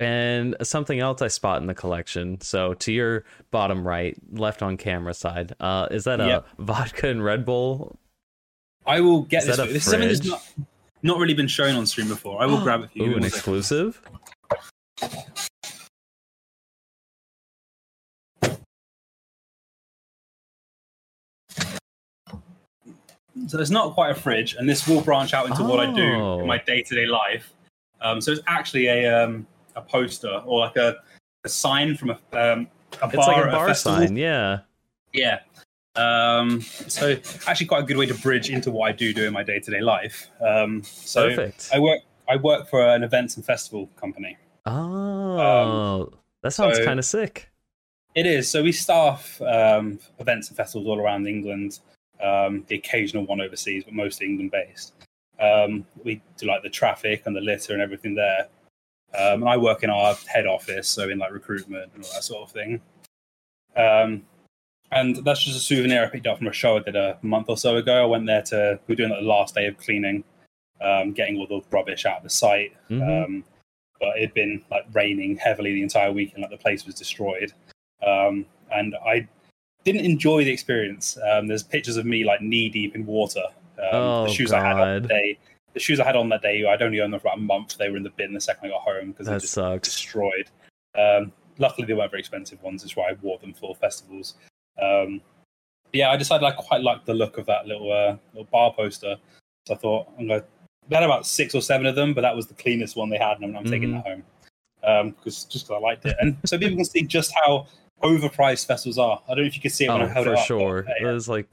And 0.00 0.56
something 0.62 0.98
else 0.98 1.20
I 1.20 1.28
spot 1.28 1.60
in 1.60 1.66
the 1.66 1.74
collection. 1.74 2.40
So 2.40 2.72
to 2.74 2.90
your 2.90 3.24
bottom 3.50 3.86
right, 3.86 4.16
left 4.32 4.62
on 4.62 4.78
camera 4.78 5.12
side, 5.12 5.54
uh, 5.60 5.88
is 5.90 6.04
that 6.04 6.20
a 6.22 6.26
Yep. 6.26 6.46
vodka 6.58 7.08
and 7.08 7.22
Red 7.22 7.44
Bull? 7.44 7.98
I 8.86 9.00
will 9.00 9.20
get 9.22 9.42
Is 9.42 9.48
this. 9.48 9.56
that 9.58 9.68
a. 9.68 9.72
This 9.72 9.84
is 9.84 9.90
something 9.90 10.08
that's 10.08 10.20
fridge? 10.20 10.30
not, 10.30 10.42
not 11.02 11.18
really 11.18 11.34
been 11.34 11.48
shown 11.48 11.76
on 11.76 11.84
stream 11.84 12.08
before. 12.08 12.42
I 12.42 12.46
will 12.46 12.62
grab 12.62 12.80
it 12.82 12.90
for 12.92 12.98
you. 12.98 13.12
Ooh, 13.12 13.16
an 13.18 13.24
exclusive. 13.24 14.00
So 23.46 23.58
it's 23.58 23.70
not 23.70 23.94
quite 23.94 24.10
a 24.10 24.14
fridge, 24.14 24.54
and 24.54 24.68
this 24.68 24.86
will 24.86 25.00
branch 25.00 25.34
out 25.34 25.46
into 25.46 25.62
what 25.62 25.80
I 25.80 25.92
do 25.92 26.14
Oh. 26.14 26.40
in 26.40 26.46
my 26.46 26.58
day-to-day 26.58 27.06
life. 27.06 27.52
Um, 28.00 28.20
so 28.20 28.32
it's 28.32 28.40
actually 28.46 28.86
a 28.86 29.24
um, 29.24 29.46
a 29.76 29.82
poster 29.82 30.42
or 30.44 30.60
like 30.60 30.76
a, 30.76 30.96
a 31.44 31.48
sign 31.48 31.96
from 31.96 32.10
a 32.10 32.18
um, 32.32 32.68
a 33.02 33.08
bar 33.08 33.10
It's 33.14 33.26
like 33.26 33.44
a 33.44 33.50
bar 33.50 33.74
sign. 33.74 34.16
Yeah. 34.16 34.60
Yeah. 35.12 35.40
Um, 35.96 36.60
so 36.60 37.16
actually, 37.46 37.66
quite 37.66 37.82
a 37.82 37.86
good 37.86 37.96
way 37.96 38.06
to 38.06 38.14
bridge 38.14 38.50
into 38.50 38.70
what 38.70 38.88
I 38.88 38.92
do 38.92 39.12
do 39.12 39.24
in 39.26 39.32
my 39.32 39.42
day-to-day 39.42 39.80
life. 39.80 40.30
Um, 40.40 40.82
so 40.84 41.28
Perfect. 41.28 41.70
I 41.72 41.78
work 41.80 42.00
I 42.28 42.36
work 42.36 42.68
for 42.68 42.86
an 42.86 43.02
events 43.02 43.36
and 43.36 43.44
festival 43.44 43.88
company. 43.96 44.38
Oh, 44.66 46.12
that 46.42 46.52
sounds 46.52 46.78
so- 46.78 46.84
kind 46.84 46.98
of 46.98 47.04
sick. 47.04 47.48
It 48.14 48.26
is. 48.26 48.50
So 48.50 48.62
we 48.62 48.72
staff 48.72 49.40
um, 49.42 50.00
events 50.18 50.48
and 50.48 50.56
festivals 50.56 50.88
all 50.88 51.00
around 51.00 51.28
England. 51.28 51.78
Um, 52.20 52.64
the 52.66 52.74
occasional 52.74 53.24
one 53.24 53.40
overseas, 53.40 53.84
but 53.84 53.94
mostly 53.94 54.26
England 54.26 54.50
based. 54.50 54.94
Um, 55.38 55.86
we 56.04 56.20
do 56.36 56.46
like 56.46 56.62
the 56.62 56.68
traffic 56.68 57.22
and 57.26 57.34
the 57.34 57.40
litter 57.40 57.72
and 57.72 57.80
everything 57.80 58.14
there. 58.14 58.48
Um, 59.18 59.42
and 59.42 59.48
I 59.48 59.56
work 59.56 59.82
in 59.82 59.90
our 59.90 60.14
head 60.26 60.46
office, 60.46 60.88
so 60.88 61.08
in 61.08 61.18
like 61.18 61.32
recruitment 61.32 61.90
and 61.94 62.04
all 62.04 62.12
that 62.12 62.24
sort 62.24 62.42
of 62.42 62.52
thing. 62.52 62.80
Um, 63.76 64.22
and 64.92 65.16
that's 65.24 65.42
just 65.44 65.56
a 65.56 65.60
souvenir 65.60 66.04
I 66.04 66.08
picked 66.08 66.26
up 66.26 66.38
from 66.38 66.48
a 66.48 66.52
show 66.52 66.76
I 66.76 66.80
did 66.80 66.96
a 66.96 67.18
month 67.22 67.46
or 67.48 67.56
so 67.56 67.76
ago. 67.76 68.02
I 68.02 68.06
went 68.06 68.26
there 68.26 68.42
to 68.42 68.78
we 68.86 68.92
were 68.92 68.96
doing 68.96 69.10
like 69.10 69.20
the 69.20 69.26
last 69.26 69.54
day 69.54 69.66
of 69.66 69.76
cleaning, 69.78 70.24
um, 70.80 71.12
getting 71.12 71.36
all 71.38 71.46
the 71.46 71.60
rubbish 71.70 72.06
out 72.06 72.18
of 72.18 72.22
the 72.24 72.30
site. 72.30 72.72
Mhm. 72.88 73.24
Um, 73.24 73.44
but 74.00 74.16
it'd 74.16 74.34
been 74.34 74.62
like 74.70 74.84
raining 74.92 75.36
heavily 75.36 75.74
the 75.74 75.82
entire 75.82 76.10
week, 76.12 76.32
and 76.34 76.42
like 76.42 76.50
the 76.50 76.56
place 76.56 76.86
was 76.86 76.94
destroyed. 76.94 77.52
Um, 78.04 78.46
and 78.72 78.96
I 79.04 79.28
didn't 79.84 80.04
enjoy 80.04 80.44
the 80.44 80.50
experience. 80.50 81.18
Um, 81.18 81.46
there's 81.46 81.62
pictures 81.62 81.96
of 81.96 82.06
me 82.06 82.24
like 82.24 82.40
knee 82.40 82.68
deep 82.68 82.94
in 82.94 83.06
water. 83.06 83.42
Um, 83.78 83.88
Oh, 83.92 84.24
the 84.26 84.32
shoes 84.32 84.52
I 84.52 84.60
had 84.60 84.72
on 84.72 84.78
God. 84.78 85.02
that 85.04 85.08
day, 85.08 85.38
the 85.74 85.80
shoes 85.80 86.00
I 86.00 86.04
had 86.04 86.16
on 86.16 86.28
that 86.30 86.42
day, 86.42 86.64
I'd 86.64 86.82
only 86.82 87.00
owned 87.00 87.12
them 87.12 87.20
for 87.20 87.28
about 87.28 87.38
a 87.38 87.42
month. 87.42 87.76
They 87.78 87.88
were 87.90 87.96
in 87.96 88.02
the 88.02 88.10
bin 88.10 88.32
the 88.34 88.40
second 88.40 88.66
I 88.66 88.70
got 88.70 88.82
home 88.82 89.10
because 89.12 89.26
they 89.26 89.38
just 89.38 89.52
sucks. 89.52 89.88
destroyed. 89.88 90.48
Um, 90.98 91.32
luckily, 91.58 91.86
they 91.86 91.94
weren't 91.94 92.10
very 92.10 92.20
expensive 92.20 92.62
ones. 92.62 92.82
That's 92.82 92.96
why 92.96 93.10
I 93.10 93.12
wore 93.22 93.38
them 93.38 93.52
for 93.54 93.74
festivals. 93.74 94.34
Um, 94.80 95.20
but 95.84 95.94
yeah, 95.94 96.10
I 96.10 96.16
decided 96.16 96.44
I 96.44 96.52
quite 96.52 96.82
liked 96.82 97.06
the 97.06 97.14
look 97.14 97.38
of 97.38 97.46
that 97.46 97.66
little 97.66 97.92
uh, 97.92 98.16
little 98.32 98.48
bar 98.50 98.72
poster. 98.72 99.16
So 99.66 99.74
I 99.74 99.76
thought 99.76 100.08
I'm 100.18 100.26
gonna. 100.28 100.44
They 100.88 100.96
had 100.96 101.04
about 101.04 101.26
six 101.26 101.54
or 101.54 101.62
seven 101.62 101.86
of 101.86 101.94
them, 101.94 102.14
but 102.14 102.22
that 102.22 102.34
was 102.34 102.46
the 102.48 102.54
cleanest 102.54 102.96
one 102.96 103.10
they 103.10 103.18
had, 103.18 103.36
and 103.38 103.44
I'm, 103.44 103.56
I'm 103.56 103.64
taking 103.70 103.90
Mhm. 103.90 104.02
that 104.02 104.10
home 104.82 105.10
because 105.10 105.44
just 105.44 105.66
because 105.66 105.76
I 105.76 105.80
liked 105.80 106.04
it, 106.06 106.16
and 106.20 106.36
so 106.46 106.58
people 106.58 106.76
can 106.76 106.84
see 106.84 107.02
just 107.02 107.32
how 107.44 107.66
overpriced 108.02 108.66
festivals 108.66 108.98
are. 108.98 109.20
I 109.28 109.34
don't 109.34 109.44
know 109.44 109.46
if 109.46 109.54
you 109.54 109.60
could 109.60 109.72
see 109.72 109.84
it 109.84 109.88
when 109.92 110.00
I 110.02 110.04
Oh, 110.06 110.08
held 110.08 110.26
for 110.26 110.32
it 110.32 110.38
up. 110.38 110.38
but 110.38 110.46
sure. 110.46 110.78
A, 111.00 111.02
It 111.08 111.12
was 111.12 111.28
like 111.28 111.46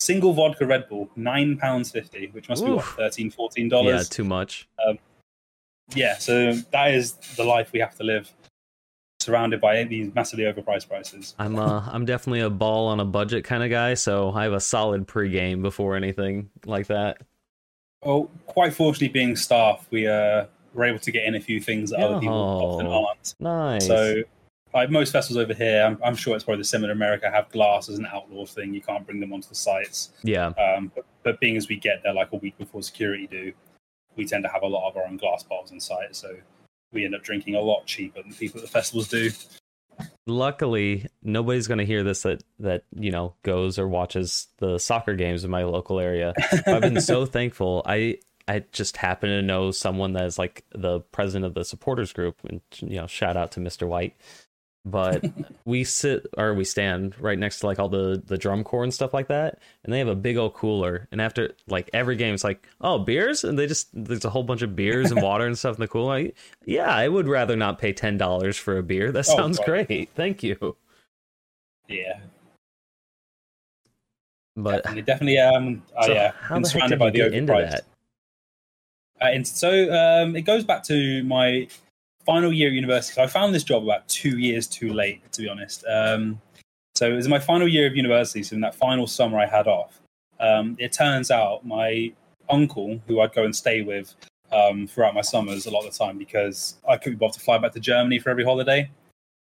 single 0.00 0.32
vodka 0.32 0.66
Red 0.66 0.88
Bull, 0.88 1.08
nine 1.14 1.56
pounds 1.56 1.90
fifty, 1.92 2.28
which 2.32 2.48
must 2.48 2.64
be 2.64 2.70
what 2.70 2.78
Oof. 2.84 2.94
13 2.96 3.30
14 3.30 3.70
yeah, 3.84 4.02
too 4.02 4.24
much. 4.24 4.68
yeah, 5.94 6.16
so 6.18 6.52
that 6.72 6.92
is 6.94 7.12
the 7.36 7.44
life 7.44 7.70
we 7.72 7.80
have 7.80 7.94
to 7.96 8.04
live, 8.04 8.32
surrounded 9.20 9.60
by 9.60 9.84
these 9.84 10.12
massively 10.14 10.44
overpriced 10.44 10.88
prices. 10.88 11.34
I'm 11.38 11.58
uh 11.58 11.80
I'm 11.92 12.04
definitely 12.04 12.40
a 12.40 12.50
ball 12.50 12.88
on 12.88 13.00
a 13.00 13.04
budget 13.04 13.44
kind 13.44 13.62
of 13.62 13.70
guy, 13.70 13.94
so 13.94 14.32
I 14.32 14.44
have 14.44 14.52
a 14.52 14.60
solid 14.60 15.06
pregame 15.06 15.62
before 15.62 15.96
anything 15.96 16.50
like 16.66 16.86
that. 16.88 17.18
Well, 18.02 18.30
quite 18.46 18.72
fortunately, 18.72 19.08
being 19.08 19.36
staff, 19.36 19.86
we 19.90 20.06
uh, 20.06 20.46
were 20.72 20.84
able 20.86 21.00
to 21.00 21.12
get 21.12 21.24
in 21.24 21.34
a 21.34 21.40
few 21.40 21.60
things 21.60 21.90
that 21.90 22.00
other 22.00 22.18
people 22.18 22.34
often 22.34 22.86
Oh. 22.86 23.04
aren't. 23.08 23.34
Nice. 23.38 23.86
So, 23.86 24.22
like 24.72 24.90
most 24.90 25.12
festivals 25.12 25.42
over 25.42 25.54
here, 25.54 25.84
I'm, 25.84 25.98
I'm 26.04 26.14
sure 26.14 26.34
it's 26.34 26.44
probably 26.44 26.60
the 26.60 26.64
similar 26.64 26.92
in 26.92 26.96
America, 26.96 27.30
have 27.30 27.48
glass 27.50 27.88
as 27.88 27.98
an 27.98 28.06
outlaw 28.06 28.46
thing. 28.46 28.74
You 28.74 28.80
can't 28.80 29.04
bring 29.04 29.20
them 29.20 29.32
onto 29.32 29.48
the 29.48 29.54
sites. 29.54 30.10
yeah. 30.22 30.48
Um, 30.48 30.92
but, 30.94 31.04
but 31.22 31.40
being 31.40 31.56
as 31.56 31.68
we 31.68 31.76
get 31.76 32.02
there 32.02 32.14
like 32.14 32.32
a 32.32 32.36
week 32.36 32.56
before 32.58 32.82
security 32.82 33.26
do, 33.26 33.52
we 34.16 34.26
tend 34.26 34.44
to 34.44 34.50
have 34.50 34.62
a 34.62 34.66
lot 34.66 34.88
of 34.88 34.96
our 34.96 35.06
own 35.06 35.16
glass 35.16 35.42
bottles 35.42 35.72
on 35.72 35.80
site, 35.80 36.14
so 36.14 36.36
we 36.92 37.04
end 37.04 37.14
up 37.14 37.22
drinking 37.22 37.54
a 37.54 37.60
lot 37.60 37.86
cheaper 37.86 38.22
than 38.22 38.32
people 38.34 38.58
at 38.58 38.66
the 38.66 38.70
festivals 38.70 39.08
do. 39.08 39.30
Luckily, 40.26 41.06
nobody's 41.22 41.68
going 41.68 41.78
to 41.78 41.84
hear 41.84 42.02
this 42.02 42.22
that 42.22 42.42
that 42.58 42.84
you 42.94 43.10
know 43.10 43.34
goes 43.42 43.78
or 43.78 43.86
watches 43.86 44.48
the 44.58 44.78
soccer 44.78 45.14
games 45.14 45.44
in 45.44 45.50
my 45.50 45.64
local 45.64 46.00
area. 46.00 46.32
I've 46.66 46.80
been 46.80 47.00
so 47.00 47.26
thankful. 47.26 47.82
I 47.84 48.18
I 48.48 48.64
just 48.72 48.96
happen 48.96 49.28
to 49.30 49.42
know 49.42 49.70
someone 49.70 50.14
that 50.14 50.24
is 50.24 50.38
like 50.38 50.64
the 50.72 51.00
president 51.00 51.44
of 51.44 51.54
the 51.54 51.64
supporters 51.64 52.12
group, 52.12 52.36
and 52.48 52.60
you 52.80 52.96
know, 52.96 53.06
shout 53.06 53.36
out 53.36 53.52
to 53.52 53.60
Mr. 53.60 53.86
White 53.86 54.16
but 54.84 55.24
we 55.64 55.84
sit 55.84 56.26
or 56.38 56.54
we 56.54 56.64
stand 56.64 57.14
right 57.20 57.38
next 57.38 57.60
to 57.60 57.66
like 57.66 57.78
all 57.78 57.88
the 57.88 58.22
the 58.26 58.38
drum 58.38 58.64
corps 58.64 58.82
and 58.82 58.94
stuff 58.94 59.12
like 59.12 59.28
that 59.28 59.58
and 59.84 59.92
they 59.92 59.98
have 59.98 60.08
a 60.08 60.14
big 60.14 60.36
old 60.36 60.54
cooler 60.54 61.06
and 61.12 61.20
after 61.20 61.52
like 61.68 61.90
every 61.92 62.16
game 62.16 62.34
it's 62.34 62.44
like 62.44 62.66
oh 62.80 62.98
beers? 62.98 63.44
And 63.44 63.58
they 63.58 63.66
just 63.66 63.88
there's 63.92 64.24
a 64.24 64.30
whole 64.30 64.42
bunch 64.42 64.62
of 64.62 64.74
beers 64.74 65.10
and 65.10 65.20
water 65.22 65.46
and 65.46 65.58
stuff 65.58 65.76
in 65.76 65.80
the 65.80 65.88
cooler. 65.88 66.22
Like, 66.24 66.36
yeah 66.64 66.94
i 66.94 67.08
would 67.08 67.28
rather 67.28 67.56
not 67.56 67.78
pay 67.78 67.92
ten 67.92 68.16
dollars 68.16 68.56
for 68.56 68.78
a 68.78 68.82
beer. 68.82 69.12
That 69.12 69.26
Oh, 69.28 69.36
sounds 69.36 69.58
fine. 69.58 69.86
great. 69.86 70.08
Thank 70.14 70.42
you. 70.42 70.76
Yeah, 71.88 72.20
but 74.56 74.82
definitely, 74.84 75.02
definitely. 75.02 75.38
Um, 75.38 75.82
oh, 75.96 76.06
so 76.06 76.12
yeah, 76.12 76.32
how 76.40 76.54
been 76.54 76.62
the 76.62 76.68
heck 76.68 76.72
surrounded 76.72 76.96
did 76.96 76.98
by 76.98 77.06
you 77.06 77.12
the 77.12 77.18
get 77.30 77.34
into 77.34 77.52
that? 77.52 77.84
Uh, 79.20 79.24
and 79.34 79.46
so 79.46 79.92
um, 79.92 80.36
it 80.36 80.42
goes 80.42 80.64
back 80.64 80.82
to 80.84 81.22
my 81.24 81.68
final 82.30 82.52
year 82.52 82.68
at 82.68 82.74
university. 82.74 83.14
So 83.14 83.24
I 83.24 83.26
found 83.26 83.52
this 83.52 83.64
job 83.64 83.82
about 83.82 84.06
two 84.06 84.38
years 84.38 84.68
too 84.68 84.92
late, 84.92 85.20
to 85.32 85.42
be 85.42 85.48
honest. 85.48 85.84
Um, 85.86 86.40
so 86.94 87.10
it 87.10 87.16
was 87.16 87.26
my 87.26 87.40
final 87.40 87.66
year 87.66 87.88
of 87.88 87.96
university. 87.96 88.44
So 88.44 88.54
in 88.54 88.60
that 88.60 88.76
final 88.76 89.08
summer 89.08 89.36
I 89.36 89.46
had 89.46 89.66
off, 89.66 90.00
um, 90.38 90.76
it 90.78 90.92
turns 90.92 91.32
out 91.32 91.66
my 91.66 92.12
uncle, 92.48 93.00
who 93.08 93.18
I'd 93.20 93.34
go 93.34 93.44
and 93.44 93.54
stay 93.54 93.82
with 93.82 94.14
um, 94.52 94.86
throughout 94.86 95.12
my 95.12 95.22
summers 95.22 95.66
a 95.66 95.72
lot 95.72 95.84
of 95.84 95.92
the 95.92 95.98
time 95.98 96.18
because 96.18 96.76
I 96.88 96.96
couldn't 96.98 97.18
be 97.18 97.24
bothered 97.24 97.34
to 97.34 97.40
fly 97.40 97.58
back 97.58 97.72
to 97.72 97.80
Germany 97.80 98.20
for 98.20 98.30
every 98.30 98.44
holiday. 98.44 98.88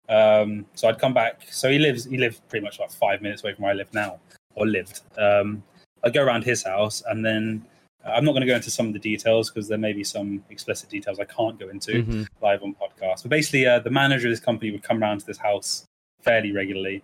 Um, 0.09 0.65
so 0.75 0.89
I'd 0.89 1.01
come 1.01 1.13
back. 1.13 1.43
So 1.51 1.69
he 1.69 1.81
lives. 1.81 2.05
He 2.05 2.19
lived 2.19 2.41
pretty 2.49 2.65
much 2.65 2.79
like 2.79 2.93
five 2.93 3.21
minutes 3.21 3.43
away 3.43 3.55
from 3.55 3.65
where 3.65 3.73
I 3.73 3.75
live 3.75 3.93
now, 3.93 4.21
or 4.55 4.65
lived. 4.65 5.01
Um, 5.19 5.65
I'd 6.05 6.15
go 6.15 6.23
around 6.23 6.45
his 6.45 6.63
house, 6.63 7.03
and 7.09 7.25
then 7.25 7.67
I'm 8.07 8.25
not 8.25 8.33
going 8.33 8.43
to 8.43 8.47
go 8.47 8.55
into 8.57 8.71
some 8.71 8.87
of 8.87 8.93
the 8.93 8.99
details 8.99 9.51
because 9.51 9.69
there 9.69 9.79
may 9.79 9.93
be 9.93 10.05
some 10.05 10.45
explicit 10.51 10.89
details 10.91 11.19
I 11.19 11.25
can't 11.25 11.59
go 11.59 11.69
into 11.69 12.03
Mhm. 12.05 12.29
live 12.41 12.63
on 12.63 12.75
podcast. 12.75 13.23
But 13.23 13.31
basically, 13.31 13.67
uh, 13.67 13.81
the 13.81 13.91
manager 13.91 14.29
of 14.29 14.33
this 14.33 14.41
company 14.41 14.71
would 14.71 14.83
come 14.83 15.03
around 15.03 15.21
to 15.21 15.27
this 15.27 15.39
house 15.39 15.87
fairly 16.23 16.53
regularly, 16.53 17.03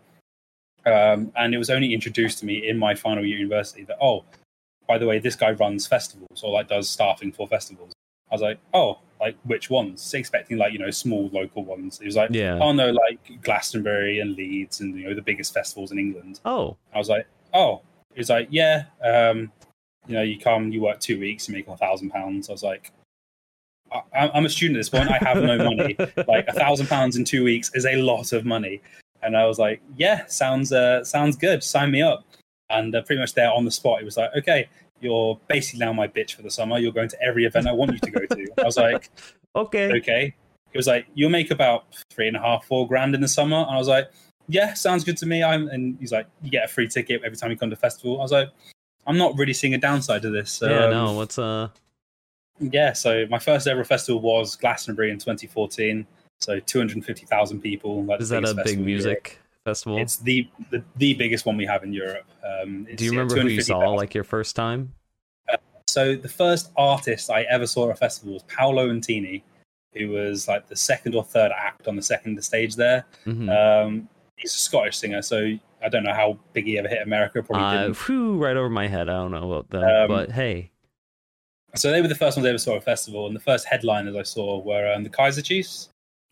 um, 0.87 1.33
and 1.37 1.55
it 1.55 1.59
was 1.59 1.71
only 1.71 1.95
introduced 1.95 2.39
to 2.41 2.47
me 2.47 2.69
in 2.69 2.77
my 2.79 2.95
final 2.95 3.25
year 3.25 3.39
university 3.39 3.85
that 3.85 3.97
oh, 4.01 4.25
by 4.89 4.99
the 4.99 5.07
way, 5.07 5.19
this 5.19 5.37
guy 5.37 5.53
runs 5.53 5.87
festivals 5.87 6.43
or 6.43 6.53
like 6.53 6.69
does 6.69 6.89
staffing 6.89 7.33
for 7.33 7.47
festivals. 7.47 7.93
I 8.31 8.35
was 8.35 8.43
like, 8.43 8.59
oh, 8.75 8.99
like 9.21 9.37
which 9.45 9.71
ones? 9.71 10.13
Expecting 10.15 10.59
like 10.59 10.73
you 10.73 10.79
know 10.79 10.91
small 10.91 11.29
local 11.33 11.65
ones. 11.65 11.99
He 12.01 12.07
was 12.07 12.17
like, 12.17 12.31
yeah 12.33 12.59
oh 12.61 12.73
no, 12.73 12.91
like 12.91 13.43
Glastonbury 13.43 14.19
and 14.21 14.35
Leeds 14.35 14.81
and 14.81 14.99
you 14.99 15.09
know 15.09 15.15
the 15.15 15.23
biggest 15.23 15.55
festivals 15.55 15.93
in 15.93 15.99
England. 15.99 16.41
oh 16.45 16.77
I 16.95 16.99
was 16.99 17.09
like, 17.09 17.27
oh. 17.55 17.83
He 18.15 18.21
was 18.21 18.29
like, 18.29 18.49
yeah. 18.51 18.85
Um, 19.03 19.51
you 20.07 20.15
know, 20.15 20.23
you 20.23 20.39
come, 20.39 20.73
you 20.73 20.81
work 20.81 21.01
two 21.01 21.19
weeks, 21.19 21.49
you 21.49 21.55
make 21.55 21.69
a 21.69 21.77
thousand 21.77 22.11
pounds. 22.11 22.49
I 22.49 22.53
was 22.53 22.63
like, 22.63 22.91
I, 24.15 24.31
I'm 24.35 24.47
a 24.47 24.49
student 24.49 24.77
at 24.77 24.81
this 24.81 24.89
point. 24.89 25.11
I 25.11 25.19
have 25.19 25.43
no 25.43 25.59
money. 25.59 25.97
Like 26.29 26.47
a 26.49 26.53
thousand 26.53 26.87
pounds 26.87 27.17
in 27.17 27.25
two 27.25 27.45
weeks 27.45 27.71
is 27.75 27.87
a 27.87 27.97
lot 27.97 28.33
of 28.33 28.45
money. 28.45 28.81
And 29.23 29.37
I 29.37 29.47
was 29.47 29.59
like, 29.59 29.81
yeah, 29.97 30.27
sounds 30.27 30.73
uh, 30.73 31.05
sounds 31.05 31.37
good. 31.37 31.63
Sign 31.63 31.91
me 31.91 32.03
up. 32.03 32.25
And 32.71 32.95
uh, 32.95 33.03
pretty 33.03 33.21
much 33.21 33.35
there 33.35 33.51
on 33.51 33.65
the 33.65 33.71
spot, 33.71 34.01
it 34.01 34.05
was 34.05 34.17
like, 34.17 34.31
okay, 34.37 34.69
you're 35.01 35.39
basically 35.49 35.81
now 35.81 35.93
my 35.93 36.09
bitch 36.09 36.35
for 36.35 36.43
the 36.43 36.51
summer. 36.51 36.79
You're 36.79 36.93
going 36.93 37.09
to 37.11 37.23
every 37.23 37.45
event 37.45 37.67
I 37.67 37.73
want 37.73 37.93
you 37.93 37.99
to 37.99 38.11
go 38.11 38.27
to. 38.27 38.49
I 38.59 38.65
was 38.65 38.77
like, 38.77 39.11
okay 39.55 39.93
okay. 39.93 40.35
He 40.73 40.79
was 40.79 40.87
like, 40.87 41.07
you'll 41.15 41.31
make 41.31 41.51
about 41.51 41.85
three 42.11 42.29
and 42.29 42.37
a 42.37 42.41
half, 42.41 42.65
four 42.65 42.89
grand 42.89 43.15
in 43.15 43.21
the 43.21 43.29
summer. 43.29 43.59
And 43.59 43.71
I 43.71 43.77
was 43.77 43.89
like, 43.89 44.11
yeah, 44.49 44.73
sounds 44.73 45.05
good 45.05 45.19
to 45.19 45.27
me. 45.27 45.43
I'm, 45.43 45.69
and 45.69 45.99
he's 46.01 46.13
like, 46.13 46.27
you 46.41 46.51
get 46.51 46.65
a 46.65 46.69
free 46.69 46.89
ticket 46.89 47.21
every 47.25 47.37
time 47.37 47.51
you 47.51 47.59
come 47.59 47.69
to 47.69 47.77
festival. 47.77 48.19
I 48.19 48.23
was 48.23 48.33
like, 48.33 48.49
I'm 49.07 49.19
not 49.19 49.37
really 49.37 49.53
seeing 49.53 49.75
a 49.75 49.79
downside 49.79 50.23
to 50.23 50.31
this. 50.31 50.51
So, 50.53 50.69
yeah 50.69 50.85
um, 50.85 50.91
no 50.91 51.13
what's 51.13 51.39
uh 51.39 51.69
yeah. 52.61 52.93
So 52.93 53.27
my 53.29 53.39
first 53.39 53.67
ever 53.67 53.85
festival 53.85 54.21
was 54.21 54.57
Glastonbury 54.57 55.11
in 55.11 55.19
2014. 55.19 56.07
So 56.41 56.61
250,000 56.61 57.61
people. 57.61 58.05
Like 58.05 58.21
is 58.21 58.29
that 58.29 58.45
a 58.45 58.55
big 58.65 58.79
music 58.79 59.41
festival 59.65 59.99
It's 59.99 60.17
the, 60.17 60.49
the 60.71 60.83
the 60.97 61.15
biggest 61.15 61.47
one 61.47 61.57
we 61.57 61.67
have 61.67 61.83
in 61.83 61.93
Europe. 61.93 62.27
Um, 62.45 62.87
it's, 62.89 62.99
do 62.99 63.05
you 63.05 63.13
yeah, 63.13 63.19
remember 63.19 63.41
who 63.41 63.49
you 63.49 63.63
saw 63.63 63.81
250,000. 63.81 63.97
like 63.97 64.15
your 64.15 64.25
first 64.25 64.57
time 64.57 64.93
So 65.89 66.17
the 66.17 66.29
first 66.29 66.71
artist 66.77 67.31
I 67.31 67.43
ever 67.43 67.67
saw 67.67 67.91
at 67.91 67.95
a 67.95 67.99
festival 67.99 68.33
was 68.33 68.43
Paolo 68.45 68.89
Nutini, 68.89 69.43
who 69.93 70.09
was 70.09 70.49
like 70.49 70.67
the 70.69 70.77
second 70.77 71.15
or 71.15 71.23
third 71.23 71.53
act 71.55 71.87
on 71.87 71.97
the 71.97 72.03
second 72.03 72.43
stage 72.43 72.77
there. 72.77 73.05
Mhm. 73.27 73.51
Um, 73.51 74.09
he's 74.37 74.55
a 74.55 74.59
Scottish 74.59 74.97
singer, 74.97 75.21
so 75.21 75.53
I 75.85 75.89
don't 75.89 76.05
know 76.05 76.15
how 76.15 76.39
big 76.53 76.65
he 76.67 76.79
ever 76.79 76.89
hit 76.89 77.03
America. 77.03 77.43
Probably 77.43 77.65
uh, 77.65 77.83
didn't. 77.83 77.97
whew, 78.07 78.37
right 78.39 78.57
over 78.57 78.71
my 78.71 78.87
head 78.89 79.09
i 79.09 79.13
don't 79.15 79.31
know 79.33 79.53
about 79.53 79.71
them 79.71 79.83
Um, 79.85 80.09
but 80.09 80.31
hey 80.33 80.71
So 81.75 81.91
they 81.91 82.01
were 82.03 82.09
the 82.09 82.15
first 82.15 82.37
ones 82.37 82.47
I 82.47 82.51
ever 82.51 82.59
saw 82.59 82.73
at 82.73 82.79
a 82.79 82.81
festival, 82.83 83.27
and 83.27 83.35
the 83.35 83.41
first 83.41 83.67
headliners 83.67 84.15
I 84.17 84.23
saw 84.23 84.61
were 84.61 84.93
um, 84.93 85.03
the 85.05 85.09
Kaiser 85.11 85.43
Chiefs. 85.43 85.89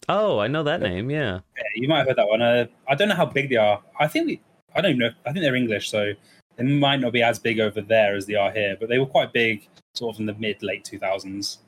oh 0.09 0.38
i 0.38 0.46
know 0.48 0.62
that 0.62 0.80
name 0.80 1.11
yeah 1.11 1.40
Yeah, 1.57 1.62
you 1.74 1.88
might 1.88 1.98
have 1.98 2.07
heard 2.09 2.16
that 2.18 2.28
one. 2.28 2.42
Uh, 2.42 2.66
I 2.88 2.94
don't 2.94 3.09
know 3.09 3.14
how 3.14 3.26
big 3.26 3.48
they 3.51 3.57
are. 3.57 3.82
I 3.98 4.07
think 4.09 4.26
we, 4.26 4.40
I 4.74 4.80
don't 4.80 4.90
even 4.92 4.98
know. 5.01 5.11
I 5.26 5.32
think 5.32 5.42
they're 5.42 5.57
English, 5.57 5.90
so 5.90 6.12
they 6.57 6.64
might 6.64 7.01
not 7.01 7.12
be 7.12 7.22
as 7.22 7.38
big 7.38 7.59
over 7.61 7.80
there 7.80 8.14
as 8.16 8.26
they 8.26 8.34
are 8.34 8.51
here. 8.53 8.76
But 8.78 8.88
they 8.88 8.98
were 8.98 9.07
quite 9.07 9.32
big, 9.32 9.66
sort 9.94 10.14
of 10.14 10.20
in 10.20 10.26
the 10.26 10.34
mid 10.34 10.62
late 10.62 10.84
two 10.84 10.98
thousands. 10.98 11.59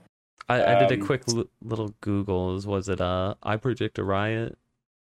I, 0.48 0.74
I 0.74 0.78
did 0.78 0.90
a 0.92 1.00
Um, 1.00 1.06
quick 1.06 1.22
l- 1.28 1.44
little 1.62 1.94
Googles. 2.02 2.66
Was 2.66 2.88
it 2.88 3.00
uh 3.00 3.34
I 3.42 3.56
Predict 3.56 3.98
a 3.98 4.04
Riot? 4.04 4.56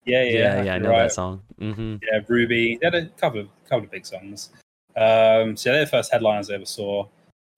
Yeah, 0.06 0.24
Yeah, 0.24 0.30
yeah, 0.32 0.64
yeah, 0.64 0.74
I 0.74 0.78
know 0.80 0.90
right. 0.90 1.04
that 1.04 1.14
song. 1.14 1.42
hmm 1.60 1.98
yeah, 2.02 2.20
Ruby. 2.28 2.78
They 2.82 2.86
had 2.88 2.96
a 2.96 3.06
couple 3.10 3.42
of 3.42 3.48
couple 3.66 3.86
of 3.86 3.92
big 3.92 4.06
songs. 4.06 4.50
Um, 4.96 5.56
so 5.56 5.72
they're 5.72 5.86
the 5.86 5.92
first 5.92 6.12
headliners 6.12 6.50
I 6.50 6.56
ever 6.56 6.66
saw. 6.66 7.08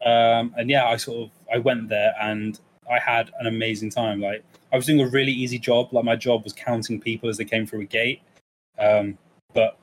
Um, 0.06 0.54
and 0.58 0.70
yeah, 0.70 0.88
I 0.88 0.98
sort 0.98 1.24
of 1.24 1.32
I 1.54 1.58
went 1.58 1.90
there 1.90 2.14
and 2.22 2.60
I 2.90 3.00
had 3.00 3.32
an 3.40 3.48
amazing 3.48 3.90
time. 3.90 4.20
Like 4.20 4.44
I 4.72 4.76
was 4.76 4.86
doing 4.86 5.02
a 5.02 5.08
really 5.08 5.32
easy 5.32 5.58
job. 5.58 5.94
Like 5.94 6.04
my 6.04 6.16
job 6.16 6.44
was 6.44 6.54
counting 6.54 7.00
people 7.00 7.30
as 7.30 7.38
they 7.38 7.46
came 7.46 7.66
through 7.66 7.82
a 7.82 7.86
gate, 7.86 8.22
um, 8.78 9.18
but 9.54 9.78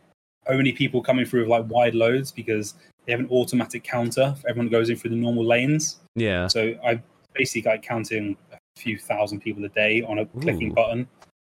only 0.47 0.73
people 0.73 1.03
coming 1.03 1.25
through 1.25 1.41
with 1.41 1.49
like 1.49 1.69
wide 1.69 1.95
loads 1.95 2.31
because 2.31 2.75
they 3.07 3.13
have 3.13 3.21
an 3.21 3.29
automatic 3.31 3.83
counter 3.85 4.35
for 4.41 4.49
everyone 4.49 4.67
who 4.67 4.71
goes 4.71 4.91
in 4.91 4.97
through 4.97 5.11
the 5.11 5.17
normal 5.17 5.45
lanes. 5.45 6.01
Yeah. 6.15 6.49
So 6.49 6.75
I 6.85 7.01
basically 7.35 7.71
like 7.71 7.83
counting 7.83 8.37
a 8.53 8.59
few 8.77 8.99
thousand 8.99 9.41
people 9.41 9.65
a 9.65 9.69
day 9.71 10.03
on 10.03 10.19
a 10.19 10.27
clicking 10.27 10.73
button. 10.75 11.09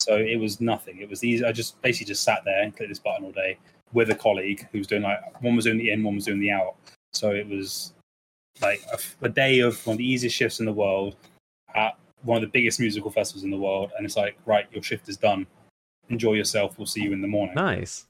So 0.04 0.18
it 0.18 0.38
was 0.38 0.60
nothing. 0.60 1.00
It 1.00 1.10
was 1.10 1.24
easy. 1.24 1.46
I 1.46 1.54
just 1.54 1.82
basically 1.82 2.08
just 2.08 2.24
sat 2.24 2.42
there 2.44 2.62
and 2.62 2.76
clicked 2.76 2.90
this 2.90 3.00
button 3.00 3.24
all 3.24 3.32
day 3.32 3.58
with 3.94 4.10
a 4.10 4.16
colleague 4.16 4.68
who 4.72 4.80
was 4.80 4.88
doing 4.88 5.02
like 5.02 5.42
one 5.42 5.56
was 5.56 5.64
doing 5.66 5.78
the 5.78 5.92
in, 5.92 6.04
one 6.04 6.16
was 6.16 6.26
doing 6.26 6.40
the 6.40 6.52
out. 6.52 6.76
So 7.14 7.32
it 7.32 7.48
was 7.48 7.94
like 8.62 8.82
a 9.22 9.30
day 9.30 9.60
of 9.60 9.86
one 9.88 9.94
of 9.94 9.98
the 10.00 10.06
easiest 10.10 10.36
shifts 10.36 10.60
in 10.60 10.66
the 10.66 10.74
world 10.74 11.16
at 11.74 11.98
one 12.24 12.36
of 12.38 12.42
the 12.42 12.48
biggest 12.52 12.80
musical 12.82 13.12
festivals 13.12 13.46
in 13.46 13.50
the 13.50 13.58
world. 13.58 13.92
And 13.96 14.06
it's 14.06 14.18
like, 14.18 14.38
right, 14.46 14.68
your 14.74 14.84
shift 14.84 15.08
is 15.08 15.16
done. 15.16 15.48
Enjoy 16.10 16.34
yourself. 16.34 16.78
We'll 16.78 16.86
see 16.86 17.02
you 17.02 17.14
in 17.14 17.22
the 17.22 17.28
morning 17.28 17.56
Nice. 17.56 18.06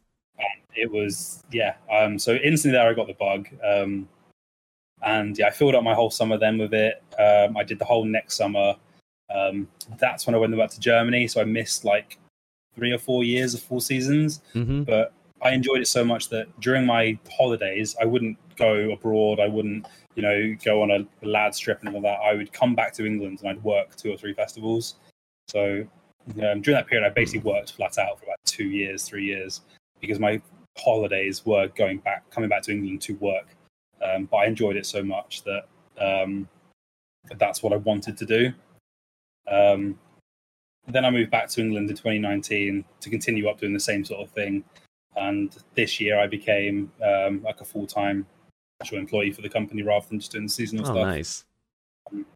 it 0.76 0.92
was 0.92 1.44
yeah 1.52 1.76
um 1.92 2.18
so 2.18 2.34
instantly 2.34 2.76
there 2.76 2.90
i 2.90 2.94
got 2.96 3.06
the 3.06 3.14
bug 3.14 3.48
um 3.64 4.10
and 5.04 5.38
yeah 5.38 5.46
i 5.46 5.52
filled 5.52 5.76
up 5.76 5.84
my 5.84 5.94
whole 5.94 6.10
summer 6.10 6.36
then 6.36 6.58
with 6.58 6.74
it 6.74 7.04
um 7.20 7.56
i 7.56 7.64
did 7.64 7.78
the 7.78 7.86
whole 7.86 8.04
next 8.04 8.36
summer 8.36 8.74
um 9.34 9.68
that's 10.00 10.26
when 10.26 10.36
i 10.36 10.38
went 10.38 10.56
back 10.58 10.70
to 10.72 10.80
germany. 10.80 11.28
So 11.28 11.42
i 11.42 11.44
missed 11.44 11.86
like 11.86 12.18
three 12.76 12.92
or 12.92 12.98
four 13.00 13.24
years 13.24 13.54
of 13.54 13.62
full 13.62 13.82
seasons. 13.82 14.42
Hmm 14.54 14.84
but 14.84 15.14
i 15.42 15.52
enjoyed 15.52 15.82
it 15.82 15.88
so 15.88 16.04
much 16.04 16.30
that 16.30 16.48
during 16.60 16.86
my 16.86 17.18
holidays 17.30 17.96
i 18.02 18.06
wouldn't 18.06 18.38
go 18.56 18.92
abroad. 18.92 19.40
I 19.40 19.48
wouldn't 19.48 19.88
you 20.16 20.22
know 20.22 20.56
go 20.64 20.82
on 20.82 20.92
a 20.92 21.08
lad 21.26 21.56
strip 21.56 21.82
and 21.84 21.96
all 21.96 22.02
that. 22.02 22.20
I 22.22 22.34
would 22.34 22.52
come 22.54 22.76
back 22.76 22.94
to 22.94 23.06
england 23.06 23.40
and 23.42 23.50
i'd 23.50 23.64
work 23.64 23.96
two 23.96 24.12
or 24.12 24.18
three 24.18 24.34
festivals. 24.34 24.96
So 25.48 25.86
um, 26.42 26.62
during 26.62 26.78
that 26.78 26.88
period 26.88 27.06
i 27.06 27.10
basically 27.10 27.52
worked 27.52 27.74
flat 27.74 27.98
out 27.98 28.20
for 28.20 28.26
about 28.26 28.38
two 28.46 28.66
years 28.66 29.04
three 29.04 29.26
years 29.26 29.62
because 30.00 30.20
my 30.20 30.42
holidays 30.78 31.46
were 31.46 31.68
going 31.70 32.00
back 32.00 32.30
coming 32.30 32.50
back 32.50 32.64
to 32.64 32.72
england 32.72 33.02
to 33.04 33.16
work. 33.16 33.48
Um, 34.02 34.26
but 34.26 34.38
i 34.38 34.46
enjoyed 34.46 34.76
it 34.76 34.86
so 34.86 35.04
much 35.04 35.44
that 35.44 35.64
um, 36.00 36.48
that 37.30 37.40
that's 37.40 37.64
what 37.64 37.74
i 37.74 37.78
wanted 37.78 38.18
to 38.18 38.26
do 38.26 38.52
um, 39.48 39.98
then 40.88 41.06
i 41.06 41.10
moved 41.10 41.32
back 41.32 41.48
to 41.50 41.62
england 41.62 41.90
in 41.90 41.96
2019 41.96 42.84
to 43.00 43.10
continue 43.10 43.48
up 43.48 43.60
doing 43.60 43.74
the 43.74 43.80
same 43.80 44.04
sort 44.04 44.22
of 44.22 44.30
thing 44.32 44.64
and 45.16 45.56
this 45.76 46.00
year 46.02 46.20
I 46.20 46.26
became 46.26 46.92
um, 47.04 47.44
like 47.44 47.62
a 47.62 47.64
full 47.64 47.86
time 47.86 48.26
actual 48.82 48.98
employee 48.98 49.32
for 49.32 49.44
the 49.44 49.50
company 49.50 49.84
rather 49.84 50.08
than 50.10 50.20
just 50.20 50.32
doing 50.32 50.46
the 50.46 50.52
seasonal 50.52 50.86
Oh, 50.88 50.92
stuff. 50.92 51.06
nice. 51.06 51.46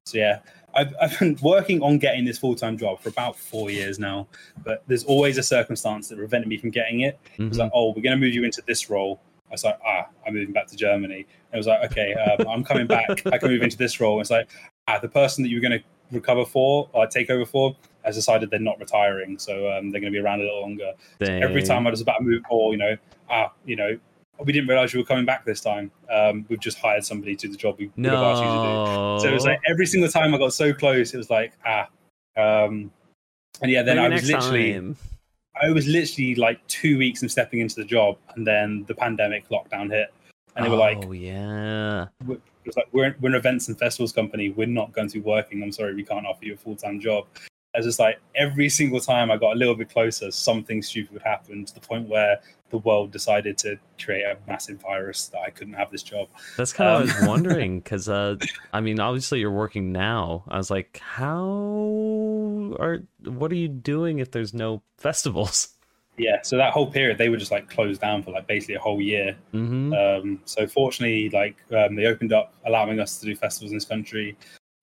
So 0.05 0.17
yeah, 0.19 0.41
I've, 0.75 0.93
I've 1.01 1.17
been 1.19 1.39
working 1.41 1.81
on 1.81 1.97
getting 1.97 2.23
this 2.23 2.37
full 2.37 2.53
time 2.53 2.77
job 2.77 3.01
for 3.01 3.09
about 3.09 3.35
four 3.35 3.71
years 3.71 3.97
now, 3.97 4.27
but 4.63 4.83
there's 4.85 5.03
always 5.05 5.39
a 5.39 5.43
circumstance 5.43 6.07
that 6.09 6.17
prevented 6.17 6.47
me 6.49 6.59
from 6.59 6.69
getting 6.69 6.99
it. 7.01 7.19
It 7.39 7.49
was 7.49 7.57
like, 7.57 7.71
oh, 7.73 7.87
we're 7.95 8.03
going 8.03 8.15
to 8.15 8.23
move 8.23 8.35
you 8.35 8.43
into 8.43 8.61
this 8.67 8.91
role. 8.91 9.19
I 9.49 9.53
was 9.53 9.63
like, 9.63 9.79
ah, 9.83 10.05
I'm 10.27 10.35
moving 10.35 10.53
back 10.53 10.67
to 10.67 10.75
Germany. 10.75 11.25
And 11.51 11.53
it 11.53 11.57
was 11.57 11.65
like, 11.65 11.91
okay, 11.91 12.13
um, 12.13 12.47
I'm 12.47 12.63
coming 12.63 12.85
back. 12.85 13.25
I 13.25 13.39
can 13.39 13.49
move 13.49 13.63
into 13.63 13.77
this 13.77 13.99
role. 13.99 14.21
It's 14.21 14.29
like, 14.29 14.49
ah, 14.87 14.99
the 14.99 15.09
person 15.09 15.43
that 15.43 15.49
you 15.49 15.57
were 15.57 15.67
going 15.67 15.79
to 15.79 15.83
recover 16.11 16.45
for 16.45 16.89
or 16.93 17.07
take 17.07 17.29
over 17.29 17.45
for 17.45 17.75
has 18.03 18.15
decided 18.15 18.49
they're 18.49 18.59
not 18.59 18.79
retiring, 18.79 19.37
so 19.37 19.69
um, 19.69 19.91
they're 19.91 20.01
going 20.01 20.11
to 20.13 20.17
be 20.17 20.23
around 20.23 20.39
a 20.39 20.43
little 20.43 20.61
longer. 20.61 20.93
So 21.21 21.31
every 21.31 21.61
time 21.61 21.85
I 21.85 21.91
was 21.91 22.01
about 22.01 22.19
to 22.19 22.23
move, 22.23 22.41
or 22.49 22.71
you 22.71 22.77
know, 22.77 22.97
ah, 23.29 23.51
you 23.65 23.75
know, 23.75 23.99
we 24.43 24.53
didn't 24.53 24.69
realize 24.69 24.93
you 24.93 24.99
were 24.99 25.05
coming 25.05 25.25
back 25.25 25.43
this 25.45 25.61
time. 25.61 25.91
Um, 26.09 26.45
we've 26.47 26.59
just 26.59 26.79
hired 26.79 27.03
somebody 27.03 27.35
to 27.35 27.47
do 27.47 27.51
the 27.51 27.57
job 27.57 27.75
we 27.77 27.91
would 27.95 28.05
have 28.05 28.13
asked 28.13 28.43
you 28.43 28.47
to 28.47 28.53
do. 28.53 29.21
So 29.21 29.29
it 29.29 29.33
was 29.33 29.45
like 29.45 29.59
every 29.67 29.85
single 29.85 30.09
time 30.09 30.33
I 30.33 30.37
got 30.37 30.53
so 30.53 30.73
close, 30.73 31.13
it 31.13 31.17
was 31.17 31.29
like 31.29 31.53
ah, 31.65 31.89
um, 32.37 32.91
and 33.61 33.71
yeah, 33.71 33.81
then 33.81 33.97
Maybe 33.97 34.13
I 34.13 34.15
was 34.15 34.29
literally, 34.29 34.73
time. 34.73 34.97
I 35.61 35.69
was 35.69 35.87
literally 35.87 36.35
like 36.35 36.65
two 36.67 36.97
weeks 36.97 37.19
from 37.19 37.29
stepping 37.29 37.59
into 37.59 37.75
the 37.75 37.85
job, 37.85 38.17
and 38.35 38.45
then 38.45 38.85
the 38.87 38.95
pandemic 38.95 39.49
lockdown 39.49 39.91
hit, 39.91 40.13
and 40.55 40.65
they 40.65 40.69
were 40.69 40.77
like, 40.77 41.03
oh 41.05 41.11
yeah. 41.11 42.07
Was 42.67 42.77
like 42.77 42.87
we're, 42.91 43.15
we're 43.19 43.29
an 43.29 43.35
events 43.35 43.67
and 43.67 43.77
festivals 43.77 44.11
company. 44.11 44.49
We're 44.49 44.67
not 44.67 44.93
going 44.93 45.07
to 45.09 45.13
be 45.15 45.21
working. 45.21 45.63
I'm 45.63 45.71
sorry, 45.71 45.95
we 45.95 46.03
can't 46.03 46.25
offer 46.25 46.45
you 46.45 46.53
a 46.53 46.57
full 46.57 46.75
time 46.75 46.99
job. 46.99 47.25
It's 47.73 47.85
just 47.85 47.99
like 47.99 48.19
every 48.35 48.69
single 48.69 48.99
time 48.99 49.29
I 49.29 49.37
got 49.37 49.53
a 49.53 49.55
little 49.55 49.75
bit 49.75 49.89
closer, 49.89 50.31
something 50.31 50.81
stupid 50.81 51.13
would 51.13 51.21
happen 51.21 51.63
to 51.65 51.73
the 51.73 51.79
point 51.79 52.07
where 52.09 52.39
the 52.69 52.79
world 52.79 53.11
decided 53.11 53.57
to 53.59 53.77
create 54.03 54.23
a 54.23 54.37
massive 54.47 54.81
virus 54.81 55.27
that 55.27 55.39
I 55.41 55.51
couldn't 55.51 55.73
have 55.75 55.91
this 55.91 56.01
job. 56.01 56.27
That's 56.57 56.73
kind 56.73 56.89
of 56.89 57.01
Um, 57.01 57.07
what 57.07 57.15
I 57.15 57.19
was 57.19 57.27
wondering 57.27 57.79
because, 57.79 58.09
uh, 58.09 58.37
I 58.73 58.81
mean, 58.81 58.99
obviously 58.99 59.39
you're 59.41 59.51
working 59.51 59.91
now. 59.91 60.43
I 60.47 60.57
was 60.57 60.71
like, 60.71 60.99
how 61.03 62.73
are 62.79 62.99
what 63.25 63.51
are 63.51 63.55
you 63.55 63.67
doing 63.67 64.19
if 64.19 64.31
there's 64.31 64.53
no 64.53 64.81
festivals? 64.97 65.69
Yeah, 66.17 66.41
so 66.41 66.57
that 66.57 66.73
whole 66.73 66.87
period 66.91 67.17
they 67.19 67.29
were 67.29 67.37
just 67.37 67.51
like 67.51 67.69
closed 67.69 68.01
down 68.01 68.23
for 68.23 68.31
like 68.31 68.47
basically 68.47 68.75
a 68.75 68.79
whole 68.79 69.01
year. 69.01 69.37
hmm 69.51 69.93
Um, 69.93 70.41
so 70.45 70.67
fortunately, 70.67 71.29
like 71.29 71.55
um, 71.71 71.95
they 71.95 72.05
opened 72.05 72.33
up, 72.33 72.53
allowing 72.65 72.99
us 72.99 73.19
to 73.19 73.25
do 73.25 73.35
festivals 73.35 73.71
in 73.71 73.77
this 73.77 73.85
country. 73.85 74.35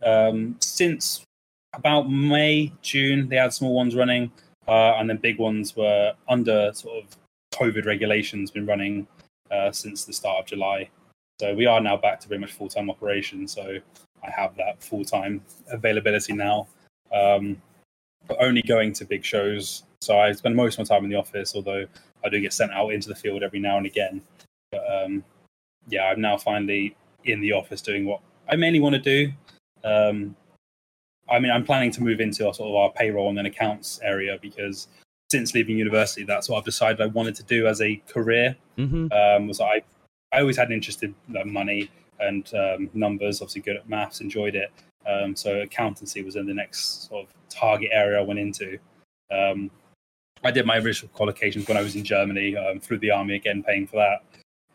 Um, 0.05 0.57
since 0.61 1.25
about 1.73 2.11
May, 2.11 2.73
June, 2.83 3.29
they 3.29 3.37
had 3.37 3.53
small 3.53 3.75
ones 3.75 3.97
running, 3.97 4.31
uh, 4.69 4.95
and 4.95 5.11
then 5.11 5.17
big 5.17 5.39
ones 5.39 5.75
were 5.77 6.15
under 6.29 6.73
sort 6.73 7.03
of 7.03 7.17
COVID 7.53 7.85
regulations, 7.85 8.51
been 8.51 8.67
running 8.67 9.07
uh, 9.51 9.73
since 9.73 10.05
the 10.05 10.13
start 10.13 10.41
of 10.41 10.47
July. 10.47 10.89
So 11.41 11.53
we 11.55 11.67
are 11.67 11.81
now 11.81 11.97
back 11.97 12.21
to 12.21 12.29
pretty 12.29 12.41
much 12.41 12.53
full 12.53 12.69
time 12.69 12.89
operation. 12.89 13.49
So 13.49 13.79
I 14.23 14.31
have 14.31 14.57
that 14.57 14.83
full 14.83 15.05
time 15.05 15.43
availability 15.71 16.33
now, 16.33 16.69
um, 17.13 17.61
but 18.29 18.37
only 18.41 18.63
going 18.63 18.93
to 18.95 19.05
big 19.05 19.25
shows. 19.25 19.83
So 20.05 20.19
I 20.19 20.33
spend 20.33 20.57
most 20.57 20.79
of 20.79 20.89
my 20.89 20.95
time 20.95 21.05
in 21.05 21.11
the 21.11 21.17
office, 21.17 21.55
although 21.55 21.87
I 22.25 22.29
do 22.29 22.41
get 22.41 22.53
sent 22.53 22.73
out 22.73 22.91
into 22.91 23.09
the 23.09 23.15
field 23.15 23.43
every 23.43 23.61
now 23.61 23.77
and 23.77 23.87
again. 23.87 24.23
But 24.71 24.83
um, 24.91 25.25
yeah, 25.89 26.05
I'm 26.05 26.21
now 26.21 26.37
finally 26.37 26.97
in 27.25 27.41
the 27.41 27.53
office 27.53 27.81
doing 27.81 28.05
what 28.05 28.21
I 28.49 28.57
mainly 28.57 28.81
want 28.81 28.95
to 28.95 29.01
do. 29.01 29.33
Um, 29.83 30.37
I 31.29 31.39
mean, 31.39 31.51
I'm 31.53 31.65
planning 31.65 31.91
to 31.93 32.03
move 32.03 32.21
into 32.21 32.47
our 32.47 32.55
sort 32.55 32.69
of 32.69 32.75
our 32.75 32.93
payroll 32.93 33.29
and 33.29 33.39
then 33.39 33.47
accounts 33.47 33.99
area 34.03 34.39
because 34.41 34.89
since 35.31 35.55
leaving 35.55 35.79
university, 35.79 36.25
that's 36.25 36.49
what 36.49 36.59
I've 36.59 36.65
decided 36.65 37.01
I 37.01 37.07
wanted 37.07 37.35
to 37.37 37.43
do 37.45 37.67
as 37.67 37.81
a 37.81 37.97
career. 38.09 38.57
hmm 38.77 39.09
Um, 39.11 39.49
was 39.49 39.61
I, 39.61 39.83
I 40.33 40.41
always 40.41 40.57
had 40.57 40.69
an 40.69 40.75
interest 40.75 41.03
in 41.03 41.15
uh, 41.39 41.45
money 41.45 41.91
and 42.21 42.51
um, 42.55 42.91
numbers. 42.95 43.41
Obviously, 43.41 43.63
good 43.63 43.77
at 43.77 43.89
maths, 43.89 44.21
enjoyed 44.21 44.55
it. 44.55 44.71
Um, 45.07 45.37
so 45.37 45.61
accountancy 45.61 46.23
was 46.23 46.37
in 46.37 46.47
the 46.47 46.55
next 46.55 47.09
sort 47.09 47.27
of 47.27 47.35
target 47.49 47.91
area 47.93 48.19
I 48.19 48.23
went 48.23 48.39
into. 48.39 48.79
Um, 49.31 49.71
I 50.45 50.51
did 50.51 50.67
my 50.67 50.79
original 50.79 51.11
qualifications 51.15 51.67
when 51.67 51.77
I 51.77 51.83
was 51.83 51.97
in 51.97 52.05
Germany 52.05 52.57
um, 52.57 52.79
through 52.81 52.99
the 52.99 53.11
army, 53.11 53.37
again 53.37 53.63
paying 53.63 53.87
for 53.87 53.97
that. 53.97 54.25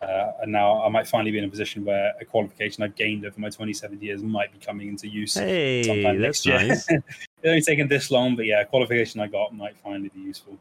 Uh, 0.01 0.31
and 0.41 0.51
now 0.51 0.81
I 0.81 0.89
might 0.89 1.07
finally 1.07 1.31
be 1.31 1.39
in 1.39 1.43
a 1.43 1.49
position 1.49 1.83
where 1.83 2.13
a 2.21 2.25
qualification 2.25 2.83
I've 2.83 2.95
gained 2.95 3.25
over 3.25 3.39
my 3.39 3.49
27 3.49 4.01
years 4.01 4.23
might 4.23 4.51
be 4.51 4.65
coming 4.65 4.87
into 4.87 5.07
use 5.07 5.33
Hey, 5.33 5.83
sometime 5.83 6.21
next 6.21 6.45
year. 6.45 6.57
nice. 6.57 6.87
it's 6.89 7.05
only 7.43 7.61
taken 7.61 7.87
this 7.87 8.09
long, 8.09 8.35
but 8.35 8.45
yeah, 8.45 8.63
qualification 8.63 9.19
I 9.19 9.27
got 9.27 9.53
might 9.53 9.77
finally 9.77 10.09
be 10.09 10.21
useful. 10.21 10.57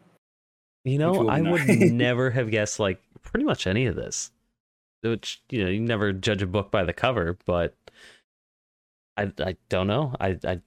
You 0.84 0.98
know, 0.98 1.28
I 1.28 1.40
know. 1.40 1.52
would 1.52 1.68
never 1.68 2.30
have 2.30 2.50
guessed 2.50 2.80
like 2.80 3.00
pretty 3.22 3.44
much 3.44 3.66
any 3.66 3.86
of 3.86 3.94
this. 3.94 4.30
Which 5.02 5.40
you 5.50 5.64
know, 5.64 5.70
you 5.70 5.80
never 5.80 6.12
judge 6.12 6.42
a 6.42 6.46
book 6.46 6.72
by 6.72 6.82
the 6.82 6.92
cover, 6.92 7.38
but 7.46 7.76
I 9.16 9.30
I 9.38 9.56
don't 9.68 9.86
know. 9.86 10.14
I 10.18 10.36
I 10.44 10.60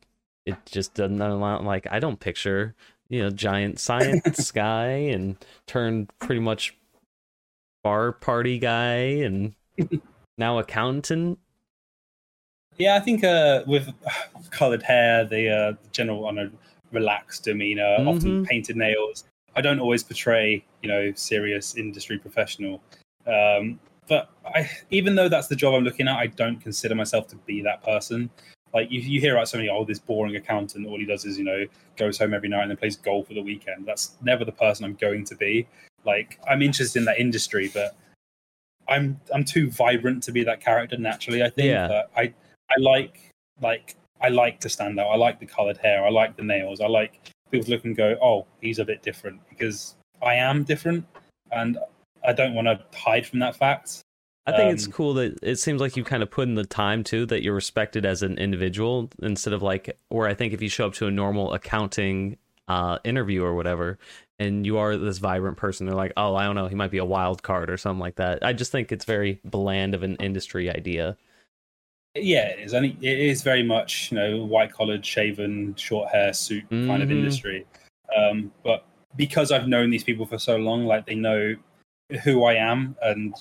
it 0.45 0.55
just 0.65 0.93
doesn't 0.93 1.21
allow 1.21 1.61
like 1.61 1.87
I 1.91 1.99
don't 1.99 2.19
picture 2.19 2.73
you 3.11 3.21
know 3.21 3.29
giant 3.29 3.77
science 3.77 4.51
guy 4.53 4.87
and 4.87 5.35
turned 5.67 6.09
pretty 6.19 6.39
much 6.39 6.75
bar 7.83 8.13
party 8.13 8.57
guy 8.57 8.95
and 8.95 9.53
now 10.37 10.57
accountant. 10.57 11.37
Yeah, 12.77 12.95
I 12.95 13.01
think 13.01 13.23
uh, 13.23 13.63
with 13.67 13.93
coloured 14.49 14.81
hair, 14.81 15.25
the 15.25 15.49
uh, 15.49 15.73
general 15.91 16.25
on 16.25 16.39
a 16.39 16.49
relaxed 16.91 17.43
demeanor, 17.43 17.97
often 18.07 18.43
Mhm. 18.43 18.47
painted 18.47 18.77
nails. 18.77 19.25
I 19.55 19.61
don't 19.61 19.79
always 19.79 20.03
portray, 20.03 20.63
you 20.81 20.87
know, 20.87 21.11
serious 21.13 21.75
industry 21.75 22.17
professional. 22.17 22.81
Um, 23.27 23.79
but 24.07 24.29
I, 24.45 24.69
even 24.89 25.15
though 25.15 25.27
that's 25.27 25.47
the 25.47 25.55
job 25.57 25.73
I'm 25.73 25.83
looking 25.83 26.07
at, 26.07 26.17
I 26.17 26.27
don't 26.27 26.61
consider 26.61 26.95
myself 26.95 27.27
to 27.27 27.35
be 27.35 27.61
that 27.63 27.83
person. 27.83 28.29
Like 28.73 28.91
you, 28.91 29.01
you 29.01 29.19
hear 29.19 29.35
about 29.35 29.49
somebody, 29.49 29.69
oh, 29.69 29.83
this 29.83 29.99
boring 29.99 30.35
accountant. 30.35 30.87
All 30.87 30.97
he 30.97 31.05
does 31.05 31.25
is, 31.25 31.37
you 31.37 31.43
know, 31.43 31.65
goes 31.97 32.17
home 32.17 32.33
every 32.33 32.49
night 32.49 32.61
and 32.61 32.71
then 32.71 32.77
plays 32.77 32.95
golf 32.95 33.27
for 33.27 33.33
the 33.33 33.41
weekend. 33.41 33.85
That's 33.85 34.15
never 34.21 34.45
the 34.45 34.51
person 34.51 34.85
I'm 34.85 34.95
going 34.95 35.25
to 35.25 35.35
be. 35.35 35.67
Like 36.05 36.39
I'm 36.49 36.61
interested 36.61 36.99
in 36.99 37.05
that 37.05 37.19
industry, 37.19 37.69
but 37.73 37.95
I'm 38.87 39.19
I'm 39.33 39.43
too 39.43 39.69
vibrant 39.69 40.23
to 40.23 40.31
be 40.31 40.43
that 40.43 40.61
character 40.61 40.97
naturally. 40.97 41.43
I 41.43 41.49
think. 41.49 41.67
Yeah. 41.67 41.87
But 41.87 42.11
I 42.15 42.33
I 42.69 42.79
like 42.79 43.29
like 43.61 43.95
I 44.21 44.29
like 44.29 44.59
to 44.61 44.69
stand 44.69 44.99
out. 44.99 45.07
I 45.07 45.15
like 45.15 45.39
the 45.39 45.45
coloured 45.45 45.77
hair. 45.77 46.05
I 46.05 46.09
like 46.09 46.35
the 46.35 46.43
nails. 46.43 46.81
I 46.81 46.87
like 46.87 47.19
people 47.51 47.65
to 47.65 47.71
look 47.71 47.85
and 47.85 47.95
go, 47.95 48.17
oh, 48.21 48.45
he's 48.61 48.79
a 48.79 48.85
bit 48.85 49.01
different 49.01 49.41
because 49.49 49.95
I 50.21 50.35
am 50.35 50.63
different, 50.63 51.05
and 51.51 51.77
I 52.25 52.33
don't 52.33 52.53
want 52.53 52.67
to 52.67 52.79
hide 52.97 53.25
from 53.25 53.39
that 53.39 53.55
fact. 53.55 54.00
I 54.47 54.53
think 54.53 54.73
it's 54.73 54.87
Um, 54.87 54.91
cool 54.91 55.13
that 55.15 55.37
it 55.43 55.57
seems 55.57 55.81
like 55.81 55.95
you 55.95 56.03
kind 56.03 56.23
of 56.23 56.31
put 56.31 56.47
in 56.47 56.55
the 56.55 56.65
time 56.65 57.03
too 57.03 57.25
that 57.27 57.43
you're 57.43 57.53
respected 57.53 58.05
as 58.05 58.23
an 58.23 58.37
individual 58.39 59.09
instead 59.21 59.53
of 59.53 59.61
like 59.61 59.97
where 60.09 60.27
I 60.27 60.33
think 60.33 60.53
if 60.53 60.61
you 60.61 60.69
show 60.69 60.87
up 60.87 60.93
to 60.95 61.07
a 61.07 61.11
normal 61.11 61.53
accounting 61.53 62.37
uh 62.67 62.97
interview 63.03 63.43
or 63.43 63.53
whatever 63.55 63.97
and 64.39 64.65
you 64.65 64.77
are 64.77 64.95
this 64.95 65.17
vibrant 65.17 65.57
person 65.57 65.85
they're 65.85 65.95
like 65.95 66.13
oh 66.15 66.35
I 66.35 66.45
don't 66.45 66.55
know 66.55 66.67
he 66.67 66.75
might 66.75 66.91
be 66.91 66.99
a 66.99 67.05
wild 67.05 67.43
card 67.43 67.69
or 67.69 67.77
something 67.77 67.99
like 67.99 68.15
that. 68.15 68.43
I 68.43 68.53
just 68.53 68.71
think 68.71 68.91
it's 68.91 69.05
very 69.05 69.39
bland 69.45 69.93
of 69.93 70.03
an 70.03 70.15
industry 70.17 70.69
idea. 70.69 71.17
Yeah, 72.15 72.47
it 72.49 72.59
is. 72.59 72.73
I 72.73 72.81
think 72.81 73.01
it 73.01 73.19
is 73.19 73.41
very 73.43 73.63
much 73.63 74.11
you 74.11 74.17
know 74.17 74.43
white 74.43 74.73
collared, 74.73 75.05
shaven, 75.05 75.75
short 75.75 76.09
hair, 76.09 76.33
suit 76.33 76.67
kind 76.69 77.01
of 77.03 77.09
Mhm. 77.09 77.11
industry. 77.11 77.65
Um, 78.17 78.51
but 78.63 78.85
because 79.15 79.51
I've 79.51 79.67
known 79.67 79.91
these 79.91 80.03
people 80.03 80.25
for 80.25 80.37
so 80.37 80.57
long, 80.57 80.85
like 80.85 81.05
they 81.05 81.15
know 81.15 81.55
who 82.23 82.43
I 82.43 82.55
am 82.55 82.95
and 83.01 83.33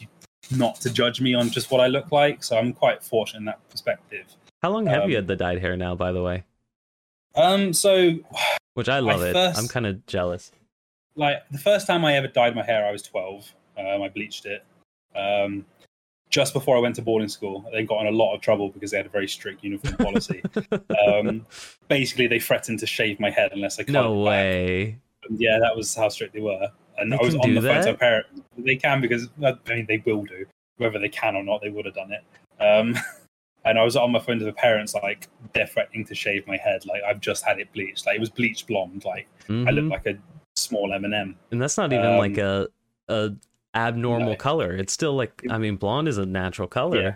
not 0.51 0.77
to 0.81 0.91
judge 0.93 1.21
me 1.21 1.35
on 1.35 1.51
just 1.51 1.71
what 1.71 1.81
I 1.81 1.87
look 1.87 2.11
like. 2.13 2.43
So 2.43 2.57
I'm 2.59 2.73
quite 2.73 3.03
fortunate 3.03 3.41
in 3.41 3.45
that 3.47 3.69
perspective. 3.71 4.25
How 4.63 4.71
long 4.71 4.87
have 4.87 5.09
you 5.09 5.17
Um, 5.17 5.23
had 5.23 5.27
the 5.27 5.37
dyed 5.37 5.61
hair 5.61 5.77
now 5.77 5.95
by 5.95 6.13
the 6.13 6.23
way? 6.23 6.45
Um, 7.35 7.73
so 7.73 8.15
Which 8.75 8.89
I 8.89 8.99
love 9.01 9.23
it. 9.23 9.33
first- 9.33 9.59
I'm 9.59 9.69
kind 9.69 9.87
of 9.87 10.05
jealous. 10.07 10.53
like 11.17 11.43
the 11.51 11.59
first 11.59 11.87
time 11.87 12.05
I 12.05 12.15
ever 12.17 12.29
dyed 12.29 12.55
my 12.57 12.63
hair, 12.65 12.87
I 12.87 12.91
was 12.93 13.03
12. 13.03 13.55
Um, 13.79 14.03
I 14.03 14.09
bleached 14.09 14.47
it 14.47 14.65
um, 15.17 15.65
just 16.29 16.53
before 16.53 16.77
I 16.77 16.81
went 16.81 16.97
to 16.97 17.03
boarding 17.03 17.29
school. 17.29 17.65
They 17.73 17.85
got 17.85 18.01
in 18.03 18.07
a 18.07 18.17
lot 18.17 18.35
of 18.35 18.41
trouble 18.41 18.69
because 18.69 18.91
they 18.91 18.97
had 18.97 19.07
a 19.07 19.11
very 19.11 19.29
strict 19.29 19.63
uniform 19.65 19.97
policy. 19.97 20.43
um, 21.09 21.47
basically, 21.89 22.27
they 22.27 22.39
threatened 22.41 22.79
to 22.81 22.87
shave 22.87 23.19
my 23.21 23.31
head 23.31 23.53
unless 23.53 23.79
I 23.79 23.85
cut 23.85 23.93
no 23.93 24.13
it 24.23 24.25
back. 24.25 24.29
way. 24.29 24.99
And 25.29 25.41
yeah, 25.41 25.59
that 25.61 25.77
was 25.77 25.95
how 25.95 26.09
strict 26.09 26.35
they 26.35 26.41
were. 26.41 26.69
And 27.01 27.11
They 27.13 27.17
I 27.17 27.23
was 27.23 27.35
on 27.37 27.55
the 27.55 27.63
phone 27.63 27.85
to 27.85 27.95
parent. 27.95 28.27
They 28.59 28.77
can 28.77 29.01
because 29.01 29.29
I 29.43 29.55
mean 29.69 29.87
they 29.89 30.03
will 30.05 30.23
do. 30.25 30.45
Whether 30.77 30.99
they 30.99 31.09
can 31.09 31.37
or 31.37 31.43
not, 31.43 31.61
they 31.63 31.71
would 31.71 31.85
have 31.87 31.95
done 31.95 32.13
it. 32.13 32.25
Um, 32.63 32.97
and 33.65 33.79
I 33.79 33.85
was 33.85 33.97
on 33.97 34.13
my 34.13 34.19
phone 34.19 34.39
to 34.39 34.45
the 34.45 34.53
parents, 34.53 34.95
like 34.95 35.29
they're 35.53 35.67
threatening 35.67 36.05
to 36.07 36.15
shave 36.15 36.47
my 36.47 36.57
head. 36.57 36.85
Like 36.87 37.03
I've 37.03 37.21
just 37.21 37.45
had 37.45 37.59
it 37.59 37.73
bleached. 37.73 38.07
Like 38.07 38.17
it 38.17 38.21
was 38.21 38.31
bleached 38.31 38.67
blonde. 38.67 39.05
Like 39.05 39.29
I 39.49 39.53
Mhm. 39.53 39.75
look 39.75 39.91
like 39.91 40.07
a 40.15 40.19
small 40.57 40.93
M 40.93 41.05
and 41.05 41.15
m 41.15 41.37
And 41.51 41.61
that's 41.61 41.77
not 41.79 41.93
even 41.93 42.07
Um, 42.07 42.19
like 42.19 42.39
a 42.39 42.69
a 43.09 43.31
abnormal 43.75 44.31
no. 44.31 44.37
color. 44.37 44.75
It's 44.77 44.93
still 44.93 45.15
like 45.15 45.43
I 45.51 45.59
mean 45.59 45.77
blonde 45.77 46.09
is 46.09 46.19
a 46.19 46.27
natural 46.27 46.69
color. 46.69 47.01
Yeah. 47.01 47.15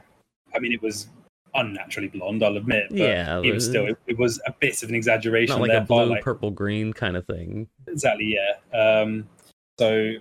I 0.55 0.61
mean, 0.61 0.73
it 0.73 0.81
was 0.83 1.09
unnaturally 1.57 2.09
blonde. 2.09 2.43
I'll 2.45 2.57
admit. 2.57 2.87
But 2.91 2.99
Yeah, 2.99 3.39
was 3.39 3.65
still, 3.67 3.87
it, 3.87 3.97
it 4.07 4.19
was 4.19 4.41
a 4.47 4.53
bit 4.53 4.83
of 4.83 4.89
an 4.89 4.95
exaggeration. 4.95 5.59
Not 5.59 5.69
like 5.69 5.77
a 5.77 5.81
blue, 5.81 6.05
like- 6.07 6.23
purple, 6.23 6.51
green 6.51 6.93
kind 6.93 7.17
of 7.17 7.27
thing. 7.27 7.69
Exactly, 7.89 8.37
yeah. 8.37 8.79
Um, 8.79 9.29
so 9.79 10.15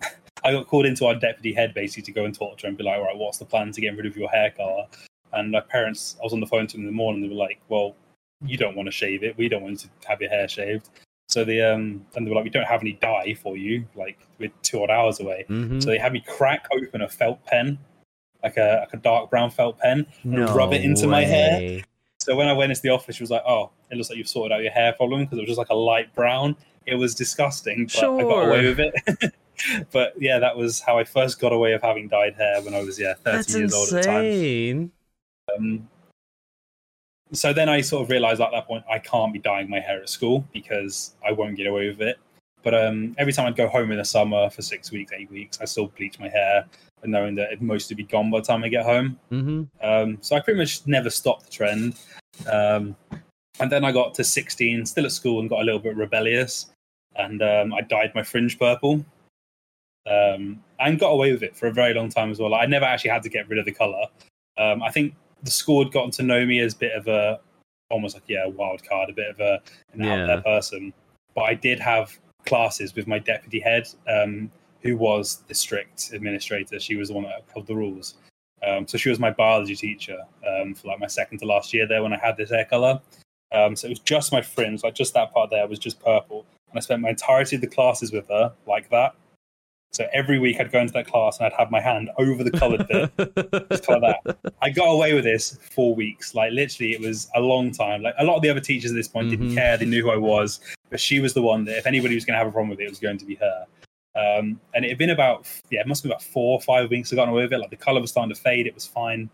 I 0.44 0.52
got 0.52 0.66
called 0.66 0.86
into 0.86 1.06
our 1.06 1.14
deputy 1.14 1.52
head 1.52 1.74
basically 1.74 2.02
to 2.04 2.12
go 2.12 2.24
and 2.24 2.34
talk 2.34 2.58
to 2.58 2.62
her 2.62 2.68
and 2.68 2.76
be 2.78 2.84
like, 2.84 2.98
all 2.98 3.04
right, 3.04 3.16
what's 3.16 3.38
the 3.38 3.44
plan 3.44 3.72
to 3.72 3.80
get 3.80 3.96
rid 3.96 4.06
of 4.06 4.16
your 4.16 4.28
hair 4.28 4.50
color? 4.50 4.86
And 5.32 5.50
my 5.50 5.60
parents, 5.60 6.16
I 6.20 6.24
was 6.24 6.32
on 6.32 6.40
the 6.40 6.46
phone 6.46 6.66
to 6.66 6.72
them 6.76 6.82
in 6.82 6.86
the 6.86 6.92
morning. 6.92 7.22
They 7.22 7.28
were 7.28 7.34
like, 7.34 7.60
well, 7.68 7.96
you 8.44 8.56
don't 8.56 8.76
want 8.76 8.86
to 8.86 8.92
shave 8.92 9.22
it. 9.22 9.36
We 9.36 9.48
don't 9.48 9.62
want 9.62 9.82
you 9.84 9.90
to 10.00 10.08
have 10.08 10.20
your 10.20 10.30
hair 10.30 10.46
shaved. 10.48 10.90
So 11.28 11.44
they 11.44 11.60
um, 11.60 12.06
and 12.14 12.24
they 12.24 12.30
were 12.30 12.36
like, 12.36 12.44
we 12.44 12.50
don't 12.50 12.66
have 12.66 12.80
any 12.82 12.92
dye 12.92 13.34
for 13.42 13.56
you. 13.56 13.84
Like 13.96 14.18
we're 14.38 14.52
two 14.62 14.82
odd 14.82 14.90
hours 14.90 15.18
away. 15.20 15.44
hmm 15.48 15.80
So 15.80 15.90
they 15.90 15.98
had 15.98 16.12
me 16.12 16.22
crack 16.26 16.66
open 16.70 17.02
a 17.02 17.08
felt 17.08 17.44
pen, 17.46 17.78
like 18.42 18.56
a 18.56 18.80
like 18.80 18.94
a 18.94 18.98
dark 18.98 19.30
brown 19.30 19.50
felt 19.50 19.78
pen, 19.78 20.06
and 20.22 20.48
rub 20.54 20.72
it 20.72 20.84
into 20.84 21.06
my 21.08 21.24
hair. 21.24 21.60
So 22.20 22.36
when 22.36 22.46
I 22.48 22.52
went 22.52 22.70
into 22.70 22.82
the 22.82 22.90
office, 22.90 23.16
she 23.16 23.22
was 23.22 23.30
like, 23.30 23.42
"Oh, 23.46 23.70
it 23.90 23.96
looks 23.96 24.08
like 24.08 24.18
you've 24.18 24.28
sorted 24.28 24.52
out 24.52 24.62
your 24.62 24.70
hair 24.72 24.92
problem 24.92 25.22
because 25.24 25.38
it 25.38 25.40
was 25.42 25.48
just 25.48 25.58
like 25.58 25.70
a 25.70 25.74
light 25.74 26.14
brown. 26.14 26.56
It 26.86 26.94
was 26.94 27.14
disgusting, 27.14 27.86
but 27.86 28.04
I 28.04 28.22
got 28.22 28.48
away 28.48 28.66
with 28.66 28.80
it." 28.80 29.34
but 29.92 30.14
yeah, 30.20 30.38
that 30.38 30.56
was 30.56 30.80
how 30.80 30.98
I 30.98 31.04
first 31.04 31.40
got 31.40 31.52
away 31.52 31.72
of 31.72 31.82
having 31.82 32.08
dyed 32.08 32.34
hair 32.34 32.60
when 32.62 32.74
I 32.74 32.82
was 32.82 32.98
yeah 32.98 33.14
30 33.14 33.36
That's 33.36 33.54
years 33.54 33.74
old 33.74 33.88
at 33.88 34.02
the 34.02 34.02
time. 34.02 34.24
insane. 34.24 34.92
Um, 35.56 35.88
so 37.32 37.52
then 37.52 37.68
I 37.68 37.80
sort 37.80 38.04
of 38.04 38.10
realized 38.10 38.40
at 38.40 38.50
that 38.52 38.66
point 38.66 38.84
I 38.90 38.98
can't 38.98 39.32
be 39.32 39.38
dyeing 39.38 39.68
my 39.68 39.80
hair 39.80 40.00
at 40.00 40.08
school 40.08 40.46
because 40.52 41.14
I 41.26 41.32
won't 41.32 41.56
get 41.56 41.66
away 41.66 41.88
with 41.88 42.00
it. 42.00 42.18
But 42.62 42.74
um, 42.74 43.14
every 43.18 43.32
time 43.32 43.46
I'd 43.46 43.56
go 43.56 43.68
home 43.68 43.92
in 43.92 43.98
the 43.98 44.04
summer 44.04 44.50
for 44.50 44.62
six 44.62 44.90
weeks, 44.90 45.12
eight 45.12 45.30
weeks, 45.30 45.58
I 45.60 45.66
still 45.66 45.86
bleach 45.86 46.18
my 46.18 46.28
hair, 46.28 46.66
knowing 47.04 47.36
that 47.36 47.48
it'd 47.48 47.62
mostly 47.62 47.94
be 47.94 48.02
gone 48.02 48.30
by 48.30 48.40
the 48.40 48.46
time 48.46 48.64
I 48.64 48.68
get 48.68 48.84
home. 48.84 49.18
hmm 49.28 49.62
Um, 49.80 50.18
so 50.20 50.34
I 50.34 50.40
pretty 50.40 50.58
much 50.58 50.84
never 50.86 51.10
stopped 51.10 51.44
the 51.44 51.50
trend. 51.50 51.94
Um, 52.50 52.96
and 53.60 53.70
then 53.70 53.84
I 53.84 53.92
got 53.92 54.14
to 54.14 54.24
16, 54.24 54.84
still 54.84 55.04
at 55.04 55.12
school, 55.12 55.40
and 55.40 55.48
got 55.48 55.60
a 55.60 55.64
little 55.64 55.78
bit 55.78 55.96
rebellious. 55.96 56.66
And 57.18 57.42
um, 57.42 57.74
I 57.74 57.80
dyed 57.80 58.12
my 58.14 58.22
fringe 58.22 58.58
purple 58.58 59.04
um, 60.06 60.62
and 60.78 60.98
got 60.98 61.08
away 61.08 61.32
with 61.32 61.42
it 61.42 61.56
for 61.56 61.66
a 61.66 61.72
very 61.72 61.94
long 61.94 62.08
time 62.08 62.30
as 62.30 62.38
well. 62.38 62.54
I 62.54 62.66
never 62.66 62.84
actually 62.84 63.10
had 63.10 63.22
to 63.22 63.28
get 63.28 63.48
rid 63.48 63.58
of 63.58 63.64
the 63.64 63.72
color. 63.72 64.06
Um, 64.58 64.82
I 64.82 64.90
think 64.90 65.14
the 65.42 65.50
school 65.50 65.82
had 65.82 65.92
gotten 65.92 66.10
to 66.12 66.22
know 66.22 66.44
me 66.44 66.60
as 66.60 66.74
a 66.74 66.78
bit 66.78 66.92
of 66.92 67.08
a, 67.08 67.40
almost 67.90 68.14
like, 68.14 68.24
yeah, 68.28 68.46
wild 68.46 68.86
card, 68.86 69.10
a 69.10 69.12
bit 69.12 69.30
of 69.30 69.40
a, 69.40 69.60
an 69.92 70.04
out 70.04 70.26
there 70.26 70.42
person. 70.42 70.92
But 71.34 71.42
I 71.42 71.54
did 71.54 71.80
have 71.80 72.16
classes 72.46 72.94
with 72.94 73.06
my 73.06 73.18
deputy 73.18 73.60
head, 73.60 73.88
um, 74.08 74.50
who 74.80 74.96
was 74.96 75.42
the 75.48 75.54
strict 75.54 76.12
administrator. 76.12 76.78
She 76.78 76.96
was 76.96 77.08
the 77.08 77.14
one 77.14 77.24
that 77.24 77.40
upheld 77.40 77.66
the 77.66 77.76
rules. 77.76 78.14
Um, 78.66 78.86
so 78.86 78.96
she 78.96 79.10
was 79.10 79.18
my 79.18 79.30
biology 79.30 79.76
teacher 79.76 80.18
um, 80.48 80.74
for 80.74 80.88
like 80.88 80.98
my 80.98 81.06
second 81.06 81.38
to 81.38 81.46
last 81.46 81.74
year 81.74 81.86
there 81.86 82.02
when 82.02 82.12
I 82.12 82.18
had 82.18 82.36
this 82.36 82.50
hair 82.50 82.64
color. 82.64 83.00
Um, 83.52 83.76
so 83.76 83.86
it 83.86 83.90
was 83.90 83.98
just 84.00 84.32
my 84.32 84.40
fringe, 84.40 84.82
like 84.82 84.94
just 84.94 85.14
that 85.14 85.32
part 85.32 85.50
there 85.50 85.66
was 85.68 85.78
just 85.78 86.00
purple. 86.00 86.46
And 86.76 86.82
I 86.82 86.84
spent 86.84 87.00
my 87.00 87.08
entirety 87.08 87.56
of 87.56 87.62
the 87.62 87.68
classes 87.68 88.12
with 88.12 88.28
her 88.28 88.52
like 88.66 88.90
that. 88.90 89.14
So 89.92 90.06
every 90.12 90.38
week 90.38 90.60
I'd 90.60 90.70
go 90.70 90.78
into 90.80 90.92
that 90.92 91.06
class 91.06 91.38
and 91.38 91.46
I'd 91.46 91.54
have 91.58 91.70
my 91.70 91.80
hand 91.80 92.10
over 92.18 92.44
the 92.44 92.50
colored 92.50 92.86
bit. 92.86 93.10
Just 93.70 93.88
like 93.88 94.02
that. 94.02 94.36
I 94.60 94.68
got 94.68 94.88
away 94.88 95.14
with 95.14 95.24
this 95.24 95.58
for 95.74 95.94
weeks. 95.94 96.34
Like 96.34 96.52
literally, 96.52 96.92
it 96.92 97.00
was 97.00 97.30
a 97.34 97.40
long 97.40 97.70
time. 97.72 98.02
Like 98.02 98.14
a 98.18 98.24
lot 98.24 98.36
of 98.36 98.42
the 98.42 98.50
other 98.50 98.60
teachers 98.60 98.90
at 98.90 98.94
this 98.94 99.08
point 99.08 99.28
Mhm. 99.28 99.30
didn't 99.30 99.54
care. 99.54 99.78
They 99.78 99.86
knew 99.86 100.02
who 100.02 100.10
I 100.10 100.18
was, 100.18 100.60
but 100.90 101.00
she 101.00 101.18
was 101.18 101.32
the 101.32 101.40
one 101.40 101.64
that 101.64 101.78
if 101.78 101.86
anybody 101.86 102.14
was 102.14 102.26
going 102.26 102.34
to 102.34 102.38
have 102.38 102.46
a 102.46 102.52
problem 102.52 102.68
with 102.68 102.80
it, 102.80 102.84
it 102.84 102.90
was 102.90 102.98
going 102.98 103.16
to 103.16 103.24
be 103.24 103.36
her. 103.36 103.64
Um, 104.16 104.60
and 104.74 104.84
it 104.84 104.88
had 104.90 104.98
been 104.98 105.10
about 105.10 105.48
yeah, 105.70 105.80
it 105.80 105.86
must 105.86 106.02
have 106.02 106.10
been 106.10 106.12
about 106.12 106.22
four 106.24 106.58
or 106.58 106.60
five 106.60 106.90
weeks. 106.90 107.10
I 107.10 107.16
got 107.16 107.30
away 107.30 107.44
with 107.44 107.54
it. 107.54 107.58
Like 107.58 107.70
the 107.70 107.76
color 107.76 108.02
was 108.02 108.10
starting 108.10 108.34
to 108.34 108.38
fade. 108.40 108.66
It 108.66 108.74
was 108.74 108.86
fine. 108.86 109.30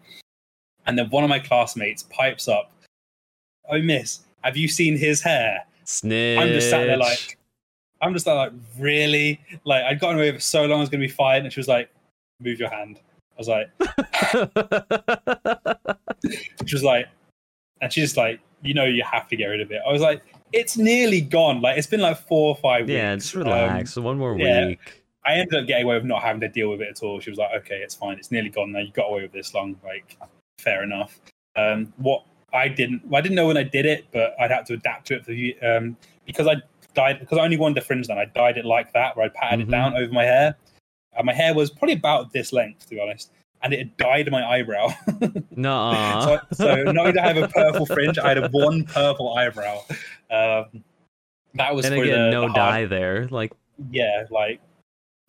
And 0.87 0.97
then 0.97 1.11
one 1.11 1.25
of 1.25 1.31
my 1.31 1.41
classmates 1.41 2.05
pipes 2.05 2.47
up, 2.47 2.71
"Oh, 3.69 3.81
miss, 3.83 4.21
have 4.45 4.57
you 4.57 4.69
seen 4.69 4.97
his 4.97 5.23
hair?" 5.23 5.65
Snitch. 5.85 6.39
I'm 6.39 6.49
just 6.49 6.71
sat 6.71 6.87
there 6.87 6.97
like, 6.97 7.39
I'm 8.01 8.15
just 8.15 8.27
like, 8.27 8.53
really? 8.79 9.41
Like 9.65 9.85
I'd 9.85 10.01
gotten 10.01 10.17
away 10.17 10.31
with 10.31 10.37
it 10.41 10.43
so 10.43 10.63
long, 10.65 10.79
I 10.79 10.81
was 10.81 10.89
going 10.89 11.01
to 11.01 11.07
be 11.07 11.13
fine. 11.13 11.45
And 11.45 11.53
she 11.53 11.61
was 11.61 11.69
like, 11.69 11.91
"Move 12.41 12.59
your 12.59 12.71
hand." 12.71 12.99
I 13.35 13.39
was 13.39 13.49
like, 13.49 13.71
she 16.67 16.75
was 16.75 16.83
like, 16.85 17.07
and 17.81 17.93
she's 17.93 18.05
just 18.05 18.17
like, 18.17 18.41
you 18.63 18.75
know, 18.75 18.85
you 18.85 19.03
have 19.05 19.29
to 19.29 19.37
get 19.37 19.47
rid 19.47 19.61
of 19.61 19.71
it. 19.73 19.81
I 19.87 19.93
was 19.93 20.03
like, 20.03 20.23
it's 20.53 20.77
nearly 20.77 21.21
gone. 21.21 21.61
Like 21.63 21.79
it's 21.79 21.87
been 21.87 22.01
like 22.01 22.19
four 22.19 22.49
or 22.51 22.57
five 22.57 22.87
weeks. 22.87 22.93
yeah, 22.95 23.15
just 23.17 23.35
Um, 23.35 23.43
relax. 23.43 23.97
One 23.97 24.19
more 24.19 24.39
yeah. 24.39 24.67
week. 24.67 24.79
I 25.25 25.35
ended 25.35 25.61
up 25.61 25.67
getting 25.69 25.85
away 25.85 25.95
with 25.97 26.05
not 26.05 26.23
having 26.23 26.41
to 26.41 26.49
deal 26.49 26.71
with 26.71 26.81
it 26.83 26.89
at 26.89 27.03
all. 27.03 27.21
She 27.21 27.31
was 27.31 27.39
like, 27.39 27.51
okay, 27.63 27.77
it's 27.77 27.95
fine. 27.95 28.19
It's 28.19 28.33
nearly 28.33 28.49
gone 28.51 28.73
now. 28.73 28.81
You 28.81 28.91
got 28.93 29.07
away 29.09 29.23
with 29.23 29.33
this 29.33 29.55
long. 29.55 29.77
Like, 29.85 30.19
fair 30.59 30.83
enough. 30.83 31.21
Um, 31.55 31.93
what 31.97 32.25
I 32.53 32.69
didn't, 32.69 33.07
well, 33.07 33.19
I 33.19 33.23
didn't 33.23 33.37
know 33.37 33.47
when 33.47 33.57
I 33.57 33.63
did 33.63 33.87
it, 33.87 34.07
but 34.13 34.35
I'd 34.41 34.51
had 34.51 34.67
to 34.67 34.75
adapt 34.75 35.07
to 35.09 35.15
it 35.15 35.25
for 35.25 35.31
the, 35.33 35.57
um, 35.61 35.97
because 36.27 36.47
I 36.47 36.57
dyed, 36.95 37.21
because 37.21 37.39
I 37.39 37.43
only 37.45 37.57
wanted 37.57 37.77
the 37.77 37.81
fringe 37.85 38.07
then. 38.07 38.19
I 38.19 38.27
dyed 38.27 38.59
it 38.59 38.65
like 38.65 38.93
that, 38.93 39.17
where 39.17 39.27
I 39.27 39.29
patted 39.31 39.61
Mhm. 39.61 39.69
it 39.69 39.71
down 39.71 39.97
over 39.97 40.13
my 40.13 40.25
hair. 40.25 40.57
And 41.17 41.27
my 41.27 41.33
hair 41.35 41.55
was 41.55 41.71
probably 41.71 41.95
about 41.95 42.33
this 42.33 42.53
length, 42.53 42.89
to 42.89 42.95
be 42.95 43.01
honest. 43.01 43.31
And 43.63 43.73
it 43.73 43.79
had 43.79 43.97
dyed 43.97 44.31
my 44.31 44.45
eyebrow. 44.45 44.89
Nuh-uh. 45.57 46.21
so, 46.25 46.41
so 46.53 46.83
not 46.85 46.99
only 46.99 47.13
did 47.13 47.19
I 47.19 47.33
have 47.33 47.37
a 47.37 47.49
purple 47.49 47.87
fringe, 47.87 48.19
I 48.19 48.29
had 48.29 48.39
a 48.39 48.49
one 48.49 48.85
purple 48.85 49.35
eyebrow. 49.35 49.83
Um, 50.31 50.83
that 51.55 51.75
was 51.75 51.85
and 51.87 51.95
again, 51.95 52.07
the, 52.27 52.31
no 52.31 52.49
the 52.49 52.55
dye 52.55 52.87
there. 52.87 53.29
Like, 53.29 53.53
yeah, 53.91 54.25
like 54.31 54.61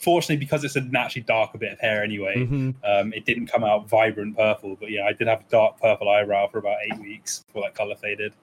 fortunately 0.03 0.37
because 0.37 0.63
it's 0.63 0.75
a 0.75 0.81
naturally 0.81 1.23
darker 1.23 1.57
bit 1.57 1.73
of 1.73 1.79
hair 1.79 2.03
anyway, 2.03 2.35
mhm. 2.35 2.75
um, 2.83 3.13
it 3.13 3.25
didn't 3.25 3.47
come 3.47 3.63
out 3.63 3.89
vibrant 3.89 4.37
purple. 4.37 4.75
But 4.79 4.91
yeah, 4.91 5.05
I 5.05 5.13
did 5.13 5.27
have 5.27 5.41
a 5.41 5.49
dark 5.49 5.79
purple 5.79 6.09
eyebrow 6.09 6.47
for 6.47 6.57
about 6.57 6.77
eight 6.85 6.99
weeks 6.99 7.43
before 7.47 7.63
that 7.63 7.75
color 7.75 7.95
faded. 7.95 8.33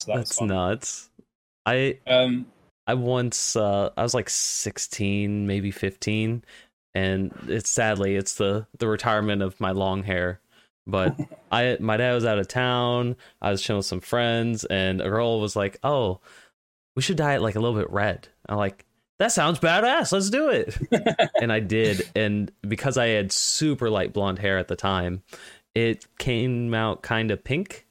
So 0.00 0.12
that 0.12 0.18
that's 0.18 0.40
nuts. 0.40 1.10
I 1.66 1.98
Um, 2.06 2.46
I 2.86 2.94
once 2.94 3.56
uh 3.56 3.90
I 3.96 4.02
was 4.02 4.14
like 4.14 4.30
16, 4.30 5.46
maybe 5.46 5.70
15 5.70 6.42
and 6.94 7.32
it's 7.48 7.70
sadly 7.70 8.16
it's 8.16 8.34
the 8.34 8.66
the 8.78 8.88
retirement 8.88 9.42
of 9.42 9.60
my 9.60 9.70
long 9.70 10.02
hair. 10.02 10.40
But 10.86 11.16
I 11.52 11.76
my 11.80 11.96
dad 11.96 12.14
was 12.14 12.24
out 12.24 12.38
of 12.38 12.48
town. 12.48 13.16
I 13.40 13.50
was 13.50 13.62
chilling 13.62 13.78
with 13.78 13.86
some 13.86 14.00
friends 14.00 14.64
and 14.64 15.00
a 15.00 15.08
girl 15.08 15.40
was 15.40 15.56
like, 15.56 15.78
"Oh, 15.82 16.20
we 16.96 17.02
should 17.02 17.16
dye 17.16 17.34
it 17.36 17.42
like 17.42 17.56
a 17.56 17.60
little 17.60 17.78
bit 17.78 17.90
red." 17.90 18.28
I'm 18.48 18.56
like, 18.56 18.84
"That 19.20 19.30
sounds 19.30 19.60
badass. 19.60 20.10
Let's 20.10 20.30
do 20.30 20.48
it." 20.48 20.76
and 21.40 21.52
I 21.52 21.60
did 21.60 22.10
and 22.16 22.50
because 22.66 22.98
I 22.98 23.06
had 23.06 23.30
super 23.30 23.88
light 23.88 24.12
blonde 24.12 24.40
hair 24.40 24.58
at 24.58 24.66
the 24.66 24.74
time, 24.74 25.22
it 25.76 26.06
came 26.18 26.74
out 26.74 27.02
kind 27.02 27.30
of 27.30 27.44
pink 27.44 27.86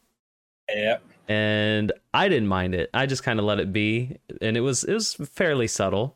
yeah, 0.76 0.98
and 1.28 1.92
I 2.14 2.30
didn't 2.30 2.48
mind 2.48 2.76
it. 2.76 2.90
I 2.94 3.06
just 3.06 3.24
kind 3.24 3.40
of 3.40 3.46
let 3.46 3.60
it 3.60 3.74
be, 3.74 4.18
and 4.42 4.58
it 4.58 4.62
was 4.62 4.84
it 4.84 4.94
was 4.94 5.14
fairly 5.14 5.68
subtle. 5.68 6.16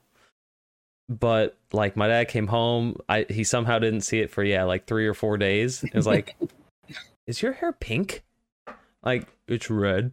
But 1.09 1.57
like 1.71 1.97
my 1.97 2.07
dad 2.07 2.27
came 2.27 2.47
home, 2.47 2.97
I 3.09 3.25
he 3.29 3.43
somehow 3.43 3.79
didn't 3.79 4.01
see 4.01 4.19
it 4.19 4.31
for 4.31 4.43
yeah 4.43 4.63
like 4.63 4.85
three 4.85 5.07
or 5.07 5.13
four 5.13 5.37
days. 5.37 5.83
It 5.83 5.93
was 5.93 6.07
like, 6.07 6.35
"Is 7.27 7.41
your 7.41 7.53
hair 7.53 7.71
pink?" 7.71 8.23
Like 9.03 9.27
it's 9.47 9.69
red, 9.69 10.11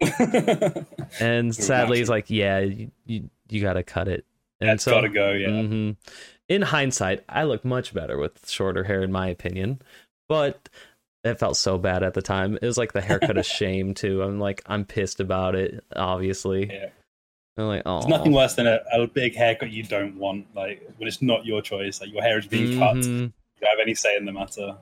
and 1.20 1.54
sadly 1.54 1.98
he's 1.98 2.08
like, 2.08 2.30
"Yeah, 2.30 2.60
you 2.60 2.90
you, 3.06 3.30
you 3.48 3.60
got 3.60 3.74
to 3.74 3.82
cut 3.82 4.08
it." 4.08 4.24
And 4.60 4.70
that's 4.70 4.84
gotta 4.84 5.08
go. 5.08 5.32
Yeah, 5.32 5.48
Mhm. 5.48 5.96
In 6.48 6.62
hindsight, 6.62 7.24
I 7.28 7.44
look 7.44 7.64
much 7.64 7.92
better 7.94 8.18
with 8.18 8.48
shorter 8.48 8.84
hair, 8.84 9.02
in 9.02 9.12
my 9.12 9.28
opinion. 9.28 9.80
But 10.28 10.68
it 11.24 11.38
felt 11.38 11.56
so 11.56 11.78
bad 11.78 12.02
at 12.02 12.14
the 12.14 12.22
time. 12.22 12.56
It 12.60 12.66
was 12.66 12.78
like 12.78 12.92
the 12.92 13.00
haircut 13.00 13.36
of 13.38 13.46
shame 13.60 13.94
too. 13.94 14.22
I'm 14.22 14.40
like, 14.40 14.62
I'm 14.66 14.84
pissed 14.84 15.20
about 15.20 15.54
it. 15.54 15.84
Obviously, 15.94 16.72
yeah. 16.72 16.88
I'm 17.56 17.66
like, 17.66 17.82
oh, 17.86 18.00
There's 18.00 18.08
nothing 18.08 18.32
worse 18.32 18.54
than 18.54 18.66
a, 18.66 18.80
a 18.92 19.06
big 19.06 19.34
haircut 19.34 19.70
you 19.70 19.82
don't 19.82 20.16
want. 20.16 20.46
Like 20.54 20.88
when 20.96 21.06
it's 21.08 21.22
not 21.22 21.44
your 21.44 21.62
choice, 21.62 22.00
like 22.00 22.12
your 22.12 22.22
hair 22.22 22.38
is 22.38 22.46
being 22.46 22.78
cut. 22.78 22.96
You 22.96 23.02
don't 23.02 23.32
have 23.62 23.82
any 23.82 23.94
say 23.94 24.16
in 24.16 24.24
the 24.24 24.32
matter. 24.32 24.76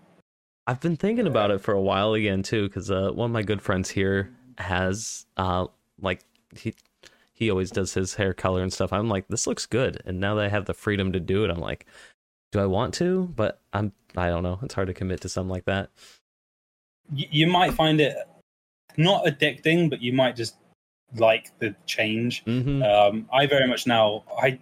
I've 0.66 0.80
been 0.80 0.96
thinking 0.96 1.26
about 1.26 1.50
it 1.50 1.60
for 1.60 1.72
a 1.72 1.80
while 1.80 2.14
again 2.14 2.42
too, 2.42 2.66
because 2.68 2.90
uh, 2.90 3.10
one 3.12 3.30
of 3.30 3.32
my 3.32 3.42
good 3.42 3.62
friends 3.62 3.88
here 3.90 4.30
has 4.58 5.26
uh, 5.36 5.66
like 6.00 6.20
he 6.56 6.74
he 7.32 7.50
always 7.50 7.70
does 7.70 7.94
his 7.94 8.14
hair 8.14 8.32
color 8.32 8.62
and 8.62 8.72
stuff. 8.72 8.92
I'm 8.92 9.08
like, 9.08 9.28
this 9.28 9.46
looks 9.46 9.66
good, 9.66 10.00
and 10.06 10.20
now 10.20 10.34
that 10.36 10.44
I 10.44 10.48
have 10.48 10.64
the 10.66 10.74
freedom 10.74 11.12
to 11.12 11.20
do 11.20 11.44
it, 11.44 11.50
I'm 11.50 11.60
like, 11.60 11.86
do 12.52 12.60
I 12.60 12.66
want 12.66 12.94
to? 12.94 13.32
But 13.36 13.60
I'm 13.72 13.92
I 14.16 14.28
don't 14.28 14.42
know. 14.42 14.58
It's 14.62 14.74
hard 14.74 14.88
to 14.88 14.94
commit 14.94 15.20
to 15.22 15.28
something 15.28 15.50
like 15.50 15.66
that. 15.66 15.90
You, 17.14 17.46
might 17.46 17.72
find 17.74 18.00
it 18.00 18.16
not 18.96 19.26
addicting, 19.26 19.88
but 19.90 20.00
you 20.02 20.12
might 20.12 20.34
just 20.34 20.56
like 21.14 21.56
the 21.60 21.74
change. 21.86 22.42
hmm 22.44 22.82
Um, 22.82 23.28
I 23.32 23.46
very 23.46 23.68
much 23.68 23.86
now 23.86 24.24
I 24.40 24.58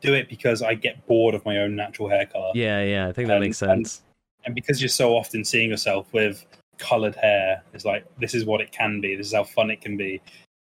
do 0.00 0.14
it 0.14 0.30
because 0.30 0.62
I 0.62 0.74
get 0.74 1.06
bored 1.06 1.34
of 1.34 1.44
my 1.44 1.58
own 1.58 1.76
natural 1.76 2.08
hair 2.08 2.24
color, 2.24 2.52
Yeah, 2.54 2.82
yeah, 2.82 3.06
I 3.08 3.12
think 3.12 3.28
that 3.28 3.34
And- 3.34 3.44
makes 3.44 3.60
and- 3.60 3.86
sense. 3.86 4.02
and 4.46 4.54
because 4.54 4.80
you're 4.80 4.88
so 4.88 5.14
often 5.14 5.44
seeing 5.44 5.68
yourself 5.68 6.10
with 6.14 6.46
colored 6.78 7.14
hair, 7.16 7.62
it's 7.72 7.84
like 7.84 8.04
this 8.18 8.34
is 8.34 8.44
what 8.44 8.60
it 8.60 8.72
can 8.72 9.00
be. 9.00 9.14
This 9.16 9.28
is 9.28 9.34
how 9.34 9.44
fun 9.44 9.70
it 9.70 9.80
can 9.80 9.96
be. 9.96 10.20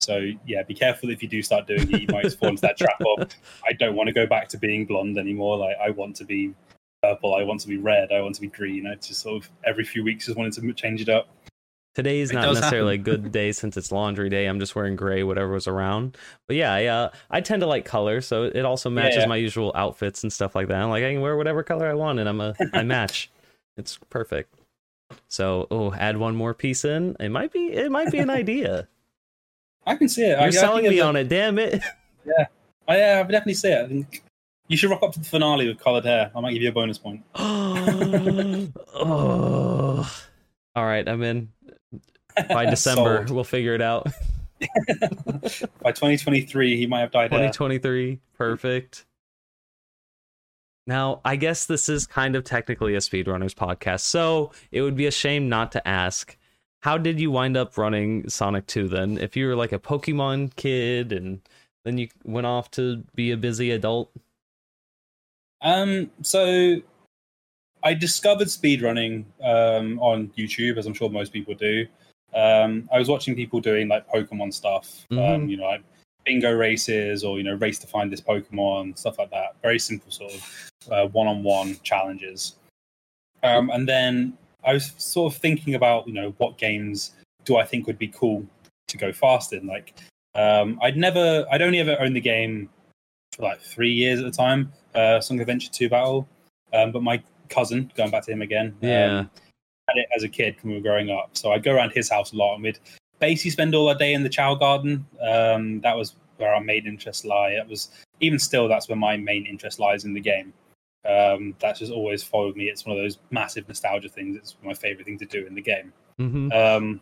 So 0.01 0.31
yeah, 0.47 0.63
be 0.63 0.73
careful 0.73 1.09
if 1.11 1.21
you 1.21 1.29
do 1.29 1.41
start 1.43 1.67
doing 1.67 1.91
it. 1.93 2.01
You 2.01 2.07
might 2.11 2.31
fall 2.39 2.49
into 2.49 2.61
that 2.61 2.77
trap 2.77 2.99
of 3.17 3.29
I 3.67 3.73
don't 3.73 3.95
want 3.95 4.07
to 4.07 4.13
go 4.13 4.25
back 4.25 4.49
to 4.49 4.57
being 4.57 4.85
blonde 4.85 5.17
anymore. 5.17 5.57
Like 5.57 5.77
I 5.83 5.91
want 5.91 6.15
to 6.17 6.25
be 6.25 6.53
purple. 7.03 7.35
I 7.35 7.43
want 7.43 7.59
to 7.61 7.67
be 7.67 7.77
red. 7.77 8.11
I 8.11 8.21
want 8.21 8.35
to 8.35 8.41
be 8.41 8.47
green. 8.47 8.87
I 8.87 8.95
just 8.95 9.21
sort 9.21 9.43
of 9.43 9.49
every 9.63 9.83
few 9.83 10.03
weeks 10.03 10.25
just 10.25 10.37
wanted 10.37 10.53
to 10.53 10.73
change 10.73 11.01
it 11.01 11.09
up. 11.09 11.27
Today's 11.93 12.31
It 12.31 12.35
not 12.35 12.43
does 12.43 12.55
necessarily 12.61 12.95
a 12.95 12.97
good 12.97 13.33
day 13.33 13.51
since 13.51 13.75
it's 13.75 13.91
laundry 13.91 14.29
day. 14.29 14.45
I'm 14.45 14.61
just 14.61 14.75
wearing 14.77 14.95
gray, 14.95 15.23
whatever 15.23 15.51
was 15.51 15.67
around. 15.67 16.17
But 16.47 16.55
yeah, 16.55 16.73
I, 16.73 16.85
uh, 16.85 17.09
I 17.29 17.41
tend 17.41 17.59
to 17.63 17.67
like 17.67 17.83
color, 17.83 18.21
so 18.21 18.43
it 18.43 18.63
also 18.63 18.89
matches 18.89 19.23
Yeah. 19.23 19.25
my 19.25 19.35
usual 19.35 19.73
outfits 19.75 20.23
and 20.23 20.31
stuff 20.31 20.55
like 20.55 20.69
that. 20.69 20.81
I'm 20.81 20.89
like, 20.89 21.03
I 21.03 21.11
can 21.11 21.19
wear 21.19 21.35
whatever 21.35 21.63
color 21.63 21.89
I 21.89 21.93
want, 21.93 22.19
and 22.19 22.29
I'm 22.29 22.39
a 22.39 22.55
I 22.71 22.83
match. 22.85 23.29
It's 23.75 23.99
perfect. 24.09 24.55
So, 25.27 25.67
oh, 25.71 25.93
add 25.93 26.17
one 26.17 26.35
more 26.35 26.53
piece 26.53 26.85
in. 26.85 27.15
It 27.19 27.29
might 27.29 27.51
be 27.51 27.67
it 27.73 27.91
might 27.91 28.11
be 28.11 28.19
an 28.19 28.29
idea. 28.41 28.87
I 29.85 29.95
can 29.95 30.09
see 30.09 30.23
it. 30.23 30.37
You're 30.37 30.41
I 30.41 30.49
selling 30.51 30.83
think 30.83 30.95
me 30.95 31.01
on 31.01 31.15
it, 31.15 31.27
damn 31.27 31.57
it. 31.59 31.81
I, 32.87 32.97
yeah, 32.97 33.17
I 33.17 33.21
would 33.21 33.31
definitely 33.31 33.55
see 33.55 33.71
it. 33.71 33.83
I 33.83 33.87
think 33.87 34.23
you 34.67 34.77
should 34.77 34.89
rock 34.89 35.03
up 35.03 35.11
to 35.13 35.19
the 35.19 35.25
finale 35.25 35.67
with 35.67 35.79
colored 35.79 36.05
hair. 36.05 36.31
I 36.35 36.39
might 36.39 36.53
give 36.53 36.61
you 36.61 36.69
a 36.69 36.71
bonus 36.71 36.97
point. 36.97 37.23
oh. 38.95 40.09
All 40.75 40.85
right, 40.85 41.07
I'm 41.07 41.21
in. 41.23 41.49
By 42.49 42.65
December, 42.69 43.25
we'll 43.29 43.43
figure 43.43 43.73
it 43.75 43.81
out. 43.81 44.07
By 45.81 45.91
2023, 45.91 46.77
he 46.77 46.85
might 46.85 46.99
have 47.01 47.11
dyed. 47.11 47.31
there. 47.31 47.39
2023, 47.39 48.19
perfect. 48.37 49.05
Now, 50.87 51.21
I 51.23 51.35
guess 51.35 51.65
this 51.65 51.89
is 51.89 52.07
kind 52.07 52.35
of 52.35 52.43
technically 52.43 52.95
a 52.95 52.99
speedrunners 52.99 53.53
podcast, 53.53 54.01
so 54.01 54.51
it 54.71 54.81
would 54.81 54.95
be 54.95 55.05
a 55.05 55.11
shame 55.11 55.47
not 55.47 55.71
to 55.73 55.87
ask. 55.87 56.37
How 56.81 56.97
did 56.97 57.19
you 57.19 57.29
wind 57.29 57.55
up 57.55 57.77
running 57.77 58.27
Sonic 58.27 58.65
2 58.65 58.87
then? 58.87 59.17
If 59.19 59.37
you 59.37 59.47
were 59.47 59.55
like 59.55 59.71
a 59.71 59.77
Pokemon 59.79 60.55
kid 60.55 61.11
and 61.11 61.41
then 61.85 61.99
you 61.99 62.07
went 62.23 62.47
off 62.47 62.71
to 62.71 63.03
be 63.13 63.29
a 63.31 63.37
busy 63.37 63.69
adult? 63.69 64.11
Um, 65.61 66.09
so 66.23 66.77
I 67.83 67.93
discovered 67.93 68.47
speedrunning 68.47 69.25
um, 69.43 69.99
on 69.99 70.29
YouTube, 70.35 70.77
as 70.77 70.87
I'm 70.87 70.95
sure 70.95 71.09
most 71.09 71.31
people 71.31 71.53
do. 71.53 71.85
Um, 72.33 72.89
I 72.91 72.97
was 72.97 73.07
watching 73.09 73.35
people 73.35 73.59
doing 73.59 73.87
like 73.87 74.07
Pokemon 74.09 74.53
stuff, 74.53 75.05
um, 75.11 75.17
Mhm. 75.17 75.49
you 75.49 75.57
know, 75.57 75.65
like 75.65 75.83
bingo 76.31 76.53
races 76.53 77.25
or 77.25 77.37
you 77.37 77.43
know, 77.43 77.55
race 77.55 77.77
to 77.79 77.87
find 77.87 78.11
this 78.11 78.21
Pokemon, 78.21 78.97
stuff 78.97 79.19
like 79.19 79.29
that. 79.31 79.55
Very 79.61 79.77
simple 79.77 80.09
sort 80.11 80.33
of 80.33 80.71
uh, 80.89 81.07
one-on-one 81.07 81.77
challenges. 81.83 82.55
Um, 83.43 83.69
and 83.69 83.87
then 83.87 84.37
I 84.63 84.73
was 84.73 84.93
sort 84.97 85.33
of 85.33 85.39
thinking 85.39 85.75
about, 85.75 86.07
you 86.07 86.13
know, 86.13 86.33
what 86.37 86.57
games 86.57 87.11
do 87.43 87.57
I 87.57 87.65
think 87.65 87.85
would 87.85 87.97
be 87.97 88.07
cool 88.07 88.45
to 88.87 88.97
go 88.97 89.11
fast 89.11 89.51
in? 89.51 89.67
Like, 89.67 89.93
um, 90.35 90.79
I'd 90.81 90.95
never, 90.95 91.45
I'd 91.51 91.61
only 91.61 91.79
ever 91.79 91.97
owned 91.99 92.15
the 92.15 92.21
game 92.21 92.69
for 93.33 93.43
like 93.43 93.59
three 93.59 93.91
years 93.91 94.19
at 94.19 94.25
the 94.25 94.31
time, 94.31 94.71
uh, 94.95 95.19
Sonic 95.19 95.41
Adventure 95.41 95.69
2 95.71 95.89
Battle. 95.89 96.29
Um, 96.71 96.93
but 96.93 97.03
my 97.03 97.21
cousin, 97.49 97.91
going 97.97 98.11
back 98.11 98.23
to 98.23 98.31
him 98.31 98.41
again, 98.41 98.73
Yeah. 98.79 99.19
um, 99.19 99.29
had 99.89 99.97
it 99.97 100.07
as 100.15 100.23
a 100.23 100.29
kid 100.29 100.55
when 100.61 100.71
we 100.71 100.77
were 100.77 100.83
growing 100.83 101.09
up. 101.11 101.31
So 101.33 101.51
I'd 101.51 101.63
go 101.63 101.73
around 101.73 101.91
his 101.91 102.09
house 102.09 102.31
a 102.31 102.37
lot 102.37 102.53
and 102.53 102.63
we'd 102.63 102.79
basically 103.21 103.51
spend 103.51 103.73
all 103.73 103.87
our 103.87 103.95
day 103.95 104.13
in 104.13 104.23
the 104.23 104.29
Chao 104.29 104.55
Garden. 104.55 105.05
Um, 105.21 105.79
that 105.81 105.95
was 105.95 106.15
where 106.37 106.53
our 106.53 106.61
main 106.61 106.85
interest 106.85 107.23
lie. 107.23 107.51
It 107.51 107.67
was 107.67 107.89
even 108.19 108.39
still 108.39 108.67
that's 108.67 108.89
where 108.89 108.97
my 108.97 109.15
main 109.15 109.45
interest 109.45 109.79
lies 109.79 110.03
in 110.03 110.13
the 110.13 110.19
game. 110.19 110.51
Um, 111.07 111.55
that's 111.59 111.79
just 111.79 111.91
always 111.91 112.21
followed 112.21 112.57
me. 112.57 112.65
It's 112.65 112.85
one 112.85 112.97
of 112.97 113.01
those 113.01 113.19
massive 113.29 113.67
nostalgia 113.67 114.09
things. 114.09 114.35
It's 114.35 114.57
my 114.63 114.73
favorite 114.73 115.05
thing 115.05 115.17
to 115.19 115.25
do 115.25 115.45
in 115.47 115.55
the 115.55 115.61
game. 115.61 115.93
hmm 116.17 116.51
Um, 116.51 116.99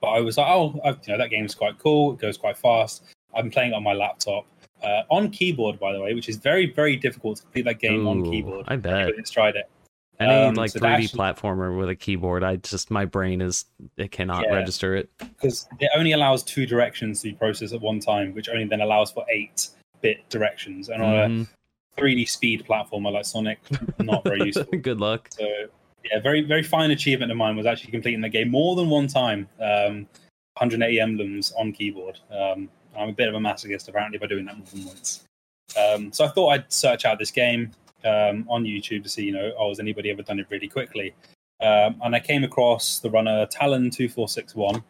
but 0.00 0.08
I 0.08 0.20
was 0.20 0.38
like, 0.38 0.48
oh, 0.48 0.80
I, 0.84 0.90
you 0.90 0.96
know, 1.08 1.18
that 1.18 1.30
game's 1.30 1.54
quite 1.54 1.78
cool. 1.78 2.14
It 2.14 2.20
goes 2.20 2.36
quite 2.36 2.56
fast. 2.56 3.04
I'm 3.34 3.50
playing 3.50 3.72
it 3.72 3.74
on 3.74 3.82
my 3.82 3.92
laptop 3.92 4.46
uh, 4.82 5.02
on 5.10 5.30
keyboard, 5.30 5.78
by 5.78 5.92
the 5.92 6.00
way, 6.00 6.14
which 6.14 6.28
is 6.28 6.36
very, 6.36 6.72
very 6.72 6.96
difficult 6.96 7.38
to 7.38 7.42
complete 7.42 7.64
that 7.64 7.78
game 7.78 8.06
on 8.06 8.24
keyboard. 8.30 8.66
I 8.68 8.76
bet. 8.76 9.08
It's 9.10 9.30
tried 9.30 9.56
it. 9.56 9.68
Any 10.18 10.32
Um, 10.32 10.54
like 10.54 10.70
so 10.70 10.78
3D 10.80 11.04
actually- 11.04 11.18
platformer 11.18 11.76
with 11.78 11.88
a 11.90 11.94
keyboard, 11.94 12.42
I 12.42 12.56
just, 12.56 12.90
my 12.90 13.04
brain 13.04 13.40
is, 13.42 13.66
it 13.96 14.10
cannot 14.10 14.44
Yeah. 14.44 14.54
register 14.54 14.96
it. 14.96 15.10
because 15.18 15.68
it 15.80 15.90
only 15.94 16.12
allows 16.12 16.42
two 16.42 16.64
directions 16.66 17.20
to 17.22 17.28
be 17.28 17.34
processed 17.34 17.74
at 17.74 17.80
one 17.80 18.00
time, 18.00 18.32
which 18.34 18.48
only 18.48 18.64
then 18.64 18.80
allows 18.80 19.10
for 19.12 19.24
eight 19.28 19.68
bit 20.00 20.26
directions. 20.30 20.88
And 20.88 21.02
on 21.02 21.14
Mhm. 21.30 21.46
a 21.96 22.00
3D 22.00 22.24
speed 22.26 22.64
platformer 22.66 23.12
like 23.12 23.24
Sonic, 23.26 23.58
not 23.98 24.24
very 24.24 24.44
useful. 24.46 24.64
Good 24.80 25.00
luck. 25.00 25.28
So 25.32 25.46
yeah, 26.04 26.20
very 26.20 26.40
very 26.42 26.62
fine 26.62 26.90
achievement 26.92 27.30
of 27.32 27.36
mine 27.36 27.56
was 27.56 27.66
actually 27.66 27.90
completing 27.90 28.20
the 28.20 28.28
game 28.28 28.50
more 28.50 28.76
than 28.76 28.88
one 28.88 29.08
time. 29.08 29.48
Um, 29.60 30.06
180 30.54 31.00
emblems 31.00 31.52
on 31.58 31.72
keyboard. 31.72 32.18
Um, 32.30 32.70
I'm 32.96 33.10
a 33.10 33.12
bit 33.12 33.28
of 33.28 33.34
a 33.34 33.38
masochist 33.38 33.88
apparently 33.88 34.18
by 34.18 34.26
doing 34.26 34.46
that 34.46 34.56
more 34.56 34.66
than 34.72 34.86
once. 34.86 35.24
Um, 35.78 36.12
so 36.12 36.24
I 36.24 36.28
thought 36.28 36.48
I'd 36.48 36.72
search 36.72 37.04
out 37.04 37.18
this 37.18 37.30
game 37.30 37.72
um, 38.06 38.46
on 38.48 38.64
YouTube 38.64 39.02
to 39.02 39.08
see, 39.08 39.24
you 39.24 39.32
know, 39.32 39.52
oh, 39.58 39.68
has 39.70 39.80
anybody 39.80 40.10
ever 40.10 40.22
done 40.22 40.38
it 40.38 40.46
really 40.50 40.68
quickly? 40.68 41.14
Um, 41.60 42.00
and 42.04 42.14
I 42.14 42.20
came 42.20 42.44
across 42.44 42.98
the 42.98 43.10
runner 43.10 43.46
Talon 43.46 43.90
two 43.90 44.08
four 44.08 44.28
six 44.28 44.54
one, 44.54 44.82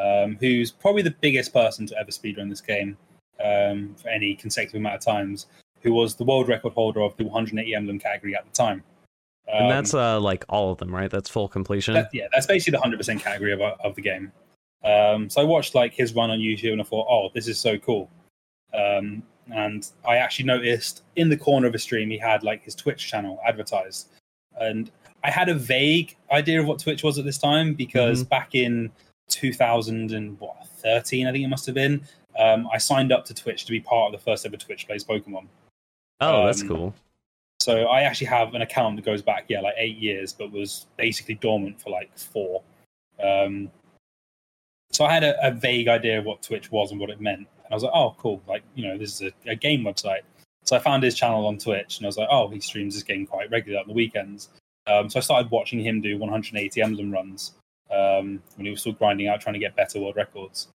um, 0.00 0.36
who's 0.40 0.70
probably 0.70 1.02
the 1.02 1.14
biggest 1.20 1.52
person 1.52 1.86
to 1.86 1.98
ever 1.98 2.10
speedrun 2.10 2.48
this 2.48 2.60
game 2.60 2.96
um, 3.44 3.94
for 4.00 4.08
any 4.08 4.34
consecutive 4.34 4.80
amount 4.80 4.96
of 4.96 5.00
times. 5.00 5.46
Who 5.82 5.92
was 5.92 6.16
the 6.16 6.24
world 6.24 6.48
record 6.48 6.72
holder 6.72 7.02
of 7.02 7.16
the 7.16 7.24
180 7.24 7.72
emblem 7.72 7.98
category 8.00 8.34
at 8.34 8.44
the 8.44 8.50
time? 8.50 8.82
and 9.46 9.64
Um, 9.64 9.70
that's 9.70 9.94
uh 9.94 10.20
like 10.20 10.44
all 10.48 10.72
of 10.72 10.78
them, 10.78 10.94
right? 10.94 11.10
That's 11.10 11.30
full 11.30 11.48
completion. 11.48 11.94
that, 11.94 12.10
yeah, 12.12 12.26
that's 12.32 12.46
basically 12.46 12.72
the 12.72 12.82
hundred 12.82 12.98
percent 12.98 13.22
category 13.22 13.52
of 13.52 13.60
of 13.60 13.94
the 13.94 14.02
game. 14.02 14.32
Um, 14.84 15.28
so 15.28 15.40
I 15.40 15.44
watched 15.44 15.74
like 15.74 15.94
his 15.94 16.14
run 16.14 16.30
on 16.30 16.38
YouTube 16.38 16.72
and 16.72 16.80
I 16.80 16.84
thought, 16.84 17.06
oh, 17.08 17.30
this 17.34 17.48
is 17.48 17.58
so 17.58 17.78
cool. 17.78 18.10
Um, 18.74 19.22
and 19.52 19.88
I 20.06 20.16
actually 20.16 20.46
noticed 20.46 21.02
in 21.16 21.28
the 21.28 21.36
corner 21.36 21.66
of 21.66 21.74
a 21.74 21.78
stream 21.78 22.10
he 22.10 22.18
had 22.18 22.42
like 22.42 22.62
his 22.64 22.74
Twitch 22.74 23.08
channel 23.08 23.40
advertised, 23.46 24.08
and 24.60 24.90
I 25.24 25.30
had 25.30 25.48
a 25.48 25.54
vague 25.54 26.16
idea 26.30 26.60
of 26.60 26.66
what 26.66 26.78
Twitch 26.78 27.02
was 27.02 27.18
at 27.18 27.24
this 27.24 27.38
time 27.38 27.74
because 27.74 28.22
back 28.24 28.54
in 28.54 28.90
2013, 29.28 31.26
I 31.26 31.32
think 31.32 31.44
it 31.44 31.48
must 31.48 31.66
have 31.66 31.74
been, 31.74 32.02
um, 32.38 32.68
I 32.72 32.78
signed 32.78 33.12
up 33.12 33.24
to 33.26 33.34
Twitch 33.34 33.64
to 33.64 33.72
be 33.72 33.80
part 33.80 34.14
of 34.14 34.20
the 34.20 34.24
first 34.24 34.46
ever 34.46 34.56
Twitch 34.56 34.86
plays 34.86 35.04
Pokemon. 35.04 35.46
oh, 36.20 36.46
that's 36.46 36.62
um, 36.62 36.68
cool. 36.68 36.94
So 37.60 37.86
I 37.86 38.02
actually 38.02 38.28
have 38.28 38.54
an 38.54 38.62
account 38.62 38.96
that 38.96 39.04
goes 39.04 39.20
back, 39.20 39.46
yeah, 39.48 39.60
like 39.60 39.74
eight 39.76 39.98
years, 39.98 40.32
but 40.32 40.52
was 40.52 40.86
basically 40.96 41.34
dormant 41.34 41.80
for 41.80 41.90
like 41.90 42.16
four. 42.16 42.62
Um, 43.22 43.70
so 44.92 45.04
I 45.04 45.12
had 45.12 45.24
a, 45.24 45.46
a 45.46 45.50
vague 45.50 45.88
idea 45.88 46.18
of 46.18 46.24
what 46.24 46.42
Twitch 46.42 46.70
was 46.70 46.92
and 46.92 47.00
what 47.00 47.10
it 47.10 47.20
meant, 47.20 47.48
and 47.68 47.72
I 47.72 47.74
was 47.74 47.82
like, 47.82 47.92
oh, 47.94 48.14
cool, 48.18 48.42
like 48.48 48.62
you 48.74 48.86
know, 48.86 48.98
this 48.98 49.20
is 49.20 49.32
a, 49.46 49.50
a 49.50 49.54
game 49.54 49.82
website. 49.82 50.22
So 50.64 50.76
I 50.76 50.80
found 50.80 51.02
his 51.02 51.14
channel 51.14 51.46
on 51.46 51.58
Twitch, 51.58 51.98
and 51.98 52.06
I 52.06 52.08
was 52.08 52.18
like, 52.18 52.28
oh, 52.30 52.48
he 52.48 52.60
streams 52.60 52.94
this 52.94 53.02
game 53.02 53.26
quite 53.26 53.50
regularly 53.50 53.82
on 53.82 53.88
the 53.88 53.94
weekends. 53.94 54.48
Um, 54.86 55.08
so 55.10 55.18
I 55.18 55.22
started 55.22 55.50
watching 55.50 55.80
him 55.80 56.00
do 56.00 56.18
180 56.18 56.82
emblem 56.82 57.10
runs 57.10 57.52
um, 57.90 58.42
when 58.56 58.64
he 58.64 58.70
was 58.70 58.80
still 58.80 58.92
grinding 58.92 59.28
out, 59.28 59.40
trying 59.40 59.54
to 59.54 59.60
get 59.60 59.76
better 59.76 60.00
world 60.00 60.16
records. 60.16 60.68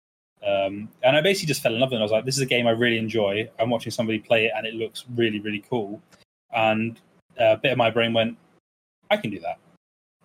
Um, 0.46 0.90
and 1.04 1.16
I 1.16 1.22
basically 1.22 1.48
just 1.48 1.62
fell 1.62 1.74
in 1.74 1.80
love 1.80 1.92
with 1.92 1.98
it. 1.98 2.02
I 2.02 2.04
was 2.04 2.12
like, 2.12 2.26
this 2.26 2.36
is 2.36 2.42
a 2.42 2.48
game 2.48 2.68
I 2.68 2.72
really 2.72 2.98
enjoy. 2.98 3.50
I'm 3.60 3.70
watching 3.70 3.92
somebody 3.92 4.20
play 4.20 4.46
it, 4.46 4.52
and 4.56 4.66
it 4.66 4.74
looks 4.74 5.06
really, 5.16 5.40
really 5.40 5.64
cool 5.70 6.02
and 6.54 7.00
a 7.38 7.58
bit 7.58 7.72
of 7.72 7.78
my 7.78 7.90
brain 7.90 8.14
went, 8.14 8.38
I 9.10 9.18
can 9.18 9.30
do 9.30 9.40
that. 9.40 9.58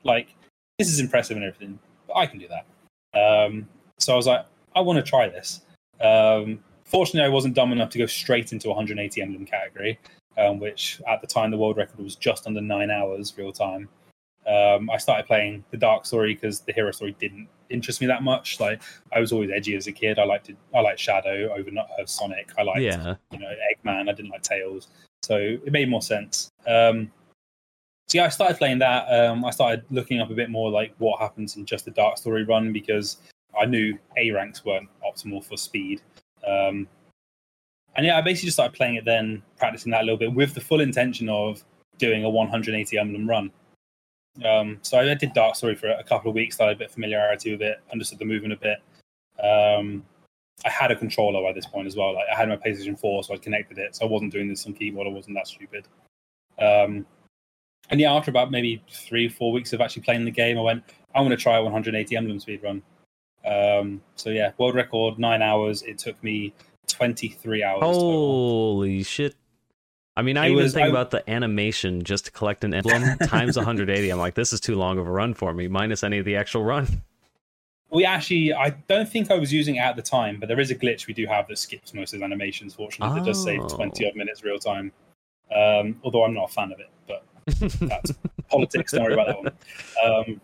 Like, 0.02 0.34
this 0.78 0.88
is 0.88 1.00
impressive 1.00 1.36
and 1.36 1.46
everything, 1.46 1.78
but 2.06 2.16
I 2.16 2.26
can 2.26 2.38
do 2.38 2.48
that. 2.48 2.66
Um, 3.18 3.68
so 3.98 4.12
I 4.12 4.16
was 4.16 4.26
like, 4.26 4.44
I 4.74 4.80
want 4.80 4.98
to 4.98 5.02
try 5.02 5.28
this. 5.28 5.62
Um, 6.00 6.60
fortunately, 6.84 7.26
I 7.26 7.32
wasn't 7.32 7.54
dumb 7.54 7.72
enough 7.72 7.90
to 7.90 7.98
go 7.98 8.06
straight 8.06 8.52
into 8.52 8.68
180 8.68 9.22
emblem 9.22 9.46
category, 9.46 9.98
um, 10.38 10.58
which 10.58 11.00
at 11.08 11.20
the 11.20 11.26
time 11.26 11.50
the 11.50 11.56
world 11.56 11.76
record 11.76 11.98
was 11.98 12.16
just 12.16 12.46
under 12.46 12.60
nine 12.60 12.90
hours 12.90 13.34
real 13.36 13.52
time. 13.52 13.88
Um, 14.46 14.88
I 14.90 14.98
started 14.98 15.26
playing 15.26 15.64
the 15.72 15.76
Dark 15.76 16.06
Story 16.06 16.34
because 16.34 16.60
the 16.60 16.72
Hero 16.72 16.92
Story 16.92 17.16
didn't 17.18 17.48
interest 17.68 18.00
me 18.00 18.06
that 18.06 18.22
much. 18.22 18.60
Like 18.60 18.80
I 19.12 19.18
was 19.18 19.32
always 19.32 19.50
edgy 19.50 19.74
as 19.74 19.88
a 19.88 19.92
kid. 19.92 20.18
I 20.20 20.24
liked 20.24 20.48
it. 20.50 20.56
I 20.72 20.80
liked 20.80 21.00
Shadow 21.00 21.52
over 21.52 21.70
not 21.72 21.88
uh, 22.00 22.06
Sonic. 22.06 22.50
I 22.56 22.62
liked 22.62 22.80
Yeah. 22.80 23.16
you 23.32 23.38
know 23.40 23.52
Eggman. 23.74 24.08
I 24.08 24.12
didn't 24.12 24.30
like 24.30 24.42
Tails, 24.42 24.86
so 25.22 25.36
it 25.36 25.72
made 25.72 25.88
more 25.88 26.02
sense. 26.02 26.48
Um, 26.66 27.10
so 28.06 28.18
yeah, 28.18 28.26
I 28.26 28.28
started 28.28 28.56
playing 28.56 28.78
that. 28.78 29.06
Um, 29.12 29.44
I 29.44 29.50
started 29.50 29.84
looking 29.90 30.20
up 30.20 30.30
a 30.30 30.34
bit 30.34 30.48
more 30.48 30.70
like 30.70 30.94
what 30.98 31.18
happens 31.20 31.56
in 31.56 31.66
just 31.66 31.84
the 31.84 31.90
Dark 31.90 32.16
Story 32.16 32.44
run 32.44 32.72
because 32.72 33.16
I 33.58 33.66
knew 33.66 33.98
A 34.16 34.30
ranks 34.30 34.64
weren't 34.64 34.88
optimal 35.04 35.44
for 35.44 35.56
speed. 35.56 36.02
Um, 36.46 36.88
and 37.96 38.04
yeah, 38.04 38.18
I 38.18 38.20
basically 38.20 38.48
just 38.48 38.56
started 38.56 38.76
playing 38.76 38.96
it 38.96 39.04
then, 39.04 39.42
practicing 39.56 39.90
that 39.92 40.02
a 40.02 40.04
little 40.04 40.18
bit 40.18 40.34
with 40.34 40.54
the 40.54 40.60
full 40.60 40.80
intention 40.80 41.28
of 41.28 41.64
doing 41.98 42.24
a 42.24 42.30
180 42.30 42.98
emblem 42.98 43.28
run. 43.28 43.50
Um, 44.44 44.78
so 44.82 44.98
I 44.98 45.14
did 45.14 45.32
Dark 45.32 45.56
Story 45.56 45.74
for 45.74 45.88
a 45.88 46.04
couple 46.04 46.28
of 46.28 46.34
weeks, 46.34 46.56
started 46.56 46.76
a 46.76 46.78
bit 46.78 46.88
of 46.88 46.92
familiarity 46.92 47.52
with 47.52 47.62
it, 47.62 47.80
understood 47.90 48.18
the 48.18 48.26
movement 48.26 48.52
a 48.52 48.56
bit. 48.56 48.78
Um, 49.42 50.04
I 50.64 50.70
had 50.70 50.90
a 50.90 50.96
controller 50.96 51.42
by 51.42 51.52
this 51.52 51.66
point 51.66 51.86
as 51.86 51.96
well. 51.96 52.14
Like 52.14 52.26
I 52.32 52.36
had 52.36 52.48
my 52.48 52.56
PlayStation 52.56 52.98
4, 52.98 53.24
so 53.24 53.34
I 53.34 53.38
connected 53.38 53.78
it. 53.78 53.96
So 53.96 54.06
I 54.06 54.08
wasn't 54.08 54.32
doing 54.32 54.48
this 54.48 54.66
on 54.66 54.74
keyboard. 54.74 55.06
I 55.06 55.10
wasn't 55.10 55.36
that 55.36 55.46
stupid. 55.46 55.86
Um, 56.58 57.06
and 57.90 58.00
yeah, 58.00 58.12
after 58.12 58.30
about 58.30 58.50
maybe 58.50 58.82
three, 58.90 59.28
four 59.28 59.52
weeks 59.52 59.72
of 59.72 59.80
actually 59.80 60.02
playing 60.02 60.24
the 60.24 60.30
game, 60.30 60.58
I 60.58 60.62
went, 60.62 60.82
I 61.14 61.20
want 61.20 61.32
to 61.32 61.36
try 61.36 61.56
a 61.56 61.62
180 61.62 62.16
emblem 62.16 62.40
speed 62.40 62.62
run. 62.62 62.82
Um, 63.46 64.02
so 64.16 64.30
yeah, 64.30 64.52
world 64.58 64.74
record 64.74 65.18
nine 65.18 65.42
hours. 65.42 65.82
It 65.82 65.98
took 65.98 66.22
me 66.24 66.52
23 66.88 67.62
hours. 67.62 67.80
total. 67.80 68.00
Holy 68.00 69.02
shit. 69.02 69.34
I 70.16 70.22
mean, 70.22 70.36
I 70.38 70.46
It 70.46 70.52
even 70.52 70.64
was- 70.64 70.74
think 70.74 70.86
I- 70.86 70.90
about 70.90 71.10
the 71.10 71.28
animation 71.30 72.02
just 72.02 72.24
to 72.26 72.30
collect 72.30 72.64
an 72.64 72.72
emblem 72.74 73.18
times 73.28 73.56
180. 73.56 74.10
I'm 74.10 74.18
like, 74.18 74.34
this 74.34 74.52
is 74.52 74.60
too 74.60 74.74
long 74.74 74.98
of 74.98 75.06
a 75.06 75.10
run 75.10 75.34
for 75.34 75.52
me, 75.52 75.68
minus 75.68 76.02
any 76.02 76.18
of 76.18 76.24
the 76.24 76.36
actual 76.36 76.64
run. 76.64 77.02
We 77.90 78.04
actually, 78.04 78.52
I 78.52 78.70
don't 78.88 79.08
think 79.08 79.30
I 79.30 79.34
was 79.38 79.52
using 79.52 79.76
it 79.76 79.80
at 79.80 79.94
the 79.94 80.02
time, 80.02 80.40
but 80.40 80.48
there 80.48 80.58
is 80.58 80.70
a 80.70 80.74
glitch 80.74 81.06
we 81.06 81.14
do 81.14 81.26
have 81.26 81.46
that 81.48 81.56
skips 81.58 81.94
most 81.94 82.12
of 82.14 82.18
the 82.18 82.24
animations. 82.24 82.74
Fortunately, 82.74 83.20
that 83.20 83.26
does 83.26 83.42
save 83.44 83.60
Oh. 83.60 83.68
20 83.68 84.08
odd 84.08 84.16
minutes 84.16 84.42
real 84.42 84.58
time. 84.58 84.90
Um, 85.54 86.00
although 86.02 86.24
I'm 86.24 86.34
not 86.34 86.50
a 86.50 86.52
fan 86.52 86.72
of 86.72 86.80
it, 86.80 86.90
but 87.06 87.24
that's 87.88 88.12
politics. 88.50 88.90
Don't 88.92 89.04
worry 89.04 89.12
about 89.12 89.26
that 89.28 89.38
one. 89.38 89.52
Um, 90.04 90.40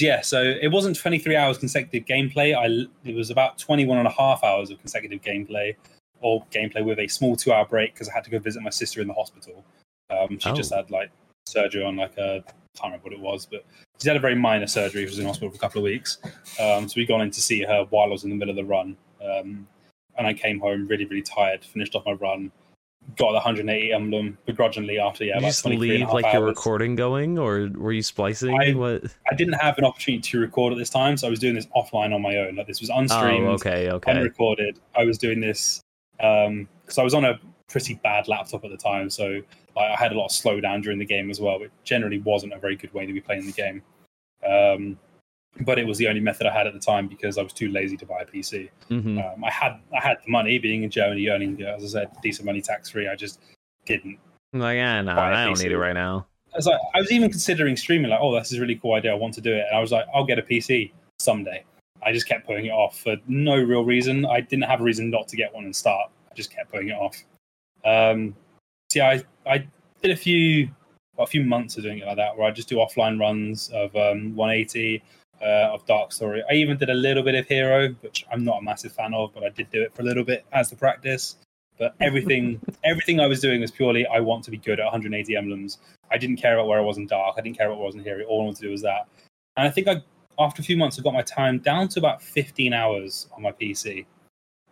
yeah, 0.00 0.20
so 0.20 0.42
it 0.42 0.68
wasn't 0.68 0.96
23 0.96 1.36
hours 1.36 1.58
consecutive 1.58 2.06
gameplay. 2.06 2.54
I 2.56 2.86
it 3.08 3.14
was 3.14 3.30
about 3.30 3.58
21 3.58 3.98
and 3.98 4.06
a 4.06 4.10
half 4.10 4.42
hours 4.44 4.70
of 4.70 4.78
consecutive 4.80 5.20
gameplay, 5.22 5.74
or 6.20 6.44
gameplay 6.52 6.84
with 6.84 6.98
a 6.98 7.08
small 7.08 7.36
two-hour 7.36 7.66
break 7.66 7.94
because 7.94 8.08
I 8.08 8.14
had 8.14 8.24
to 8.24 8.30
go 8.30 8.38
visit 8.38 8.62
my 8.62 8.70
sister 8.70 9.00
in 9.00 9.08
the 9.08 9.14
hospital. 9.14 9.64
Um, 10.10 10.38
she 10.38 10.50
Oh. 10.50 10.54
just 10.54 10.72
had 10.74 10.90
like 10.90 11.10
surgery 11.46 11.84
on 11.84 11.96
like 11.96 12.16
a 12.18 12.42
can't 12.76 12.92
remember 12.92 13.04
what 13.04 13.12
it 13.12 13.20
was, 13.20 13.46
but 13.46 13.64
she's 13.98 14.06
had 14.06 14.16
a 14.16 14.20
very 14.20 14.34
minor 14.36 14.66
surgery. 14.66 15.02
She 15.02 15.10
was 15.10 15.18
in 15.18 15.26
hospital 15.26 15.50
for 15.50 15.56
a 15.56 15.58
couple 15.58 15.80
of 15.80 15.84
weeks. 15.84 16.18
Um, 16.60 16.88
so 16.88 16.94
we'd 16.96 17.08
gone 17.08 17.22
in 17.22 17.30
to 17.32 17.40
see 17.40 17.62
her 17.62 17.84
while 17.90 18.06
I 18.08 18.10
was 18.12 18.22
in 18.24 18.30
the 18.30 18.36
middle 18.36 18.50
of 18.50 18.56
the 18.56 18.64
run. 18.64 18.96
Um, 19.22 19.66
and 20.16 20.26
I 20.26 20.32
came 20.32 20.60
home 20.60 20.86
really, 20.86 21.04
really 21.04 21.22
tired, 21.22 21.64
finished 21.64 21.94
off 21.96 22.04
my 22.06 22.12
run, 22.12 22.52
got 23.18 23.28
the 23.28 23.34
180 23.34 23.92
emblem 23.92 24.38
begrudgingly 24.46 24.98
after, 24.98 25.24
yeah, 25.24 25.34
Did 25.34 25.42
you 25.42 25.48
just 25.48 25.62
23 25.62 25.94
and 25.96 26.02
a 26.02 26.06
leave 26.06 26.14
like 26.14 26.32
your 26.32 26.42
hours. 26.44 26.48
recording 26.56 26.96
going, 26.96 27.38
or 27.38 27.68
were 27.76 27.92
you 27.92 28.02
splicing? 28.02 28.58
I- 28.58 28.72
what? 28.72 29.02
I 29.30 29.34
didn't 29.34 29.54
have 29.54 29.76
an 29.78 29.84
opportunity 29.84 30.22
to 30.22 30.38
record 30.40 30.72
at 30.72 30.78
this 30.78 30.90
time, 30.90 31.16
so 31.16 31.26
I 31.26 31.30
was 31.30 31.38
doing 31.40 31.54
this 31.54 31.66
offline 31.76 32.14
on 32.14 32.22
my 32.22 32.36
own. 32.36 32.56
Like 32.56 32.66
this 32.66 32.80
was 32.80 32.88
unstreamed, 32.90 33.46
Oh, 33.46 33.52
okay, 33.52 33.90
okay. 33.90 34.10
unrecorded. 34.12 34.78
I 34.96 35.04
was 35.04 35.18
doing 35.18 35.40
this 35.40 35.80
because 36.16 36.98
I 36.98 37.02
was 37.02 37.14
on 37.14 37.24
a 37.24 37.38
pretty 37.68 37.94
bad 38.02 38.28
laptop 38.28 38.64
at 38.64 38.70
the 38.70 38.76
time, 38.76 39.10
so 39.10 39.40
like, 39.76 39.90
I 39.90 39.96
had 39.96 40.12
a 40.12 40.16
lot 40.18 40.26
of 40.26 40.30
slowdown 40.32 40.82
during 40.82 40.98
the 40.98 41.04
game 41.04 41.30
as 41.30 41.40
well, 41.40 41.60
which 41.60 41.70
generally 41.84 42.18
wasn't 42.20 42.52
a 42.54 42.58
very 42.58 42.76
good 42.76 42.92
way 42.94 43.04
to 43.06 43.12
be 43.12 43.20
playing 43.20 43.46
the 43.46 43.52
game. 43.52 43.82
Um, 44.48 44.98
but 45.64 45.78
it 45.78 45.86
was 45.86 45.98
the 45.98 46.08
only 46.08 46.20
method 46.20 46.46
I 46.46 46.52
had 46.52 46.66
at 46.66 46.72
the 46.72 46.80
time 46.80 47.08
because 47.08 47.38
I 47.38 47.42
was 47.42 47.52
too 47.52 47.68
lazy 47.68 47.96
to 47.98 48.06
buy 48.06 48.20
a 48.20 48.26
PC. 48.26 48.70
hmm 48.88 49.18
Um, 49.18 49.44
I 49.44 49.50
had 49.50 49.80
I 49.92 50.00
had 50.00 50.18
the 50.24 50.30
money, 50.30 50.58
being 50.58 50.82
in 50.82 50.90
Germany, 50.90 51.28
earning 51.28 51.62
uh, 51.62 51.76
as 51.76 51.84
I 51.94 52.00
said, 52.00 52.10
decent 52.22 52.46
money 52.46 52.60
tax 52.60 52.90
free. 52.90 53.08
I 53.08 53.16
just 53.16 53.40
didn't. 53.84 54.18
Like, 54.52 54.78
ah, 54.80 55.02
no, 55.02 55.12
I 55.12 55.44
don't 55.44 55.54
PC. 55.54 55.64
need 55.64 55.72
it 55.72 55.78
right 55.78 55.92
now. 55.92 56.26
I 56.54 56.56
was 56.56 56.66
like, 56.66 56.80
I 56.94 57.00
was 57.00 57.12
even 57.12 57.30
considering 57.30 57.76
streaming. 57.76 58.10
Like, 58.10 58.20
oh, 58.22 58.34
this 58.34 58.50
is 58.52 58.58
a 58.58 58.60
really 58.60 58.76
cool 58.76 58.94
idea. 58.94 59.12
I 59.12 59.14
want 59.14 59.34
to 59.34 59.40
do 59.40 59.52
it. 59.52 59.66
And 59.68 59.76
I 59.76 59.80
was 59.80 59.92
like, 59.92 60.06
I'll 60.14 60.24
get 60.24 60.38
a 60.38 60.42
PC 60.42 60.92
someday. 61.18 61.64
I 62.02 62.12
just 62.12 62.26
kept 62.26 62.46
putting 62.46 62.66
it 62.66 62.70
off 62.70 62.98
for 63.00 63.16
no 63.26 63.56
real 63.56 63.84
reason. 63.84 64.24
I 64.24 64.40
didn't 64.40 64.64
have 64.64 64.80
a 64.80 64.84
reason 64.84 65.10
not 65.10 65.28
to 65.28 65.36
get 65.36 65.52
one 65.52 65.64
and 65.64 65.74
start. 65.74 66.10
I 66.30 66.34
just 66.34 66.50
kept 66.54 66.70
putting 66.72 66.88
it 66.88 66.92
off. 66.92 67.16
Um, 67.84 68.34
so 68.90 69.00
yeah, 69.00 69.20
I 69.46 69.52
I 69.52 69.68
did 70.02 70.12
a 70.12 70.16
few 70.16 70.70
well, 71.16 71.24
a 71.24 71.28
few 71.28 71.44
months 71.44 71.76
of 71.76 71.82
doing 71.82 71.98
it 71.98 72.06
like 72.06 72.16
that, 72.16 72.36
where 72.36 72.46
I 72.46 72.50
just 72.50 72.68
do 72.68 72.76
offline 72.76 73.18
runs 73.20 73.68
of 73.70 73.94
um, 73.96 74.34
180 74.36 75.02
uh, 75.42 75.72
of 75.72 75.84
Dark 75.86 76.12
Story. 76.12 76.42
I 76.50 76.54
even 76.54 76.76
did 76.76 76.90
a 76.90 76.94
little 76.94 77.22
bit 77.22 77.34
of 77.34 77.46
Hero, 77.46 77.88
which 78.00 78.26
I'm 78.32 78.44
not 78.44 78.58
a 78.58 78.62
massive 78.62 78.92
fan 78.92 79.14
of, 79.14 79.32
but 79.34 79.44
I 79.44 79.50
did 79.50 79.70
do 79.70 79.82
it 79.82 79.94
for 79.94 80.02
a 80.02 80.04
little 80.04 80.24
bit 80.24 80.44
as 80.52 80.70
the 80.70 80.76
practice. 80.76 81.36
But 81.78 81.94
everything 82.00 82.60
everything 82.84 83.20
I 83.20 83.26
was 83.26 83.40
doing 83.40 83.60
was 83.60 83.70
purely 83.70 84.06
I 84.06 84.20
want 84.20 84.44
to 84.44 84.50
be 84.50 84.58
good 84.58 84.80
at 84.80 84.84
180 84.84 85.36
emblems. 85.36 85.78
I 86.10 86.18
didn't 86.18 86.36
care 86.36 86.54
about 86.54 86.68
where 86.68 86.78
I 86.78 86.82
was 86.82 86.98
in 86.98 87.06
Dark. 87.06 87.34
I 87.38 87.40
didn't 87.40 87.56
care 87.56 87.66
about 87.66 87.78
where 87.78 87.84
I 87.84 87.88
was 87.88 87.94
in 87.94 88.04
Hero. 88.04 88.24
All 88.24 88.42
I 88.42 88.44
wanted 88.44 88.56
to 88.56 88.62
do 88.62 88.70
was 88.70 88.82
that. 88.82 89.06
And 89.56 89.66
I 89.66 89.70
think 89.70 89.88
I 89.88 90.02
after 90.38 90.62
a 90.62 90.64
few 90.64 90.76
months, 90.76 90.98
I 90.98 91.02
got 91.02 91.14
my 91.14 91.22
time 91.22 91.58
down 91.58 91.88
to 91.88 91.98
about 91.98 92.22
15 92.22 92.72
hours 92.72 93.28
on 93.36 93.42
my 93.42 93.52
PC. 93.52 94.06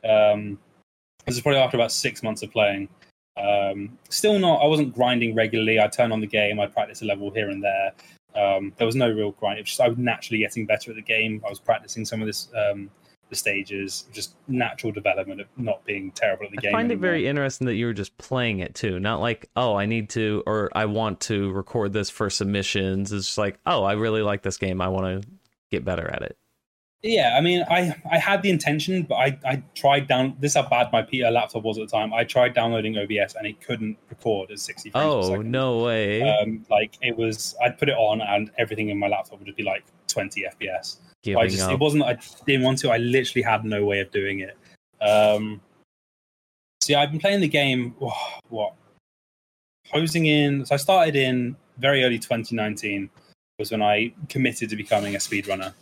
Um, 0.09 0.59
this 1.27 1.35
is 1.35 1.41
probably 1.41 1.61
after 1.61 1.77
about 1.77 1.91
six 1.91 2.23
months 2.23 2.43
of 2.43 2.53
playing. 2.53 2.89
Um, 3.37 3.99
still 4.09 4.39
not, 4.39 4.63
I 4.63 4.67
wasn't 4.67 4.95
grinding 4.95 5.35
regularly. 5.35 5.79
I'd 5.79 5.93
turn 5.93 6.13
on 6.13 6.21
the 6.21 6.27
game, 6.27 6.61
I'd 6.61 6.73
practice 6.73 7.03
a 7.03 7.05
level 7.05 7.31
here 7.31 7.51
and 7.51 7.63
there. 7.63 7.93
Um, 8.37 8.73
there 8.77 8.87
was 8.87 8.97
no 8.97 9.11
real 9.11 9.33
grind. 9.33 9.59
It 9.59 9.63
was 9.63 9.71
just 9.71 9.81
I 9.81 9.89
was 9.89 9.99
naturally 9.99 10.41
getting 10.41 10.67
better 10.67 10.91
at 10.91 10.97
the 10.97 11.03
game. 11.03 11.43
I 11.45 11.49
was 11.49 11.59
practicing 11.59 12.05
some 12.05 12.21
of 12.21 12.27
this, 12.27 12.49
um, 12.57 12.91
the 13.31 13.37
stages, 13.37 14.07
just 14.13 14.35
natural 14.47 14.93
development 14.93 15.41
of 15.41 15.49
not 15.57 15.85
being 15.85 16.13
terrible 16.13 16.47
at 16.47 16.53
the 16.53 16.59
I 16.59 16.61
game. 16.61 16.75
I 16.75 16.79
find 16.79 16.93
it 16.93 16.99
very 16.99 17.27
interesting 17.27 17.67
that 17.67 17.75
you 17.75 17.87
were 17.87 17.93
just 17.93 18.17
playing 18.19 18.61
it 18.61 18.75
too, 18.75 19.01
not 19.01 19.21
like, 19.21 19.49
oh, 19.57 19.75
I 19.75 19.87
need 19.87 20.11
to 20.11 20.43
or 20.47 20.71
I 20.75 20.87
want 20.87 21.21
to 21.23 21.51
record 21.53 21.93
this 21.93 22.11
for 22.11 22.31
submissions. 22.31 23.13
It's 23.13 23.27
just 23.27 23.39
like, 23.39 23.59
oh, 23.67 23.83
I 23.85 23.95
really 23.95 24.23
like 24.23 24.43
this 24.43 24.59
game. 24.59 24.81
I 24.81 24.89
want 24.89 25.23
to 25.23 25.29
get 25.71 25.85
better 25.85 26.09
at 26.09 26.23
it. 26.23 26.37
Yeah, 27.03 27.37
I 27.37 27.41
mean, 27.41 27.65
I 27.71 27.95
I 28.11 28.19
had 28.19 28.43
the 28.43 28.51
intention, 28.51 29.03
but 29.03 29.17
I 29.17 29.39
I 29.45 29.63
tried 29.75 30.09
down. 30.09 30.37
This 30.41 30.55
how 30.55 30.69
bad 30.69 30.91
my 30.93 31.07
laptop 31.31 31.63
was 31.63 31.79
at 31.79 31.89
the 31.89 31.97
time. 31.97 32.13
I 32.13 32.25
tried 32.25 32.55
downloading 32.55 32.97
OBS 32.97 33.35
and 33.37 33.47
it 33.47 33.61
couldn't 33.61 33.99
record 34.09 34.51
at 34.51 34.59
60 34.59 34.91
frames 34.91 35.05
Oh 35.05 35.37
no 35.43 35.85
way! 35.85 36.23
Um, 36.23 36.65
like 36.71 36.97
it 37.03 37.17
was, 37.17 37.55
I'd 37.63 37.79
put 37.79 37.89
it 37.89 37.97
on 37.97 38.23
and 38.23 38.51
everything 38.59 38.89
in 38.89 38.99
my 38.99 39.09
laptop 39.09 39.39
would 39.39 39.47
just 39.47 39.59
be 39.59 39.63
like 39.63 39.85
20 40.09 40.45
FPS. 40.59 40.97
Giving 41.23 41.43
I 41.43 41.47
just, 41.49 41.63
up. 41.63 41.73
it 41.73 41.79
wasn't. 41.79 42.05
I 42.05 42.19
didn't 42.47 42.63
want 42.63 42.79
to. 42.79 42.91
I 42.91 42.97
literally 42.97 43.43
had 43.43 43.65
no 43.65 43.85
way 43.85 44.01
of 44.01 44.11
doing 44.11 44.41
it. 44.41 44.57
Um, 45.01 45.61
see, 46.83 46.95
I've 46.95 47.11
been 47.11 47.21
playing 47.21 47.41
the 47.41 47.49
game. 47.49 47.95
What? 48.49 48.75
Posing 49.93 50.27
in. 50.27 50.65
So 50.65 50.75
I 50.75 50.79
started 50.79 51.15
in 51.15 51.57
very 51.79 52.05
early 52.05 52.19
2019 52.19 53.11
was 53.59 53.71
when 53.71 53.83
I 53.83 54.13
committed 54.29 54.71
to 54.71 54.77
becoming 54.77 55.15
a 55.15 55.19
speedrunner. 55.19 55.73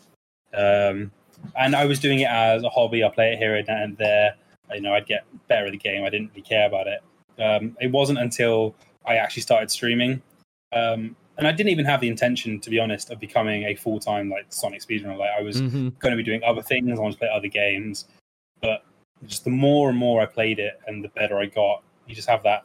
Um, 0.54 1.10
and 1.56 1.76
I 1.76 1.84
was 1.84 1.98
doing 2.00 2.20
it 2.20 2.28
as 2.28 2.62
a 2.62 2.70
hobby. 2.70 3.04
I 3.04 3.08
play 3.10 3.32
it 3.32 3.38
here 3.38 3.56
and 3.56 3.96
there. 3.98 4.34
You 4.72 4.80
know, 4.80 4.94
I'd 4.94 5.06
get 5.06 5.24
better 5.48 5.66
at 5.66 5.72
the 5.72 5.78
game. 5.78 6.04
I 6.04 6.10
didn't 6.10 6.30
really 6.30 6.42
care 6.42 6.66
about 6.66 6.86
it. 6.86 7.00
Um, 7.38 7.76
it 7.80 7.90
wasn't 7.90 8.18
until 8.18 8.74
I 9.04 9.16
actually 9.16 9.42
started 9.42 9.70
streaming, 9.70 10.22
um, 10.72 11.14
and 11.36 11.46
I 11.46 11.52
didn't 11.52 11.70
even 11.70 11.84
have 11.84 12.00
the 12.00 12.08
intention, 12.08 12.60
to 12.60 12.70
be 12.70 12.78
honest, 12.78 13.10
of 13.10 13.18
becoming 13.20 13.64
a 13.64 13.74
full 13.74 13.98
time 14.00 14.30
like 14.30 14.46
Sonic 14.50 14.80
speedrunner. 14.80 15.18
Like 15.18 15.30
I 15.36 15.42
was 15.42 15.60
Mhm. 15.60 15.98
going 15.98 16.12
to 16.12 16.16
be 16.16 16.22
doing 16.22 16.42
other 16.44 16.62
things. 16.62 16.98
I 16.98 17.02
wanted 17.02 17.14
to 17.14 17.18
play 17.18 17.28
other 17.28 17.48
games, 17.48 18.06
but 18.60 18.84
just 19.26 19.44
the 19.44 19.50
more 19.50 19.90
and 19.90 19.98
more 19.98 20.22
I 20.22 20.26
played 20.26 20.58
it, 20.58 20.80
and 20.86 21.04
the 21.04 21.08
better 21.08 21.38
I 21.38 21.46
got, 21.46 21.82
you 22.06 22.14
just 22.14 22.28
have 22.28 22.42
that. 22.44 22.64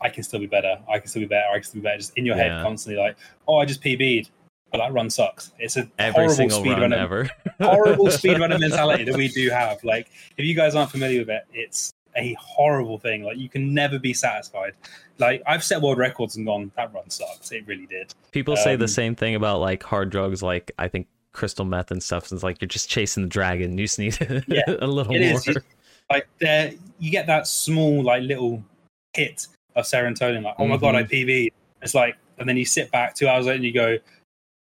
I 0.00 0.10
can 0.10 0.22
still 0.22 0.40
be 0.40 0.46
better. 0.46 0.78
I 0.88 0.98
can 0.98 1.08
still 1.08 1.22
be 1.22 1.26
better. 1.26 1.48
I 1.50 1.54
can 1.54 1.64
still 1.64 1.80
be 1.80 1.84
better. 1.84 1.98
Just 1.98 2.16
in 2.18 2.26
your 2.26 2.36
Yeah. 2.36 2.56
head 2.56 2.62
constantly, 2.62 3.00
like, 3.02 3.16
oh, 3.48 3.56
I 3.56 3.64
just 3.64 3.82
PB'd, 3.82 4.28
but 4.72 4.78
that 4.78 4.92
run 4.92 5.08
sucks. 5.10 5.52
It's 5.58 5.76
a 5.76 5.88
Every 5.98 6.12
horrible 6.26 6.34
single 6.50 6.64
run 6.64 6.92
ever. 6.92 7.28
horrible 7.60 8.06
speedrunner 8.06 8.58
mentality 8.60 9.04
that 9.04 9.16
we 9.16 9.28
do 9.28 9.48
have. 9.50 9.82
Like, 9.84 10.08
if 10.36 10.44
you 10.44 10.54
guys 10.54 10.74
aren't 10.74 10.90
familiar 10.90 11.20
with 11.20 11.30
it, 11.30 11.44
it's 11.52 11.92
a 12.16 12.34
horrible 12.40 12.98
thing. 12.98 13.22
Like, 13.22 13.36
you 13.38 13.48
can 13.48 13.72
never 13.74 13.98
be 13.98 14.12
satisfied. 14.14 14.72
Like, 15.18 15.42
I've 15.46 15.62
set 15.64 15.80
world 15.80 15.98
records 15.98 16.36
and 16.36 16.44
gone, 16.46 16.70
that 16.76 16.92
run 16.92 17.08
sucks. 17.10 17.52
It 17.52 17.66
really 17.66 17.86
did. 17.86 18.12
People 18.32 18.56
say 18.56 18.76
the 18.76 18.84
Um, 18.84 18.88
same 18.88 19.14
thing 19.14 19.34
about 19.34 19.60
like 19.60 19.82
hard 19.82 20.10
drugs, 20.10 20.42
like 20.42 20.72
I 20.78 20.88
think 20.88 21.06
crystal 21.32 21.64
meth 21.64 21.90
and 21.90 22.02
stuff. 22.02 22.30
It's 22.32 22.42
like 22.42 22.60
you're 22.60 22.68
just 22.68 22.88
chasing 22.90 23.22
the 23.22 23.28
dragon. 23.28 23.76
You 23.78 23.84
just 23.84 23.98
need 23.98 24.18
Yeah, 24.48 24.62
a 24.80 24.86
little 24.86 25.14
It 25.14 25.20
more. 25.20 25.38
is. 25.38 25.46
You- 25.46 25.54
like 26.08 26.28
there 26.38 26.70
you 27.00 27.10
get 27.10 27.26
that 27.26 27.48
small 27.48 28.00
like 28.04 28.22
little 28.22 28.62
hit 29.12 29.48
of 29.74 29.84
serotonin 29.84 30.44
like 30.44 30.54
oh 30.56 30.64
my 30.68 30.76
god 30.76 30.94
i 30.94 31.02
Mm-hmm. 31.02 31.12
PB 31.28 31.48
it's 31.82 31.96
like 31.96 32.16
and 32.38 32.48
then 32.48 32.56
you 32.56 32.64
sit 32.64 32.92
back 32.92 33.12
two 33.16 33.26
hours 33.26 33.46
later 33.46 33.56
and 33.56 33.64
you 33.64 33.72
go 33.72 33.96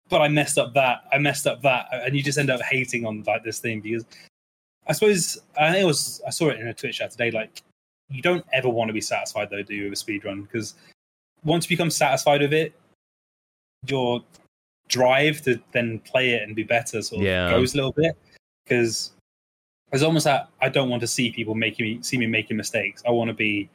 but 0.10 0.22
i 0.22 0.28
messed 0.28 0.57
up 0.57 0.74
that 0.74 1.03
i 1.14 1.18
messed 1.18 1.47
up 1.47 1.62
that 1.62 1.88
and 1.91 2.16
you 2.16 2.24
just 2.24 2.38
end 2.38 2.49
up 2.49 2.62
hating 2.62 3.05
on 3.05 3.24
like 3.28 3.43
this 3.43 3.60
thing 3.60 3.80
because 3.80 4.05
i 4.88 4.93
suppose 4.93 5.39
i 5.57 5.72
think 5.72 5.84
it 5.84 5.88
was 5.88 6.22
i 6.28 6.30
saw 6.30 6.49
it 6.49 6.60
in 6.60 6.68
a 6.68 6.74
twitch 6.74 6.97
chat 6.97 7.12
today 7.12 7.32
like 7.32 7.62
you 8.10 8.22
don't 8.22 8.45
ever 8.53 8.70
want 8.70 8.89
to 8.89 8.93
be 8.93 9.01
satisfied 9.01 9.49
though 9.49 9.62
do 9.62 9.76
you 9.76 9.84
with 9.86 9.93
a 9.93 9.95
speed 9.95 10.26
run 10.26 10.41
because 10.43 10.76
once 11.43 11.70
you 11.70 11.76
become 11.78 11.89
satisfied 11.91 12.41
with 12.41 12.53
it 12.53 12.74
your 13.88 14.22
drive 14.88 15.41
to 15.41 15.60
then 15.72 15.99
play 15.99 16.32
it 16.32 16.43
and 16.43 16.55
be 16.55 16.64
better 16.64 17.01
sort 17.01 17.22
of 17.22 17.28
Yeah. 17.28 17.49
goes 17.49 17.74
a 17.74 17.78
little 17.78 17.91
bit 17.91 18.18
because 18.66 19.12
it's 19.91 20.03
almost 20.03 20.26
that 20.26 20.49
I 20.62 20.70
don't 20.70 20.89
want 20.89 21.01
to 21.01 21.07
see 21.07 21.32
people 21.32 21.55
making 21.55 21.86
me 21.86 22.03
see 22.03 22.18
me 22.18 22.28
making 22.28 22.57
mistakes. 22.57 23.01
I 23.07 23.12
want 23.12 23.30
to 23.30 23.34
be 23.34 23.70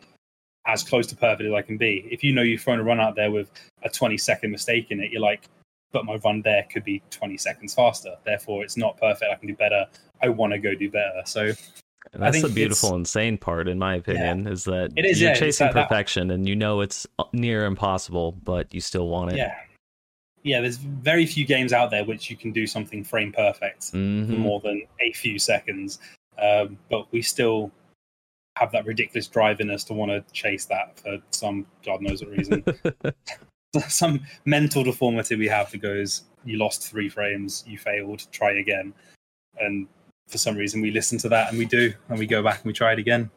as 0.66 0.82
close 0.82 1.06
to 1.08 1.16
perfect 1.16 1.48
as 1.48 1.52
I 1.52 1.62
can 1.62 1.76
be. 1.76 2.06
If 2.10 2.22
you 2.22 2.32
know 2.32 2.42
you've 2.42 2.62
thrown 2.62 2.78
a 2.78 2.82
run 2.84 3.00
out 3.00 3.16
there 3.16 3.30
with 3.30 3.50
a 3.82 3.88
20 3.88 4.16
second 4.16 4.50
mistake 4.50 4.90
in 4.90 5.00
it, 5.00 5.10
you're 5.10 5.20
like, 5.20 5.48
but 5.94 6.04
my 6.04 6.16
run 6.16 6.42
there 6.42 6.66
could 6.70 6.84
be 6.84 7.00
20 7.10 7.38
seconds 7.38 7.72
faster. 7.74 8.14
Therefore, 8.24 8.62
it's 8.64 8.76
not 8.76 8.98
perfect. 8.98 9.30
I 9.32 9.36
can 9.36 9.48
do 9.48 9.54
better. 9.54 9.86
I 10.20 10.28
want 10.28 10.52
to 10.52 10.58
go 10.58 10.74
do 10.74 10.90
better. 10.90 11.22
So 11.24 11.52
And 12.12 12.22
that's 12.22 12.42
the 12.42 12.48
beautiful, 12.50 12.94
insane 12.96 13.38
part, 13.38 13.66
in 13.68 13.78
my 13.78 13.94
opinion, 13.94 14.46
is 14.46 14.64
that 14.64 14.92
It 14.96 15.06
is, 15.06 15.20
you're 15.20 15.30
yeah, 15.30 15.36
chasing 15.38 15.68
that- 15.68 15.74
that- 15.74 15.88
perfection 15.88 16.30
and 16.30 16.46
you 16.48 16.56
know 16.56 16.82
it's 16.82 17.06
near 17.32 17.64
impossible, 17.64 18.32
but 18.44 18.74
you 18.74 18.80
still 18.82 19.08
want 19.08 19.32
it. 19.32 19.38
yeah, 19.38 19.54
yeah. 20.42 20.60
There's 20.60 20.76
very 20.76 21.24
few 21.24 21.46
games 21.46 21.72
out 21.72 21.90
there 21.90 22.04
which 22.04 22.28
you 22.28 22.36
can 22.36 22.50
do 22.52 22.66
something 22.66 23.04
frame 23.04 23.32
perfect 23.32 23.84
for 23.84 23.96
Mhm. 23.96 24.36
more 24.36 24.60
than 24.60 24.82
a 25.00 25.12
few 25.12 25.38
seconds. 25.38 25.98
Um, 26.36 26.76
but 26.90 27.10
we 27.12 27.22
still 27.22 27.70
have 28.56 28.72
that 28.72 28.84
ridiculous 28.86 29.26
drive 29.28 29.60
in 29.60 29.70
us 29.70 29.84
to 29.84 29.92
want 29.94 30.10
to 30.10 30.24
chase 30.32 30.64
that 30.66 30.98
for 31.00 31.18
some 31.30 31.66
God 31.84 32.02
knows 32.02 32.22
what 32.22 32.30
reason. 32.36 32.64
some 33.88 34.20
mental 34.44 34.84
deformity 34.84 35.36
we 35.36 35.48
have 35.48 35.70
that 35.70 35.78
goes, 35.78 36.24
you 36.44 36.58
lost 36.58 36.88
three 36.88 37.08
frames, 37.08 37.64
you 37.66 37.78
failed, 37.78 38.26
try 38.32 38.52
again. 38.52 38.92
And 39.58 39.86
for 40.28 40.38
some 40.38 40.56
reason, 40.56 40.80
we 40.80 40.90
listen 40.90 41.18
to 41.18 41.28
that 41.30 41.50
and 41.50 41.58
we 41.58 41.64
do, 41.64 41.92
and 42.08 42.18
we 42.18 42.26
go 42.26 42.42
back 42.42 42.58
and 42.58 42.66
we 42.66 42.72
try 42.72 42.92
it 42.92 42.98
again. 42.98 43.30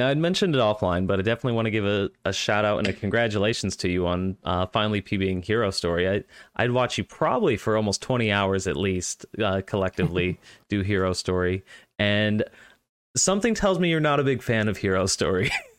Now, 0.00 0.08
I'd 0.08 0.18
mentioned 0.18 0.54
it 0.54 0.58
offline, 0.58 1.06
but 1.06 1.18
I 1.18 1.22
definitely 1.22 1.52
want 1.52 1.66
to 1.66 1.70
give 1.70 1.84
a, 1.84 2.08
a 2.24 2.32
shout 2.32 2.64
out 2.64 2.78
and 2.78 2.88
a 2.88 2.92
congratulations 2.92 3.76
to 3.76 3.88
you 3.90 4.06
on 4.06 4.36
uh, 4.44 4.64
finally 4.66 5.02
PBing 5.02 5.44
Hero 5.44 5.70
Story. 5.70 6.08
I, 6.08 6.24
I'd 6.56 6.70
watch 6.70 6.96
you 6.96 7.04
probably 7.04 7.58
for 7.58 7.76
almost 7.76 8.00
20 8.00 8.32
hours 8.32 8.66
at 8.66 8.76
least 8.76 9.26
uh, 9.42 9.60
collectively 9.66 10.40
do 10.70 10.80
Hero 10.80 11.12
Story. 11.12 11.64
And 11.98 12.44
something 13.14 13.54
tells 13.54 13.78
me 13.78 13.90
you're 13.90 14.00
not 14.00 14.20
a 14.20 14.24
big 14.24 14.42
fan 14.42 14.68
of 14.68 14.78
Hero 14.78 15.04
Story. 15.06 15.50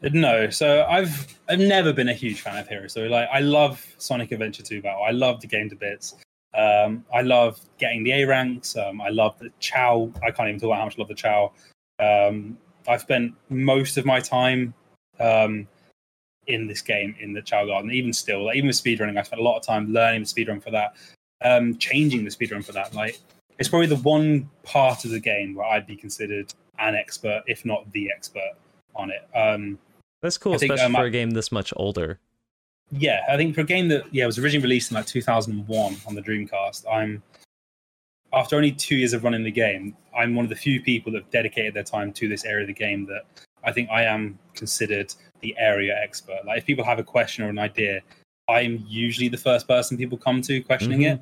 No, 0.00 0.48
so 0.48 0.86
I've 0.88 1.38
I've 1.48 1.58
never 1.58 1.92
been 1.92 2.08
a 2.08 2.14
huge 2.14 2.40
fan 2.40 2.56
of 2.56 2.68
Hero 2.68 2.86
Story. 2.86 3.08
Like 3.08 3.28
I 3.32 3.40
love 3.40 3.84
Sonic 3.98 4.30
Adventure 4.30 4.62
2 4.62 4.80
Battle. 4.80 5.02
I 5.02 5.10
love 5.10 5.40
the 5.40 5.48
game 5.48 5.68
to 5.70 5.76
bits. 5.76 6.14
Um, 6.54 7.04
I 7.12 7.22
love 7.22 7.60
getting 7.78 8.04
the 8.04 8.12
A 8.12 8.24
ranks. 8.24 8.76
Um, 8.76 9.00
I 9.00 9.08
love 9.08 9.38
the 9.38 9.50
Chao. 9.58 10.12
I 10.22 10.30
can't 10.30 10.48
even 10.48 10.60
talk 10.60 10.68
about 10.68 10.78
how 10.78 10.84
much 10.84 10.98
I 10.98 11.02
love 11.02 11.08
the 11.08 11.14
Chao. 11.14 11.52
Um, 11.98 12.56
I've 12.86 13.00
spent 13.00 13.34
most 13.50 13.96
of 13.96 14.06
my 14.06 14.20
time 14.20 14.72
um, 15.18 15.66
in 16.46 16.66
this 16.66 16.80
game 16.80 17.14
in 17.18 17.32
the 17.32 17.42
Chao 17.42 17.66
Garden. 17.66 17.90
Even 17.90 18.12
still, 18.12 18.44
like, 18.44 18.56
even 18.56 18.68
with 18.68 18.76
speedrunning, 18.76 19.18
I 19.18 19.22
spent 19.22 19.40
a 19.40 19.44
lot 19.44 19.56
of 19.56 19.62
time 19.64 19.92
learning 19.92 20.22
the 20.22 20.26
speedrun 20.26 20.62
for 20.62 20.70
that, 20.70 20.94
um, 21.44 21.76
changing 21.76 22.24
the 22.24 22.30
speedrun 22.30 22.64
for 22.64 22.72
that. 22.72 22.94
Like 22.94 23.18
it's 23.58 23.68
probably 23.68 23.88
the 23.88 23.96
one 23.96 24.48
part 24.62 25.04
of 25.04 25.10
the 25.10 25.20
game 25.20 25.54
where 25.54 25.66
I'd 25.66 25.86
be 25.86 25.96
considered 25.96 26.54
an 26.78 26.94
expert, 26.94 27.42
if 27.46 27.64
not 27.64 27.90
the 27.92 28.10
expert 28.10 28.52
on 28.94 29.10
it. 29.10 29.28
Um, 29.36 29.78
That's 30.22 30.38
cool, 30.38 30.58
think, 30.58 30.72
especially 30.72 30.94
um, 30.94 31.00
for 31.00 31.04
a 31.06 31.10
game 31.10 31.30
this 31.30 31.52
much 31.52 31.72
older. 31.76 32.18
yeah, 32.90 33.20
I 33.28 33.36
think 33.36 33.54
for 33.54 33.60
a 33.60 33.64
game 33.64 33.88
that 33.88 34.04
yeah 34.12 34.26
was 34.26 34.38
originally 34.38 34.62
released 34.64 34.90
in 34.90 34.96
like 34.96 35.06
2001 35.06 35.96
on 36.06 36.14
the 36.14 36.22
Dreamcast, 36.22 36.84
I'm 36.90 37.22
after 38.32 38.56
only 38.56 38.72
two 38.72 38.96
years 38.96 39.12
of 39.14 39.24
running 39.24 39.42
the 39.42 39.50
game, 39.50 39.96
I'm 40.16 40.34
one 40.34 40.44
of 40.44 40.50
the 40.50 40.56
few 40.56 40.82
people 40.82 41.12
that 41.12 41.22
have 41.22 41.30
dedicated 41.30 41.72
their 41.74 41.82
time 41.84 42.12
to 42.14 42.28
this 42.28 42.44
area 42.44 42.62
of 42.62 42.66
the 42.66 42.74
game 42.74 43.06
that 43.06 43.22
I 43.64 43.72
think 43.72 43.88
I 43.90 44.02
am 44.04 44.38
considered 44.54 45.14
the 45.40 45.54
area 45.58 45.96
expert. 46.02 46.44
Like 46.44 46.58
if 46.58 46.66
people 46.66 46.84
have 46.84 46.98
a 46.98 47.04
question 47.04 47.44
or 47.44 47.48
an 47.48 47.58
idea, 47.58 48.00
I'm 48.48 48.84
usually 48.88 49.28
the 49.28 49.36
first 49.38 49.66
person 49.68 49.96
people 49.96 50.18
come 50.18 50.42
to 50.42 50.62
questioning 50.62 51.00
Mhm. 51.00 51.14
it. 51.14 51.20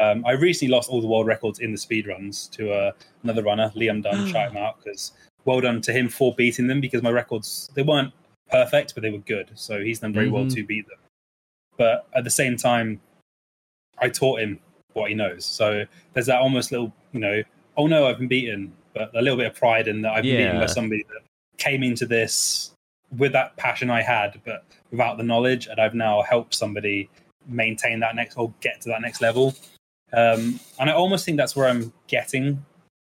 Um, 0.00 0.24
I 0.26 0.32
recently 0.32 0.72
lost 0.72 0.88
all 0.90 1.00
the 1.00 1.06
world 1.06 1.26
records 1.26 1.60
in 1.60 1.70
the 1.70 1.78
speedruns 1.78 2.50
to 2.52 2.72
uh, 2.72 2.92
another 3.22 3.42
runner, 3.44 3.70
Liam 3.76 4.02
Dunn. 4.02 4.26
shout 4.32 4.50
him 4.50 4.56
out 4.56 4.82
because 4.82 5.12
well 5.44 5.60
done 5.60 5.80
to 5.82 5.92
him 5.92 6.08
for 6.08 6.34
beating 6.34 6.66
them 6.66 6.80
because 6.80 7.02
my 7.02 7.10
records 7.10 7.70
they 7.74 7.82
weren't 7.82 8.12
perfect, 8.50 8.94
but 8.94 9.02
they 9.02 9.10
were 9.10 9.18
good. 9.18 9.50
So 9.54 9.80
he's 9.80 10.00
done 10.00 10.12
very 10.12 10.28
well 10.28 10.44
Mhm. 10.44 10.54
to 10.54 10.64
beat 10.64 10.86
them. 10.88 10.98
But 11.76 12.06
at 12.14 12.24
the 12.24 12.30
same 12.30 12.56
time, 12.56 13.00
I 13.98 14.08
taught 14.08 14.40
him 14.40 14.60
what 14.92 15.08
he 15.08 15.14
knows. 15.14 15.44
So 15.44 15.84
there's 16.12 16.26
that 16.26 16.40
almost 16.40 16.70
little, 16.70 16.92
you 17.12 17.20
know, 17.20 17.42
oh 17.76 17.86
no, 17.86 18.06
I've 18.06 18.18
been 18.18 18.28
beaten, 18.28 18.72
but 18.92 19.14
a 19.14 19.22
little 19.22 19.36
bit 19.36 19.46
of 19.46 19.54
pride 19.54 19.88
in 19.88 20.02
that 20.02 20.12
I've 20.12 20.22
been 20.22 20.36
beaten 20.36 20.60
by 20.60 20.66
somebody 20.66 21.04
that 21.08 21.22
came 21.58 21.82
into 21.82 22.06
this 22.06 22.70
with 23.16 23.32
that 23.32 23.56
passion 23.56 23.90
I 23.90 24.02
had, 24.02 24.40
but 24.44 24.64
without 24.90 25.16
the 25.16 25.22
knowledge, 25.24 25.66
and 25.66 25.80
I've 25.80 25.94
now 25.94 26.22
helped 26.22 26.54
somebody 26.54 27.08
maintain 27.46 28.00
that 28.00 28.14
next 28.14 28.36
or 28.36 28.52
get 28.60 28.80
to 28.82 28.88
that 28.88 29.00
next 29.02 29.20
level. 29.20 29.54
Um, 30.12 30.60
and 30.78 30.88
I 30.90 30.92
almost 30.92 31.24
think 31.24 31.36
that's 31.36 31.56
where 31.56 31.68
I'm 31.68 31.92
getting 32.06 32.64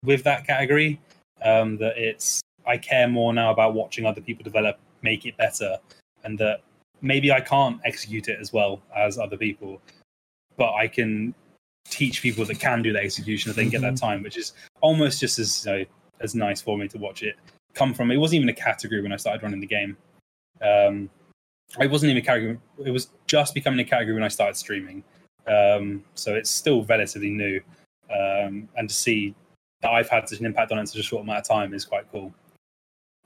with 0.04 0.24
that 0.24 0.46
category. 0.46 1.00
Um, 1.42 1.78
that 1.78 1.96
it's 1.96 2.40
I 2.66 2.76
care 2.76 3.08
more 3.08 3.32
now 3.32 3.50
about 3.50 3.74
watching 3.74 4.04
other 4.04 4.20
people 4.20 4.44
develop, 4.44 4.78
make 5.02 5.26
it 5.26 5.36
better, 5.36 5.78
and 6.24 6.38
that 6.38 6.60
maybe 7.00 7.32
I 7.32 7.40
can't 7.40 7.80
execute 7.84 8.28
it 8.28 8.38
as 8.40 8.52
well 8.52 8.82
as 8.94 9.18
other 9.18 9.36
people, 9.36 9.80
but 10.56 10.74
I 10.74 10.86
can 10.86 11.34
teach 11.88 12.22
people 12.22 12.44
that 12.44 12.60
can 12.60 12.82
do 12.82 12.92
the 12.92 13.00
execution 13.00 13.50
if 13.50 13.56
they 13.56 13.62
can 13.62 13.70
get 13.70 13.80
that 13.80 13.96
time, 13.96 14.22
which 14.22 14.36
is 14.36 14.52
almost 14.80 15.20
just 15.20 15.38
as 15.38 15.64
you 15.64 15.72
know, 15.72 15.84
as 16.20 16.34
nice 16.34 16.60
for 16.60 16.76
me 16.76 16.88
to 16.88 16.98
watch 16.98 17.22
it 17.22 17.36
come 17.74 17.94
from. 17.94 18.10
It 18.10 18.16
wasn't 18.16 18.42
even 18.42 18.48
a 18.48 18.54
category 18.54 19.02
when 19.02 19.12
I 19.12 19.16
started 19.16 19.42
running 19.42 19.60
the 19.60 19.66
game. 19.66 19.96
Um, 20.60 21.10
it 21.80 21.90
wasn't 21.90 22.10
even 22.10 22.22
a 22.22 22.26
category. 22.26 22.58
It 22.84 22.90
was 22.90 23.08
just 23.26 23.54
becoming 23.54 23.80
a 23.80 23.84
category 23.84 24.14
when 24.14 24.24
I 24.24 24.28
started 24.28 24.56
streaming. 24.56 25.02
Um, 25.46 26.04
so 26.14 26.34
it's 26.34 26.50
still 26.50 26.84
relatively 26.84 27.30
new, 27.30 27.60
um, 28.10 28.68
and 28.76 28.88
to 28.88 28.94
see 28.94 29.34
that 29.82 29.90
I've 29.90 30.08
had 30.08 30.28
such 30.28 30.40
an 30.40 30.46
impact 30.46 30.72
on 30.72 30.78
it 30.78 30.82
in 30.82 30.86
such 30.86 31.00
a 31.00 31.02
short 31.02 31.22
amount 31.22 31.38
of 31.38 31.44
time 31.44 31.74
is 31.74 31.84
quite 31.84 32.10
cool. 32.12 32.32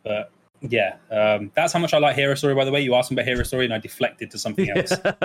But 0.03 0.31
yeah, 0.61 0.97
um, 1.11 1.51
that's 1.55 1.73
how 1.73 1.79
much 1.79 1.95
I 1.95 1.99
like 1.99 2.17
Hero 2.17 2.35
Story. 2.35 2.55
By 2.55 2.65
the 2.65 2.71
way, 2.71 2.81
you 2.81 2.95
asked 2.95 3.11
me 3.11 3.17
about 3.17 3.27
Hero 3.27 3.43
Story, 3.43 3.65
and 3.65 3.75
I 3.75 3.79
deflected 3.79 4.31
to 4.31 4.39
something 4.39 4.71
else. 4.71 4.93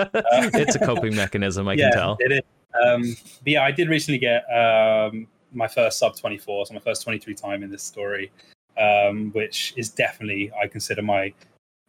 it's 0.54 0.74
a 0.74 0.78
coping 0.78 1.14
mechanism, 1.14 1.68
I 1.68 1.74
yeah, 1.74 1.90
can 1.90 1.98
tell. 1.98 2.16
it 2.20 2.32
is. 2.32 2.40
Um, 2.84 3.02
but 3.42 3.52
yeah, 3.52 3.62
I 3.64 3.70
did 3.70 3.88
recently 3.88 4.18
get 4.18 4.42
um, 4.52 5.26
my 5.52 5.66
first 5.68 5.98
sub 5.98 6.16
24, 6.16 6.66
so 6.66 6.74
my 6.74 6.80
first 6.80 7.02
23 7.02 7.34
time 7.34 7.62
in 7.62 7.70
this 7.70 7.82
story, 7.82 8.30
um, 8.78 9.30
which 9.32 9.74
is 9.76 9.88
definitely, 9.90 10.52
I 10.60 10.66
consider 10.66 11.02
my 11.02 11.32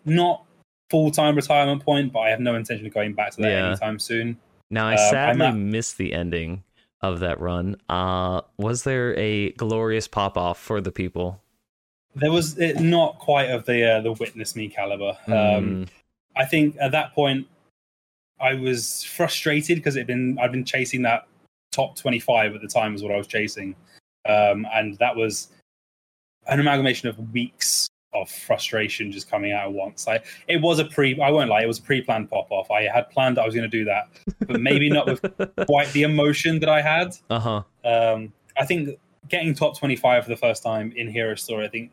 not 0.06 0.44
full 0.90 1.12
time 1.12 1.36
retirement 1.36 1.84
point, 1.84 2.12
but 2.12 2.20
I 2.20 2.30
have 2.30 2.40
no 2.40 2.56
intention 2.56 2.86
of 2.86 2.94
going 2.94 3.14
back 3.14 3.32
to 3.32 3.42
that 3.42 3.50
Yeah. 3.52 3.68
anytime 3.68 4.00
soon. 4.00 4.38
Now 4.70 4.88
I 4.88 4.94
Um, 4.94 5.10
sadly 5.10 5.52
missed 5.52 5.98
the 5.98 6.14
ending 6.14 6.64
of 7.02 7.20
that 7.20 7.40
run. 7.40 7.76
Uh 7.90 8.42
was 8.58 8.84
there 8.84 9.18
a 9.18 9.52
glorious 9.54 10.08
pop 10.08 10.38
off 10.38 10.60
for 10.60 10.82
the 10.82 10.92
people? 10.92 11.42
There 12.16 12.32
was 12.32 12.58
it, 12.58 12.80
not 12.80 13.20
quite 13.20 13.50
of 13.50 13.66
the 13.66 13.98
uh, 13.98 14.02
the 14.02 14.12
witness 14.12 14.56
me 14.56 14.68
caliber. 14.68 15.18
Um, 15.28 15.34
Mm, 15.34 15.88
I 16.36 16.46
think 16.46 16.76
at 16.80 16.92
that 16.92 17.14
point 17.14 17.48
I 18.40 18.54
was 18.56 19.04
frustrated 19.04 19.78
because 19.78 19.96
it 19.96 20.08
been 20.08 20.38
I'd 20.40 20.52
been 20.52 20.66
chasing 20.66 21.04
that 21.04 21.28
top 21.72 21.96
25 21.96 22.56
at 22.56 22.62
the 22.62 22.68
time 22.68 22.94
was 22.94 23.04
what 23.04 23.14
I 23.14 23.18
was 23.18 23.28
chasing, 23.28 23.76
um, 24.26 24.68
and 24.74 24.98
that 24.98 25.16
was 25.16 25.50
an 26.48 26.60
amalgamation 26.60 27.08
of 27.08 27.32
weeks 27.32 27.88
of 28.14 28.30
frustration 28.30 29.12
just 29.12 29.30
coming 29.30 29.52
out 29.52 29.64
at 29.64 29.74
once. 29.74 30.08
I 30.08 30.20
it 30.48 30.62
was 30.62 30.80
a 30.80 30.86
pre 30.86 31.20
I 31.20 31.32
won't 31.32 31.50
lie 31.50 31.62
it 31.64 31.68
was 31.68 31.80
a 31.80 31.84
pre-planned 31.84 32.30
pop 32.30 32.52
off. 32.52 32.70
I 32.70 32.84
had 32.84 33.10
planned 33.10 33.40
I 33.40 33.46
was 33.46 33.56
going 33.56 33.70
to 33.70 33.78
do 33.78 33.86
that, 33.86 34.10
but 34.46 34.60
maybe 34.60 34.90
not 34.90 35.06
with 35.06 35.22
quite 35.68 35.92
the 35.94 36.04
emotion 36.04 36.60
that 36.60 36.70
I 36.70 36.82
had. 36.82 37.16
uh-huh. 37.30 37.64
Um, 37.86 38.34
I 38.58 38.66
think 38.66 38.98
getting 39.30 39.54
top 39.54 39.78
25 39.78 40.24
for 40.24 40.30
the 40.30 40.38
first 40.38 40.62
time 40.62 40.94
in 40.96 41.10
Hero 41.10 41.36
Story, 41.36 41.66
I 41.66 41.70
think, 41.70 41.92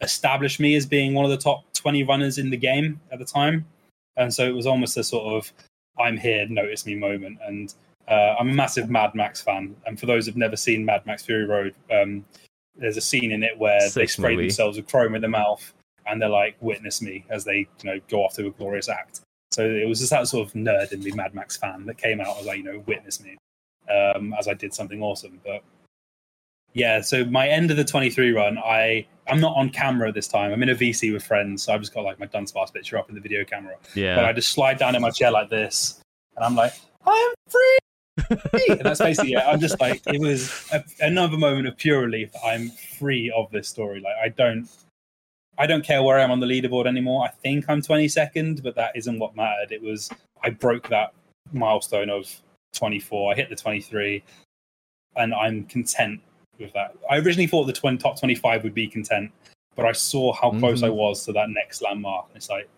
established 0.00 0.60
me 0.60 0.74
as 0.74 0.86
being 0.86 1.14
one 1.14 1.24
of 1.24 1.30
the 1.30 1.36
top 1.36 1.64
20 1.74 2.02
runners 2.04 2.38
in 2.38 2.50
the 2.50 2.56
game 2.56 3.00
at 3.12 3.18
the 3.18 3.24
time. 3.24 3.64
And 4.16 4.32
so 4.32 4.44
it 4.44 4.54
was 4.54 4.66
almost 4.66 4.96
a 4.96 5.04
sort 5.04 5.34
of, 5.34 5.52
I'm 5.98 6.16
here, 6.16 6.46
notice 6.48 6.84
me 6.84 6.96
moment. 6.96 7.38
And 7.46 7.72
uh, 8.08 8.34
I'm 8.38 8.50
a 8.50 8.54
massive 8.54 8.90
Mad 8.90 9.14
Max 9.14 9.40
fan. 9.40 9.76
And 9.86 9.98
for 9.98 10.06
those 10.06 10.26
who've 10.26 10.36
never 10.36 10.56
seen 10.56 10.84
Mad 10.84 11.06
Max 11.06 11.22
Fury 11.24 11.46
Road, 11.46 11.74
um, 11.92 12.24
there's 12.78 12.96
a 12.96 13.00
scene 13.00 13.30
in 13.32 13.42
it 13.42 13.58
where 13.58 13.90
they 13.90 14.06
spray 14.06 14.36
movie. 14.36 14.46
themselves 14.46 14.76
with 14.76 14.88
chrome 14.88 15.14
in 15.14 15.22
the 15.22 15.28
mouth 15.28 15.72
and 16.06 16.22
they're 16.22 16.28
like, 16.28 16.56
witness 16.60 17.02
me 17.02 17.24
as 17.28 17.44
they 17.44 17.58
you 17.58 17.84
know 17.84 18.00
go 18.08 18.24
off 18.24 18.34
to 18.34 18.46
a 18.46 18.50
glorious 18.50 18.88
act. 18.88 19.20
So 19.50 19.64
it 19.64 19.88
was 19.88 19.98
just 19.98 20.10
that 20.10 20.26
sort 20.28 20.46
of 20.46 20.54
nerd 20.54 20.92
in 20.92 21.00
the 21.00 21.12
Mad 21.12 21.34
Max 21.34 21.56
fan 21.56 21.86
that 21.86 21.98
came 21.98 22.20
out 22.20 22.38
as 22.38 22.46
like, 22.46 22.58
you 22.58 22.64
know, 22.64 22.82
witness 22.86 23.20
me 23.22 23.36
um, 23.90 24.34
as 24.38 24.48
I 24.48 24.54
did 24.54 24.74
something 24.74 25.02
awesome. 25.02 25.40
But 25.44 25.62
yeah, 26.74 27.00
so 27.00 27.24
my 27.24 27.48
end 27.48 27.70
of 27.70 27.76
the 27.76 27.84
23 27.84 28.32
run, 28.32 28.58
I 28.58 29.06
I'm 29.26 29.40
not 29.40 29.56
on 29.56 29.70
camera 29.70 30.12
this 30.12 30.28
time. 30.28 30.52
I'm 30.52 30.62
in 30.62 30.68
a 30.68 30.74
VC 30.74 31.12
with 31.12 31.22
friends, 31.24 31.62
so 31.62 31.72
I've 31.72 31.80
just 31.80 31.94
got 31.94 32.04
like 32.04 32.18
my 32.18 32.26
Dunsparce 32.26 32.72
picture 32.72 32.98
up 32.98 33.08
in 33.08 33.14
the 33.14 33.20
video 33.20 33.44
camera. 33.44 33.76
Yeah, 33.94 34.16
But 34.16 34.24
I 34.26 34.32
just 34.32 34.52
slide 34.52 34.78
down 34.78 34.94
in 34.94 35.02
my 35.02 35.10
chair 35.10 35.30
like 35.30 35.50
this, 35.50 36.00
and 36.36 36.44
I'm 36.44 36.54
like, 36.54 36.74
I'm 37.06 37.34
free. 37.48 37.78
And 38.68 38.80
that's 38.80 39.00
basically 39.00 39.32
it. 39.32 39.42
I'm 39.46 39.60
just 39.60 39.80
like, 39.80 40.02
it 40.06 40.20
was 40.20 40.68
a, 40.72 40.82
another 41.00 41.36
moment 41.36 41.66
of 41.68 41.76
pure 41.76 42.02
relief. 42.02 42.30
I'm 42.44 42.70
free 42.98 43.32
of 43.36 43.50
this 43.50 43.68
story. 43.68 44.00
Like 44.00 44.16
I 44.22 44.28
don't, 44.28 44.68
I 45.58 45.66
don't 45.66 45.84
care 45.84 46.02
where 46.02 46.18
I 46.18 46.22
am 46.22 46.30
on 46.30 46.40
the 46.40 46.46
leaderboard 46.46 46.86
anymore. 46.86 47.24
I 47.24 47.28
think 47.28 47.64
I'm 47.68 47.82
22nd, 47.82 48.62
but 48.62 48.74
that 48.76 48.92
isn't 48.94 49.18
what 49.18 49.34
mattered. 49.36 49.72
It 49.72 49.82
was 49.82 50.08
I 50.42 50.50
broke 50.50 50.88
that 50.88 51.12
milestone 51.52 52.10
of 52.10 52.32
24. 52.74 53.32
I 53.32 53.36
hit 53.36 53.48
the 53.48 53.56
23, 53.56 54.22
and 55.16 55.34
I'm 55.34 55.64
content 55.64 56.20
with 56.58 56.72
that. 56.74 56.96
I 57.10 57.16
originally 57.18 57.46
thought 57.46 57.64
the 57.64 57.72
20, 57.72 57.98
top 57.98 58.18
25 58.18 58.62
would 58.64 58.74
be 58.74 58.86
content, 58.86 59.32
but 59.74 59.84
I 59.84 59.92
saw 59.92 60.32
how 60.32 60.50
close 60.50 60.82
Mhm. 60.82 60.86
I 60.86 60.90
was 60.90 61.24
to 61.24 61.32
that 61.32 61.50
next 61.50 61.82
landmark. 61.82 62.26
It's 62.34 62.50
like, 62.50 62.68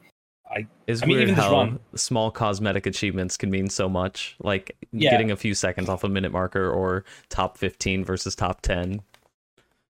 It's 0.86 1.02
I 1.02 1.06
mean, 1.06 1.16
weird 1.18 1.28
even 1.31 1.35
how 1.36 1.52
run- 1.52 1.78
small 1.94 2.31
cosmetic 2.31 2.85
achievements 2.86 3.36
can 3.36 3.51
mean 3.51 3.68
so 3.68 3.89
much. 3.89 4.36
Like 4.43 4.77
Yeah. 4.93 5.10
getting 5.10 5.31
a 5.31 5.36
few 5.36 5.55
seconds 5.55 5.89
off 5.89 6.02
a 6.05 6.09
minute 6.09 6.32
marker 6.32 6.68
or 6.70 7.05
top 7.28 7.56
15 7.59 8.05
versus 8.05 8.35
top 8.35 8.60
10. 8.62 9.01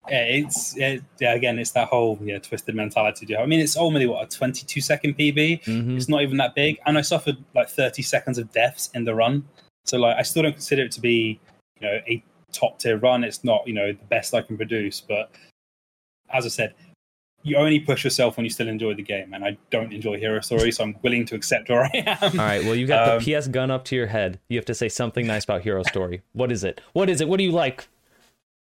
yeah, 0.09 0.23
it's 0.25 0.77
it, 0.77 1.03
yeah, 1.21 1.35
again, 1.35 1.59
it's 1.59 1.71
that 1.73 1.89
whole 1.89 2.19
yeah 2.23 2.39
twisted 2.39 2.75
mentality. 2.75 3.27
do? 3.27 3.37
I 3.37 3.47
mean, 3.47 3.61
it's 3.61 3.77
only 3.77 4.07
what 4.07 4.25
a 4.25 4.37
22 4.37 4.81
second 4.81 5.17
PB. 5.17 5.63
Mhm. 5.65 5.97
It's 5.97 6.09
not 6.09 6.23
even 6.23 6.37
that 6.39 6.55
big, 6.55 6.79
and 6.87 6.97
I 6.99 7.03
suffered 7.03 7.37
like 7.55 7.69
30 7.69 8.03
seconds 8.03 8.37
of 8.39 8.51
deaths 8.53 8.91
in 8.95 9.05
the 9.05 9.15
run. 9.15 9.47
So 9.85 9.99
like, 9.99 10.17
I 10.17 10.23
still 10.23 10.43
don't 10.43 10.53
consider 10.53 10.83
it 10.85 10.93
to 10.93 11.01
be 11.01 11.39
you 11.81 11.87
know 11.87 12.01
a 12.09 12.23
top 12.53 12.79
tier 12.81 12.97
run. 12.99 13.25
It's 13.25 13.45
not 13.45 13.67
you 13.67 13.73
know 13.75 13.93
the 13.93 14.05
best 14.09 14.35
I 14.35 14.43
can 14.43 14.57
produce, 14.57 15.01
but 15.01 15.31
as 16.31 16.45
I 16.45 16.49
said, 16.49 16.75
you 17.43 17.57
only 17.57 17.81
push 17.81 18.05
yourself 18.05 18.37
when 18.37 18.45
you 18.45 18.51
still 18.51 18.69
enjoy 18.69 18.95
the 18.95 19.03
game, 19.03 19.33
and 19.33 19.45
I 19.45 19.57
don't 19.71 19.93
enjoy 19.93 20.19
Hero 20.19 20.41
Story, 20.41 20.71
so 20.73 20.85
I'm 20.85 20.97
willing 21.03 21.25
to 21.27 21.35
accept 21.35 21.69
where 21.71 21.85
I 21.85 21.91
am. 21.95 22.39
All 22.39 22.47
right, 22.47 22.63
well, 22.65 22.75
you 22.75 22.87
got 22.87 23.09
Um, 23.09 23.19
the 23.23 23.35
PS 23.35 23.49
gun 23.49 23.71
up 23.71 23.85
to 23.87 23.97
your 23.97 24.07
head. 24.09 24.39
You 24.49 24.59
have 24.59 24.67
to 24.67 24.75
say 24.75 24.89
something 24.89 25.27
nice 25.27 25.45
about 25.45 25.63
Hero 25.63 25.83
Story. 25.85 26.23
What 26.33 26.53
is 26.53 26.65
it? 26.65 26.81
What 26.93 27.09
is 27.09 27.21
it? 27.21 27.29
What 27.29 27.39
do 27.39 27.45
you 27.45 27.53
like? 27.53 27.89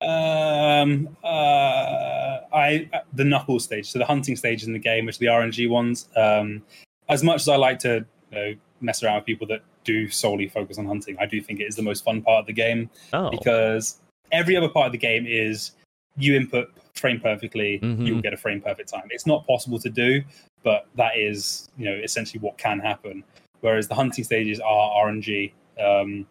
Um, 0.01 1.15
uh, 1.23 2.37
I 2.53 2.89
the 3.13 3.23
knuckle 3.23 3.59
stage, 3.59 3.89
so 3.91 3.99
the 3.99 4.05
hunting 4.05 4.35
stage 4.35 4.63
in 4.63 4.73
the 4.73 4.79
game, 4.79 5.05
which 5.05 5.17
are 5.17 5.19
the 5.19 5.25
RNG 5.27 5.69
ones. 5.69 6.07
Um, 6.15 6.63
as 7.07 7.23
much 7.23 7.41
as 7.41 7.47
I 7.47 7.55
like 7.55 7.79
to 7.79 8.05
you 8.31 8.37
know, 8.37 8.55
mess 8.81 9.03
around 9.03 9.15
with 9.17 9.25
people 9.25 9.47
that 9.47 9.61
do 9.83 10.09
solely 10.09 10.47
focus 10.47 10.77
on 10.77 10.85
hunting, 10.85 11.15
I 11.19 11.25
do 11.25 11.41
think 11.41 11.59
it 11.59 11.65
is 11.65 11.75
the 11.75 11.81
most 11.83 12.03
fun 12.03 12.21
part 12.21 12.41
of 12.41 12.45
the 12.47 12.53
game 12.53 12.89
Oh, 13.13 13.29
because 13.29 13.99
every 14.31 14.57
other 14.57 14.69
part 14.69 14.87
of 14.87 14.91
the 14.91 14.97
game 14.97 15.25
is 15.27 15.71
you 16.17 16.35
input 16.35 16.71
frame 16.95 17.19
perfectly, 17.19 17.79
Mhm. 17.79 18.05
you'll 18.07 18.21
get 18.21 18.33
a 18.33 18.37
frame 18.37 18.61
perfect 18.61 18.89
time. 18.89 19.07
It's 19.11 19.25
not 19.25 19.45
possible 19.47 19.79
to 19.79 19.89
do, 19.89 20.23
but 20.63 20.87
that 20.95 21.17
is 21.17 21.69
you 21.77 21.85
know 21.85 21.95
essentially 21.95 22.39
what 22.39 22.57
can 22.57 22.79
happen. 22.79 23.23
Whereas 23.61 23.87
the 23.87 23.95
hunting 23.95 24.23
stages 24.23 24.59
are 24.59 24.91
RNG, 25.05 25.53
um, 25.79 26.25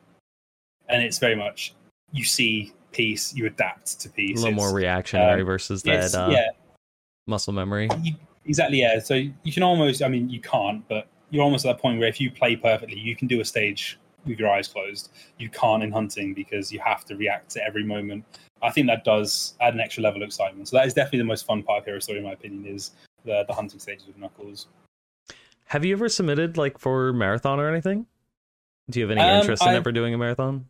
and 0.88 1.02
it's 1.02 1.18
very 1.18 1.34
much 1.36 1.74
you 2.12 2.24
see 2.24 2.72
piece, 2.92 3.34
you 3.34 3.44
adapt 3.46 3.98
to 4.00 4.08
piece. 4.08 4.38
a 4.38 4.44
little 4.44 4.52
It's- 4.58 4.70
more 4.70 4.74
reactionary 4.74 5.40
um, 5.40 5.46
versus 5.46 5.82
that 5.82 6.14
uh, 6.14 6.28
yeah, 6.30 6.48
muscle 7.26 7.52
memory. 7.52 7.88
you, 8.02 8.14
exactly. 8.46 8.80
Yeah. 8.80 9.00
So 9.00 9.14
you 9.14 9.52
can 9.52 9.62
almost. 9.62 10.02
I 10.02 10.08
mean, 10.08 10.30
you 10.30 10.40
can't, 10.40 10.86
but 10.88 11.08
you're 11.30 11.42
almost 11.42 11.66
at 11.66 11.76
that 11.76 11.82
point 11.82 11.98
where 11.98 12.08
if 12.08 12.20
you 12.20 12.30
play 12.30 12.54
perfectly, 12.56 12.98
you 12.98 13.16
can 13.16 13.26
do 13.26 13.40
a 13.40 13.44
stage 13.44 13.98
with 14.24 14.38
your 14.38 14.48
eyes 14.48 14.68
closed. 14.68 15.10
You 15.38 15.48
can't 15.50 15.82
in 15.82 15.90
hunting 15.90 16.32
because 16.34 16.72
you 16.72 16.78
have 16.80 17.04
to 17.06 17.16
react 17.16 17.50
to 17.52 17.64
every 17.64 17.82
moment. 17.82 18.24
I 18.64 18.70
think 18.70 18.86
that 18.88 19.04
does 19.04 19.54
add 19.60 19.74
an 19.74 19.80
extra 19.80 20.02
level 20.02 20.22
of 20.22 20.26
excitement. 20.26 20.68
So 20.68 20.76
that 20.76 20.86
is 20.86 20.94
definitely 20.94 21.18
the 21.20 21.24
most 21.26 21.46
fun 21.46 21.62
part 21.62 21.80
of 21.80 21.84
Hero 21.84 22.00
Story, 22.00 22.18
in 22.18 22.24
my 22.24 22.32
opinion, 22.32 22.66
is 22.66 22.92
the 23.24 23.44
the 23.46 23.52
hunting 23.54 23.78
stages 23.78 24.06
with 24.06 24.16
Knuckles. 24.18 24.66
Have 25.66 25.84
you 25.84 25.94
ever 25.94 26.08
submitted 26.08 26.56
like 26.56 26.78
for 26.78 27.12
marathon 27.12 27.60
or 27.60 27.68
anything? 27.68 28.06
Do 28.90 29.00
you 29.00 29.08
have 29.08 29.16
any 29.16 29.20
Um, 29.26 29.40
interest 29.40 29.62
in 29.62 29.68
I've- 29.68 29.76
ever 29.76 29.92
doing 29.92 30.14
a 30.14 30.18
marathon? 30.18 30.66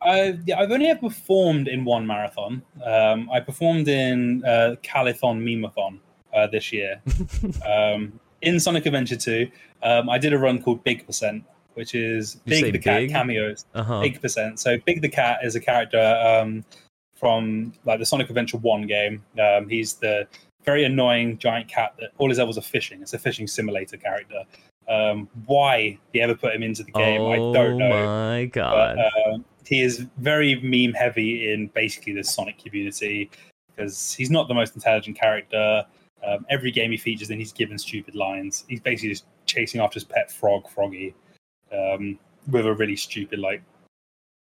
I, 0.00 0.38
yeah, 0.46 0.60
I've 0.60 0.70
only 0.70 0.86
ever 0.86 1.00
performed 1.00 1.66
in 1.66 1.84
one 1.84 2.06
marathon. 2.06 2.62
Um, 2.84 3.28
I 3.32 3.40
performed 3.40 3.88
in 3.88 4.44
uh, 4.44 4.76
Calithon 4.84 5.40
Memathon 5.42 5.98
uh, 6.32 6.46
this 6.46 6.72
year. 6.72 7.00
um, 7.68 8.20
in 8.42 8.60
Sonic 8.60 8.86
Adventure 8.86 9.16
2, 9.16 9.50
um, 9.82 10.08
I 10.08 10.18
did 10.18 10.32
a 10.32 10.38
run 10.38 10.62
called 10.62 10.84
Big 10.84 11.04
Percent, 11.04 11.42
which 11.74 11.96
is 11.96 12.36
Big 12.46 12.72
the 12.72 12.78
Cat 12.78 13.00
big? 13.00 13.10
cameos. 13.10 13.64
Uh 13.74 13.82
huh. 13.82 14.00
Big 14.00 14.20
Percent. 14.22 14.60
So 14.60 14.78
Big 14.86 15.02
the 15.02 15.08
Cat 15.08 15.40
is 15.42 15.56
a 15.56 15.60
character 15.60 15.98
um, 16.00 16.64
from 17.18 17.72
like 17.84 17.98
the 17.98 18.06
Sonic 18.06 18.28
Adventure 18.28 18.58
1 18.58 18.86
game. 18.86 19.24
Um, 19.42 19.68
he's 19.68 19.94
the 19.94 20.26
very 20.64 20.84
annoying 20.84 21.38
giant 21.38 21.68
cat 21.68 21.94
that 21.98 22.10
all 22.18 22.28
his 22.28 22.38
levels 22.38 22.58
are 22.58 22.62
fishing. 22.62 23.02
It's 23.02 23.14
a 23.14 23.18
fishing 23.18 23.46
simulator 23.46 23.96
character. 23.96 24.44
Um, 24.88 25.28
why 25.46 25.98
he 26.12 26.20
ever 26.20 26.34
put 26.34 26.54
him 26.54 26.62
into 26.62 26.82
the 26.82 26.92
game, 26.92 27.20
I 27.22 27.36
don't 27.36 27.76
know. 27.76 27.92
Oh 27.92 28.30
my 28.30 28.44
But 28.46 28.52
god. 28.52 28.98
uh, 28.98 29.38
he 29.66 29.82
is 29.82 30.06
very 30.16 30.54
meme 30.62 30.94
heavy 30.94 31.52
in 31.52 31.66
basically 31.68 32.14
the 32.14 32.24
Sonic 32.24 32.58
community 32.58 33.30
because 33.74 34.14
he's 34.14 34.30
not 34.30 34.48
the 34.48 34.54
most 34.54 34.74
intelligent 34.74 35.18
character. 35.18 35.84
Um, 36.26 36.46
every 36.48 36.70
game 36.70 36.90
he 36.90 36.96
features 36.96 37.30
in, 37.30 37.38
he's 37.38 37.52
given 37.52 37.78
stupid 37.78 38.14
lines. 38.14 38.64
He's 38.68 38.80
basically 38.80 39.10
just 39.10 39.26
chasing 39.46 39.80
after 39.80 39.94
his 39.94 40.04
pet 40.04 40.30
frog, 40.30 40.68
Froggy, 40.68 41.14
um, 41.72 42.18
with 42.50 42.66
a 42.66 42.74
really 42.74 42.96
stupid 42.96 43.38
like 43.38 43.62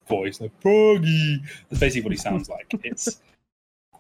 voice, 0.09 0.41
like 0.41 0.53
Froggy. 0.61 1.43
That's 1.69 1.81
basically 1.81 2.03
what 2.03 2.13
he 2.13 2.19
sounds 2.19 2.49
like. 2.49 2.73
It's 2.85 3.21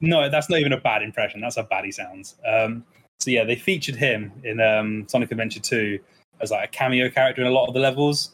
no, 0.01 0.29
that's 0.29 0.51
not 0.51 0.59
even 0.59 0.73
a 0.73 0.81
bad 0.81 1.03
impression. 1.03 1.41
That's 1.41 1.57
how 1.57 1.63
bad 1.63 1.85
he 1.85 1.93
sounds. 1.93 2.35
Um, 2.47 2.85
so 3.21 3.31
yeah, 3.31 3.45
they 3.45 3.55
featured 3.55 3.95
him 3.95 4.33
in 4.43 4.61
um, 4.61 5.07
Sonic 5.09 5.31
Adventure 5.31 5.61
2 5.61 5.99
as 6.41 6.51
like 6.51 6.69
a 6.69 6.73
cameo 6.73 7.09
character 7.09 7.41
in 7.41 7.47
a 7.47 7.53
lot 7.53 7.69
of 7.69 7.75
the 7.75 7.81
levels. 7.81 8.33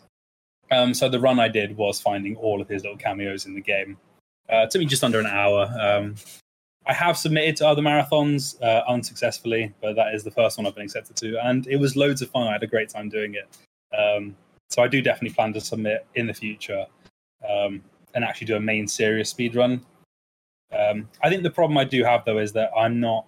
Um, 0.71 0.95
so 0.95 1.09
the 1.09 1.21
run 1.21 1.39
I 1.39 1.49
did 1.49 1.77
was 1.77 2.01
finding 2.01 2.37
all 2.37 2.63
of 2.63 2.69
his 2.69 2.83
little 2.83 2.97
cameos 2.97 3.45
in 3.45 3.55
the 3.55 3.61
game. 3.61 3.99
Uh, 4.51 4.63
it 4.63 4.71
took 4.71 4.81
me 4.81 4.87
just 4.87 5.05
under 5.05 5.21
an 5.21 5.27
hour. 5.27 5.71
Um, 5.79 6.15
I 6.87 6.95
have 6.95 7.19
submitted 7.19 7.57
to 7.57 7.69
other 7.69 7.83
marathons 7.83 8.61
uh, 8.63 8.83
unsuccessfully, 8.89 9.75
but 9.83 9.95
that 9.97 10.15
is 10.15 10.25
the 10.25 10.31
first 10.31 10.57
one 10.57 10.67
I've 10.67 10.75
been 10.75 10.85
accepted 10.85 11.17
to, 11.17 11.39
and 11.47 11.67
it 11.67 11.77
was 11.77 11.97
loads 11.97 12.23
of 12.23 12.31
fun. 12.31 12.49
I 12.49 12.53
had 12.53 12.63
a 12.63 12.67
great 12.67 12.89
time 12.89 13.11
doing 13.11 13.35
it. 13.35 13.47
Um, 13.95 14.35
so 14.71 14.83
I 14.83 14.89
do 14.89 15.03
definitely 15.03 15.35
plan 15.35 15.53
to 15.53 15.61
submit 15.61 16.07
in 16.15 16.27
the 16.27 16.35
future 16.35 16.87
um, 17.49 17.83
and 18.15 18.25
actually 18.25 18.47
do 18.47 18.57
a 18.57 18.61
main 18.61 18.89
serious 18.89 19.31
speed 19.31 19.55
run. 19.55 19.85
Um, 20.77 21.09
I 21.23 21.29
think 21.29 21.43
the 21.43 21.51
problem 21.51 21.79
I 21.79 21.85
do 21.85 22.05
have 22.05 22.25
though 22.25 22.39
is 22.39 22.53
that 22.53 22.71
I'm 22.77 23.01
not. 23.01 23.27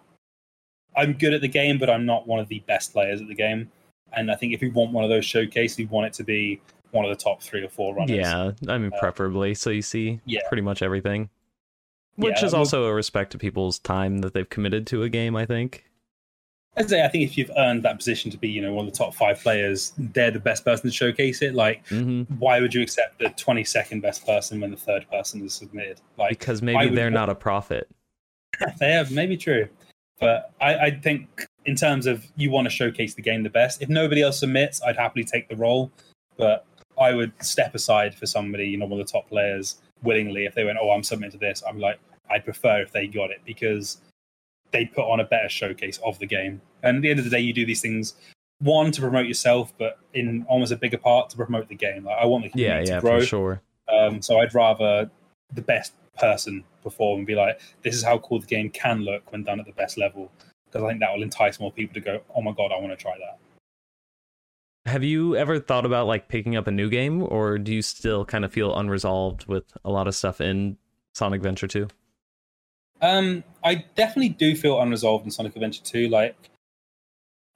I'm 0.96 1.12
good 1.12 1.32
at 1.32 1.40
the 1.40 1.48
game, 1.48 1.78
but 1.78 1.88
I'm 1.88 2.04
not 2.04 2.26
one 2.26 2.40
of 2.40 2.48
the 2.48 2.58
best 2.66 2.92
players 2.92 3.20
at 3.20 3.28
the 3.28 3.34
game. 3.34 3.70
And 4.12 4.30
I 4.30 4.34
think 4.34 4.52
if 4.52 4.60
we 4.60 4.70
want 4.70 4.90
one 4.90 5.04
of 5.04 5.10
those 5.10 5.24
showcases, 5.24 5.78
we 5.78 5.84
want 5.86 6.08
it 6.08 6.12
to 6.14 6.24
be 6.24 6.60
one 6.90 7.04
of 7.04 7.16
the 7.16 7.22
top 7.22 7.40
three 7.40 7.62
or 7.62 7.68
four 7.68 7.94
runners. 7.94 8.16
Yeah, 8.16 8.50
I 8.68 8.76
mean, 8.78 8.92
Uh, 8.92 8.98
preferably 8.98 9.54
so 9.54 9.70
you 9.70 9.82
see 9.82 10.20
yeah. 10.24 10.40
pretty 10.48 10.62
much 10.62 10.82
everything, 10.82 11.30
which 12.16 12.40
Yeah, 12.40 12.46
is 12.46 12.54
also 12.54 12.86
a 12.86 12.92
respect 12.92 13.30
to 13.32 13.38
people's 13.38 13.78
time 13.78 14.18
that 14.18 14.34
they've 14.34 14.48
committed 14.48 14.86
to 14.88 15.04
a 15.04 15.08
game. 15.08 15.36
I 15.36 15.46
think. 15.46 15.84
I'd 16.76 16.88
say 16.88 17.04
I 17.04 17.08
think 17.08 17.24
if 17.24 17.36
you've 17.36 17.50
earned 17.56 17.82
that 17.82 17.96
position 17.96 18.30
to 18.30 18.38
be, 18.38 18.48
you 18.48 18.62
know, 18.62 18.72
one 18.72 18.86
of 18.86 18.92
the 18.92 18.96
top 18.96 19.14
five 19.14 19.40
players, 19.40 19.92
they're 19.98 20.30
the 20.30 20.40
best 20.40 20.64
person 20.64 20.88
to 20.88 20.94
showcase 20.94 21.42
it. 21.42 21.54
Like, 21.54 21.86
hmm 21.88 22.22
why 22.38 22.60
would 22.60 22.72
you 22.72 22.82
accept 22.82 23.18
the 23.18 23.30
twenty 23.30 23.64
second 23.64 24.00
best 24.00 24.24
person 24.24 24.60
when 24.60 24.70
the 24.70 24.76
third 24.76 25.08
person 25.10 25.44
is 25.44 25.54
submitted? 25.54 26.00
Like, 26.16 26.38
Because 26.38 26.62
maybe 26.62 26.94
they're 26.94 27.10
not 27.10 27.28
a 27.28 27.34
profit. 27.34 27.88
they 28.78 28.92
have 28.92 29.10
maybe 29.10 29.36
true, 29.36 29.68
but 30.20 30.52
I, 30.60 30.74
I 30.76 30.90
think 30.90 31.46
in 31.64 31.74
terms 31.74 32.06
of 32.06 32.24
you 32.36 32.50
want 32.50 32.66
to 32.66 32.70
showcase 32.70 33.14
the 33.14 33.22
game 33.22 33.42
the 33.42 33.50
best. 33.50 33.82
If 33.82 33.88
nobody 33.88 34.22
else 34.22 34.40
submits, 34.40 34.82
I'd 34.82 34.96
happily 34.96 35.24
take 35.24 35.48
the 35.48 35.56
role, 35.56 35.90
but 36.36 36.66
I 36.98 37.14
would 37.14 37.32
step 37.42 37.74
aside 37.74 38.14
for 38.14 38.26
somebody, 38.26 38.66
you 38.66 38.76
know, 38.76 38.86
one 38.86 39.00
of 39.00 39.06
the 39.06 39.12
top 39.12 39.28
players 39.28 39.76
willingly. 40.02 40.44
If 40.44 40.54
they 40.54 40.64
went, 40.64 40.78
oh, 40.80 40.90
I'm 40.90 41.02
submitting 41.02 41.32
to 41.32 41.38
this, 41.38 41.62
I'm 41.68 41.78
like, 41.78 41.98
I'd 42.30 42.44
prefer 42.44 42.80
if 42.80 42.92
they 42.92 43.06
got 43.06 43.30
it 43.30 43.40
because 43.44 43.98
they 44.72 44.86
put 44.86 45.10
on 45.10 45.20
a 45.20 45.24
better 45.24 45.48
showcase 45.48 45.98
of 46.04 46.18
the 46.18 46.26
game. 46.26 46.60
And 46.82 46.96
at 46.96 47.02
the 47.02 47.10
end 47.10 47.18
of 47.18 47.24
the 47.24 47.30
day, 47.30 47.40
you 47.40 47.52
do 47.52 47.66
these 47.66 47.80
things 47.80 48.14
one 48.60 48.92
to 48.92 49.00
promote 49.00 49.26
yourself, 49.26 49.72
but 49.78 49.98
in 50.12 50.44
almost 50.48 50.70
a 50.72 50.76
bigger 50.76 50.98
part 50.98 51.30
to 51.30 51.36
promote 51.36 51.68
the 51.68 51.74
game. 51.74 52.04
Like, 52.04 52.18
I 52.20 52.26
want 52.26 52.44
the 52.44 52.50
Yeah, 52.50 52.74
community 52.80 52.88
yeah, 52.90 52.94
to 52.96 53.00
grow. 53.00 53.20
for 53.20 53.26
sure. 53.26 53.62
Um, 53.88 54.22
so 54.22 54.38
I'd 54.38 54.54
rather 54.54 55.10
the 55.52 55.62
best 55.62 55.94
person 56.18 56.64
perform 56.82 57.18
and 57.18 57.26
be 57.26 57.34
like, 57.34 57.60
this 57.82 57.94
is 57.94 58.02
how 58.02 58.18
cool 58.18 58.40
the 58.40 58.46
game 58.46 58.70
can 58.70 59.00
look 59.00 59.32
when 59.32 59.42
done 59.42 59.60
at 59.60 59.66
the 59.66 59.72
best 59.72 59.98
level. 59.98 60.30
Because 60.66 60.84
I 60.84 60.88
think 60.88 61.00
that 61.00 61.12
will 61.12 61.22
entice 61.22 61.58
more 61.58 61.72
people 61.72 61.94
to 61.94 62.00
go, 62.00 62.20
oh 62.36 62.42
my 62.42 62.52
god, 62.52 62.70
I 62.70 62.78
want 62.78 62.90
to 62.90 62.96
try 62.96 63.16
that. 63.18 63.38
Have 64.86 65.04
you 65.04 65.36
ever 65.36 65.58
thought 65.58 65.84
about 65.84 66.06
like 66.06 66.28
picking 66.28 66.56
up 66.56 66.66
a 66.66 66.70
new 66.70 66.88
game, 66.88 67.22
or 67.22 67.58
do 67.58 67.72
you 67.74 67.82
still 67.82 68.24
kind 68.24 68.44
of 68.44 68.52
feel 68.52 68.74
unresolved 68.76 69.46
with 69.46 69.64
a 69.84 69.90
lot 69.90 70.06
of 70.08 70.14
stuff 70.14 70.40
in 70.40 70.78
Sonic 71.14 71.38
Adventure 71.38 71.66
2? 71.66 71.88
Um, 73.02 73.44
I 73.64 73.84
definitely 73.94 74.30
do 74.30 74.54
feel 74.54 74.80
unresolved 74.80 75.24
in 75.24 75.30
Sonic 75.30 75.56
Adventure 75.56 75.82
2. 75.84 76.08
Like, 76.08 76.36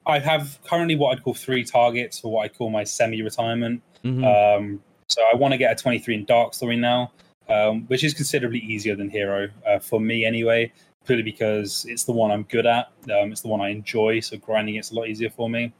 I 0.05 0.19
have 0.19 0.59
currently 0.63 0.95
what 0.95 1.17
I'd 1.17 1.23
call 1.23 1.33
three 1.33 1.63
targets 1.63 2.19
for 2.19 2.31
what 2.31 2.43
I 2.43 2.47
call 2.49 2.69
my 2.69 2.83
semi-retirement. 2.83 3.81
hmm 4.03 4.23
Um, 4.23 4.83
so 5.07 5.21
I 5.31 5.35
want 5.35 5.51
to 5.51 5.57
get 5.57 5.71
a 5.71 5.81
23 5.81 6.15
in 6.15 6.25
Dark 6.25 6.53
Story 6.53 6.77
now, 6.77 7.11
um, 7.47 7.85
which 7.87 8.03
is 8.03 8.13
considerably 8.13 8.59
easier 8.59 8.95
than 8.95 9.09
Hero 9.09 9.49
uh, 9.67 9.79
for 9.79 9.99
me 9.99 10.25
anyway. 10.25 10.71
Purely 11.05 11.21
because 11.21 11.85
it's 11.87 12.05
the 12.05 12.11
one 12.11 12.31
I'm 12.31 12.43
good 12.43 12.65
at. 12.65 12.87
Um, 13.11 13.31
it's 13.31 13.41
the 13.41 13.47
one 13.47 13.61
I 13.61 13.69
enjoy, 13.69 14.19
so 14.21 14.37
grinding 14.37 14.75
it's 14.75 14.89
a 14.89 14.95
lot 14.95 15.07
easier 15.07 15.29
for 15.29 15.47
me. 15.47 15.71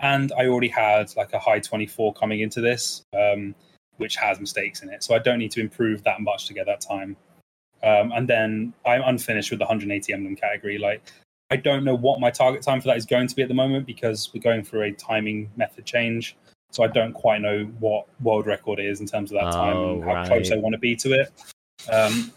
And 0.00 0.30
I 0.38 0.46
already 0.46 0.68
had 0.68 1.16
like 1.16 1.32
a 1.32 1.38
high 1.38 1.60
24 1.60 2.12
coming 2.12 2.40
into 2.40 2.60
this, 2.60 3.02
um, 3.18 3.54
which 3.96 4.16
has 4.16 4.38
mistakes 4.38 4.82
in 4.82 4.90
it, 4.90 5.02
so 5.02 5.14
I 5.14 5.18
don't 5.18 5.38
need 5.38 5.50
to 5.52 5.60
improve 5.60 6.04
that 6.04 6.20
much 6.20 6.46
to 6.48 6.54
get 6.54 6.66
that 6.66 6.82
time. 6.82 7.16
Um, 7.82 8.12
and 8.12 8.28
then 8.28 8.74
I'm 8.84 9.02
unfinished 9.04 9.50
with 9.50 9.60
the 9.60 9.64
180 9.64 10.12
emblem 10.12 10.36
category. 10.36 10.78
Like 10.78 11.02
I 11.50 11.56
don't 11.56 11.84
know 11.84 11.94
what 11.94 12.20
my 12.20 12.30
target 12.30 12.62
time 12.62 12.80
for 12.80 12.88
that 12.88 12.96
is 12.96 13.06
going 13.06 13.28
to 13.28 13.36
be 13.36 13.42
at 13.42 13.48
the 13.48 13.54
moment 13.54 13.86
because 13.86 14.30
we're 14.34 14.40
going 14.40 14.64
through 14.64 14.82
a 14.82 14.92
timing 14.92 15.50
method 15.56 15.84
change. 15.84 16.36
So 16.70 16.84
I 16.84 16.88
don't 16.88 17.14
quite 17.14 17.40
know 17.40 17.64
what 17.78 18.06
world 18.20 18.46
record 18.46 18.78
is 18.78 19.00
in 19.00 19.06
terms 19.06 19.32
of 19.32 19.38
that 19.38 19.52
time 19.52 19.76
Oh, 19.76 19.92
and 19.92 20.04
how 20.04 20.28
close 20.28 20.52
I 20.52 20.56
want 20.56 20.74
to 20.74 20.78
be 20.78 20.94
to 20.96 21.12
it. 21.12 21.32
Um, 21.90 22.32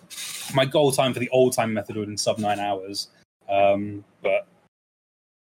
my 0.53 0.63
goal 0.65 0.91
time 0.91 1.13
for 1.13 1.19
the 1.19 1.30
old 1.30 1.53
time 1.53 1.73
method 1.73 1.95
would 1.95 2.03
have 2.03 2.09
been 2.09 2.18
sub 2.18 2.39
nine 2.39 2.59
hours, 2.59 3.09
um, 3.49 4.05
but 4.22 4.47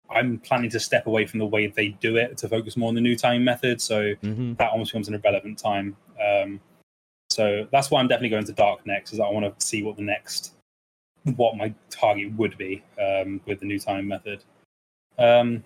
I'm 0.10 0.40
planning 0.40 0.72
to 0.72 0.80
step 0.80 1.06
away 1.06 1.28
from 1.28 1.40
the 1.40 1.46
way 1.46 1.68
they 1.68 1.90
do 1.90 2.16
it 2.16 2.38
to 2.40 2.50
focus 2.50 2.76
more 2.76 2.90
on 2.90 2.96
the 2.96 3.02
new 3.02 3.16
timing 3.16 3.44
method. 3.44 3.82
So 3.82 4.16
hmm 4.22 4.54
that 4.54 4.72
almost 4.72 4.92
becomes 4.92 5.08
an 5.08 5.14
irrelevant 5.14 5.60
time. 5.60 5.96
Um, 6.20 6.60
so 7.40 7.66
that's 7.72 7.90
why 7.90 8.02
I'm 8.02 8.10
definitely 8.10 8.30
going 8.36 8.44
to 8.44 8.52
Dark 8.52 8.86
next, 8.86 9.14
is 9.14 9.22
I 9.22 9.30
want 9.30 9.46
to 9.58 9.66
see 9.66 9.82
what 9.82 9.96
the 9.96 10.02
next, 10.02 10.52
what 11.38 11.56
my 11.56 11.74
target 11.90 12.34
would 12.34 12.58
be 12.58 12.84
um, 13.02 13.40
with 13.46 13.62
the 13.62 13.66
new 13.66 13.80
time 13.80 14.10
method. 14.10 14.44
Um, 15.18 15.64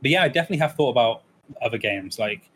but 0.00 0.10
yeah, 0.10 0.22
I 0.22 0.28
definitely 0.28 0.56
have 0.58 0.76
thought 0.76 0.88
about 0.90 1.22
other 1.60 1.76
games. 1.76 2.18
Like 2.18 2.48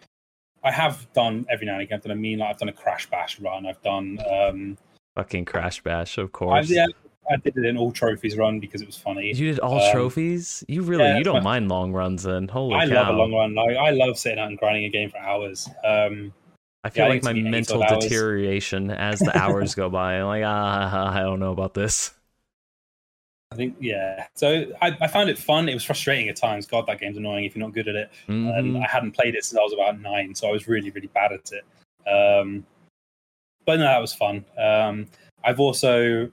I 0.62 0.70
have 0.70 1.06
done 1.12 1.44
every 1.51 1.66
now 1.66 1.74
and 1.74 1.82
again. 1.82 1.96
I've 1.98 2.02
done 2.02 2.12
a 2.12 2.16
mean, 2.16 2.38
like 2.38 2.48
I've 2.48 2.59
done 2.59 2.70
a 2.70 2.72
Crash 2.72 3.10
Bash 3.10 3.38
run. 3.40 3.66
I've 3.66 3.82
done, 3.82 4.18
um, 4.30 4.78
Fucking 5.16 5.44
Crash 5.44 5.82
Bash, 5.82 6.16
of 6.16 6.28
I, 6.28 6.28
course. 6.30 6.70
yeah, 6.70 6.86
I 7.30 7.36
did 7.36 7.59
it 7.59 7.66
in 7.66 7.76
all 7.76 7.92
trophies 7.92 8.38
run 8.38 8.59
because 8.59 8.80
it 8.80 8.86
was 8.86 8.96
funny. 8.96 9.28
You 9.34 9.52
did 9.52 9.59
all 9.60 9.78
Um, 9.82 9.92
trophies? 9.92 10.64
You 10.66 10.80
really 10.80 11.05
yeah, 11.05 11.18
you 11.18 11.24
don't 11.24 11.44
my- 11.44 11.59
mind 11.59 11.68
long 11.68 11.92
runs 11.92 12.22
then. 12.22 12.48
Holy 12.48 12.74
I 12.74 12.88
cow. 12.88 12.94
love 12.94 13.09
a 13.09 13.18
long 13.18 13.32
run. 13.34 13.55
Like, 13.55 13.76
I 13.76 13.90
love 13.90 14.16
sitting 14.18 14.38
out 14.38 14.48
and 14.48 14.59
grinding 14.59 14.84
a 14.86 14.88
game 14.88 15.10
for 15.10 15.18
hours. 15.18 15.68
Um, 15.84 16.32
I 16.85 16.90
feel 16.90 17.05
Yeah, 17.05 17.09
like 17.09 17.23
my 17.23 17.31
it's 17.31 17.39
gonna 17.39 17.43
be 17.43 17.48
eight 17.48 17.51
mental 17.51 17.82
deterioration 17.82 18.90
as 18.90 19.19
the 19.19 19.36
hours 19.39 19.74
go 19.74 19.89
by. 19.89 20.15
I'm 20.20 20.27
like, 20.27 20.44
ah, 20.44 21.12
I 21.12 21.20
don't 21.20 21.40
know 21.40 21.52
about 21.52 21.73
this. 21.74 22.12
I 23.51 23.56
think 23.56 23.77
yeah. 23.81 24.27
So 24.35 24.66
I, 24.82 24.97
I 25.01 25.06
found 25.06 25.31
it 25.31 25.39
fun. 25.39 25.69
It 25.69 25.74
was 25.74 25.85
frustrating 25.85 26.28
at 26.28 26.36
times. 26.36 26.66
God, 26.66 26.86
that 26.86 27.01
game's 27.01 27.16
annoying 27.16 27.44
if 27.44 27.55
you're 27.56 27.65
not 27.65 27.73
good 27.74 27.89
at 27.89 27.94
it. 27.94 28.11
And 28.27 28.47
Mhm. 28.74 28.85
I 28.85 28.86
hadn't 28.89 29.12
played 29.12 29.35
it 29.35 29.44
since 29.44 29.59
I 29.59 29.62
was 29.62 29.73
about 29.73 30.01
nine, 30.01 30.35
so 30.35 30.48
I 30.48 30.52
was 30.52 30.69
really 30.69 30.90
really 30.90 31.06
bad 31.09 31.32
at 31.32 31.51
it. 31.52 31.65
Um, 32.09 32.66
but 33.65 33.78
no, 33.78 33.85
that 33.85 34.01
was 34.01 34.12
fun. 34.12 34.44
Um, 34.59 35.06
I've 35.43 35.61
also 35.61 36.31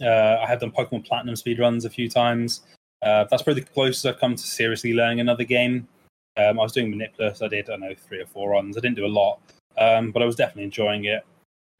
uh, 0.00 0.36
I 0.40 0.46
have 0.46 0.60
done 0.60 0.70
Pokemon 0.70 1.04
Platinum 1.06 1.34
speedruns 1.34 1.84
a 1.84 1.90
few 1.90 2.08
times. 2.08 2.62
Uh, 3.02 3.24
that's 3.24 3.42
probably 3.42 3.62
the 3.62 3.68
closest 3.70 4.06
I've 4.06 4.20
come 4.20 4.36
to 4.36 4.42
seriously 4.42 4.92
learning 4.94 5.20
another 5.20 5.44
game. 5.44 5.88
Um, 6.36 6.60
I 6.60 6.62
was 6.62 6.72
doing 6.72 6.90
Manipless. 6.92 7.42
I 7.42 7.48
did 7.48 7.64
I 7.68 7.72
don't 7.72 7.80
know 7.80 7.94
three 7.94 8.20
or 8.20 8.26
four 8.26 8.50
runs. 8.50 8.76
I 8.76 8.80
didn't 8.80 8.96
do 8.96 9.06
a 9.06 9.08
lot, 9.08 9.40
um, 9.82 10.12
but 10.12 10.22
I 10.22 10.26
was 10.26 10.36
definitely 10.36 10.64
enjoying 10.64 11.04
it. 11.04 11.24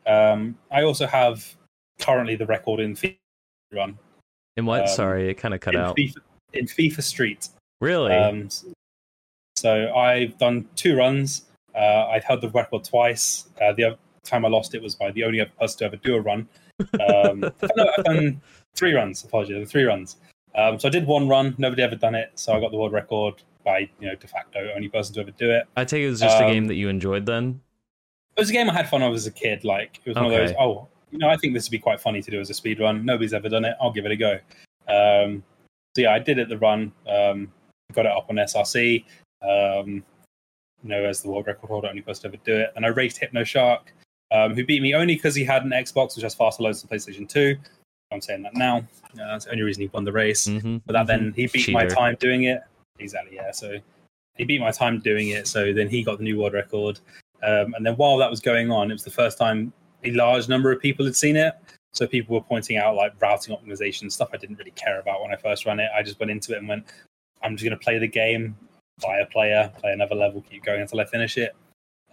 Um, 0.06 0.58
I 0.70 0.82
also 0.82 1.06
have 1.06 1.54
currently 1.98 2.36
the 2.36 2.46
record 2.46 2.80
in 2.80 2.94
FIFA 2.94 3.16
run. 3.72 3.98
In 4.56 4.66
what? 4.66 4.82
um, 4.82 4.88
Sorry, 4.88 5.30
it 5.30 5.34
kind 5.34 5.54
of 5.54 5.60
cut 5.60 5.74
in 5.74 5.80
out. 5.80 5.96
FIFA, 5.96 6.16
in 6.52 6.66
FIFA 6.66 7.02
Street. 7.02 7.48
Really? 7.80 8.12
Um, 8.14 8.48
so 9.56 9.94
I've 9.94 10.36
done 10.38 10.68
two 10.76 10.96
runs. 10.96 11.46
Uh, 11.74 12.06
I've 12.08 12.24
held 12.24 12.40
the 12.40 12.50
record 12.50 12.84
twice. 12.84 13.48
Uh, 13.60 13.72
the 13.72 13.84
other 13.84 13.98
time 14.24 14.44
I 14.44 14.48
lost 14.48 14.74
it 14.74 14.82
was 14.82 14.94
by 14.94 15.10
the 15.12 15.24
only 15.24 15.40
other 15.40 15.52
person 15.58 15.78
to 15.78 15.84
ever 15.86 15.96
do 15.96 16.16
a 16.16 16.20
run. 16.20 16.48
Um, 16.80 17.40
no, 17.76 17.92
I've 17.98 18.04
done 18.04 18.40
three 18.74 18.92
runs. 18.92 19.24
Apologies, 19.24 19.70
three 19.70 19.84
runs. 19.84 20.16
Um, 20.54 20.78
so 20.78 20.88
I 20.88 20.90
did 20.90 21.06
one 21.06 21.28
run. 21.28 21.54
Nobody 21.58 21.82
ever 21.82 21.96
done 21.96 22.14
it, 22.14 22.30
so 22.34 22.52
I 22.52 22.60
got 22.60 22.72
the 22.72 22.76
world 22.76 22.92
record 22.92 23.42
by 23.64 23.88
you 24.00 24.08
know 24.08 24.14
de 24.16 24.26
facto 24.26 24.70
only 24.74 24.88
person 24.88 25.14
to 25.14 25.20
ever 25.20 25.30
do 25.30 25.50
it. 25.50 25.66
I 25.76 25.84
take 25.84 26.02
it 26.02 26.10
was 26.10 26.20
just 26.20 26.36
a 26.36 26.44
um, 26.44 26.52
game 26.52 26.66
that 26.66 26.74
you 26.74 26.88
enjoyed 26.88 27.24
then. 27.24 27.60
It 28.36 28.40
was 28.40 28.50
a 28.50 28.52
game 28.52 28.70
I 28.70 28.72
had 28.74 28.88
fun 28.88 29.02
with 29.02 29.14
as 29.14 29.26
a 29.26 29.30
kid. 29.30 29.64
Like 29.64 30.00
it 30.04 30.08
was 30.08 30.16
one 30.16 30.26
of 30.26 30.32
those. 30.32 30.52
Oh, 30.58 30.88
you 31.10 31.18
know, 31.18 31.28
I 31.28 31.36
think 31.36 31.54
this 31.54 31.66
would 31.66 31.72
be 31.72 31.78
quite 31.78 32.00
funny 32.00 32.22
to 32.22 32.30
do 32.30 32.40
as 32.40 32.50
a 32.50 32.54
speed 32.54 32.80
run. 32.80 33.04
Nobody's 33.04 33.34
ever 33.34 33.48
done 33.48 33.64
it. 33.64 33.76
I'll 33.80 33.92
give 33.92 34.06
it 34.06 34.12
a 34.12 34.16
go. 34.16 34.38
Um, 34.88 35.42
so 35.94 36.02
yeah, 36.02 36.12
I 36.12 36.18
did 36.18 36.38
it 36.38 36.48
the 36.48 36.58
run. 36.58 36.92
Um, 37.06 37.52
got 37.92 38.06
it 38.06 38.12
up 38.12 38.26
on 38.30 38.36
SRC. 38.36 39.04
Um, 39.42 40.02
you 40.82 40.88
know, 40.88 41.04
as 41.04 41.22
the 41.22 41.30
world 41.30 41.46
record 41.46 41.68
holder, 41.68 41.88
only 41.88 42.02
person 42.02 42.22
to 42.22 42.28
ever 42.28 42.44
do 42.44 42.56
it. 42.56 42.72
And 42.74 42.84
I 42.84 42.88
raced 42.88 43.18
Hypno 43.18 43.44
Shark, 43.44 43.92
um, 44.30 44.54
who 44.54 44.64
beat 44.64 44.82
me 44.82 44.94
only 44.94 45.14
because 45.14 45.34
he 45.34 45.44
had 45.44 45.64
an 45.64 45.70
Xbox 45.70 46.16
which 46.16 46.22
has 46.22 46.34
faster 46.34 46.62
loads 46.62 46.82
than 46.82 46.90
PlayStation 46.90 47.28
Two. 47.28 47.56
I'm 48.10 48.20
saying 48.20 48.42
that 48.42 48.54
now. 48.54 48.78
Uh, 48.78 48.82
that's 49.14 49.44
the 49.44 49.52
only 49.52 49.62
reason 49.62 49.82
he 49.82 49.88
won 49.88 50.04
the 50.04 50.12
race. 50.12 50.46
hmm 50.46 50.78
But 50.86 50.92
that 50.94 51.06
then 51.06 51.32
he 51.36 51.46
beat 51.46 51.70
my 51.70 51.86
time 51.86 52.16
doing 52.20 52.44
it. 52.44 52.62
Exactly, 52.98 53.36
yeah. 53.36 53.50
So 53.50 53.78
he 54.36 54.44
beat 54.44 54.60
my 54.60 54.70
time 54.70 55.00
doing 55.00 55.28
it. 55.28 55.46
So 55.46 55.72
then 55.72 55.88
he 55.88 56.02
got 56.02 56.18
the 56.18 56.24
new 56.24 56.38
world 56.38 56.52
record. 56.52 57.00
Um, 57.42 57.74
and 57.74 57.84
then 57.84 57.94
while 57.96 58.16
that 58.18 58.30
was 58.30 58.40
going 58.40 58.70
on, 58.70 58.90
it 58.90 58.94
was 58.94 59.04
the 59.04 59.10
first 59.10 59.38
time 59.38 59.72
a 60.04 60.10
large 60.12 60.48
number 60.48 60.72
of 60.72 60.80
people 60.80 61.04
had 61.04 61.16
seen 61.16 61.36
it. 61.36 61.54
So 61.92 62.06
people 62.06 62.34
were 62.34 62.42
pointing 62.42 62.76
out 62.78 62.94
like 62.94 63.12
routing 63.20 63.54
optimization 63.54 64.10
stuff 64.10 64.30
I 64.32 64.36
didn't 64.38 64.56
really 64.56 64.70
care 64.72 64.98
about 65.00 65.22
when 65.22 65.32
I 65.32 65.36
first 65.36 65.66
ran 65.66 65.78
it. 65.80 65.90
I 65.94 66.02
just 66.02 66.18
went 66.18 66.30
into 66.30 66.54
it 66.54 66.58
and 66.58 66.68
went, 66.68 66.86
I'm 67.42 67.56
just 67.56 67.64
going 67.68 67.78
to 67.78 67.84
play 67.84 67.98
the 67.98 68.06
game, 68.08 68.56
buy 69.02 69.18
a 69.18 69.26
player, 69.26 69.70
play 69.78 69.92
another 69.92 70.14
level, 70.14 70.42
keep 70.48 70.64
going 70.64 70.80
until 70.80 71.00
I 71.00 71.04
finish 71.04 71.36
it. 71.36 71.54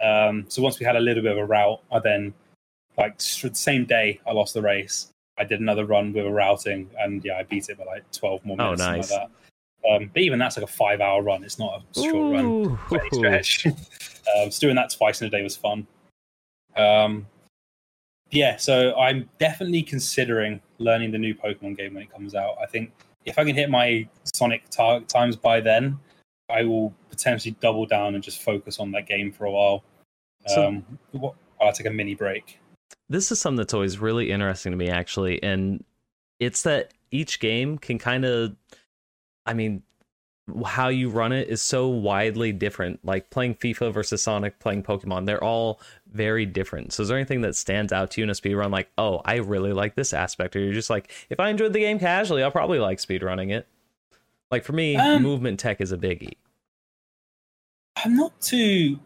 Um, 0.03 0.45
so 0.49 0.61
once 0.61 0.79
we 0.79 0.85
had 0.85 0.95
a 0.95 0.99
little 0.99 1.23
bit 1.23 1.31
of 1.31 1.37
a 1.37 1.45
route, 1.45 1.81
I 1.91 1.99
then 1.99 2.33
like 2.97 3.17
the 3.19 3.51
same 3.53 3.85
day 3.85 4.19
I 4.27 4.31
lost 4.33 4.53
the 4.53 4.61
race. 4.61 5.07
I 5.37 5.45
did 5.45 5.61
another 5.61 5.85
run 5.85 6.11
with 6.11 6.25
a 6.25 6.29
routing, 6.29 6.89
and 6.99 7.23
yeah, 7.23 7.37
I 7.37 7.43
beat 7.43 7.69
it 7.69 7.77
by 7.77 7.85
like 7.85 8.11
12 8.11 8.45
more 8.45 8.57
Oh, 8.59 8.63
minutes. 8.75 8.81
something 8.81 8.99
nice. 9.01 9.11
Like 9.11 9.21
that. 9.21 9.31
Um, 9.89 10.09
but 10.13 10.21
even 10.21 10.39
that's 10.39 10.57
like 10.57 10.63
a 10.63 10.71
five 10.71 11.01
hour 11.01 11.21
run. 11.21 11.43
It's 11.43 11.59
not 11.59 11.81
a 11.95 12.01
short 12.01 12.33
run 12.33 12.45
Ooh. 12.45 12.79
by 12.89 12.97
any 12.97 13.09
stretch. 13.11 13.65
um, 13.67 14.51
so 14.51 14.59
doing 14.59 14.75
that 14.75 14.89
twice 14.91 15.21
in 15.21 15.27
a 15.27 15.29
day 15.29 15.41
was 15.43 15.55
fun. 15.55 15.87
Um, 16.75 17.25
yeah, 18.31 18.57
so 18.57 18.95
I'm 18.97 19.29
definitely 19.39 19.81
considering 19.81 20.61
learning 20.77 21.11
the 21.11 21.17
new 21.17 21.33
Pokemon 21.33 21.77
game 21.77 21.93
when 21.95 22.03
it 22.03 22.11
comes 22.11 22.35
out. 22.35 22.55
I 22.61 22.65
think 22.67 22.91
if 23.25 23.39
I 23.39 23.43
can 23.43 23.55
hit 23.55 23.69
my 23.69 24.07
Sonic 24.35 24.69
tar- 24.69 25.01
times 25.01 25.35
by 25.35 25.61
then, 25.61 25.99
I 26.49 26.63
will 26.63 26.93
potentially 27.09 27.55
double 27.59 27.85
down 27.85 28.15
and 28.15 28.23
just 28.23 28.41
focus 28.41 28.79
on 28.79 28.91
that 28.91 29.07
game 29.07 29.31
for 29.31 29.45
a 29.45 29.51
while. 29.51 29.83
So- 30.47 30.67
Um, 30.67 30.99
what, 31.11 31.35
I'll 31.61 31.73
take 31.73 31.87
a 31.87 31.91
mini 31.91 32.15
break. 32.15 32.59
this 33.09 33.31
is 33.31 33.41
something 33.41 33.57
that's 33.57 33.73
always 33.73 33.97
really 33.99 34.31
interesting 34.31 34.71
to 34.71 34.77
me 34.77 34.89
actually 34.89 35.41
and 35.43 35.83
it's 36.39 36.61
that 36.61 36.93
each 37.11 37.39
game 37.39 37.77
can 37.77 37.97
kind 37.97 38.23
of 38.23 38.55
i 39.49 39.53
mean 39.53 39.83
how 40.65 40.87
you 40.87 41.09
run 41.09 41.31
it 41.31 41.47
is 41.47 41.61
so 41.61 41.87
widely 41.87 42.51
different. 42.51 43.03
Like 43.05 43.29
playing 43.29 43.55
fifa 43.55 43.93
versus 43.93 44.21
sonic 44.21 44.59
playing 44.59 44.83
pokemon 44.83 45.25
they're 45.25 45.43
all 45.43 45.79
very 46.11 46.45
different. 46.45 46.93
So 46.93 47.03
is 47.03 47.09
there 47.09 47.17
anything 47.17 47.41
that 47.41 47.55
stands 47.55 47.93
out 47.93 48.11
to 48.11 48.21
you 48.21 48.23
in 48.23 48.29
a 48.29 48.35
speed 48.35 48.55
run 48.55 48.71
like 48.71 48.89
oh 48.97 49.21
i 49.25 49.35
really 49.35 49.73
like 49.73 49.95
this 49.95 50.13
aspect 50.13 50.55
or 50.55 50.59
you're 50.59 50.73
just 50.73 50.89
like 50.89 51.11
if 51.29 51.39
i 51.39 51.49
enjoyed 51.49 51.73
the 51.73 51.79
game 51.79 51.99
casually 51.99 52.43
i'll 52.43 52.51
probably 52.51 52.79
like 52.79 52.99
speed 52.99 53.23
running 53.23 53.49
it. 53.49 53.67
Like 54.51 54.63
for 54.63 54.73
me 54.73 54.95
Um, 54.95 55.21
movement 55.21 55.59
tech 55.59 55.81
is 55.81 55.91
a 55.91 55.97
biggie. 55.97 56.33
I'm 58.03 58.15
not 58.15 58.39
too. 58.41 58.99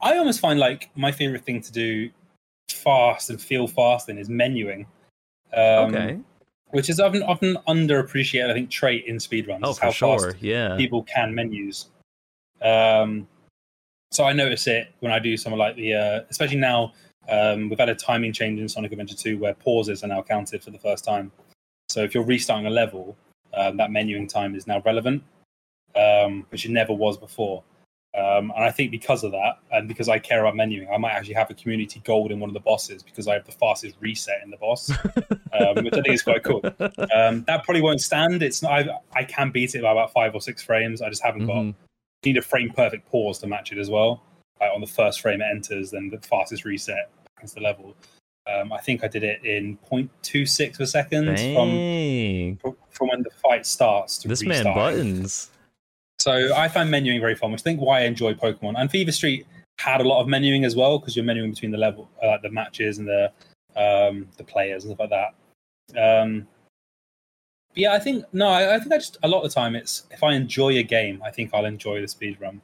I 0.00 0.18
almost 0.18 0.40
find 0.40 0.58
like 0.58 0.90
my 0.96 1.12
favorite 1.12 1.44
thing 1.44 1.60
to 1.62 1.72
do 1.72 2.10
fast 2.68 3.30
and 3.30 3.40
feel 3.40 3.68
fast 3.68 4.08
in 4.08 4.18
is 4.18 4.28
menuing. 4.28 4.86
Um, 5.54 5.94
okay 5.94 6.18
Which 6.72 6.90
is 6.90 7.00
often 7.00 7.22
often 7.22 7.56
underappreciated, 7.68 8.50
I 8.50 8.54
think, 8.54 8.70
trait 8.70 9.04
in 9.06 9.16
speedruns. 9.16 9.60
Oh, 9.62 9.72
for 9.74 9.86
how 9.86 9.90
sure 9.92 10.18
fast 10.18 10.42
yeah 10.42 10.76
people 10.76 11.04
can 11.04 11.34
menus. 11.34 11.86
Um, 12.60 13.28
so 14.10 14.24
I 14.24 14.32
notice 14.32 14.66
it 14.66 14.88
when 15.00 15.10
I 15.10 15.18
do 15.18 15.36
something 15.36 15.58
like 15.58 15.76
the, 15.76 15.94
uh, 15.94 16.20
especially 16.28 16.58
now, 16.58 16.92
um, 17.28 17.70
we've 17.70 17.78
had 17.78 17.88
a 17.88 17.94
timing 17.94 18.32
change 18.32 18.60
in 18.60 18.68
Sonic 18.68 18.92
Adventure 18.92 19.16
2 19.16 19.38
where 19.38 19.54
pauses 19.54 20.04
are 20.04 20.08
now 20.08 20.22
counted 20.22 20.62
for 20.62 20.70
the 20.70 20.78
first 20.78 21.04
time. 21.04 21.32
So 21.88 22.02
if 22.02 22.14
you're 22.14 22.24
restarting 22.24 22.66
a 22.66 22.70
level, 22.70 23.16
um, 23.54 23.76
that 23.78 23.90
menuing 23.90 24.28
time 24.28 24.54
is 24.54 24.66
now 24.66 24.82
relevant, 24.84 25.22
um, 25.96 26.46
which 26.50 26.66
it 26.66 26.70
never 26.70 26.92
was 26.92 27.16
before. 27.16 27.62
Um, 28.14 28.52
and 28.54 28.62
I 28.64 28.70
think 28.70 28.90
because 28.90 29.24
of 29.24 29.32
that, 29.32 29.58
and 29.70 29.88
because 29.88 30.08
I 30.08 30.18
care 30.18 30.44
about 30.44 30.54
menuing, 30.54 30.92
I 30.92 30.98
might 30.98 31.12
actually 31.12 31.34
have 31.34 31.50
a 31.50 31.54
community 31.54 32.02
gold 32.04 32.30
in 32.30 32.40
one 32.40 32.50
of 32.50 32.54
the 32.54 32.60
bosses 32.60 33.02
because 33.02 33.26
I 33.26 33.32
have 33.34 33.46
the 33.46 33.52
fastest 33.52 33.96
reset 34.00 34.42
in 34.44 34.50
the 34.50 34.58
boss, 34.58 34.90
um, 34.90 35.84
which 35.84 35.94
I 35.94 36.02
think 36.02 36.08
is 36.10 36.22
quite 36.22 36.42
cool. 36.44 36.60
Um, 37.14 37.44
that 37.44 37.62
probably 37.64 37.80
won't 37.80 38.02
stand. 38.02 38.42
It's 38.42 38.62
not. 38.62 38.72
I, 38.72 38.98
I 39.14 39.24
can 39.24 39.50
beat 39.50 39.74
it 39.74 39.80
by 39.82 39.92
about 39.92 40.12
five 40.12 40.34
or 40.34 40.42
six 40.42 40.62
frames. 40.62 41.00
I 41.00 41.08
just 41.08 41.22
haven't 41.22 41.46
got 41.46 41.56
Mhm. 41.56 41.74
need 42.24 42.36
a 42.36 42.42
frame 42.42 42.70
perfect 42.70 43.08
pause 43.10 43.38
to 43.38 43.46
match 43.46 43.72
it 43.72 43.78
as 43.78 43.88
well. 43.88 44.22
Like 44.60 44.72
on 44.74 44.82
the 44.82 44.86
first 44.86 45.22
frame 45.22 45.40
it 45.40 45.46
enters, 45.50 45.90
then 45.90 46.10
the 46.10 46.18
fastest 46.18 46.66
reset 46.66 47.08
is 47.42 47.54
the 47.54 47.60
level. 47.60 47.96
Um, 48.46 48.72
I 48.72 48.78
think 48.78 49.04
I 49.04 49.08
did 49.08 49.22
it 49.22 49.42
in 49.44 49.78
0.26 49.90 50.74
of 50.74 50.80
a 50.80 50.86
second 50.86 51.26
from 51.54 51.78
Dang. 51.78 52.58
from 52.90 53.08
when 53.08 53.22
the 53.22 53.30
fight 53.42 53.64
starts 53.64 54.18
to 54.18 54.28
this 54.28 54.42
man 54.44 54.64
buttons 54.64 55.48
So 56.22 56.54
I 56.54 56.68
find 56.68 56.88
menuing 56.88 57.20
very 57.20 57.34
fun, 57.34 57.50
which 57.50 57.62
I 57.62 57.64
think 57.64 57.80
why 57.80 58.00
I 58.00 58.04
enjoy 58.04 58.34
Pokemon. 58.34 58.74
And 58.76 58.88
FIFA 58.88 59.12
Street 59.12 59.46
had 59.78 60.00
a 60.00 60.04
lot 60.04 60.20
of 60.20 60.28
menuing 60.28 60.64
as 60.64 60.76
well 60.76 61.00
because 61.00 61.16
you're 61.16 61.24
menuing 61.24 61.50
between 61.50 61.72
the 61.72 61.78
level, 61.78 62.08
uh, 62.22 62.38
the 62.42 62.50
matches 62.50 62.98
and 62.98 63.08
the 63.08 63.32
um, 63.74 64.28
the 64.36 64.44
players 64.44 64.84
and 64.84 64.94
stuff 64.94 65.10
like 65.10 65.34
that. 65.96 66.22
Um, 66.22 66.46
but 67.74 67.78
yeah, 67.78 67.92
I 67.92 67.98
think 67.98 68.24
no, 68.32 68.46
I, 68.46 68.76
I 68.76 68.78
think 68.78 68.92
I 68.92 68.98
just 68.98 69.16
a 69.24 69.28
lot 69.28 69.42
of 69.42 69.50
the 69.50 69.54
time 69.54 69.74
it's 69.74 70.04
if 70.12 70.22
I 70.22 70.34
enjoy 70.34 70.78
a 70.78 70.84
game, 70.84 71.20
I 71.24 71.30
think 71.32 71.50
I'll 71.52 71.64
enjoy 71.64 72.00
the 72.00 72.08
speed 72.08 72.40
run. 72.40 72.60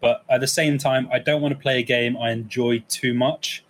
But 0.00 0.24
at 0.28 0.40
the 0.40 0.48
same 0.48 0.76
time, 0.76 1.08
I 1.12 1.20
don't 1.20 1.40
want 1.42 1.54
to 1.54 1.60
play 1.60 1.78
a 1.78 1.82
game 1.82 2.16
I 2.16 2.32
enjoy 2.32 2.80
too 2.88 3.14
much 3.14 3.64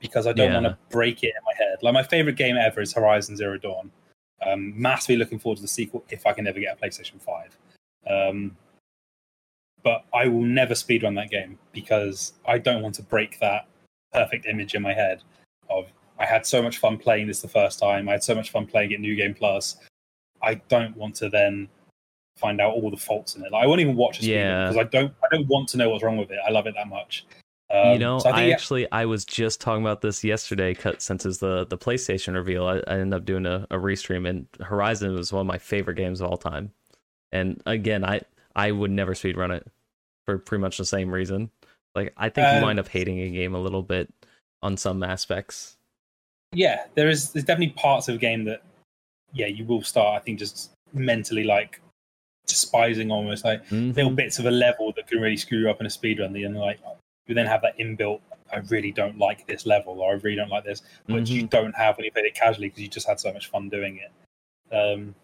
because 0.00 0.26
I 0.26 0.32
don't 0.32 0.48
Yeah. 0.48 0.60
want 0.60 0.66
to 0.66 0.78
break 0.90 1.22
it 1.22 1.28
in 1.28 1.44
my 1.44 1.52
head. 1.56 1.78
Like 1.82 1.94
my 1.94 2.02
favorite 2.02 2.36
game 2.36 2.56
ever 2.56 2.80
is 2.80 2.92
Horizon 2.92 3.36
Zero 3.36 3.56
Dawn. 3.56 3.92
Um, 4.44 4.72
massively 4.80 5.16
looking 5.16 5.38
forward 5.38 5.56
to 5.56 5.62
the 5.62 5.68
sequel 5.68 6.04
if 6.10 6.26
I 6.26 6.32
can 6.32 6.46
ever 6.48 6.58
get 6.58 6.76
a 6.76 6.84
PlayStation 6.84 7.20
Five. 7.20 7.56
Um, 8.08 8.56
but 9.82 10.04
I 10.12 10.28
will 10.28 10.42
never 10.42 10.74
speedrun 10.74 11.14
that 11.16 11.30
game 11.30 11.58
because 11.72 12.32
I 12.46 12.58
don't 12.58 12.82
want 12.82 12.94
to 12.96 13.02
break 13.02 13.38
that 13.40 13.68
perfect 14.12 14.46
image 14.46 14.74
in 14.74 14.82
my 14.82 14.92
head 14.92 15.22
of 15.70 15.86
I 16.18 16.26
had 16.26 16.46
so 16.46 16.62
much 16.62 16.78
fun 16.78 16.98
playing 16.98 17.28
this 17.28 17.42
the 17.42 17.48
first 17.48 17.78
time. 17.78 18.08
I 18.08 18.12
had 18.12 18.24
so 18.24 18.34
much 18.34 18.50
fun 18.50 18.66
playing 18.66 18.90
it 18.90 19.00
New 19.00 19.14
Game 19.14 19.34
Plus. 19.34 19.76
I 20.42 20.54
don't 20.54 20.96
want 20.96 21.14
to 21.16 21.28
then 21.28 21.68
find 22.36 22.60
out 22.60 22.72
all 22.72 22.90
the 22.90 22.96
faults 22.96 23.36
in 23.36 23.44
it. 23.44 23.52
Like, 23.52 23.64
I 23.64 23.66
won't 23.66 23.80
even 23.80 23.96
watch 23.96 24.20
a 24.20 24.26
Yeah. 24.26 24.68
because 24.68 24.76
I 24.76 24.88
don't. 24.88 25.12
I 25.22 25.34
don't 25.34 25.46
want 25.48 25.68
to 25.70 25.76
know 25.76 25.90
what's 25.90 26.02
wrong 26.02 26.16
with 26.16 26.30
it. 26.30 26.38
I 26.46 26.50
love 26.50 26.66
it 26.66 26.74
that 26.74 26.88
much. 26.88 27.26
Um, 27.70 27.92
you 27.92 27.98
know, 27.98 28.18
so 28.18 28.30
I 28.30 28.32
I, 28.32 28.34
think, 28.36 28.48
yeah, 28.48 28.54
actually 28.54 28.92
I 28.92 29.04
was 29.04 29.24
just 29.26 29.60
talking 29.60 29.82
about 29.82 30.00
this 30.00 30.24
yesterday. 30.24 30.74
Cut 30.74 31.02
since 31.02 31.26
it's 31.26 31.38
the 31.38 31.66
the 31.66 31.76
PlayStation 31.76 32.34
reveal, 32.34 32.66
I, 32.66 32.78
I 32.86 32.98
ended 32.98 33.14
up 33.14 33.24
doing 33.24 33.44
a, 33.46 33.66
a 33.70 33.76
restream, 33.76 34.28
and 34.28 34.46
Horizon 34.60 35.12
was 35.14 35.32
one 35.32 35.42
of 35.42 35.46
my 35.46 35.58
favorite 35.58 35.96
games 35.96 36.20
of 36.20 36.30
all 36.30 36.38
time. 36.38 36.72
And 37.32 37.62
again, 37.66 38.04
I 38.04 38.22
I 38.56 38.70
would 38.72 38.90
never 38.90 39.14
speedrun 39.14 39.56
it 39.56 39.66
for 40.26 40.38
pretty 40.38 40.60
much 40.62 40.78
the 40.78 40.84
same 40.84 41.10
reason. 41.12 41.50
Like 41.94 42.12
I 42.16 42.28
think 42.28 42.46
you 42.50 42.56
Um, 42.58 42.62
wind 42.62 42.78
up 42.78 42.88
hating 42.88 43.18
a 43.20 43.30
game 43.30 43.54
a 43.54 43.60
little 43.60 43.82
bit 43.82 44.12
on 44.62 44.76
some 44.76 45.02
aspects. 45.02 45.76
yeah, 46.52 46.86
there 46.94 47.08
is. 47.08 47.32
There's 47.32 47.44
definitely 47.44 47.74
parts 47.74 48.08
of 48.08 48.14
a 48.14 48.18
game 48.18 48.44
that, 48.44 48.62
yeah, 49.32 49.46
you 49.46 49.64
will 49.64 49.82
start. 49.82 50.20
I 50.20 50.24
think 50.24 50.38
just 50.38 50.70
mentally 50.94 51.44
like 51.44 51.80
despising 52.46 53.10
almost 53.10 53.44
like 53.44 53.60
little 53.70 54.10
Mhm. 54.10 54.16
bits 54.16 54.38
of 54.38 54.46
a 54.46 54.50
level 54.50 54.92
that 54.96 55.06
can 55.06 55.20
really 55.20 55.36
screw 55.36 55.58
you 55.58 55.70
up 55.70 55.80
in 55.80 55.86
a 55.86 55.90
speedrun. 55.90 56.44
And 56.44 56.56
like 56.56 56.80
you 57.26 57.34
then 57.34 57.44
have 57.46 57.60
that 57.62 57.76
inbuilt, 57.78 58.22
I 58.50 58.58
really 58.70 58.90
don't 58.90 59.18
like 59.18 59.46
this 59.46 59.66
level, 59.66 60.00
or 60.00 60.12
I 60.12 60.14
really 60.14 60.36
don't 60.36 60.48
like 60.48 60.64
this, 60.64 60.80
which 61.06 61.28
you 61.28 61.46
don't 61.46 61.76
have 61.76 61.98
when 61.98 62.06
you 62.06 62.10
play 62.12 62.22
it 62.22 62.34
casually 62.34 62.68
because 62.68 62.80
you 62.82 62.88
just 62.88 63.06
had 63.06 63.20
so 63.20 63.30
much 63.32 63.48
fun 63.48 63.68
doing 63.68 63.98
it. 63.98 64.74
Um, 64.74 65.14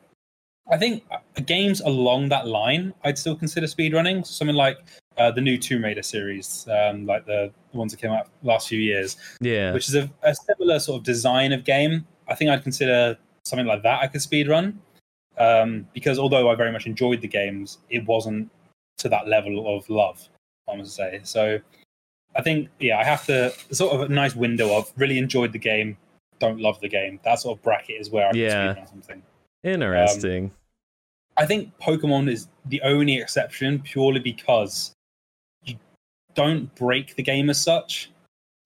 I 0.70 0.78
think 0.78 1.04
uh, 1.10 1.18
games 1.44 1.80
along 1.80 2.30
that 2.30 2.46
line, 2.46 2.94
I'd 3.04 3.18
still 3.18 3.36
consider 3.36 3.66
speedrunning. 3.66 4.26
Something 4.26 4.56
like 4.56 4.78
uh, 5.18 5.30
the 5.30 5.40
new 5.40 5.58
Tomb 5.58 5.84
Raider 5.84 6.02
series, 6.02 6.66
um, 6.70 7.06
like 7.06 7.26
the 7.26 7.52
ones 7.72 7.92
that 7.92 8.00
came 8.00 8.10
out 8.10 8.28
last 8.42 8.68
few 8.68 8.78
years, 8.80 9.16
Yeah, 9.40 9.72
which 9.72 9.88
is 9.88 9.94
a, 9.94 10.10
a 10.22 10.34
similar 10.34 10.78
sort 10.78 10.98
of 10.98 11.04
design 11.04 11.52
of 11.52 11.64
game. 11.64 12.06
I 12.28 12.34
think 12.34 12.50
I'd 12.50 12.62
consider 12.62 13.18
something 13.44 13.66
like 13.66 13.82
that 13.82 14.00
I 14.00 14.06
could 14.06 14.22
speedrun. 14.22 14.76
Um, 15.36 15.88
because 15.92 16.18
although 16.18 16.48
I 16.48 16.54
very 16.54 16.70
much 16.72 16.86
enjoyed 16.86 17.20
the 17.20 17.28
games, 17.28 17.78
it 17.90 18.06
wasn't 18.06 18.50
to 18.98 19.08
that 19.08 19.26
level 19.26 19.76
of 19.76 19.88
love, 19.90 20.28
I 20.70 20.76
must 20.76 20.94
say. 20.94 21.20
So 21.24 21.58
I 22.36 22.42
think, 22.42 22.68
yeah, 22.78 22.98
I 22.98 23.04
have 23.04 23.26
to 23.26 23.52
sort 23.72 23.94
of 23.94 24.00
a 24.02 24.08
nice 24.08 24.34
window 24.34 24.76
of 24.76 24.92
really 24.96 25.18
enjoyed 25.18 25.52
the 25.52 25.58
game, 25.58 25.96
don't 26.38 26.60
love 26.60 26.80
the 26.80 26.88
game. 26.88 27.20
That 27.24 27.40
sort 27.40 27.58
of 27.58 27.62
bracket 27.62 28.00
is 28.00 28.10
where 28.10 28.28
I 28.28 28.32
Yeah. 28.32 28.74
can 28.74 28.84
speedrun 28.84 28.88
something. 28.90 29.22
Interesting. 29.64 30.44
Um, 30.46 30.52
I 31.36 31.46
think 31.46 31.76
Pokemon 31.78 32.30
is 32.30 32.48
the 32.66 32.80
only 32.82 33.18
exception 33.18 33.80
purely 33.80 34.20
because 34.20 34.92
you 35.64 35.76
don't 36.34 36.72
break 36.76 37.16
the 37.16 37.22
game 37.22 37.50
as 37.50 37.60
such. 37.60 38.10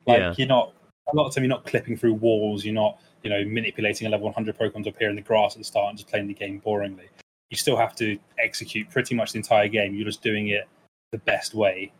Like 0.06 0.18
Yeah. 0.18 0.34
you're 0.36 0.48
not 0.48 0.74
a 1.10 1.16
lot 1.16 1.26
of 1.26 1.34
time 1.34 1.44
you're 1.44 1.48
not 1.48 1.64
clipping 1.64 1.96
through 1.96 2.12
walls, 2.14 2.64
you're 2.66 2.74
not, 2.74 3.00
you 3.22 3.30
know, 3.30 3.42
manipulating 3.46 4.06
a 4.06 4.10
level 4.10 4.26
100 4.26 4.58
Pokemon 4.58 4.84
to 4.84 4.90
appear 4.90 5.08
in 5.08 5.16
the 5.16 5.22
grass 5.22 5.54
at 5.54 5.58
the 5.58 5.64
start 5.64 5.88
and 5.88 5.96
just 5.98 6.10
playing 6.10 6.26
the 6.26 6.34
game 6.34 6.60
boringly. 6.60 7.08
You 7.48 7.56
still 7.56 7.76
have 7.78 7.96
to 7.96 8.18
execute 8.38 8.90
pretty 8.90 9.14
much 9.14 9.32
the 9.32 9.38
entire 9.38 9.68
game. 9.68 9.94
You're 9.94 10.04
just 10.04 10.22
doing 10.22 10.48
it 10.48 10.68
the 11.12 11.18
best 11.18 11.54
way. 11.54 11.90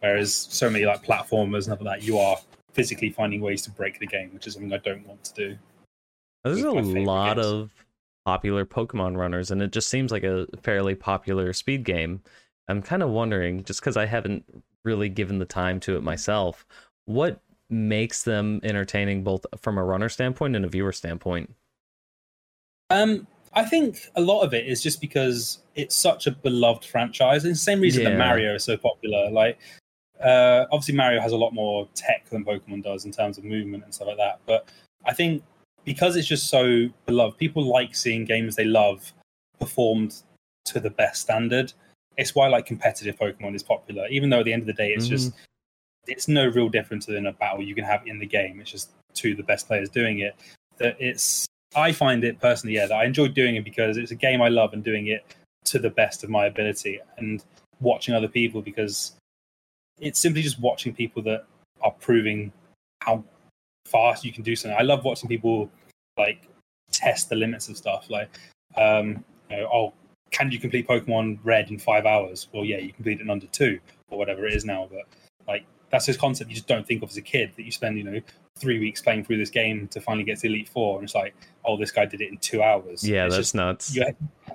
Whereas 0.00 0.34
so 0.34 0.68
many 0.68 0.84
like 0.84 1.04
platformers 1.04 1.64
and 1.64 1.72
other 1.74 1.84
that, 1.84 2.02
you 2.02 2.18
are 2.18 2.36
physically 2.72 3.10
finding 3.10 3.40
ways 3.40 3.62
to 3.62 3.70
break 3.70 4.00
the 4.00 4.06
game, 4.06 4.30
which 4.34 4.48
is 4.48 4.54
something 4.54 4.72
I 4.72 4.78
don't 4.78 5.06
want 5.06 5.22
to 5.24 5.34
do. 5.34 5.58
There's 6.42 6.62
a 6.64 6.72
with 6.72 6.86
my 6.86 6.92
favorite 6.92 7.06
lot 7.06 7.36
games. 7.36 7.46
of 7.46 7.70
popular 8.24 8.64
Pokemon 8.64 9.16
runners, 9.16 9.50
and 9.50 9.62
it 9.62 9.72
just 9.72 9.88
seems 9.88 10.10
like 10.10 10.24
a 10.24 10.46
fairly 10.62 10.94
popular 10.94 11.52
speed 11.52 11.84
game. 11.84 12.22
I'm 12.68 12.82
kind 12.82 13.02
of 13.02 13.10
wondering, 13.10 13.64
just 13.64 13.80
because 13.80 13.96
I 13.96 14.06
haven't 14.06 14.44
really 14.84 15.08
given 15.08 15.38
the 15.38 15.44
time 15.44 15.80
to 15.80 15.96
it 15.96 16.02
myself, 16.02 16.66
what 17.04 17.40
makes 17.70 18.22
them 18.24 18.60
entertaining 18.62 19.22
both 19.24 19.44
from 19.60 19.78
a 19.78 19.84
runner 19.84 20.08
standpoint 20.08 20.56
and 20.56 20.64
a 20.64 20.68
viewer 20.68 20.92
standpoint? 20.92 21.52
Um, 22.90 23.26
I 23.52 23.64
think 23.64 23.98
a 24.16 24.20
lot 24.20 24.42
of 24.42 24.54
it 24.54 24.66
is 24.66 24.82
just 24.82 25.00
because 25.00 25.58
it's 25.74 25.94
such 25.94 26.26
a 26.26 26.30
beloved 26.30 26.84
franchise. 26.84 27.44
and 27.44 27.52
the 27.54 27.58
same 27.58 27.80
reason 27.80 28.02
Yeah. 28.02 28.10
that 28.10 28.18
Mario 28.18 28.54
is 28.54 28.64
so 28.64 28.76
popular. 28.76 29.30
Like, 29.30 29.58
uh, 30.20 30.64
obviously 30.70 30.94
Mario 30.94 31.20
has 31.20 31.32
a 31.32 31.36
lot 31.36 31.52
more 31.52 31.88
tech 31.94 32.28
than 32.30 32.44
Pokemon 32.44 32.82
does 32.84 33.04
in 33.04 33.12
terms 33.12 33.36
of 33.38 33.44
movement 33.44 33.84
and 33.84 33.92
stuff 33.94 34.08
like 34.08 34.16
that. 34.18 34.40
But 34.46 34.68
I 35.04 35.12
think 35.12 35.42
because 35.84 36.16
it's 36.16 36.26
just 36.26 36.48
so 36.48 36.88
beloved, 37.06 37.38
people 37.38 37.64
like 37.64 37.94
seeing 37.94 38.24
games 38.24 38.56
they 38.56 38.64
love 38.64 39.12
performed 39.58 40.22
to 40.66 40.80
the 40.80 40.90
best 40.90 41.22
standard. 41.22 41.72
It's 42.16 42.34
why 42.34 42.48
like 42.48 42.66
competitive 42.66 43.16
Pokemon 43.16 43.54
is 43.54 43.62
popular, 43.62 44.06
even 44.08 44.30
though 44.30 44.40
at 44.40 44.44
the 44.44 44.52
end 44.52 44.62
of 44.62 44.66
the 44.66 44.72
day, 44.72 44.92
it's 44.92 45.08
just 45.08 45.32
mm. 45.32 45.36
it's 46.06 46.28
no 46.28 46.46
real 46.46 46.68
difference 46.68 47.06
than 47.06 47.26
a 47.26 47.32
battle 47.32 47.62
you 47.62 47.74
can 47.74 47.84
have 47.84 48.06
in 48.06 48.18
the 48.18 48.26
game. 48.26 48.60
It's 48.60 48.70
just 48.70 48.90
two 49.14 49.32
of 49.32 49.36
the 49.36 49.42
best 49.42 49.66
players 49.66 49.88
doing 49.88 50.20
it. 50.20 50.34
That 50.78 50.96
it's 51.00 51.46
I 51.74 51.92
find 51.92 52.22
it 52.24 52.40
personally, 52.40 52.76
yeah, 52.76 52.86
that 52.86 52.94
I 52.94 53.04
enjoy 53.04 53.28
doing 53.28 53.56
it 53.56 53.64
because 53.64 53.96
it's 53.96 54.12
a 54.12 54.16
game 54.16 54.40
I 54.40 54.48
love 54.48 54.72
and 54.72 54.84
doing 54.84 55.08
it 55.08 55.24
to 55.64 55.78
the 55.78 55.90
best 55.90 56.22
of 56.22 56.30
my 56.30 56.46
ability 56.46 57.00
and 57.16 57.44
watching 57.80 58.14
other 58.14 58.28
people 58.28 58.62
because 58.62 59.12
it's 59.98 60.18
simply 60.18 60.42
just 60.42 60.60
watching 60.60 60.94
people 60.94 61.22
that 61.22 61.46
are 61.82 61.92
proving 61.92 62.52
how 63.00 63.24
fast 63.86 64.24
you 64.24 64.32
can 64.32 64.42
do 64.42 64.56
something. 64.56 64.76
I 64.78 64.82
love 64.82 65.04
watching 65.04 65.28
people 65.28 65.70
like 66.18 66.48
test 66.92 67.28
the 67.28 67.36
limits 67.36 67.68
of 67.68 67.76
stuff. 67.76 68.08
Like, 68.10 68.28
um, 68.76 69.24
you 69.50 69.58
know, 69.58 69.68
oh, 69.72 69.92
can 70.30 70.50
you 70.50 70.58
complete 70.58 70.88
Pokemon 70.88 71.38
Red 71.44 71.70
in 71.70 71.78
five 71.78 72.06
hours? 72.06 72.48
Well, 72.52 72.64
yeah, 72.64 72.78
you 72.78 72.92
complete 72.92 73.20
it 73.20 73.22
in 73.22 73.30
under 73.30 73.46
two 73.46 73.78
or 74.10 74.18
whatever 74.18 74.46
it 74.46 74.54
is 74.54 74.64
now. 74.64 74.88
But 74.90 75.02
like, 75.46 75.64
that's 75.90 76.06
this 76.06 76.16
concept 76.16 76.50
you 76.50 76.56
just 76.56 76.66
don't 76.66 76.86
think 76.86 77.02
of 77.02 77.10
as 77.10 77.16
a 77.16 77.22
kid 77.22 77.52
that 77.56 77.62
you 77.64 77.70
spend, 77.70 77.96
you 77.98 78.04
know, 78.04 78.20
three 78.58 78.78
weeks 78.78 79.00
playing 79.00 79.24
through 79.24 79.36
this 79.36 79.50
game 79.50 79.86
to 79.88 80.00
finally 80.00 80.24
get 80.24 80.38
to 80.40 80.46
Elite 80.46 80.68
Four, 80.68 80.96
and 80.98 81.04
it's 81.04 81.14
like, 81.14 81.34
oh, 81.64 81.76
this 81.76 81.90
guy 81.92 82.04
did 82.06 82.20
it 82.20 82.30
in 82.30 82.38
two 82.38 82.62
hours. 82.62 83.06
Yeah, 83.06 83.26
It's 83.26 83.34
that's 83.34 83.46
just, 83.48 83.54
nuts. 83.54 83.94
your, 83.94 84.06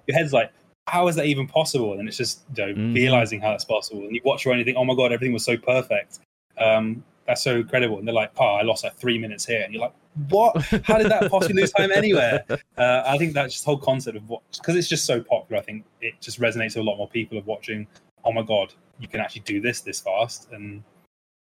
your 0.08 0.18
head's 0.18 0.34
like, 0.34 0.52
how 0.88 1.08
is 1.08 1.16
that 1.16 1.26
even 1.28 1.48
possible? 1.48 1.94
And 2.00 2.08
it's 2.08 2.18
just 2.18 2.42
you 2.56 2.66
know, 2.66 2.74
Mhm. 2.74 2.96
realizing 2.96 3.40
how 3.42 3.52
that's 3.52 3.64
possible. 3.66 4.04
And 4.04 4.16
you 4.16 4.22
watch 4.26 4.44
your 4.44 4.54
own 4.54 4.60
and 4.60 4.66
you 4.68 4.74
think, 4.74 4.78
oh 4.82 4.86
my 4.86 4.96
god, 4.96 5.12
everything 5.12 5.34
was 5.34 5.46
so 5.46 5.56
perfect. 5.56 6.20
Um, 6.58 7.04
that's 7.30 7.44
so 7.44 7.58
incredible. 7.58 8.00
And 8.00 8.08
they're 8.08 8.16
like, 8.16 8.32
oh, 8.40 8.56
I 8.56 8.64
lost 8.64 8.84
like 8.84 8.96
three 8.98 9.20
minutes 9.20 9.46
here, 9.46 9.62
and 9.62 9.72
you're 9.72 9.84
like, 9.84 9.94
what? 10.30 10.58
How 10.84 10.98
did 10.98 11.12
that 11.12 11.30
possibly 11.30 11.62
lose 11.62 11.72
time 11.72 11.92
anywhere? 11.92 12.44
Uh, 12.78 13.04
I 13.06 13.18
think 13.18 13.34
that's 13.34 13.54
just 13.54 13.66
whole 13.66 13.78
concept 13.78 14.16
of 14.16 14.28
what 14.30 14.42
because 14.56 14.78
it's 14.78 14.88
just 14.88 15.04
so 15.06 15.22
popular. 15.22 15.62
I 15.62 15.66
think 15.66 15.84
it 16.00 16.14
just 16.22 16.40
resonates 16.40 16.76
with 16.76 16.78
a 16.78 16.84
lot 16.84 16.96
more 16.96 17.10
people 17.10 17.38
of 17.38 17.46
watching. 17.46 17.86
Oh 18.24 18.32
my 18.32 18.42
god, 18.42 18.74
you 19.00 19.08
can 19.10 19.20
actually 19.20 19.42
do 19.42 19.60
this 19.60 19.82
this 19.82 20.00
fast, 20.00 20.48
and 20.54 20.82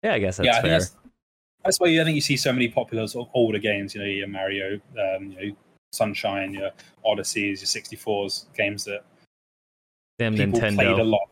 Yeah, 0.03 0.15
I 0.15 0.19
guess 0.21 0.39
that's 0.39 0.47
yeah, 0.47 0.57
I 0.59 0.63
fair. 0.63 0.71
that's, 0.71 0.97
that's 1.65 1.79
why 1.79 1.89
I 2.01 2.05
think 2.05 2.15
you 2.15 2.23
see 2.23 2.39
so 2.39 2.51
many 2.51 2.69
popular 2.69 3.07
sort 3.07 3.29
of 3.29 3.33
older 3.35 3.59
games. 3.59 3.95
You 3.95 4.01
know, 4.01 4.07
your 4.07 4.27
Mario, 4.27 4.81
um, 4.99 5.33
you 5.39 5.51
know, 5.51 5.57
Sunshine, 5.93 6.55
your 6.55 6.71
Odysseys, 7.05 7.61
your 7.61 7.83
64s, 7.83 8.47
games 8.57 8.85
that 8.85 9.05
Damn 10.19 10.35
people 10.35 10.61
played 10.61 10.79
a 10.79 10.83
Nintendo. 10.85 11.11
lot. 11.11 11.29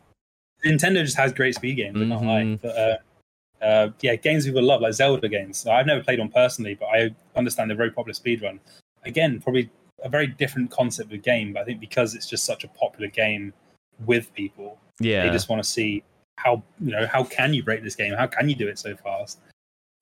Nintendo 0.63 1.03
just 1.03 1.17
has 1.17 1.33
great 1.33 1.55
speed 1.55 1.75
games, 1.75 1.97
Mhm. 1.97 2.61
But, 2.61 2.77
uh, 2.77 2.97
uh, 3.61 3.89
yeah, 4.01 4.15
games 4.15 4.45
people 4.45 4.63
love, 4.63 4.81
like 4.81 4.93
Zelda 4.93 5.27
games. 5.27 5.65
I've 5.65 5.85
never 5.85 6.03
played 6.03 6.19
one 6.19 6.29
personally, 6.29 6.75
but 6.75 6.85
I 6.87 7.15
understand 7.35 7.69
they're 7.69 7.77
very 7.77 7.91
popular 7.91 8.13
speedrun. 8.13 8.59
Again, 9.03 9.41
probably 9.41 9.69
a 10.03 10.09
very 10.09 10.27
different 10.27 10.69
concept 10.69 11.11
of 11.11 11.21
game, 11.23 11.53
but 11.53 11.61
I 11.61 11.65
think 11.65 11.79
because 11.79 12.13
it's 12.13 12.27
just 12.27 12.45
such 12.45 12.63
a 12.63 12.67
popular 12.69 13.09
game 13.09 13.53
with 14.05 14.33
people, 14.33 14.77
Yeah, 14.99 15.25
they 15.25 15.31
just 15.31 15.49
want 15.49 15.63
to 15.63 15.67
see 15.67 16.03
how 16.37 16.61
you 16.79 16.91
know 16.91 17.07
how 17.07 17.23
can 17.23 17.53
you 17.53 17.63
break 17.63 17.83
this 17.83 17.95
game? 17.95 18.13
How 18.13 18.27
can 18.27 18.47
you 18.49 18.55
do 18.55 18.67
it 18.67 18.77
so 18.77 18.95
fast? 18.95 19.39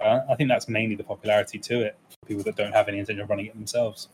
Uh, 0.01 0.21
I 0.29 0.35
think 0.35 0.49
that's 0.49 0.67
mainly 0.67 0.95
the 0.95 1.03
popularity 1.03 1.57
to 1.57 1.81
it 1.81 1.97
for 2.09 2.27
people 2.27 2.43
that 2.43 2.57
don't 2.57 2.73
have 2.73 2.89
any 2.89 2.99
intention 2.99 3.21
of 3.21 3.29
running 3.29 3.45
it 3.45 3.53
themselves. 3.53 4.09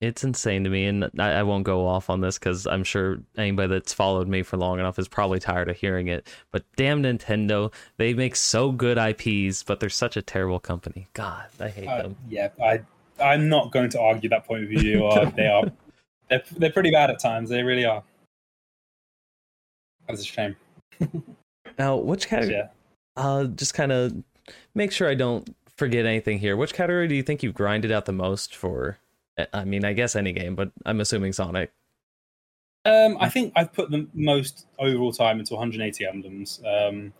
It's 0.00 0.24
insane 0.24 0.64
to 0.64 0.70
me, 0.70 0.86
and 0.86 1.10
I, 1.18 1.32
I 1.32 1.42
won't 1.42 1.64
go 1.64 1.86
off 1.86 2.08
on 2.08 2.20
this 2.20 2.38
because 2.38 2.66
I'm 2.66 2.84
sure 2.84 3.18
anybody 3.36 3.68
that's 3.74 3.92
followed 3.92 4.28
me 4.28 4.42
for 4.42 4.56
long 4.56 4.78
enough 4.78 4.98
is 4.98 5.08
probably 5.08 5.38
tired 5.40 5.68
of 5.68 5.76
hearing 5.76 6.08
it. 6.08 6.26
But 6.52 6.64
damn 6.76 7.02
Nintendo, 7.02 7.72
they 7.98 8.14
make 8.14 8.34
so 8.36 8.72
good 8.72 8.96
IPs, 8.98 9.62
but 9.62 9.78
they're 9.80 9.90
such 9.90 10.16
a 10.16 10.22
terrible 10.22 10.58
company. 10.60 11.08
God, 11.12 11.46
I 11.60 11.68
hate 11.68 11.86
Uh, 11.86 12.02
them. 12.02 12.16
yeah, 12.28 12.48
I 12.62 12.80
I'm 13.22 13.48
not 13.50 13.70
going 13.72 13.90
to 13.90 14.00
argue 14.00 14.30
that 14.30 14.46
point 14.46 14.64
of 14.64 14.70
view. 14.70 15.06
Uh, 15.06 15.28
they 15.36 15.46
are 15.46 15.64
they're, 16.30 16.42
they're 16.56 16.72
pretty 16.72 16.90
bad 16.90 17.10
at 17.10 17.18
times. 17.18 17.50
They 17.50 17.62
really 17.62 17.84
are. 17.84 18.02
That's 20.08 20.22
a 20.22 20.24
shame. 20.24 20.56
Now, 21.78 21.96
which 21.96 22.26
category? 22.28 22.56
Yeah. 22.56 22.68
Uh, 23.16 23.44
just 23.44 23.74
kind 23.74 23.92
of 23.92 24.12
make 24.74 24.92
sure 24.92 25.08
I 25.08 25.14
don't 25.14 25.54
forget 25.76 26.04
anything 26.06 26.38
here. 26.38 26.56
Which 26.56 26.72
category 26.74 27.06
do 27.08 27.14
you 27.14 27.22
think 27.22 27.42
you've 27.42 27.54
grinded 27.54 27.92
out 27.92 28.06
the 28.06 28.12
most 28.12 28.56
for? 28.56 28.98
I 29.52 29.64
mean, 29.64 29.84
I 29.84 29.92
guess 29.92 30.16
any 30.16 30.32
game, 30.32 30.54
but 30.54 30.70
I'm 30.84 31.00
assuming 31.00 31.32
Sonic. 31.32 31.72
Um, 32.84 33.18
I 33.20 33.28
think 33.28 33.52
I've 33.56 33.72
put 33.72 33.90
the 33.90 34.06
most 34.14 34.66
overall 34.78 35.12
time 35.12 35.38
into 35.38 35.54
180 35.54 36.06
emblems, 36.06 36.60
um, 36.66 37.12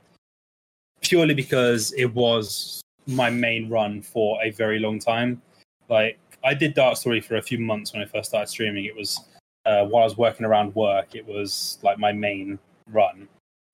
purely 1.03 1.35
because 1.35 1.93
it 1.93 2.07
was 2.15 2.81
my 3.07 3.29
main 3.29 3.69
run 3.69 4.01
for 4.01 4.43
a 4.43 4.51
very 4.51 4.79
long 4.79 4.99
time. 4.99 5.43
Like 5.89 6.19
I 6.43 6.55
did 6.55 6.75
Dark 6.75 6.97
Story 6.97 7.21
for 7.21 7.37
a 7.37 7.43
few 7.43 7.59
months 7.59 7.93
when 7.93 8.03
I 8.03 8.07
first 8.07 8.31
started 8.31 8.49
streaming. 8.49 8.87
It 8.87 8.97
was 8.97 9.21
uh, 9.67 9.85
while 9.85 10.03
I 10.03 10.07
was 10.07 10.17
working 10.17 10.47
around 10.47 10.75
work. 10.75 11.15
It 11.15 11.27
was 11.27 11.79
like 11.83 11.99
my 11.99 12.13
main 12.13 12.59
run. 12.91 13.29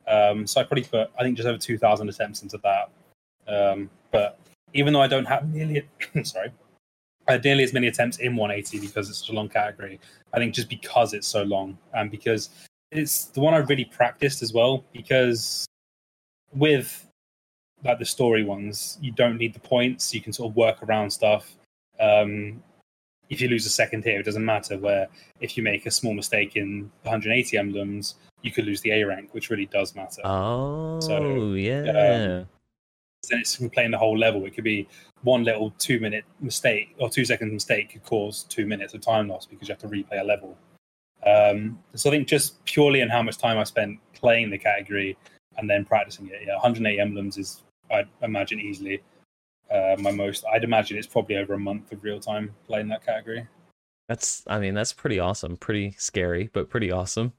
Um, 0.09 0.47
so 0.47 0.61
I 0.61 0.65
probably 0.65 0.85
put 0.85 1.11
I 1.19 1.23
think 1.23 1.37
just 1.37 1.47
over 1.47 1.59
2,000 1.59 2.09
attempts 2.09 2.43
into 2.43 2.59
that. 2.59 2.91
Um, 3.49 3.91
but 4.11 4.41
even 4.75 4.93
though 4.93 5.03
I 5.03 5.07
don't 5.07 5.25
have 5.25 5.49
nearly 5.53 5.87
sorry, 6.25 6.51
Had 7.29 7.45
nearly 7.45 7.65
as 7.65 7.73
many 7.73 7.89
attempts 7.89 8.19
in 8.19 8.37
180 8.37 8.87
because 8.87 9.11
it's 9.11 9.19
such 9.19 9.31
a 9.31 9.33
long 9.33 9.49
category. 9.49 9.99
I 10.33 10.39
think 10.39 10.55
just 10.55 10.69
because 10.69 11.13
it's 11.13 11.27
so 11.27 11.43
long 11.43 11.77
and 11.95 12.11
because 12.11 12.51
it's 12.93 13.27
the 13.27 13.41
one 13.41 13.55
I 13.55 13.59
really 13.59 13.85
practiced 13.85 14.43
as 14.43 14.53
well. 14.53 14.85
Because 14.93 15.67
with 16.55 17.07
like 17.85 17.99
the 17.99 18.05
story 18.05 18.45
ones, 18.45 18.99
you 19.01 19.13
don't 19.13 19.39
need 19.39 19.55
the 19.55 19.61
points. 19.61 20.15
You 20.15 20.21
can 20.21 20.33
sort 20.33 20.51
of 20.51 20.57
work 20.57 20.83
around 20.83 21.11
stuff. 21.11 21.55
Um, 21.99 22.63
if 23.29 23.41
you 23.41 23.49
lose 23.49 23.67
a 23.67 23.71
second 23.71 24.05
here, 24.05 24.21
it 24.21 24.25
doesn't 24.25 24.45
matter. 24.45 24.79
Where 24.79 25.09
if 25.41 25.57
you 25.57 25.63
make 25.63 25.87
a 25.87 25.91
small 25.91 26.15
mistake 26.15 26.57
in 26.57 26.91
180 27.03 27.57
emblems, 27.59 28.15
you 28.43 28.51
could 28.51 28.65
lose 28.65 28.81
the 28.81 28.93
A 28.93 29.05
rank, 29.05 29.31
which 29.33 29.51
really 29.51 29.67
does 29.67 29.95
matter. 29.95 30.23
Oh, 30.25 31.01
so, 31.01 31.53
yeah. 31.55 31.83
then 31.83 32.47
it's 33.31 33.57
from 33.57 33.71
playing 33.71 33.91
the 33.91 33.99
whole 33.99 34.17
level. 34.17 34.45
It 34.47 34.55
could 34.55 34.65
be 34.65 34.87
one 35.23 35.45
little 35.45 35.73
two 35.79 35.99
minute 36.01 36.25
mistake 36.41 36.95
or 36.99 37.09
two 37.09 37.25
second 37.25 37.53
mistake 37.53 37.93
could 37.93 38.05
cause 38.05 38.45
two 38.45 38.67
minutes 38.67 38.95
of 38.95 39.01
time 39.01 39.29
loss 39.29 39.47
because 39.47 39.69
you 39.69 39.73
have 39.73 39.81
to 39.81 39.89
replay 39.89 40.21
a 40.21 40.25
level. 40.25 40.57
Um, 41.27 41.79
so 41.95 42.11
I 42.11 42.13
think 42.13 42.29
just 42.29 42.65
purely 42.65 43.03
on 43.03 43.09
how 43.09 43.23
much 43.23 43.39
time 43.39 43.59
I 43.59 43.65
spent 43.65 43.99
playing 44.15 44.51
the 44.51 44.59
category 44.59 45.17
and 45.57 45.69
then 45.69 45.85
practicing 45.85 46.29
it, 46.29 46.43
yeah, 46.47 46.55
108 46.55 47.01
emblems 47.01 47.39
is 47.39 47.63
I 47.91 48.05
imagine 48.23 48.61
easily 48.61 49.03
uh, 49.71 49.97
my 49.99 50.11
most. 50.11 50.45
I'd 50.53 50.65
imagine 50.65 50.99
it's 50.99 51.07
probably 51.07 51.37
over 51.37 51.55
a 51.55 51.59
month 51.59 51.93
of 51.93 52.05
real 52.05 52.21
time 52.21 52.55
playing 52.67 52.89
that 52.89 53.05
category. 53.05 53.47
That's, 54.09 54.45
I 54.47 54.61
mean, 54.61 54.75
that's 54.75 54.93
pretty 54.93 55.19
awesome. 55.19 55.57
Pretty 55.57 55.95
scary, 55.99 56.49
but 56.53 56.71
pretty 56.71 56.93
awesome. 56.93 57.33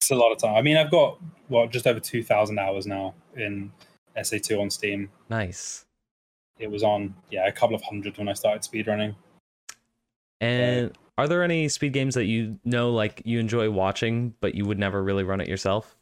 It's 0.00 0.10
a 0.10 0.14
lot 0.14 0.32
of 0.32 0.38
time. 0.38 0.54
I 0.54 0.62
mean, 0.62 0.76
I've 0.76 0.90
got 0.90 1.18
well 1.48 1.66
just 1.66 1.86
over 1.86 2.00
2,000 2.00 2.58
hours 2.58 2.86
now 2.86 3.14
in 3.36 3.72
SA2 4.16 4.60
on 4.60 4.70
Steam. 4.70 5.10
Nice. 5.28 5.84
It 6.58 6.70
was 6.70 6.82
on 6.82 7.14
yeah 7.30 7.46
a 7.46 7.52
couple 7.52 7.74
of 7.76 7.82
hundred 7.82 8.18
when 8.18 8.28
I 8.28 8.32
started 8.32 8.62
speedrunning. 8.62 9.14
And 10.40 10.96
are 11.16 11.26
there 11.26 11.42
any 11.42 11.68
speed 11.68 11.92
games 11.92 12.14
that 12.14 12.26
you 12.26 12.58
know, 12.64 12.92
like 12.92 13.22
you 13.24 13.40
enjoy 13.40 13.70
watching, 13.70 14.34
but 14.40 14.54
you 14.54 14.64
would 14.66 14.78
never 14.78 15.02
really 15.02 15.24
run 15.24 15.40
it 15.40 15.48
yourself? 15.48 15.96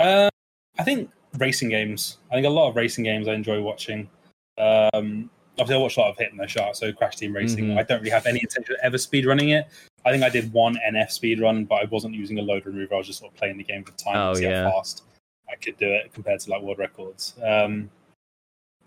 Uh, 0.00 0.30
I 0.78 0.84
think 0.84 1.10
racing 1.36 1.68
games. 1.68 2.18
I 2.30 2.34
think 2.34 2.46
a 2.46 2.50
lot 2.50 2.68
of 2.70 2.76
racing 2.76 3.04
games 3.04 3.28
I 3.28 3.34
enjoy 3.34 3.60
watching. 3.60 4.08
Um, 4.56 5.30
obviously, 5.58 5.74
I 5.74 5.78
watch 5.78 5.96
a 5.96 6.00
lot 6.00 6.10
of 6.10 6.16
Hit 6.18 6.28
and 6.30 6.38
No 6.38 6.46
Shot, 6.46 6.76
so 6.76 6.92
Crash 6.92 7.16
Team 7.16 7.34
Racing. 7.34 7.66
Mhm. 7.66 7.78
I 7.78 7.82
don't 7.82 7.98
really 7.98 8.10
have 8.10 8.26
any 8.26 8.40
intention 8.40 8.74
of 8.74 8.80
ever 8.82 8.96
speedrunning 8.96 9.58
it. 9.58 9.66
I 10.04 10.12
think 10.12 10.22
I 10.22 10.28
did 10.30 10.52
one 10.52 10.78
NF 10.86 11.10
speed 11.10 11.40
run, 11.40 11.64
but 11.64 11.82
I 11.82 11.84
wasn't 11.86 12.14
using 12.14 12.38
a 12.38 12.42
load 12.42 12.64
remover. 12.64 12.94
I 12.94 12.98
was 12.98 13.06
just 13.06 13.18
sort 13.18 13.32
of 13.32 13.36
playing 13.38 13.58
the 13.58 13.64
game 13.64 13.84
for 13.84 13.92
time 13.92 14.16
Oh, 14.16 14.32
to 14.32 14.38
see 14.38 14.44
yeah. 14.44 14.64
how 14.64 14.70
fast 14.76 15.02
I 15.50 15.56
could 15.56 15.76
do 15.76 15.90
it 15.90 16.12
compared 16.14 16.40
to 16.40 16.50
like 16.50 16.62
world 16.62 16.78
records. 16.78 17.34
Um, 17.42 17.90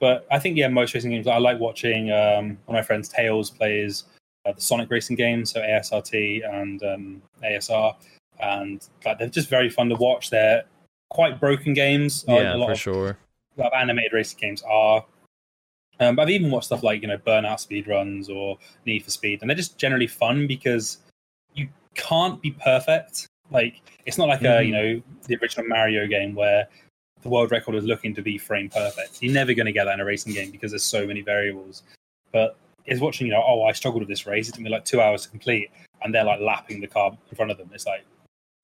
but 0.02 0.26
I 0.32 0.40
think 0.40 0.58
yeah, 0.58 0.68
most 0.68 0.94
racing 0.94 1.12
games. 1.12 1.28
I 1.28 1.38
like 1.38 1.60
watching. 1.60 2.12
Um, 2.12 2.58
one 2.66 2.70
of 2.70 2.74
my 2.74 2.82
friends, 2.82 3.08
Tails, 3.08 3.52
plays 3.52 4.04
uh, 4.46 4.52
the 4.52 4.60
Sonic 4.60 4.90
racing 4.90 5.16
games, 5.16 5.52
so 5.52 5.62
ASRT 5.62 6.44
and 6.54 6.84
um, 6.84 7.22
ASR, 7.44 7.96
and 8.42 8.86
like, 9.06 9.20
they're 9.20 9.30
just 9.30 9.48
very 9.48 9.70
fun 9.70 9.88
to 9.90 9.96
watch. 9.96 10.32
They're 10.32 10.64
quite 11.12 11.40
broken 11.40 11.74
games. 11.74 12.26
Uh, 12.28 12.34
yeah, 12.34 12.54
for 12.66 12.72
of 12.72 12.80
sure. 12.80 13.18
a 13.58 13.62
lot 13.62 13.68
of 13.74 13.80
animated 13.80 14.12
racing 14.12 14.40
games 14.42 14.64
are. 14.68 15.06
Um, 16.00 16.16
but 16.16 16.24
I've 16.24 16.30
even 16.32 16.50
watched 16.50 16.66
stuff 16.66 16.82
like 16.82 17.04
you 17.04 17.08
know 17.08 17.20
Burnout 17.20 17.60
speed 17.60 17.88
runs 17.88 18.28
or 18.28 18.58
Need 18.88 19.04
for 19.06 19.12
Speed, 19.12 19.42
and 19.42 19.50
they're 19.50 19.56
just 19.56 19.78
generally 19.78 20.08
fun 20.08 20.48
because 20.48 20.98
you 21.54 21.70
can't 21.94 22.42
be 22.42 22.52
perfect. 22.52 23.28
Like 23.52 23.82
it's 24.08 24.18
not 24.18 24.28
like 24.30 24.42
a 24.42 24.46
Mhm. 24.46 24.66
you 24.66 24.72
know 24.72 25.02
the 25.28 25.36
original 25.38 25.68
Mario 25.68 26.08
game 26.08 26.34
where 26.34 26.68
the 27.22 27.30
world 27.30 27.52
record 27.52 27.76
is 27.76 27.84
looking 27.84 28.14
to 28.16 28.22
be 28.22 28.38
frame 28.38 28.70
perfect. 28.70 29.22
You're 29.22 29.34
never 29.34 29.54
going 29.54 29.66
to 29.66 29.72
get 29.72 29.86
that 29.86 29.94
in 29.96 30.00
a 30.00 30.06
racing 30.06 30.34
game 30.34 30.52
because 30.52 30.72
there's 30.72 30.84
so 30.84 31.06
many 31.06 31.22
variables. 31.22 31.84
But 32.32 32.58
it's 32.86 33.00
watching 33.00 33.28
you 33.28 33.34
know 33.34 33.44
oh 33.46 33.64
I 33.64 33.72
struggled 33.74 34.02
with 34.02 34.10
this 34.10 34.26
race. 34.26 34.50
It 34.50 34.54
took 34.54 34.62
me 34.62 34.70
like 34.70 34.86
two 34.86 35.02
hours 35.02 35.24
to 35.24 35.30
complete, 35.30 35.72
and 36.04 36.14
they're 36.14 36.24
like 36.24 36.40
lapping 36.40 36.82
the 36.82 36.88
car 36.88 37.12
in 37.30 37.36
front 37.36 37.52
of 37.52 37.58
them. 37.58 37.70
It's 37.74 37.86
like, 37.86 38.06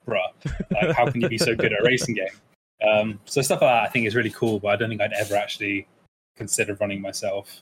bruh, 0.08 0.28
like 0.72 0.96
how 0.96 1.10
can 1.10 1.22
you 1.22 1.30
be 1.30 1.38
so 1.38 1.56
good 1.56 1.74
at 1.74 1.82
a 1.82 1.84
racing 1.84 2.16
game? 2.16 2.88
Um, 2.88 3.20
so 3.26 3.42
stuff 3.42 3.62
like 3.62 3.70
that 3.70 3.84
I 3.84 3.88
think 3.88 4.08
is 4.08 4.16
really 4.16 4.30
cool, 4.30 4.60
but 4.60 4.70
I 4.70 4.76
don't 4.76 4.90
think 4.90 5.02
I'd 5.02 5.14
ever 5.14 5.36
actually 5.36 5.88
consider 6.36 6.76
running 6.76 7.02
myself. 7.02 7.62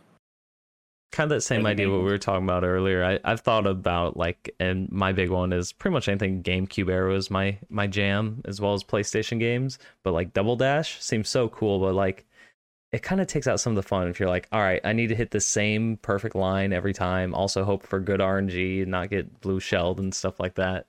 Kind 1.11 1.31
of 1.31 1.35
that 1.35 1.41
same 1.41 1.65
idea 1.65 1.89
what 1.89 1.99
we 1.99 2.05
were 2.05 2.17
talking 2.17 2.43
about 2.43 2.63
earlier. 2.63 3.03
I, 3.03 3.19
I've 3.23 3.41
thought 3.41 3.65
about 3.67 4.17
like, 4.17 4.53
and 4.59 4.91
my 4.91 5.13
big 5.13 5.29
one 5.29 5.53
is 5.53 5.71
pretty 5.71 5.93
much 5.93 6.07
anything 6.07 6.43
GameCube 6.43 6.89
era 6.89 7.15
is 7.15 7.31
my 7.31 7.57
my 7.69 7.87
jam, 7.87 8.41
as 8.45 8.59
well 8.59 8.73
as 8.73 8.83
PlayStation 8.83 9.39
games. 9.39 9.79
But 10.03 10.13
like 10.13 10.33
Double 10.33 10.55
Dash 10.55 11.01
seems 11.01 11.29
so 11.29 11.47
cool, 11.49 11.79
but 11.79 11.93
like 11.93 12.25
it 12.91 13.01
kind 13.01 13.19
of 13.19 13.27
takes 13.27 13.47
out 13.47 13.59
some 13.59 13.71
of 13.71 13.75
the 13.75 13.87
fun 13.87 14.07
if 14.07 14.19
you're 14.19 14.29
like, 14.29 14.47
all 14.51 14.61
right, 14.61 14.79
I 14.83 14.93
need 14.93 15.07
to 15.07 15.15
hit 15.15 15.31
the 15.31 15.41
same 15.41 15.97
perfect 15.97 16.35
line 16.35 16.71
every 16.71 16.93
time. 16.93 17.33
Also 17.33 17.63
hope 17.63 17.85
for 17.85 17.99
good 17.99 18.19
RNG 18.21 18.83
and 18.83 18.91
not 18.91 19.09
get 19.09 19.41
blue 19.41 19.59
shelled 19.59 19.99
and 19.99 20.13
stuff 20.13 20.39
like 20.39 20.55
that. 20.55 20.87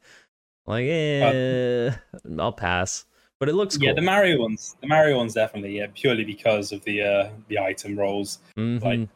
Like, 0.67 0.87
eh, 0.87 1.93
I'll 2.39 2.53
pass. 2.53 3.07
But 3.39 3.49
it 3.49 3.55
looks 3.55 3.77
cool. 3.77 3.89
Yeah, 3.89 3.95
the 3.95 4.03
Mario 4.03 4.41
ones, 4.41 4.77
the 4.81 4.87
Mario 4.87 5.17
ones 5.17 5.35
definitely, 5.35 5.77
yeah, 5.77 5.87
purely 5.95 6.25
because 6.25 6.73
of 6.73 6.83
the 6.85 7.03
uh, 7.03 7.31
the 7.49 7.59
item 7.59 7.99
rolls. 7.99 8.39
Mhm. 8.57 8.83
like, 8.83 9.09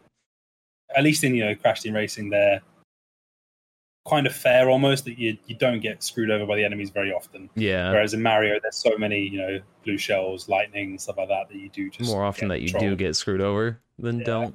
At 0.97 1.05
least 1.05 1.25
in 1.25 1.35
you 1.35 1.45
know 1.45 1.55
Crash 1.55 1.81
Team 1.81 1.95
Racing, 1.95 2.31
they're 2.31 2.61
kind 4.09 4.27
of 4.27 4.35
fair 4.35 4.71
almost 4.71 5.05
that 5.05 5.19
you 5.19 5.37
you 5.47 5.55
don't 5.57 5.81
get 5.81 6.03
screwed 6.03 6.31
over 6.31 6.47
by 6.47 6.57
the 6.57 6.65
enemies 6.65 6.91
very 6.91 7.13
often. 7.13 7.49
yeah. 7.55 7.91
Whereas 7.91 8.15
in 8.15 8.23
Mario, 8.23 8.59
there's 8.61 8.77
so 8.77 8.97
many 8.99 9.21
you 9.21 9.39
know 9.39 9.61
blue 9.85 9.99
shells, 9.99 10.49
lightning, 10.49 10.99
stuff 10.99 11.19
like 11.19 11.29
that 11.29 11.49
that 11.49 11.57
you 11.57 11.69
do 11.69 11.91
just 11.91 12.11
More 12.11 12.25
often 12.25 12.49
that 12.49 12.61
you 12.63 12.71
do 12.71 12.97
get 12.97 13.17
screwed 13.17 13.41
over 13.41 13.79
than 13.99 14.19
Yeah. 14.19 14.25
don't. 14.25 14.55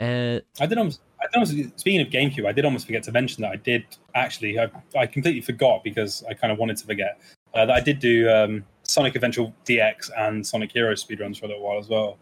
I 0.00 0.66
did 0.66 0.78
almost. 0.78 1.00
I 1.20 1.26
did 1.26 1.34
almost. 1.34 1.80
Speaking 1.80 2.00
of 2.00 2.08
GameCube, 2.08 2.46
I 2.46 2.52
did 2.52 2.64
almost 2.64 2.86
forget 2.86 3.02
to 3.04 3.12
mention 3.12 3.42
that 3.42 3.52
I 3.52 3.56
did 3.56 3.84
actually. 4.14 4.58
I, 4.58 4.70
I 4.96 5.06
completely 5.06 5.40
forgot 5.40 5.82
because 5.82 6.24
I 6.28 6.34
kind 6.34 6.52
of 6.52 6.58
wanted 6.58 6.76
to 6.78 6.86
forget 6.86 7.20
uh, 7.54 7.66
that 7.66 7.74
I 7.74 7.80
did 7.80 7.98
do 7.98 8.28
um, 8.30 8.64
Sonic 8.82 9.14
Adventure 9.14 9.52
DX 9.64 10.10
and 10.18 10.46
Sonic 10.46 10.72
Heroes 10.72 11.04
speedruns 11.04 11.38
for 11.38 11.46
a 11.46 11.48
little 11.48 11.62
while 11.62 11.78
as 11.78 11.88
well, 11.88 12.18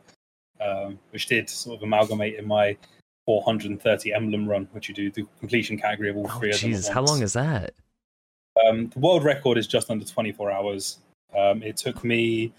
um, 0.62 0.98
which 1.10 1.26
did 1.26 1.48
sort 1.48 1.78
of 1.78 1.82
amalgamate 1.82 2.36
in 2.36 2.47
my 2.47 2.76
430 3.26 4.12
emblem 4.12 4.48
run, 4.48 4.68
which 4.72 4.89
you 4.89 4.94
do 4.94 5.10
the 5.10 5.26
completion 5.39 5.78
category 5.78 6.10
of 6.10 6.16
all 6.16 6.26
oh 6.28 6.39
three 6.39 6.51
of 6.51 6.60
them. 6.60 6.70
Jesus, 6.70 6.89
how 6.89 7.02
long 7.02 7.22
is 7.22 7.32
that? 7.34 7.74
Um, 8.66 8.89
the 8.89 8.98
world 8.98 9.24
record 9.24 9.59
is 9.59 9.66
just 9.66 9.90
under 9.90 10.05
24 10.05 10.51
hours. 10.51 10.98
Um, 11.36 11.62
it 11.62 11.76
took 11.76 12.05
me 12.05 12.52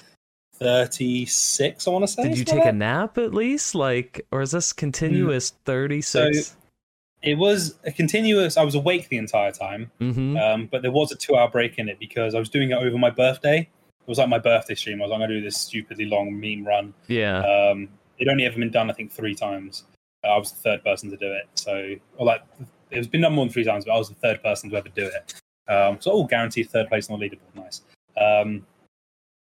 36, 0.56 1.88
I 1.88 1.92
want 1.92 2.04
to 2.04 2.08
say. 2.08 2.24
Did 2.24 2.38
you 2.38 2.46
take 2.46 2.60
like 2.60 2.70
a 2.70 2.74
nap 2.74 3.18
at 3.18 3.34
least? 3.34 3.76
Like, 3.76 4.26
or 4.32 4.42
is 4.42 4.52
this 4.52 4.74
continuous 4.74 5.52
36? 5.66 6.48
So 6.48 6.56
It 7.22 7.36
was 7.38 7.76
a 7.86 7.92
continuous. 7.92 8.58
I 8.58 8.64
was 8.64 8.76
awake 8.76 9.10
the 9.10 9.18
entire 9.18 9.52
time. 9.52 9.92
mm-hmm. 10.00 10.38
Um, 10.38 10.68
but 10.72 10.82
there 10.82 10.92
was 10.92 11.12
a 11.12 11.16
two 11.16 11.36
hour 11.36 11.50
break 11.50 11.78
in 11.78 11.90
it 11.90 12.00
because 12.00 12.36
I 12.36 12.40
was 12.40 12.50
doing 12.50 12.72
it 12.72 12.76
over 12.76 12.98
my 12.98 13.10
birthday. 13.10 13.70
It 14.06 14.10
was 14.10 14.18
like 14.18 14.30
my 14.30 14.40
birthday 14.40 14.76
stream. 14.76 15.02
I 15.02 15.06
was 15.06 15.10
like, 15.12 15.16
I'm 15.16 15.22
going 15.22 15.30
to 15.32 15.40
do 15.40 15.46
this 15.46 15.58
stupidly 15.58 16.06
long 16.06 16.38
meme 16.40 16.66
run. 16.68 16.94
yeah. 17.08 17.40
Um, 17.40 17.88
it 18.20 18.28
only 18.28 18.46
ever 18.46 18.60
been 18.60 18.70
done, 18.70 18.90
I 18.90 18.94
think, 18.94 19.12
three 19.12 19.34
times. 19.34 19.84
Uh, 20.24 20.28
I 20.30 20.38
was 20.38 20.52
the 20.52 20.58
third 20.60 20.84
person 20.84 21.10
to 21.10 21.18
do 21.18 21.32
it. 21.32 21.48
So, 21.56 21.96
or 22.18 22.26
like, 22.26 22.42
it 22.92 22.98
was 22.98 23.08
been 23.08 23.22
done 23.22 23.34
more 23.34 23.46
than 23.46 23.52
three 23.54 23.64
times, 23.64 23.86
but 23.86 23.94
I 23.94 23.98
was 23.98 24.10
the 24.10 24.16
third 24.16 24.44
person 24.44 24.70
to 24.70 24.78
ever 24.78 24.90
do 24.90 25.06
it. 25.06 25.34
Um, 25.72 25.98
so, 26.00 26.12
all 26.12 26.26
guaranteed 26.28 26.70
third 26.70 26.90
place 26.90 27.10
on 27.10 27.20
the 27.20 27.26
leaderboard. 27.30 27.56
Nice. 27.56 27.82
Um, 28.18 28.66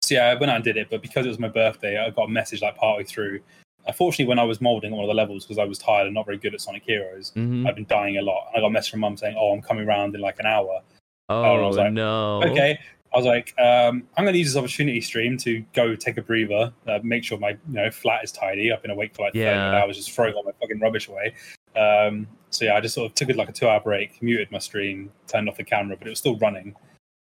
so, 0.01 0.15
yeah, 0.15 0.27
I 0.27 0.35
went 0.35 0.49
out 0.49 0.55
and 0.57 0.63
did 0.63 0.77
it. 0.77 0.87
But 0.89 1.01
because 1.01 1.25
it 1.25 1.29
was 1.29 1.39
my 1.39 1.49
birthday, 1.49 1.97
I 1.99 2.09
got 2.11 2.25
a 2.25 2.29
message 2.31 2.61
like 2.61 2.77
partway 2.77 3.03
through. 3.03 3.41
Unfortunately, 3.85 4.29
when 4.29 4.39
I 4.39 4.43
was 4.43 4.61
molding 4.61 4.91
one 4.91 5.03
of 5.03 5.09
the 5.09 5.13
levels, 5.13 5.43
because 5.45 5.57
I 5.57 5.65
was 5.65 5.77
tired 5.77 6.05
and 6.05 6.13
not 6.13 6.25
very 6.25 6.37
good 6.37 6.53
at 6.53 6.61
Sonic 6.61 6.83
Heroes, 6.85 7.31
hmm 7.31 7.67
I've 7.67 7.75
been 7.75 7.85
dying 7.87 8.17
a 8.17 8.21
lot. 8.21 8.47
And 8.47 8.57
I 8.57 8.61
got 8.61 8.67
a 8.67 8.71
message 8.71 8.91
from 8.91 9.01
mum 9.01 9.17
saying, 9.17 9.35
Oh, 9.37 9.51
I'm 9.51 9.61
coming 9.61 9.85
around 9.85 10.15
in 10.15 10.21
like 10.21 10.39
an 10.39 10.45
hour. 10.45 10.81
Oh, 11.27 11.41
I 11.41 11.61
was 11.67 11.77
like, 11.77 11.91
no. 11.91 12.41
okay. 12.43 12.79
I 13.13 13.17
was 13.17 13.25
like, 13.25 13.53
um, 13.59 14.03
I'm 14.17 14.23
going 14.23 14.33
to 14.33 14.39
use 14.39 14.53
this 14.53 14.57
opportunity 14.57 14.99
stream 15.01 15.37
to 15.39 15.63
go 15.73 15.95
take 15.95 16.17
a 16.17 16.21
breather, 16.21 16.73
uh, 16.87 16.99
make 17.03 17.23
sure 17.23 17.37
my 17.37 17.49
you 17.49 17.57
know 17.67 17.91
flat 17.91 18.23
is 18.23 18.31
tidy. 18.31 18.71
I've 18.71 18.81
been 18.81 18.89
awake 18.91 19.13
for 19.15 19.23
like 19.23 19.33
30 19.33 19.39
Yeah. 19.45 19.81
hours, 19.81 19.97
just 19.97 20.11
throwing 20.11 20.33
all 20.33 20.43
my 20.43 20.51
fucking 20.59 20.79
rubbish 20.79 21.07
away. 21.07 21.33
Um, 21.75 22.27
so 22.49 22.65
yeah, 22.65 22.75
I 22.75 22.81
just 22.81 22.95
sort 22.95 23.09
of 23.09 23.15
took 23.15 23.29
it 23.29 23.35
like 23.35 23.49
a 23.49 23.51
two 23.51 23.67
hour 23.67 23.79
break, 23.79 24.21
muted 24.21 24.51
my 24.51 24.57
stream, 24.59 25.11
turned 25.27 25.47
off 25.47 25.57
the 25.57 25.63
camera, 25.63 25.95
but 25.95 26.07
it 26.07 26.09
was 26.09 26.19
still 26.19 26.37
running. 26.37 26.75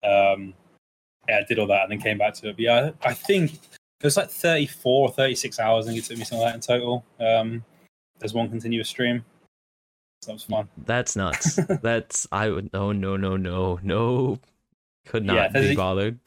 Um, 0.04 0.54
yeah, 1.28 1.40
I 1.40 1.44
did 1.48 1.58
all 1.60 1.68
that 1.68 1.84
and 1.84 1.92
then 1.92 2.00
came 2.02 2.18
back 2.20 2.34
to 2.36 2.50
it. 2.50 2.54
But 2.54 2.60
yeah, 2.62 2.92
I 3.04 3.14
think 3.14 3.54
it 3.54 3.60
was 4.04 4.16
like 4.18 4.30
34 4.30 5.10
or 5.10 5.12
36 5.12 5.60
hours. 5.60 5.86
I 5.86 5.90
think 5.92 6.04
it 6.04 6.08
took 6.08 6.18
me 6.18 6.24
something 6.24 6.44
like 6.44 6.54
that 6.54 6.56
in 6.56 6.62
total. 6.62 7.06
Um, 7.20 7.66
there's 8.20 8.34
one 8.34 8.50
continuous 8.50 8.90
stream. 8.90 9.24
So 10.22 10.28
that 10.32 10.34
was 10.34 10.44
fun. 10.44 10.68
That's 10.86 11.16
nuts. 11.16 11.56
That's, 11.82 12.28
I 12.32 12.50
would, 12.50 12.70
oh, 12.74 12.92
no, 12.92 13.16
no, 13.16 13.38
no, 13.38 13.80
no. 13.84 14.40
Could 15.10 15.26
not 15.26 15.52
Yeah, 15.54 15.60
be 15.62 15.76
bothered. 15.76 16.20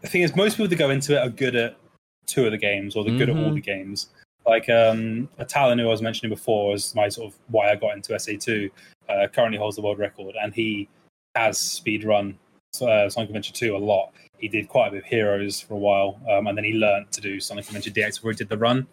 the 0.00 0.08
thing 0.08 0.22
is, 0.22 0.34
most 0.34 0.54
people 0.56 0.68
that 0.68 0.76
go 0.76 0.88
into 0.88 1.12
it 1.14 1.18
are 1.18 1.28
good 1.28 1.54
at 1.54 1.76
two 2.24 2.46
of 2.46 2.50
the 2.52 2.56
games, 2.58 2.96
or 2.96 3.04
they're 3.04 3.16
good 3.18 3.28
at 3.28 3.36
all 3.36 3.50
Mhm. 3.50 3.56
the 3.56 3.60
games. 3.60 4.08
Like 4.46 4.70
um, 4.70 5.28
a 5.36 5.44
Talon 5.44 5.78
who 5.78 5.86
I 5.86 5.90
was 5.90 6.00
mentioning 6.00 6.30
before 6.30 6.70
was 6.70 6.94
my 6.94 7.10
sort 7.10 7.30
of 7.32 7.38
why 7.48 7.70
I 7.70 7.76
got 7.76 7.94
into 7.94 8.14
SA2. 8.14 8.70
Uh, 9.06 9.26
currently 9.28 9.58
holds 9.58 9.76
the 9.76 9.82
world 9.82 9.98
record, 9.98 10.34
and 10.40 10.54
he 10.54 10.88
has 11.34 11.58
speed 11.60 12.04
run 12.04 12.38
uh, 12.80 13.08
Sonic 13.10 13.28
Adventure 13.28 13.52
2 13.52 13.76
a 13.76 13.78
lot. 13.78 14.12
He 14.38 14.48
did 14.48 14.66
quite 14.68 14.88
a 14.88 14.90
bit 14.92 15.02
of 15.02 15.04
Heroes 15.04 15.60
for 15.60 15.74
a 15.74 15.78
while, 15.78 16.18
um, 16.28 16.46
and 16.46 16.56
then 16.56 16.64
he 16.64 16.72
learned 16.72 17.12
to 17.12 17.20
do 17.20 17.38
Sonic 17.38 17.66
Adventure 17.66 17.90
DX 17.90 18.16
before 18.16 18.30
he 18.32 18.36
did 18.38 18.48
the 18.48 18.56
run. 18.58 18.86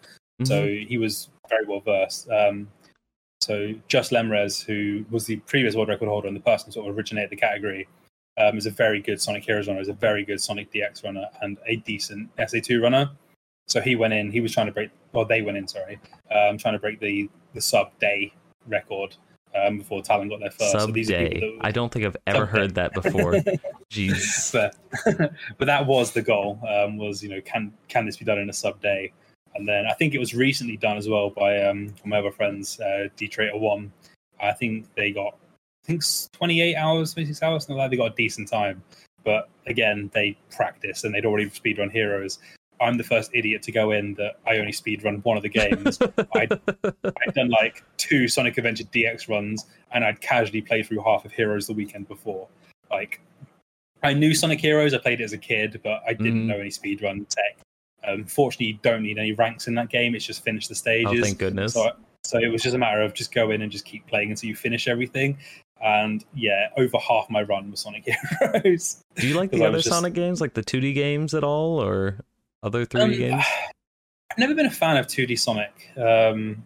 So 0.44 0.66
Mhm. 0.66 0.86
he 0.86 0.98
was 0.98 1.30
very 1.48 1.64
well 1.64 1.80
versed. 1.80 2.28
Um, 2.30 2.68
so 3.40 3.74
Just 3.88 4.12
Lemrez, 4.12 4.62
who 4.64 5.04
was 5.10 5.24
the 5.26 5.36
previous 5.36 5.74
world 5.74 5.88
record 5.88 6.08
holder 6.08 6.28
and 6.28 6.36
the 6.36 6.40
person 6.40 6.66
who 6.66 6.72
sort 6.72 6.88
of 6.90 6.96
originated 6.96 7.30
the 7.30 7.36
category, 7.36 7.88
um, 8.38 8.56
is 8.56 8.66
a 8.66 8.70
very 8.70 9.00
good 9.00 9.20
Sonic 9.20 9.44
Heroes 9.44 9.68
runner, 9.68 9.80
is 9.80 9.88
a 9.88 9.94
very 9.94 10.24
good 10.24 10.40
Sonic 10.40 10.72
DX 10.72 11.04
runner, 11.04 11.26
and 11.40 11.58
a 11.66 11.76
decent 11.76 12.34
SA2 12.36 12.82
runner. 12.82 13.10
So 13.68 13.80
he 13.80 13.96
went 13.96 14.14
in. 14.14 14.30
He 14.30 14.40
was 14.40 14.52
trying 14.52 14.66
to 14.66 14.72
break. 14.72 14.90
Well, 15.12 15.24
they 15.24 15.42
went 15.42 15.56
in. 15.56 15.68
Sorry, 15.68 15.98
um, 16.30 16.58
trying 16.58 16.74
to 16.74 16.80
break 16.80 17.00
the 17.00 17.30
the 17.54 17.60
sub 17.60 17.96
day 17.98 18.32
record 18.66 19.16
um, 19.54 19.78
before 19.78 20.02
Talon 20.02 20.28
got 20.28 20.40
there 20.40 20.50
first. 20.50 20.72
so 20.72 20.78
Sub 20.78 20.90
are 20.90 21.02
day. 21.02 21.58
I 21.60 21.70
don't 21.70 21.92
think 21.92 22.04
I've 22.04 22.16
ever 22.26 22.46
heard 22.46 22.74
that 22.74 22.92
before. 22.94 23.32
Jeez. 23.90 24.52
but, 24.52 24.74
but 25.58 25.66
that 25.66 25.86
was 25.86 26.12
the 26.12 26.22
goal. 26.22 26.58
Um, 26.68 26.96
was 26.96 27.22
you 27.22 27.28
know 27.28 27.40
can 27.42 27.72
can 27.88 28.06
this 28.06 28.16
be 28.16 28.24
done 28.24 28.38
in 28.38 28.50
a 28.50 28.52
sub 28.52 28.80
day? 28.80 29.12
And 29.54 29.68
then 29.68 29.84
I 29.86 29.92
think 29.92 30.14
it 30.14 30.18
was 30.18 30.34
recently 30.34 30.78
done 30.78 30.96
as 30.96 31.08
well 31.08 31.28
by 31.28 31.62
um, 31.62 31.84
one 31.86 31.94
of 32.04 32.06
my 32.06 32.18
other 32.20 32.30
friends, 32.30 32.80
uh, 32.80 33.08
D-Trader 33.16 33.58
One. 33.58 33.92
I 34.40 34.52
think 34.52 34.86
they 34.94 35.12
got 35.12 35.36
think 35.84 36.02
s- 36.02 36.28
28 36.32 36.76
hours, 36.76 37.12
26 37.14 37.42
hours, 37.42 37.62
something 37.64 37.76
like. 37.76 37.90
They 37.90 37.96
got 37.96 38.12
a 38.12 38.14
decent 38.16 38.48
time. 38.48 38.82
But 39.24 39.48
again, 39.66 40.10
they 40.14 40.36
practiced 40.50 41.04
and 41.04 41.14
they'd 41.14 41.24
already 41.26 41.48
speedrun 41.50 41.90
Heroes. 41.90 42.38
I'm 42.80 42.96
the 42.96 43.04
first 43.04 43.30
idiot 43.32 43.62
to 43.64 43.72
go 43.72 43.92
in 43.92 44.14
that 44.14 44.38
I 44.44 44.58
only 44.58 44.72
speedrun 44.72 45.24
one 45.24 45.36
of 45.36 45.44
the 45.44 45.48
games. 45.48 45.98
I'd, 46.34 46.52
I'd 46.52 47.34
done 47.34 47.48
like 47.48 47.84
two 47.96 48.26
Sonic 48.26 48.58
Adventure 48.58 48.84
DX 48.84 49.28
runs 49.28 49.66
and 49.92 50.04
I'd 50.04 50.20
casually 50.20 50.62
played 50.62 50.86
through 50.86 51.02
half 51.02 51.24
of 51.24 51.30
Heroes 51.30 51.68
the 51.68 51.74
weekend 51.74 52.08
before. 52.08 52.48
Like, 52.90 53.20
I 54.02 54.14
knew 54.14 54.34
Sonic 54.34 54.58
Heroes, 54.60 54.94
I 54.94 54.98
played 54.98 55.20
it 55.20 55.24
as 55.24 55.32
a 55.32 55.38
kid, 55.38 55.80
but 55.84 56.02
I 56.06 56.12
didn't 56.14 56.42
Mhm. 56.42 56.46
know 56.46 56.58
any 56.58 56.70
speedrun 56.70 57.28
tech. 57.28 57.56
Um, 58.04 58.24
fortunately, 58.24 58.66
you 58.66 58.78
don't 58.82 59.04
need 59.04 59.16
any 59.18 59.30
ranks 59.32 59.68
in 59.68 59.76
that 59.76 59.88
game, 59.88 60.16
it's 60.16 60.24
just 60.26 60.42
finish 60.42 60.66
the 60.66 60.74
stages. 60.74 61.20
oh, 61.20 61.22
thank 61.22 61.38
goodness. 61.38 61.74
So, 61.74 61.92
so 62.24 62.38
it 62.40 62.48
was 62.48 62.62
just 62.62 62.74
a 62.74 62.78
matter 62.78 63.00
of 63.00 63.14
just 63.14 63.32
go 63.32 63.52
in 63.52 63.62
and 63.62 63.70
just 63.70 63.84
keep 63.84 64.04
playing 64.08 64.30
until 64.30 64.48
you 64.48 64.56
finish 64.56 64.88
everything. 64.88 65.38
And 65.82 66.24
yeah, 66.34 66.68
over 66.76 66.96
half 66.98 67.28
my 67.28 67.42
run 67.42 67.70
was 67.70 67.80
Sonic 67.80 68.04
Heroes. 68.40 69.02
Do 69.16 69.26
you 69.26 69.34
like 69.34 69.50
the 69.50 69.64
other 69.64 69.78
just- 69.78 69.88
Sonic 69.88 70.12
games, 70.14 70.40
like 70.40 70.54
the 70.54 70.62
2D 70.62 70.94
games 70.94 71.34
at 71.34 71.42
all, 71.44 71.82
or 71.82 72.18
other 72.62 72.86
3D 72.86 73.02
Um, 73.02 73.10
games? 73.12 73.44
I've 74.30 74.38
never 74.38 74.54
been 74.54 74.66
a 74.66 74.70
fan 74.70 74.96
of 74.96 75.06
2D 75.08 75.38
Sonic. 75.38 75.90
Um, 75.96 76.64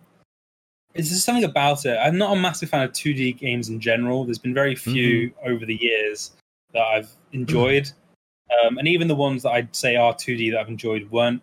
It's 0.95 1.09
just 1.09 1.25
something 1.25 1.45
about 1.45 1.85
it. 1.85 1.97
I'm 1.97 2.17
not 2.19 2.37
a 2.37 2.41
massive 2.41 2.71
fan 2.71 2.83
of 2.83 2.93
2D 2.93 3.39
games 3.39 3.69
in 3.69 3.81
general. 3.81 4.25
There's 4.25 4.39
been 4.39 4.55
very 4.55 4.75
few 4.77 5.33
over 5.45 5.67
the 5.67 5.77
years 5.77 6.33
that 6.73 6.83
I've 6.83 7.11
enjoyed, 7.33 7.91
um, 8.65 8.79
and 8.79 8.87
even 8.89 9.09
the 9.09 9.15
ones 9.15 9.43
that 9.43 9.51
I'd 9.51 9.75
say 9.75 9.97
are 9.97 10.15
2D 10.15 10.53
that 10.53 10.61
I've 10.61 10.69
enjoyed 10.69 11.11
weren't 11.11 11.43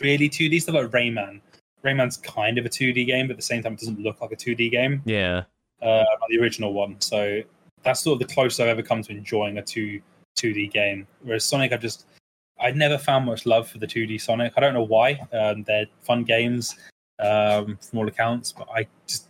really 0.00 0.28
2D. 0.28 0.62
Stuff 0.62 0.74
like 0.76 0.86
Rayman. 0.90 1.40
Rayman's 1.84 2.16
kind 2.16 2.58
of 2.58 2.64
a 2.66 2.68
2D 2.68 3.06
game, 3.06 3.26
but 3.28 3.32
at 3.32 3.36
the 3.38 3.42
same 3.42 3.62
time, 3.62 3.74
it 3.74 3.80
doesn't 3.80 4.00
look 4.00 4.20
like 4.20 4.32
a 4.32 4.36
2D 4.36 4.70
game. 4.70 5.02
Yeah. 5.04 5.44
Uh, 5.82 6.04
the 6.28 6.38
original 6.38 6.72
one. 6.72 7.00
So 7.00 7.42
that's 7.82 8.00
sort 8.00 8.20
of 8.20 8.28
the 8.28 8.34
closest 8.34 8.60
I've 8.60 8.68
ever 8.68 8.82
come 8.82 9.02
to 9.02 9.12
enjoying 9.12 9.58
a 9.58 9.62
two 9.62 10.00
2D 10.36 10.72
game. 10.72 11.06
Whereas 11.22 11.44
Sonic, 11.44 11.72
I've 11.72 11.80
just 11.80 12.06
I 12.60 12.70
never 12.72 12.98
found 12.98 13.26
much 13.26 13.46
love 13.46 13.68
for 13.68 13.78
the 13.78 13.86
2D 13.86 14.20
Sonic. 14.20 14.52
I 14.56 14.60
don't 14.60 14.74
know 14.74 14.84
why. 14.84 15.20
Um, 15.32 15.62
they're 15.64 15.86
fun 16.02 16.24
games 16.24 16.76
um, 17.20 17.78
from 17.80 18.00
all 18.00 18.08
accounts, 18.08 18.52
but 18.52 18.68
I 18.74 18.86
just 19.06 19.28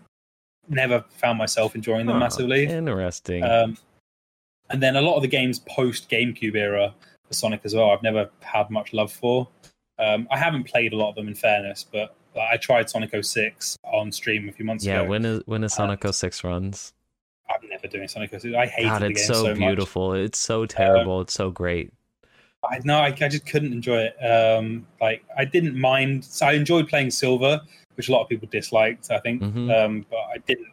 never 0.68 1.04
found 1.10 1.38
myself 1.38 1.74
enjoying 1.74 2.06
them 2.06 2.18
massively. 2.18 2.66
Interesting. 2.66 3.42
Um, 3.42 3.76
and 4.70 4.82
then 4.82 4.96
a 4.96 5.00
lot 5.00 5.16
of 5.16 5.22
the 5.22 5.28
games 5.28 5.60
post 5.60 6.10
GameCube 6.10 6.54
era 6.54 6.94
for 7.26 7.34
Sonic 7.34 7.60
as 7.64 7.74
well, 7.74 7.90
I've 7.90 8.02
never 8.02 8.30
had 8.40 8.70
much 8.70 8.92
love 8.92 9.12
for. 9.12 9.48
Um, 9.98 10.28
I 10.30 10.38
haven't 10.38 10.64
played 10.64 10.92
a 10.92 10.96
lot 10.96 11.10
of 11.10 11.14
them 11.14 11.28
in 11.28 11.34
fairness, 11.34 11.84
but 11.90 12.14
I 12.40 12.56
tried 12.56 12.88
Sonic 12.90 13.14
06 13.24 13.76
on 13.84 14.12
stream 14.12 14.48
a 14.48 14.52
few 14.52 14.64
months 14.64 14.84
ago. 14.84 14.92
yeah, 14.94 15.00
ago. 15.00 15.10
when 15.10 15.24
is 15.24 15.42
when 15.46 15.64
is 15.64 15.74
Sonic 15.74 16.04
06 16.06 16.44
runs? 16.44 16.92
I'm 17.50 17.68
never 17.68 17.86
doing 17.88 18.08
Sonic 18.08 18.30
06. 18.30 18.54
I 18.54 18.66
hate 18.66 18.84
God, 18.84 19.02
it's 19.02 19.26
so, 19.26 19.32
so, 19.34 19.48
much. 19.50 19.58
beautiful. 19.58 20.12
It's 20.14 20.38
so 20.38 20.66
terrible. 20.66 21.20
it's 21.22 21.32
so 21.34 21.50
great. 21.50 21.92
I 22.68 22.80
no, 22.84 22.98
I, 22.98 23.06
I 23.06 23.28
just 23.28 23.46
couldn't 23.46 23.72
enjoy 23.72 24.08
it. 24.10 24.16
Um, 24.24 24.86
like 25.00 25.24
I 25.36 25.44
didn't 25.44 25.76
mind. 25.78 26.24
So 26.24 26.46
I 26.46 26.52
enjoyed 26.52 26.88
playing 26.88 27.10
Silver, 27.10 27.60
which 27.94 28.08
a 28.08 28.12
lot 28.12 28.22
of 28.22 28.28
people 28.28 28.48
disliked. 28.50 29.10
I 29.10 29.18
think, 29.20 29.42
Mhm. 29.42 29.72
um, 29.84 30.06
but 30.10 30.18
I 30.18 30.38
didn't. 30.46 30.68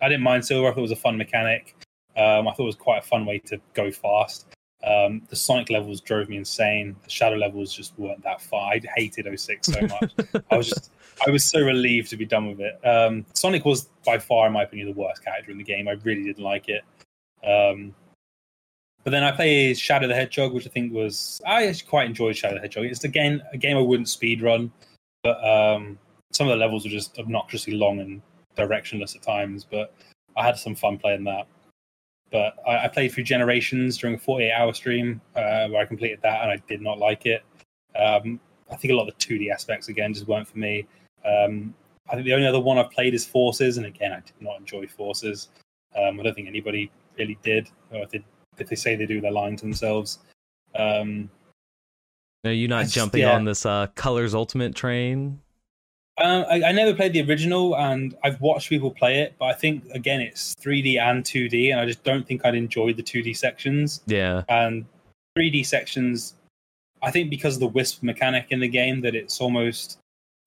I 0.00 0.08
didn't 0.08 0.22
mind 0.22 0.44
Silver. 0.44 0.68
I 0.68 0.70
thought 0.72 0.78
it 0.78 0.82
was 0.82 0.90
a 0.92 0.96
fun 0.96 1.16
mechanic. 1.16 1.74
Um, 2.16 2.46
I 2.46 2.52
thought 2.52 2.64
it 2.64 2.66
was 2.66 2.76
quite 2.76 2.98
a 2.98 3.06
fun 3.06 3.24
way 3.24 3.38
to 3.46 3.58
go 3.74 3.90
fast. 3.90 4.46
Um, 4.84 5.22
the 5.28 5.36
Sonic 5.36 5.70
levels 5.70 6.00
drove 6.00 6.28
me 6.28 6.36
insane. 6.36 6.96
The 7.04 7.10
Shadow 7.10 7.36
levels 7.36 7.72
just 7.72 7.96
weren't 7.98 8.22
that 8.24 8.40
far. 8.40 8.72
I 8.72 8.80
hated 8.96 9.26
06 9.38 9.66
so 9.66 9.80
much. 10.00 10.12
I 10.50 10.56
was 10.56 10.68
just, 10.68 10.90
I 11.26 11.30
was 11.30 11.44
so 11.44 11.60
relieved 11.60 12.10
to 12.10 12.16
be 12.16 12.26
done 12.26 12.48
with 12.48 12.60
it. 12.60 12.84
Um, 12.86 13.24
Sonic 13.34 13.64
was 13.64 13.88
by 14.04 14.18
far, 14.18 14.48
in 14.48 14.52
my 14.52 14.64
opinion, 14.64 14.88
the 14.88 15.00
worst 15.00 15.24
character 15.24 15.52
in 15.52 15.58
the 15.58 15.64
game. 15.64 15.86
I 15.86 15.92
really 16.02 16.24
didn't 16.24 16.42
like 16.42 16.68
it. 16.68 16.82
Um, 17.46 17.94
but 19.04 19.10
then 19.10 19.24
I 19.24 19.32
played 19.32 19.78
Shadow 19.78 20.06
the 20.06 20.14
Hedgehog, 20.14 20.52
which 20.52 20.66
I 20.66 20.70
think 20.70 20.92
was 20.92 21.40
I 21.46 21.66
actually 21.66 21.88
quite 21.88 22.06
enjoyed 22.06 22.36
Shadow 22.36 22.54
the 22.54 22.60
Hedgehog. 22.60 22.86
It's 22.86 23.04
again 23.04 23.42
a 23.52 23.58
game 23.58 23.76
I 23.76 23.80
wouldn't 23.80 24.08
speed 24.08 24.42
run, 24.42 24.70
but 25.22 25.42
um, 25.44 25.98
some 26.32 26.46
of 26.46 26.52
the 26.52 26.56
levels 26.56 26.84
were 26.84 26.90
just 26.90 27.18
obnoxiously 27.18 27.74
long 27.74 28.00
and 28.00 28.22
directionless 28.56 29.16
at 29.16 29.22
times. 29.22 29.64
But 29.64 29.94
I 30.36 30.44
had 30.44 30.56
some 30.56 30.74
fun 30.74 30.98
playing 30.98 31.24
that. 31.24 31.46
But 32.32 32.56
I, 32.66 32.84
I 32.84 32.88
played 32.88 33.12
through 33.12 33.24
Generations 33.24 33.98
during 33.98 34.16
a 34.16 34.18
48 34.18 34.50
hour 34.52 34.72
stream 34.72 35.20
uh, 35.36 35.68
where 35.68 35.82
I 35.82 35.84
completed 35.84 36.18
that, 36.22 36.42
and 36.42 36.50
I 36.50 36.56
did 36.66 36.80
not 36.80 36.98
like 36.98 37.26
it. 37.26 37.44
Um, 37.94 38.40
I 38.70 38.76
think 38.76 38.92
a 38.92 38.96
lot 38.96 39.06
of 39.06 39.14
the 39.18 39.24
2D 39.24 39.52
aspects 39.52 39.88
again 39.88 40.14
just 40.14 40.26
weren't 40.26 40.48
for 40.48 40.58
me. 40.58 40.86
Um, 41.24 41.74
I 42.08 42.14
think 42.14 42.24
the 42.24 42.32
only 42.32 42.46
other 42.46 42.58
one 42.58 42.78
I've 42.78 42.90
played 42.90 43.14
is 43.14 43.24
Forces, 43.26 43.76
and 43.76 43.86
again, 43.86 44.12
I 44.12 44.20
did 44.20 44.32
not 44.40 44.58
enjoy 44.58 44.86
Forces. 44.86 45.50
Um, 45.94 46.18
I 46.18 46.22
don't 46.22 46.34
think 46.34 46.48
anybody 46.48 46.90
really 47.18 47.38
did. 47.42 47.68
Or 47.90 48.02
if 48.02 48.10
they, 48.10 48.24
if 48.58 48.68
they 48.68 48.76
say 48.76 48.96
they 48.96 49.06
do, 49.06 49.20
they're 49.20 49.30
lying 49.30 49.56
to 49.56 49.62
themselves. 49.62 50.20
Um, 50.74 51.28
Are 52.44 52.50
you 52.50 52.66
not 52.66 52.80
It's- 52.80 52.92
jumping 52.94 53.20
yeah. 53.20 53.34
on 53.34 53.44
this 53.44 53.66
uh, 53.66 53.88
Colors 53.94 54.34
Ultimate 54.34 54.74
train? 54.74 55.38
Uh, 56.18 56.44
I, 56.48 56.62
I 56.64 56.72
never 56.72 56.94
played 56.94 57.12
the 57.12 57.22
original, 57.22 57.76
and 57.76 58.14
I've 58.22 58.40
watched 58.40 58.68
people 58.68 58.90
play 58.90 59.20
it, 59.20 59.34
but 59.38 59.46
I 59.46 59.54
think 59.54 59.84
again 59.92 60.20
it's 60.20 60.54
3D 60.56 61.00
and 61.00 61.24
2D, 61.24 61.70
and 61.72 61.80
I 61.80 61.86
just 61.86 62.04
don't 62.04 62.26
think 62.26 62.44
I'd 62.44 62.54
enjoy 62.54 62.92
the 62.92 63.02
2D 63.02 63.36
sections. 63.36 64.02
Yeah. 64.06 64.42
and 64.48 64.84
3D 65.38 65.64
sections. 65.64 66.34
I 67.02 67.10
think 67.10 67.30
because 67.30 67.54
of 67.54 67.60
the 67.60 67.66
wisp 67.68 68.02
mechanic 68.02 68.46
in 68.50 68.60
the 68.60 68.68
game, 68.68 69.00
that 69.00 69.14
it's 69.14 69.40
almost 69.40 69.98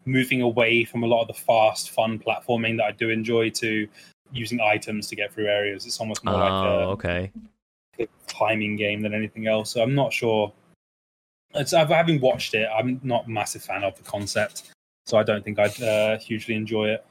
moving 0.05 0.41
away 0.41 0.85
from 0.85 1.03
a 1.03 1.07
lot 1.07 1.21
of 1.23 1.27
the 1.27 1.33
fast, 1.33 1.89
fun 1.89 2.19
platforming 2.19 2.77
that 2.77 2.85
I 2.85 2.91
do 2.91 3.09
enjoy 3.09 3.49
to 3.51 3.87
using 4.31 4.61
items 4.61 5.07
to 5.07 5.15
get 5.15 5.33
through 5.33 5.47
areas. 5.47 5.85
It's 5.85 5.99
almost 5.99 6.23
more 6.23 6.35
Oh, 6.35 6.37
like 6.37 6.51
a, 6.51 7.09
okay. 7.09 7.31
a 7.99 8.07
climbing 8.27 8.75
game 8.75 9.01
than 9.01 9.13
anything 9.13 9.47
else. 9.47 9.71
So 9.71 9.81
I'm 9.81 9.95
not 9.95 10.13
sure. 10.13 10.53
It's 11.55 11.73
I've, 11.73 11.89
having 11.89 12.21
watched 12.21 12.53
it, 12.53 12.67
I'm 12.73 12.99
not 13.03 13.25
a 13.25 13.29
massive 13.29 13.63
fan 13.63 13.83
of 13.83 13.95
the 13.97 14.03
concept, 14.03 14.71
so 15.05 15.17
I 15.17 15.23
don't 15.23 15.43
think 15.43 15.59
I'd 15.59 15.81
uh, 15.81 16.17
hugely 16.17 16.55
enjoy 16.55 16.89
it. 16.89 17.05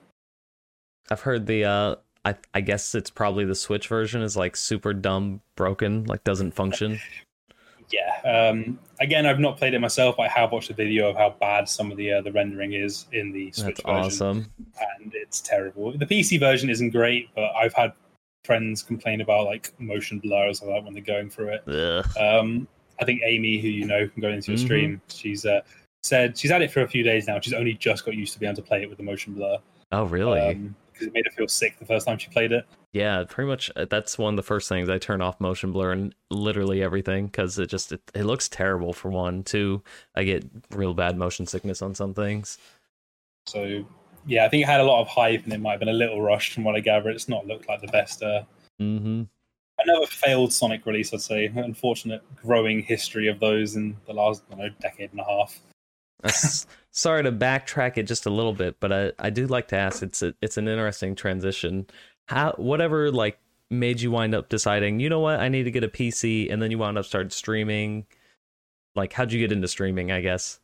I've 1.11 1.21
heard 1.21 1.47
the 1.47 1.65
uh 1.65 1.97
I 2.25 2.35
I 2.55 2.61
guess 2.62 2.95
it's 2.95 3.11
probably 3.11 3.45
the 3.45 3.55
Switch 3.55 3.89
version 3.89 4.23
is 4.23 4.37
like 4.37 4.57
super 4.57 4.93
dumb, 4.95 5.41
broken, 5.57 6.05
like 6.05 6.25
doesn't 6.25 6.53
function. 6.53 6.99
Yeah. 7.93 8.49
Um, 8.49 8.79
again, 8.99 9.27
I've 9.27 9.39
not 9.39 9.59
played 9.59 9.75
it 9.75 9.79
myself. 9.79 10.19
I 10.19 10.27
have 10.27 10.53
watched 10.53 10.71
a 10.71 10.75
video 10.75 11.11
of 11.11 11.16
how 11.16 11.37
bad 11.39 11.69
some 11.69 11.93
of 11.93 11.99
the 11.99 12.15
uh, 12.15 12.23
the 12.23 12.33
rendering 12.33 12.73
is 12.73 13.05
in 13.12 13.31
the 13.31 13.53
Switch 13.53 13.77
version. 13.77 13.85
That's 14.03 14.16
version. 14.16 14.27
awesome. 14.27 14.53
and 15.03 15.12
it's 15.15 15.41
terrible. 15.43 15.93
The 15.97 16.07
PC 16.07 16.41
version 16.41 16.71
isn't 16.71 16.91
great, 16.91 17.29
but 17.37 17.53
I've 17.55 17.75
had 17.75 17.93
friends 18.47 18.83
complain 18.83 19.21
about 19.21 19.45
like 19.45 19.75
motion 19.79 20.19
blur 20.19 20.47
or 20.62 20.66
like 20.73 20.83
when 20.85 20.95
they're 20.95 21.03
going 21.03 21.29
through 21.29 21.59
it. 21.61 22.16
Um, 22.16 22.66
I 23.01 23.05
think 23.05 23.21
Amy, 23.23 23.59
who 23.61 23.69
you 23.69 23.85
know 23.87 24.09
can 24.09 24.23
go 24.23 24.29
into 24.31 24.53
a 24.53 24.55
Mhm. 24.55 24.59
stream, 24.61 25.03
she's 25.09 25.45
uh, 25.45 25.61
said 26.05 26.36
she's 26.36 26.51
had 26.51 26.62
it 26.62 26.70
for 26.70 26.82
a 26.82 26.89
few 26.89 27.02
days 27.02 27.26
now. 27.26 27.40
She's 27.40 27.55
only 27.55 27.74
just 27.74 28.05
got 28.05 28.14
used 28.14 28.32
to 28.35 28.39
being 28.40 28.51
able 28.51 28.62
to 28.62 28.68
play 28.68 28.82
it 28.82 28.89
with 28.89 28.98
the 28.98 29.05
motion 29.05 29.32
blur 29.35 29.59
Oh, 29.93 30.05
really? 30.05 30.55
because 30.93 31.06
it 31.09 31.12
made 31.14 31.24
her 31.26 31.32
feel 31.32 31.48
sick 31.48 31.78
the 31.78 31.86
first 31.86 32.06
time 32.06 32.18
she 32.18 32.28
played 32.31 32.52
it. 32.52 32.66
yeah, 32.93 33.24
pretty 33.28 33.48
much. 33.48 33.70
uh, 33.74 33.86
That's 33.89 34.16
one 34.18 34.35
of 34.35 34.36
the 34.36 34.43
first 34.43 34.68
things 34.68 34.89
I 34.89 34.98
turn 34.98 35.20
off 35.22 35.40
motion 35.40 35.72
blur 35.72 35.93
and 35.93 36.14
literally 36.31 36.82
everything 36.82 37.26
because 37.26 37.59
it 37.59 37.68
just 37.68 37.90
it, 37.93 38.01
it 38.14 38.24
looks 38.24 38.48
terrible 38.48 38.93
for 38.93 39.10
one. 39.10 39.43
Two, 39.43 39.82
I 40.14 40.24
get 40.24 40.44
real 40.70 40.94
bad 40.94 41.16
motion 41.16 41.47
sickness 41.47 41.81
on 41.82 41.94
some 41.94 42.12
things. 42.14 42.59
So 43.47 43.85
yeah, 44.26 44.44
I 44.44 44.48
think 44.48 44.62
it 44.62 44.66
had 44.66 44.81
a 44.81 44.85
lot 44.85 45.01
of 45.01 45.09
hype 45.09 45.44
and 45.44 45.52
it 45.52 45.60
might 45.60 45.72
have 45.72 45.81
been 45.81 45.89
a 45.89 45.93
little 45.93 46.20
rushed 46.20 46.52
from 46.52 46.64
what 46.64 46.74
I 46.76 46.81
gather. 46.81 47.10
It's 47.10 47.28
not 47.28 47.47
looked 47.47 47.68
like 47.68 47.81
the 47.81 47.89
best. 47.89 48.22
Uh, 48.22 48.43
Mm-hmm. 48.81 49.22
another 49.86 50.06
failed 50.06 50.52
Sonic 50.52 50.85
release, 50.85 51.14
I'd 51.14 51.20
say. 51.20 51.47
Unfortunate 51.47 52.22
growing 52.35 52.82
history 52.82 53.28
of 53.28 53.39
those 53.39 53.76
in 53.76 53.97
the 54.06 54.12
last 54.12 54.43
know, 54.51 54.68
decade 54.81 55.12
and 55.12 55.20
a 55.20 55.24
half. 55.24 55.60
Sorry 56.90 57.22
to 57.24 57.32
backtrack 57.32 57.96
it 57.98 58.05
just 58.05 58.26
a 58.26 58.30
little 58.30 58.52
bit, 58.52 58.76
but 58.80 58.92
I, 58.92 59.12
I 59.18 59.30
do 59.30 59.46
like 59.46 59.68
to 59.68 59.76
ask. 59.76 60.02
It's 60.02 60.22
a, 60.22 60.34
it's 60.40 60.56
an 60.56 60.68
interesting 60.68 61.14
transition. 61.16 61.86
How 62.28 62.52
whatever 62.56 63.10
like 63.10 63.38
made 63.70 64.01
you 64.01 64.10
wind 64.10 64.34
up 64.34 64.48
deciding, 64.48 65.01
you 65.01 65.09
know 65.09 65.20
what, 65.20 65.40
I 65.40 65.48
need 65.48 65.64
to 65.64 65.70
get 65.70 65.82
a 65.84 65.88
PC, 65.88 66.52
and 66.52 66.62
then 66.62 66.70
you 66.70 66.78
wound 66.78 66.96
up 66.96 67.05
start 67.05 67.32
streaming. 67.32 68.06
Like, 68.94 69.12
how'd 69.12 69.32
you 69.32 69.40
get 69.40 69.51
into 69.51 69.66
streaming? 69.68 70.12
I 70.12 70.20
guess. 70.20 70.60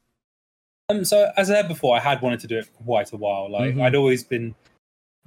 Um, 0.89 1.05
so 1.05 1.31
as 1.37 1.51
I 1.51 1.55
said 1.55 1.69
before, 1.69 1.97
I 1.97 2.01
had 2.01 2.21
wanted 2.23 2.41
to 2.41 2.47
do 2.47 2.59
it 2.59 2.67
for 2.67 2.83
quite 2.85 3.13
a 3.13 3.17
while. 3.17 3.51
Like 3.51 3.75
Mhm. 3.75 3.83
I'd 3.83 3.95
always 3.95 4.25
been 4.25 4.55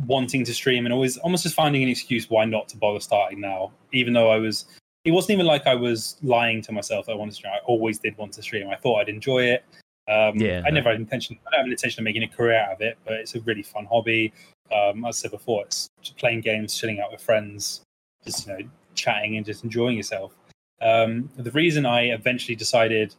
wanting 0.05 0.43
to 0.45 0.53
stream 0.53 0.85
and 0.85 0.93
always 0.93 1.17
almost 1.17 1.43
just 1.43 1.55
finding 1.55 1.83
an 1.83 1.89
excuse 1.89 2.29
why 2.29 2.45
not 2.45 2.67
to 2.69 2.77
bother 2.77 2.99
starting 2.99 3.39
now. 3.39 3.71
Even 3.91 4.13
though 4.13 4.29
I 4.31 4.37
was, 4.37 4.65
it 5.05 5.11
wasn't 5.11 5.31
even 5.31 5.45
like 5.45 5.67
I 5.67 5.75
was 5.75 6.17
lying 6.21 6.61
to 6.63 6.71
myself 6.71 7.05
that 7.05 7.11
I 7.13 7.15
wanted 7.15 7.31
to 7.31 7.35
stream. 7.35 7.53
I 7.53 7.59
always 7.65 7.99
did 7.99 8.17
want 8.17 8.33
to 8.33 8.41
stream. 8.41 8.69
I 8.69 8.75
thought 8.75 9.01
I'd 9.01 9.09
enjoy 9.09 9.43
it. 9.43 9.63
Um, 10.07 10.35
Yeah. 10.37 10.61
I 10.65 10.69
never 10.69 10.89
had 10.89 10.99
intention. 10.99 11.37
I 11.47 11.51
don't 11.51 11.59
have 11.59 11.65
an 11.65 11.71
intention 11.71 12.01
of 12.01 12.03
making 12.03 12.23
a 12.23 12.27
career 12.27 12.57
out 12.59 12.73
of 12.73 12.81
it, 12.81 12.97
but 13.05 13.13
it's 13.13 13.35
a 13.35 13.41
really 13.41 13.63
fun 13.63 13.85
hobby. 13.85 14.33
Um, 14.71 15.05
as 15.05 15.17
I 15.17 15.21
said 15.23 15.31
before, 15.31 15.63
it's 15.65 15.87
just 16.01 16.17
playing 16.17 16.41
games, 16.41 16.77
chilling 16.77 16.99
out 16.99 17.11
with 17.11 17.21
friends, 17.21 17.81
just 18.25 18.47
you 18.47 18.53
know, 18.53 18.59
chatting 18.95 19.37
and 19.37 19.45
just 19.45 19.63
enjoying 19.63 19.97
yourself. 19.97 20.35
Um, 20.81 21.29
the 21.37 21.51
reason 21.51 21.85
I 21.85 22.05
eventually 22.07 22.55
decided 22.55 23.15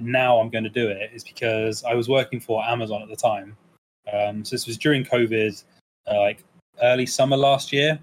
now 0.00 0.38
I'm 0.38 0.48
going 0.50 0.64
to 0.64 0.70
do 0.70 0.88
it 0.88 1.10
is 1.12 1.24
because 1.24 1.82
I 1.84 1.94
was 1.94 2.08
working 2.08 2.40
for 2.40 2.64
Amazon 2.64 3.02
at 3.02 3.08
the 3.08 3.16
time. 3.16 3.56
Um, 4.12 4.44
so 4.44 4.54
this 4.54 4.66
was 4.66 4.78
during 4.78 5.04
COVID, 5.04 5.62
uh, 6.10 6.18
like 6.20 6.44
early 6.82 7.06
summer 7.06 7.36
last 7.36 7.72
year, 7.72 7.98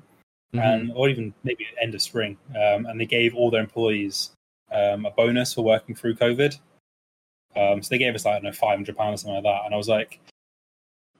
Mhm. 0.54 0.64
and 0.64 0.91
or 0.96 1.10
even 1.10 1.34
maybe 1.44 1.66
end 1.82 1.96
of 1.96 2.02
spring. 2.02 2.38
Um, 2.50 2.86
and 2.86 3.00
they 3.00 3.06
gave 3.06 3.36
all 3.36 3.50
their 3.50 3.62
employees 3.62 4.32
um, 4.72 5.06
a 5.06 5.12
bonus 5.12 5.54
for 5.54 5.64
working 5.64 5.96
through 5.96 6.16
COVID. 6.16 6.60
Um, 7.60 7.81
so 7.84 7.90
they 7.90 7.98
gave 7.98 8.15
us 8.15 8.26
like 8.26 8.34
I 8.34 8.36
don't 8.38 8.45
know 8.45 8.52
five 8.53 8.77
hundred 8.77 8.95
pounds 8.98 9.22
or 9.22 9.23
something 9.23 9.44
like 9.44 9.44
that. 9.44 9.65
And 9.65 9.73
I 9.73 9.77
was 9.77 9.90
like, 9.90 10.19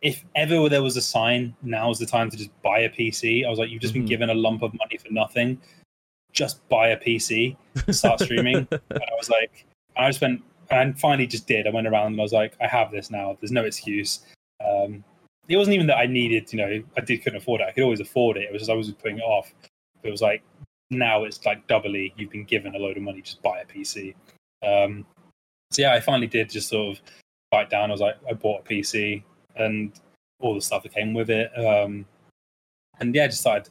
if 0.02 0.24
ever 0.36 0.70
there 0.70 0.84
was 0.84 0.96
a 0.96 1.02
sign, 1.02 1.54
now's 1.62 2.00
the 2.00 2.06
time 2.06 2.30
to 2.30 2.38
just 2.38 2.50
buy 2.62 2.80
a 2.80 2.90
PC. 2.90 3.46
I 3.46 3.50
was 3.50 3.60
like, 3.60 3.70
you've 3.70 3.82
just 3.82 3.94
Mhm. 3.94 3.98
been 4.02 4.06
given 4.06 4.30
a 4.30 4.34
lump 4.34 4.62
of 4.62 4.74
money 4.74 4.98
for 4.98 5.12
nothing. 5.12 5.60
Just 6.32 6.68
buy 6.70 6.90
a 6.90 6.98
PC, 6.98 7.58
start 7.92 8.20
streaming. 8.22 8.56
and 8.72 8.72
I 9.04 9.16
was 9.18 9.30
like, 9.30 9.66
I 9.98 10.08
just 10.08 10.22
went 10.22 10.42
and 10.72 10.98
finally 11.00 11.28
just 11.28 11.48
did. 11.48 11.68
I 11.68 11.72
went 11.72 11.88
around 11.88 12.14
and 12.14 12.20
I 12.22 12.24
was 12.24 12.32
like, 12.34 12.54
I 12.62 12.68
have 12.68 12.92
this 12.92 13.10
now. 13.12 13.36
There's 13.42 13.52
no 13.52 13.66
excuse. 13.66 14.22
Um, 14.64 15.04
it 15.48 15.58
wasn't 15.58 15.74
even 15.74 15.88
that 15.88 15.98
I 15.98 16.06
needed, 16.06 16.54
you 16.54 16.58
know, 16.60 16.84
I 16.96 17.02
did 17.02 17.24
couldn't 17.24 17.38
afford 17.42 17.60
it. 17.62 17.68
I 17.68 17.72
could 17.72 17.84
always 17.84 18.00
afford 18.00 18.38
it. 18.38 18.44
It 18.44 18.54
was 18.54 18.62
just 18.62 18.72
I 18.72 18.76
was 18.76 18.92
putting 18.92 19.18
it 19.18 19.24
off. 19.24 19.52
But 20.02 20.10
It 20.10 20.12
was 20.12 20.22
like 20.22 20.44
now 20.92 21.24
it's 21.24 21.44
like 21.46 21.68
doubly. 21.68 22.14
You've 22.16 22.30
been 22.30 22.44
given 22.46 22.76
a 22.76 22.78
load 22.80 22.96
of 22.98 23.04
money, 23.04 23.22
just 23.22 23.42
buy 23.42 23.60
a 23.60 23.66
PC. 23.66 24.14
Um, 24.66 25.06
so 25.72 25.82
yeah, 25.82 25.94
I 25.94 26.00
finally 26.00 26.28
did 26.28 26.50
just 26.50 26.70
sort 26.70 26.98
of 26.98 27.04
bite 27.52 27.70
down. 27.70 27.90
I 27.90 27.94
was 27.94 28.02
like, 28.02 28.18
I 28.30 28.34
bought 28.34 28.66
a 28.66 28.70
PC, 28.70 29.24
and 29.56 29.92
all 30.40 30.56
the 30.56 30.62
stuff 30.62 30.84
that 30.84 30.94
came 30.94 31.14
with 31.14 31.30
it. 31.30 31.52
Um, 31.58 32.06
and 33.00 33.14
yeah, 33.14 33.28
just 33.28 33.42
started 33.42 33.70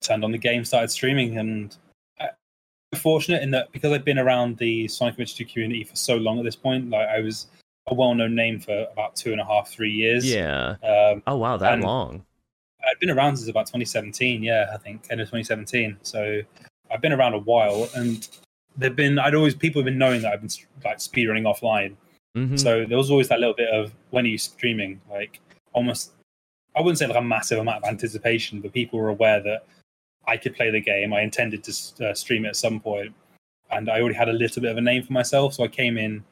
turned 0.00 0.24
on 0.24 0.32
the 0.32 0.38
game, 0.38 0.64
started 0.64 0.90
streaming, 0.90 1.38
and 1.38 1.76
I, 2.18 2.28
am 2.92 3.00
fortunate 3.00 3.42
in 3.42 3.50
that 3.52 3.70
because 3.72 3.92
I've 3.92 4.04
been 4.04 4.18
around 4.18 4.58
the 4.58 4.88
Sonic 4.88 5.14
Adventure 5.14 5.44
2 5.44 5.44
community 5.46 5.84
for 5.84 5.96
so 5.96 6.16
long 6.16 6.38
at 6.38 6.44
this 6.44 6.56
point, 6.56 6.90
like 6.90 7.08
I 7.08 7.20
was 7.20 7.46
a 7.86 7.94
well-known 7.94 8.34
name 8.34 8.60
for 8.60 8.86
about 8.92 9.16
two 9.16 9.32
and 9.32 9.40
a 9.40 9.44
half, 9.44 9.68
three 9.68 9.92
years. 9.92 10.24
Yeah. 10.24 10.76
Um, 10.82 11.22
oh 11.26 11.36
wow, 11.36 11.56
that 11.56 11.80
long. 11.80 12.24
I've 12.88 12.98
been 12.98 13.10
around 13.10 13.36
since 13.36 13.48
about 13.48 13.66
2017. 13.66 14.42
Yeah, 14.42 14.70
I 14.72 14.78
think 14.78 15.06
end 15.10 15.20
of 15.20 15.28
2017. 15.28 15.98
So 16.02 16.40
I've 16.90 17.02
been 17.02 17.12
around 17.12 17.34
a 17.34 17.38
while, 17.38 17.88
and 17.94 18.26
there've 18.76 18.96
been 18.96 19.18
I'd 19.18 19.34
always 19.34 19.54
people 19.54 19.80
have 19.80 19.86
been 19.86 19.98
knowing 19.98 20.22
that 20.22 20.32
I've 20.32 20.40
been 20.40 20.50
like 20.84 21.00
speed 21.00 21.28
running 21.28 21.44
offline. 21.44 21.96
Mhm. 22.36 22.58
So 22.58 22.84
there 22.84 22.98
was 22.98 23.10
always 23.10 23.28
that 23.28 23.40
little 23.40 23.54
bit 23.54 23.68
of 23.70 23.92
when 24.10 24.24
are 24.24 24.28
you 24.28 24.38
streaming? 24.38 25.00
Like 25.10 25.40
almost, 25.72 26.12
I 26.76 26.80
wouldn't 26.80 26.98
say 26.98 27.06
like 27.06 27.16
a 27.16 27.22
massive 27.22 27.58
amount 27.58 27.82
of 27.82 27.88
anticipation, 27.88 28.60
but 28.60 28.72
people 28.72 28.98
were 28.98 29.08
aware 29.08 29.40
that 29.40 29.66
I 30.26 30.36
could 30.36 30.54
play 30.54 30.70
the 30.70 30.80
game. 30.80 31.12
I 31.12 31.22
intended 31.22 31.64
to 31.64 32.10
uh, 32.10 32.14
stream 32.14 32.44
it 32.44 32.48
at 32.48 32.56
some 32.56 32.78
point, 32.80 33.12
and 33.70 33.90
I 33.90 34.00
already 34.00 34.14
had 34.14 34.28
a 34.28 34.32
little 34.32 34.62
bit 34.62 34.70
of 34.70 34.76
a 34.76 34.80
name 34.80 35.02
for 35.02 35.12
myself. 35.12 35.54
So 35.54 35.64
I 35.64 35.68
came 35.68 35.98
in 35.98 36.22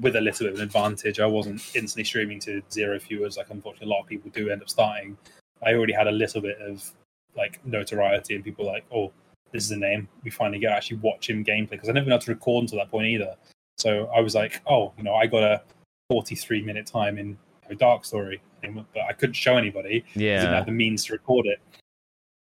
with 0.00 0.16
a 0.16 0.20
little 0.20 0.46
bit 0.46 0.54
of 0.54 0.58
an 0.58 0.64
advantage. 0.64 1.20
I 1.20 1.26
wasn't 1.26 1.60
instantly 1.74 2.04
streaming 2.04 2.40
to 2.40 2.62
zero 2.70 2.98
viewers 2.98 3.36
like 3.36 3.50
unfortunately 3.50 3.88
a 3.88 3.90
lot 3.90 4.02
of 4.02 4.06
people 4.06 4.30
do 4.30 4.48
end 4.50 4.62
up 4.62 4.70
starting. 4.70 5.16
I 5.62 5.74
already 5.74 5.92
had 5.92 6.06
a 6.06 6.12
little 6.12 6.40
bit 6.40 6.58
of 6.60 6.92
like 7.36 7.64
notoriety, 7.64 8.34
and 8.34 8.42
people 8.42 8.66
like, 8.66 8.84
oh, 8.92 9.12
this 9.52 9.64
is 9.64 9.70
a 9.70 9.76
name. 9.76 10.08
We 10.24 10.30
finally 10.30 10.58
get 10.58 10.68
to 10.70 10.74
actually 10.76 10.98
watch 10.98 11.28
him 11.28 11.44
gameplay 11.44 11.70
because 11.70 11.88
I 11.88 11.92
never 11.92 12.04
been 12.04 12.12
able 12.12 12.22
to 12.22 12.30
record 12.32 12.62
until 12.64 12.78
that 12.78 12.90
point 12.90 13.06
either. 13.06 13.34
So 13.78 14.06
I 14.14 14.20
was 14.20 14.34
like, 14.34 14.60
oh, 14.66 14.92
you 14.98 15.04
know, 15.04 15.14
I 15.14 15.26
got 15.26 15.42
a 15.42 15.62
43 16.10 16.62
minute 16.62 16.86
time 16.86 17.18
in 17.18 17.38
Dark 17.78 18.04
Story, 18.04 18.40
but 18.62 18.84
I 19.08 19.12
couldn't 19.12 19.34
show 19.34 19.56
anybody. 19.56 20.04
I 20.14 20.18
didn't 20.18 20.22
Yeah. 20.22 20.54
have 20.54 20.66
the 20.66 20.72
means 20.72 21.04
to 21.06 21.12
record 21.12 21.46
it. 21.46 21.60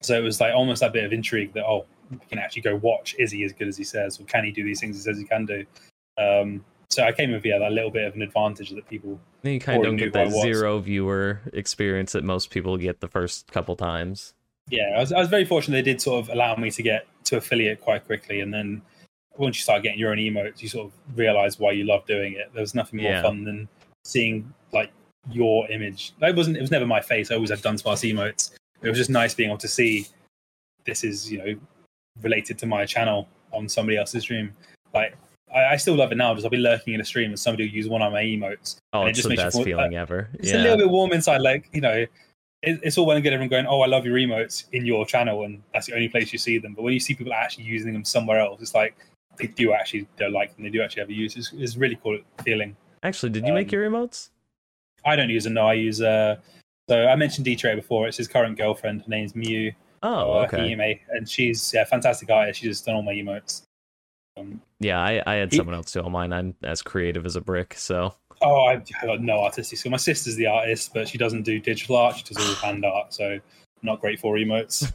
So 0.02 0.16
it 0.18 0.22
was 0.22 0.40
like 0.40 0.54
almost 0.54 0.80
that 0.80 0.92
bit 0.92 1.04
of 1.04 1.12
intrigue 1.12 1.52
that 1.54 1.64
oh, 1.64 1.86
we 2.10 2.18
can 2.28 2.38
actually 2.38 2.62
go 2.62 2.76
watch. 2.76 3.14
Is 3.18 3.30
he 3.30 3.44
as 3.44 3.52
good 3.52 3.68
as 3.68 3.76
he 3.76 3.84
says, 3.84 4.20
or 4.20 4.24
can 4.24 4.44
he 4.44 4.50
do 4.50 4.64
these 4.64 4.80
things 4.80 4.96
he 4.96 5.02
says 5.02 5.16
he 5.18 5.24
can 5.24 5.46
do? 5.46 5.64
Um, 6.18 6.64
so 6.90 7.04
I 7.04 7.12
came 7.12 7.30
with 7.32 7.44
yeah 7.46 7.58
that 7.58 7.72
little 7.72 7.90
bit 7.90 8.06
of 8.06 8.14
an 8.14 8.20
advantage 8.22 8.70
that 8.70 8.86
people 8.88 9.18
Then 9.42 9.54
you 9.54 9.60
kind 9.60 9.78
of 9.78 9.84
don't 9.84 9.96
get 9.96 10.12
that 10.12 10.28
who 10.28 10.34
I 10.34 10.36
was. 10.36 10.42
zero 10.58 10.78
viewer 10.80 11.40
experience 11.54 12.12
that 12.12 12.24
most 12.24 12.50
people 12.50 12.76
get 12.76 13.00
the 13.00 13.08
first 13.08 13.50
couple 13.50 13.76
times. 13.76 14.34
Yeah, 14.70 14.94
I 14.97 15.01
was, 15.01 15.12
I 15.12 15.18
was 15.18 15.28
very 15.28 15.44
fortunate 15.44 15.76
they 15.76 15.90
did 15.93 16.01
sort 16.01 16.22
of 16.24 16.30
allow 16.30 16.55
me 16.56 16.70
to 16.70 16.82
get 16.82 17.06
to 17.24 17.36
affiliate 17.36 17.80
quite 17.80 18.05
quickly. 18.06 18.40
And 18.40 18.52
then 18.52 18.82
once 19.36 19.56
you 19.56 19.62
start 19.62 19.82
getting 19.82 19.98
your 19.98 20.12
own 20.12 20.18
emotes, 20.18 20.62
you 20.62 20.68
sort 20.68 20.86
of 20.86 21.16
realize 21.18 21.59
why 21.59 21.72
you 21.72 21.84
love 21.84 22.06
doing 22.06 22.34
it. 22.34 22.51
There 22.55 22.60
was 22.60 22.74
nothing 22.74 23.02
more 23.02 23.10
Yeah. 23.12 23.22
fun 23.22 23.44
than 23.44 23.68
seeing 24.05 24.52
like 24.72 24.90
your 25.30 25.70
image. 25.70 26.12
It 26.20 26.34
wasn't, 26.36 26.56
it 26.56 26.60
was 26.60 26.70
never 26.70 26.86
my 26.86 27.01
face. 27.01 27.30
I 27.30 27.34
always 27.36 27.51
had 27.51 27.60
Dunsparce 27.60 28.10
emotes. 28.12 28.52
It 28.82 28.89
was 28.89 28.98
just 28.98 29.10
nice 29.10 29.34
being 29.34 29.51
able 29.51 29.59
to 29.59 29.68
see 29.68 30.06
this 30.84 31.05
is, 31.05 31.30
you 31.30 31.39
know, 31.39 31.55
related 32.22 32.59
to 32.59 32.66
my 32.66 32.84
channel 32.84 33.28
on 33.52 33.68
somebody 33.68 33.97
else's 33.97 34.22
stream. 34.24 34.52
Like, 34.93 35.14
I, 35.55 35.64
I 35.74 35.76
still 35.76 35.94
love 35.94 36.10
it 36.12 36.16
now. 36.16 36.32
because 36.32 36.44
I'll 36.44 36.51
be 36.51 36.56
lurking 36.56 36.94
in 36.94 37.01
a 37.01 37.05
stream 37.05 37.30
and 37.30 37.39
somebody 37.39 37.68
will 37.68 37.74
use 37.74 37.89
one 37.89 38.02
of 38.02 38.12
my 38.12 38.22
emotes. 38.22 38.76
Oh, 38.93 39.01
And 39.01 39.09
it 39.09 39.10
it's 39.10 39.18
just 39.18 39.24
the 39.28 39.28
makes 39.30 39.40
you 39.40 39.44
best 39.47 39.56
feel- 39.59 39.64
feeling 39.64 39.94
ever. 39.97 40.28
It's 40.34 40.52
a 40.52 40.59
little 40.59 40.76
bit 40.78 40.90
warm 40.90 41.12
inside. 41.12 41.40
Like, 41.43 41.68
you 41.72 41.80
know, 41.80 42.05
it's 42.62 42.97
all 42.98 43.06
well 43.06 43.16
and 43.16 43.24
good 43.24 43.32
everyone 43.32 43.48
going, 43.51 43.66
"Oh, 43.66 43.80
I 43.80 43.86
love 43.86 44.06
your 44.06 44.16
emotes" 44.16 44.64
in 44.72 44.86
your 44.86 45.05
channel, 45.05 45.44
and 45.44 45.62
that's 45.72 45.86
the 45.86 45.94
only 45.94 46.09
place 46.09 46.32
you 46.32 46.39
see 46.39 46.59
them. 46.59 46.74
But 46.74 46.82
when 46.82 46.93
you 46.94 47.01
see 47.01 47.14
people 47.14 47.32
actually 47.32 47.64
using 47.64 47.93
them 47.93 48.05
somewhere 48.05 48.39
else, 48.39 48.60
it's 48.60 48.74
like 48.74 48.97
they 49.39 49.47
do 49.48 49.72
actually 49.72 50.06
they 50.16 50.28
like 50.30 50.55
them. 50.55 50.64
They 50.64 50.70
do 50.70 50.82
actually 50.82 51.01
have 51.01 51.09
a 51.10 51.14
use. 51.14 51.36
It's, 51.36 51.52
it's 51.52 51.76
really 51.76 51.98
cool 52.02 52.18
feeling. 52.44 52.76
Actually, 53.02 53.30
did 53.30 53.47
you 53.47 53.52
make 53.52 53.68
um, 53.68 53.72
your 53.72 53.90
emotes? 53.90 54.30
I 55.05 55.16
don't 55.16 55.30
use 55.30 55.44
them. 55.44 55.55
No, 55.55 55.66
I 55.66 55.74
use. 55.74 56.01
uh 56.01 56.36
So 56.89 57.06
I 57.06 57.16
mentioned 57.16 57.44
D 57.44 57.56
Tray 57.56 57.74
before. 57.74 58.06
It's 58.06 58.16
his 58.16 58.28
current 58.28 58.56
girlfriend. 58.56 59.02
Her 59.02 59.09
name's 59.09 59.34
Mew. 59.34 59.72
Oh, 60.05 60.32
uh, 60.40 60.44
okay. 60.44 60.74
Hime, 60.74 60.98
and 61.10 61.28
she's 61.28 61.72
yeah, 61.74 61.84
fantastic 61.84 62.30
artist. 62.30 62.60
She's 62.60 62.70
just 62.70 62.86
done 62.86 62.94
all 62.97 63.02
my 63.02 63.14
emotes. 63.14 63.62
Um, 64.36 64.62
Yeah, 64.80 65.01
I, 65.01 65.22
I 65.26 65.34
had 65.34 65.51
He- 65.52 65.59
someone 65.59 65.74
else 65.74 65.93
do 65.93 66.01
all 66.01 66.10
mine. 66.10 66.32
I'm 66.32 66.55
as 66.62 66.82
creative 66.82 67.26
as 67.26 67.36
a 67.36 67.40
brick, 67.40 67.74
so 67.74 68.14
oh, 68.43 68.64
I, 68.64 68.82
I 69.02 69.06
got 69.06 69.20
no 69.20 69.40
artistic 69.40 69.78
skill. 69.78 69.90
My 69.90 69.97
sister's 69.97 70.36
the 70.36 70.47
artist, 70.47 70.93
but 70.93 71.09
she 71.09 71.19
doesn't 71.19 71.43
do 71.43 71.59
digital 71.59 71.97
art. 71.97 72.16
She 72.16 72.24
does 72.24 72.36
all 72.36 72.55
hand 72.66 72.85
art. 72.85 73.14
So 73.14 73.39
not 73.82 74.01
great 74.01 74.20
for 74.20 74.36
emotes. 74.36 74.93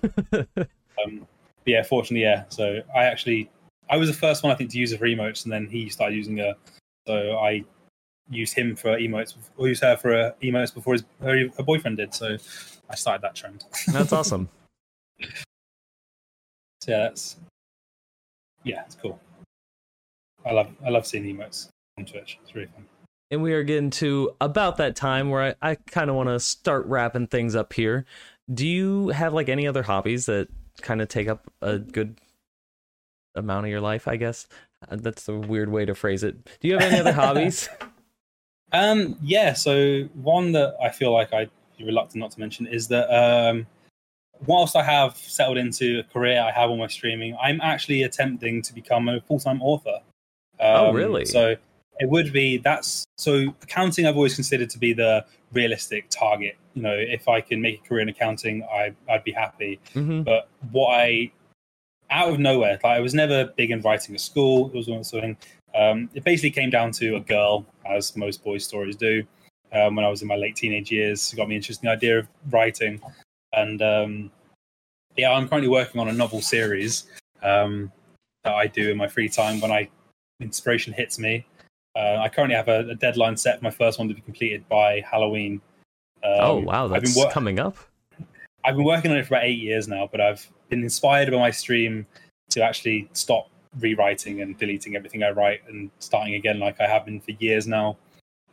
Um, 1.05 1.27
yeah, 1.65 1.83
fortunately, 1.83 2.23
yeah. 2.23 2.45
So 2.49 2.81
I 2.95 3.03
actually, 3.03 3.49
I 3.89 3.97
was 3.97 4.09
the 4.09 4.15
first 4.15 4.43
one 4.43 4.51
I 4.51 4.55
think 4.55 4.71
to 4.71 4.77
use 4.77 4.91
it 4.91 4.99
for 4.99 5.05
emotes, 5.05 5.43
and 5.43 5.51
then 5.51 5.67
he 5.67 5.89
started 5.89 6.15
using 6.15 6.37
her. 6.37 6.55
So 7.05 7.37
I 7.37 7.63
used 8.29 8.57
him 8.57 8.75
for 8.75 8.97
emotes, 8.97 9.35
or 9.57 9.67
used 9.67 9.83
her 9.83 9.95
for 9.97 10.13
uh, 10.13 10.31
emotes 10.41 10.73
before 10.73 10.93
his 10.93 11.03
her, 11.21 11.49
her 11.55 11.63
boyfriend 11.63 11.97
did. 11.97 12.13
So 12.13 12.37
I 12.89 12.95
started 12.95 13.21
that 13.21 13.35
trend. 13.35 13.65
that's 13.87 14.13
awesome. 14.13 14.49
So 16.79 16.91
yeah, 16.91 16.97
that's 16.99 17.37
yeah, 18.63 18.83
it's 18.85 18.95
cool. 18.95 19.19
I 20.45 20.51
love 20.51 20.69
I 20.85 20.89
love 20.89 21.07
seeing 21.07 21.23
emotes 21.23 21.69
on 21.97 22.05
Twitch. 22.05 22.37
It's 22.43 22.53
really 22.53 22.67
fun. 22.67 22.85
And 23.29 23.41
we 23.41 23.53
are 23.53 23.63
getting 23.63 23.89
to 23.91 24.31
about 24.39 24.77
that 24.77 24.95
time 24.95 25.29
where 25.29 25.55
I, 25.61 25.71
I 25.71 25.75
kind 25.75 26.09
of 26.09 26.15
want 26.15 26.29
to 26.29 26.39
start 26.39 26.85
wrapping 26.85 27.27
things 27.27 27.55
up 27.55 27.73
here. 27.73 28.05
Do 28.53 28.65
you 28.65 29.09
have 29.09 29.33
like 29.33 29.49
any 29.49 29.67
other 29.67 29.83
hobbies 29.83 30.27
that 30.27 30.47
kind 30.81 31.01
of 31.01 31.09
take 31.09 31.27
up 31.27 31.51
a 31.61 31.77
good 31.77 32.19
amount 33.35 33.65
of 33.65 33.71
your 33.71 33.81
life? 33.81 34.07
I 34.07 34.15
guess 34.15 34.47
Uh, 34.89 34.95
that's 34.97 35.27
a 35.27 35.35
weird 35.35 35.69
way 35.69 35.83
to 35.85 35.93
phrase 35.95 36.23
it. 36.23 36.37
Do 36.61 36.67
you 36.69 36.77
have 36.77 36.83
any 36.83 36.99
other 36.99 37.11
hobbies? 37.23 37.67
Um, 38.71 39.17
yeah. 39.21 39.53
So 39.53 40.03
one 40.13 40.53
that 40.53 40.75
I 40.81 40.89
feel 40.89 41.11
like 41.11 41.33
I'd 41.33 41.49
be 41.77 41.83
reluctant 41.83 42.21
not 42.21 42.31
to 42.31 42.39
mention 42.39 42.65
is 42.65 42.87
that 42.87 43.09
um, 43.13 43.67
whilst 44.45 44.75
I 44.75 44.83
have 44.83 45.17
settled 45.17 45.57
into 45.57 45.99
a 45.99 46.03
career, 46.13 46.41
I 46.41 46.51
have 46.51 46.69
all 46.69 46.77
my 46.77 46.87
streaming. 46.87 47.35
I'm 47.41 47.59
actually 47.61 48.03
attempting 48.03 48.61
to 48.61 48.73
become 48.73 49.09
a 49.09 49.19
full 49.21 49.39
time 49.39 49.61
author. 49.61 49.99
Um, 50.59 50.85
Oh, 50.87 50.93
really? 50.93 51.25
So 51.25 51.55
it 51.99 52.09
would 52.09 52.31
be 52.31 52.57
that's 52.57 53.05
so 53.17 53.53
accounting. 53.61 54.05
I've 54.05 54.15
always 54.15 54.35
considered 54.35 54.69
to 54.71 54.79
be 54.79 54.93
the 54.93 55.25
realistic 55.53 56.09
target. 56.09 56.55
You 56.73 56.83
know, 56.83 56.95
if 56.95 57.27
I 57.27 57.41
can 57.41 57.61
make 57.61 57.79
a 57.79 57.87
career 57.87 58.01
in 58.01 58.09
accounting, 58.09 58.63
I 58.63 58.93
I'd 59.09 59.23
be 59.23 59.31
happy. 59.31 59.79
hmm 59.93 60.21
But 60.21 60.49
what 60.71 60.89
I 60.95 61.31
out 62.09 62.29
of 62.29 62.39
nowhere, 62.39 62.79
like 62.83 62.97
I 62.97 62.99
was 62.99 63.13
never 63.13 63.45
big 63.57 63.71
in 63.71 63.81
writing 63.81 64.15
at 64.15 64.21
school. 64.21 64.67
It 64.67 64.73
was 64.73 64.87
one 64.87 65.03
sort 65.03 65.23
of 65.23 65.29
thing. 65.29 65.37
Um, 65.75 66.09
it 66.13 66.23
basically 66.23 66.51
came 66.51 66.69
down 66.69 66.91
to 66.93 67.15
a 67.15 67.19
girl, 67.19 67.65
as 67.85 68.15
most 68.15 68.43
boys' 68.43 68.65
stories 68.65 68.95
do. 68.95 69.23
Um, 69.73 69.95
when 69.95 70.05
I 70.05 70.09
was 70.09 70.21
in 70.21 70.27
my 70.27 70.37
late 70.37 70.55
teenage 70.55 70.91
years, 70.91 71.33
it 71.33 71.35
got 71.35 71.49
me 71.49 71.55
interested 71.55 71.83
in 71.83 71.87
the 71.87 71.93
idea 71.93 72.19
of 72.19 72.27
writing, 72.49 73.01
and 73.53 73.81
um, 73.81 74.31
yeah, 75.17 75.31
I'm 75.31 75.49
currently 75.49 75.67
working 75.67 75.99
on 75.99 76.07
a 76.07 76.13
novel 76.13 76.41
series 76.41 77.05
um, 77.43 77.91
that 78.43 78.53
I 78.53 78.67
do 78.67 78.89
in 78.91 78.97
my 78.97 79.07
free 79.07 79.27
time 79.27 79.59
when 79.59 79.71
I 79.71 79.89
inspiration 80.39 80.93
hits 80.93 81.19
me. 81.19 81.45
Uh, 81.97 82.19
I 82.21 82.29
currently 82.29 82.55
have 82.55 82.67
a, 82.67 82.89
a 82.89 82.95
deadline 82.95 83.35
set 83.37 83.57
for 83.57 83.63
my 83.63 83.71
first 83.71 83.97
one 83.97 84.07
to 84.07 84.13
be 84.13 84.21
completed 84.21 84.67
by 84.69 85.01
Halloween. 85.09 85.61
Um, 86.23 86.31
oh 86.39 86.57
wow, 86.57 86.87
that's 86.87 87.15
wor- 87.15 87.31
coming 87.31 87.59
up. 87.59 87.75
I've 88.63 88.75
been 88.75 88.85
working 88.85 89.11
on 89.11 89.17
it 89.17 89.25
for 89.25 89.33
about 89.35 89.45
eight 89.45 89.59
years 89.59 89.87
now, 89.87 90.07
but 90.11 90.21
I've 90.21 90.47
been 90.69 90.83
inspired 90.83 91.31
by 91.31 91.37
my 91.37 91.51
stream 91.51 92.05
to 92.51 92.61
actually 92.63 93.09
stop 93.13 93.49
rewriting 93.79 94.41
and 94.41 94.57
deleting 94.57 94.95
everything 94.95 95.23
I 95.23 95.31
write 95.31 95.61
and 95.67 95.89
starting 95.99 96.35
again 96.35 96.59
like 96.59 96.79
I 96.79 96.87
have 96.87 97.05
been 97.05 97.19
for 97.19 97.31
years 97.31 97.65
now. 97.67 97.97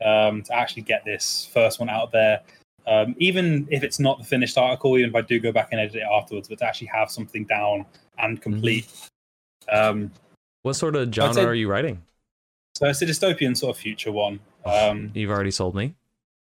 Um, 0.04 0.42
to 0.42 0.54
actually 0.54 0.82
get 0.82 1.04
this 1.04 1.48
first 1.52 1.78
one 1.80 1.88
out 1.88 2.12
there, 2.12 2.40
um, 2.86 3.14
even 3.18 3.68
if 3.70 3.82
it's 3.82 4.00
not 4.00 4.18
the 4.18 4.24
finished 4.24 4.58
article, 4.58 4.96
even 4.98 5.10
if 5.10 5.16
I 5.16 5.20
do 5.20 5.38
go 5.38 5.52
back 5.52 5.68
and 5.70 5.80
edit 5.80 5.96
it 5.96 6.02
afterwards, 6.02 6.48
but 6.48 6.58
to 6.58 6.64
actually 6.66 6.88
have 6.88 7.10
something 7.10 7.44
down 7.44 7.86
and 8.18 8.40
complete. 8.40 8.88
Um, 9.70 10.10
What 10.62 10.74
sort 10.74 10.96
of 10.96 11.12
genre 11.14 11.34
say- 11.34 11.44
are 11.44 11.54
you 11.54 11.68
writing? 11.68 12.02
So 12.74 12.86
it's 12.86 13.02
a 13.02 13.06
dystopian 13.06 13.56
sort 13.56 13.76
of 13.76 13.80
future 13.80 14.12
one. 14.12 14.40
Um, 14.64 15.10
You've 15.14 15.30
already 15.30 15.50
sold 15.50 15.74
me. 15.74 15.94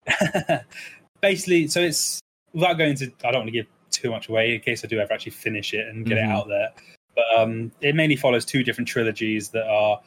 basically, 1.20 1.69
so 1.69 1.81
it's 1.81 2.20
without 2.52 2.74
going 2.74 2.94
to, 2.97 3.07
I 3.24 3.31
don't 3.31 3.40
want 3.40 3.48
to 3.48 3.52
give 3.52 3.66
too 3.90 4.11
much 4.11 4.28
away 4.28 4.55
in 4.55 4.61
case 4.61 4.85
I 4.85 4.89
do 4.89 4.98
ever 5.01 5.12
actually 5.12 5.32
finish 5.32 5.74
it 5.74 5.89
and 5.89 6.07
get 6.07 6.19
Mhm. 6.19 6.24
it 6.24 6.31
out 6.31 6.48
there. 6.48 6.69
But 7.15 7.24
um, 7.39 7.73
it 7.81 7.94
mainly 7.94 8.16
follows 8.16 8.44
two 8.44 8.62
different 8.62 8.89
trilogies 8.89 9.48
that 9.51 9.66
are 9.66 10.01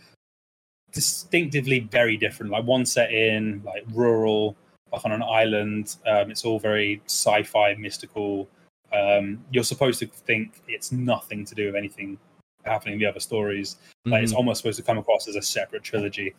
distinctively 0.91 1.81
very 1.81 2.17
different. 2.17 2.51
Like 2.51 2.65
one 2.65 2.85
set 2.85 3.11
in 3.11 3.61
like 3.65 3.83
rural, 3.91 4.55
like 4.91 5.03
on 5.05 5.11
an 5.11 5.23
island. 5.23 5.95
Um, 6.05 6.31
it's 6.31 6.45
all 6.45 6.59
very 6.59 7.01
sci-fi, 7.05 7.75
mystical. 7.75 8.47
Um, 8.93 9.43
you're 9.51 9.63
supposed 9.63 9.99
to 9.99 10.07
think 10.07 10.61
it's 10.67 10.91
nothing 10.91 11.45
to 11.45 11.55
do 11.55 11.65
with 11.65 11.75
anything 11.75 12.17
happening 12.65 12.95
in 12.95 12.99
the 12.99 13.05
other 13.05 13.19
stories. 13.19 13.77
Like 14.05 14.23
it's 14.23 14.33
almost 14.33 14.59
supposed 14.59 14.77
to 14.77 14.83
come 14.83 14.97
across 14.97 15.27
as 15.27 15.35
a 15.35 15.41
separate 15.41 15.83
trilogy. 15.83 16.33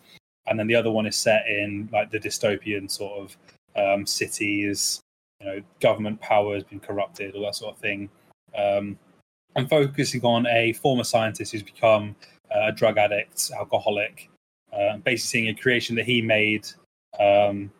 And 0.46 0.58
then 0.58 0.66
the 0.66 0.74
other 0.74 0.90
one 0.90 1.06
is 1.06 1.16
set 1.16 1.46
in 1.48 1.88
like 1.92 2.10
the 2.10 2.20
dystopian 2.20 2.90
sort 2.90 3.18
of 3.18 3.36
um, 3.76 4.06
cities, 4.06 5.00
you 5.40 5.46
know, 5.46 5.62
government 5.80 6.20
power 6.20 6.54
has 6.54 6.64
been 6.64 6.80
corrupted, 6.80 7.34
all 7.34 7.44
that 7.44 7.54
sort 7.54 7.74
of 7.74 7.80
thing. 7.80 8.08
Um, 8.56 8.98
I'm 9.56 9.68
focusing 9.68 10.22
on 10.24 10.46
a 10.46 10.72
former 10.74 11.04
scientist 11.04 11.52
who's 11.52 11.62
become 11.62 12.16
uh, 12.54 12.68
a 12.68 12.72
drug 12.72 12.98
addict, 12.98 13.50
alcoholic, 13.56 14.28
uh, 14.72 14.98
basically 14.98 15.16
seeing 15.16 15.48
a 15.48 15.54
creation 15.54 15.96
that 15.96 16.04
he 16.04 16.20
made 16.20 16.66
um, 17.18 17.70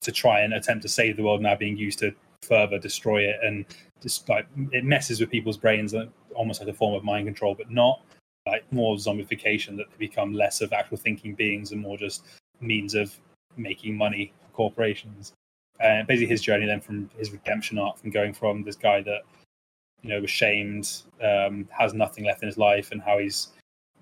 to 0.00 0.12
try 0.12 0.40
and 0.40 0.54
attempt 0.54 0.82
to 0.82 0.88
save 0.88 1.16
the 1.16 1.22
world 1.22 1.40
now 1.40 1.54
being 1.54 1.76
used 1.76 1.98
to 2.00 2.14
further 2.42 2.78
destroy 2.78 3.22
it 3.22 3.36
and 3.42 3.64
just 4.00 4.28
like 4.28 4.46
it 4.72 4.84
messes 4.84 5.20
with 5.20 5.30
people's 5.30 5.56
brains 5.56 5.94
like, 5.94 6.08
almost 6.34 6.60
like 6.60 6.68
a 6.68 6.74
form 6.74 6.94
of 6.94 7.04
mind 7.04 7.26
control 7.26 7.54
but 7.54 7.70
not 7.70 8.00
like 8.46 8.70
more 8.72 8.96
zombification 8.96 9.76
that 9.76 9.86
they 9.90 9.96
become 9.98 10.32
less 10.32 10.60
of 10.60 10.72
actual 10.72 10.96
thinking 10.96 11.34
beings 11.34 11.72
and 11.72 11.80
more 11.80 11.96
just 11.96 12.24
means 12.60 12.94
of 12.94 13.14
making 13.56 13.96
money 13.96 14.32
for 14.40 14.52
corporations. 14.52 15.32
And 15.80 16.06
basically 16.06 16.26
his 16.26 16.42
journey 16.42 16.66
then 16.66 16.80
from 16.80 17.10
his 17.16 17.30
redemption 17.30 17.78
arc 17.78 17.98
from 17.98 18.10
going 18.10 18.32
from 18.32 18.62
this 18.62 18.76
guy 18.76 19.00
that 19.02 19.22
you 20.02 20.10
know 20.10 20.20
was 20.20 20.30
shamed 20.30 21.02
um, 21.22 21.68
has 21.70 21.94
nothing 21.94 22.24
left 22.24 22.42
in 22.42 22.48
his 22.48 22.58
life 22.58 22.92
and 22.92 23.00
how 23.00 23.18
he's 23.18 23.48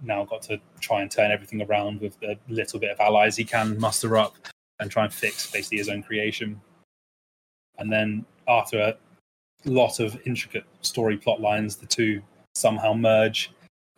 now 0.03 0.25
got 0.25 0.43
to 0.43 0.59
try 0.81 1.03
and 1.03 1.11
turn 1.11 1.31
everything 1.31 1.63
around 1.63 2.01
with 2.01 2.19
the 2.21 2.39
little 2.49 2.81
bit 2.81 2.91
of 2.91 3.01
allies 3.01 3.37
he 3.37 3.45
can 3.45 3.79
muster 3.79 4.17
up 4.17 4.35
and 4.79 4.91
try 4.91 5.05
and 5.05 5.13
fix 5.13 5.51
basically 5.51 5.79
his 5.79 5.89
own 5.89 6.03
creation. 6.03 6.61
And 7.79 7.93
then 7.93 8.25
after 8.49 8.97
lot 9.65 10.01
of 10.01 10.19
intricate 10.27 10.65
story 10.81 11.17
plot 11.17 11.41
lines, 11.41 11.77
the 11.77 11.87
two 11.87 12.23
somehow 12.55 12.93
merge 12.95 13.51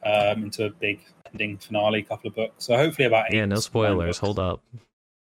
um, 0.04 0.44
into 0.44 0.66
a 0.66 0.70
big 0.70 1.00
ending 1.32 1.58
finale, 1.58 2.02
couple 2.02 2.28
of 2.28 2.34
books. 2.34 2.64
So 2.64 2.76
hopefully 2.76 3.06
about 3.06 3.26
eight. 3.30 3.36
Yeah, 3.36 3.46
no 3.46 3.56
spoilers. 3.56 4.18
Hold 4.18 4.38
up. 4.38 4.60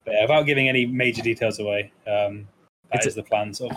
But 0.04 0.14
yeah, 0.14 0.22
without 0.22 0.44
giving 0.44 0.70
any 0.70 0.86
major 0.86 1.22
details 1.22 1.60
away, 1.60 1.92
um, 2.08 2.48
that 2.92 2.98
It's 2.98 3.08
is 3.08 3.16
the 3.16 3.24
plan. 3.24 3.54
So 3.54 3.70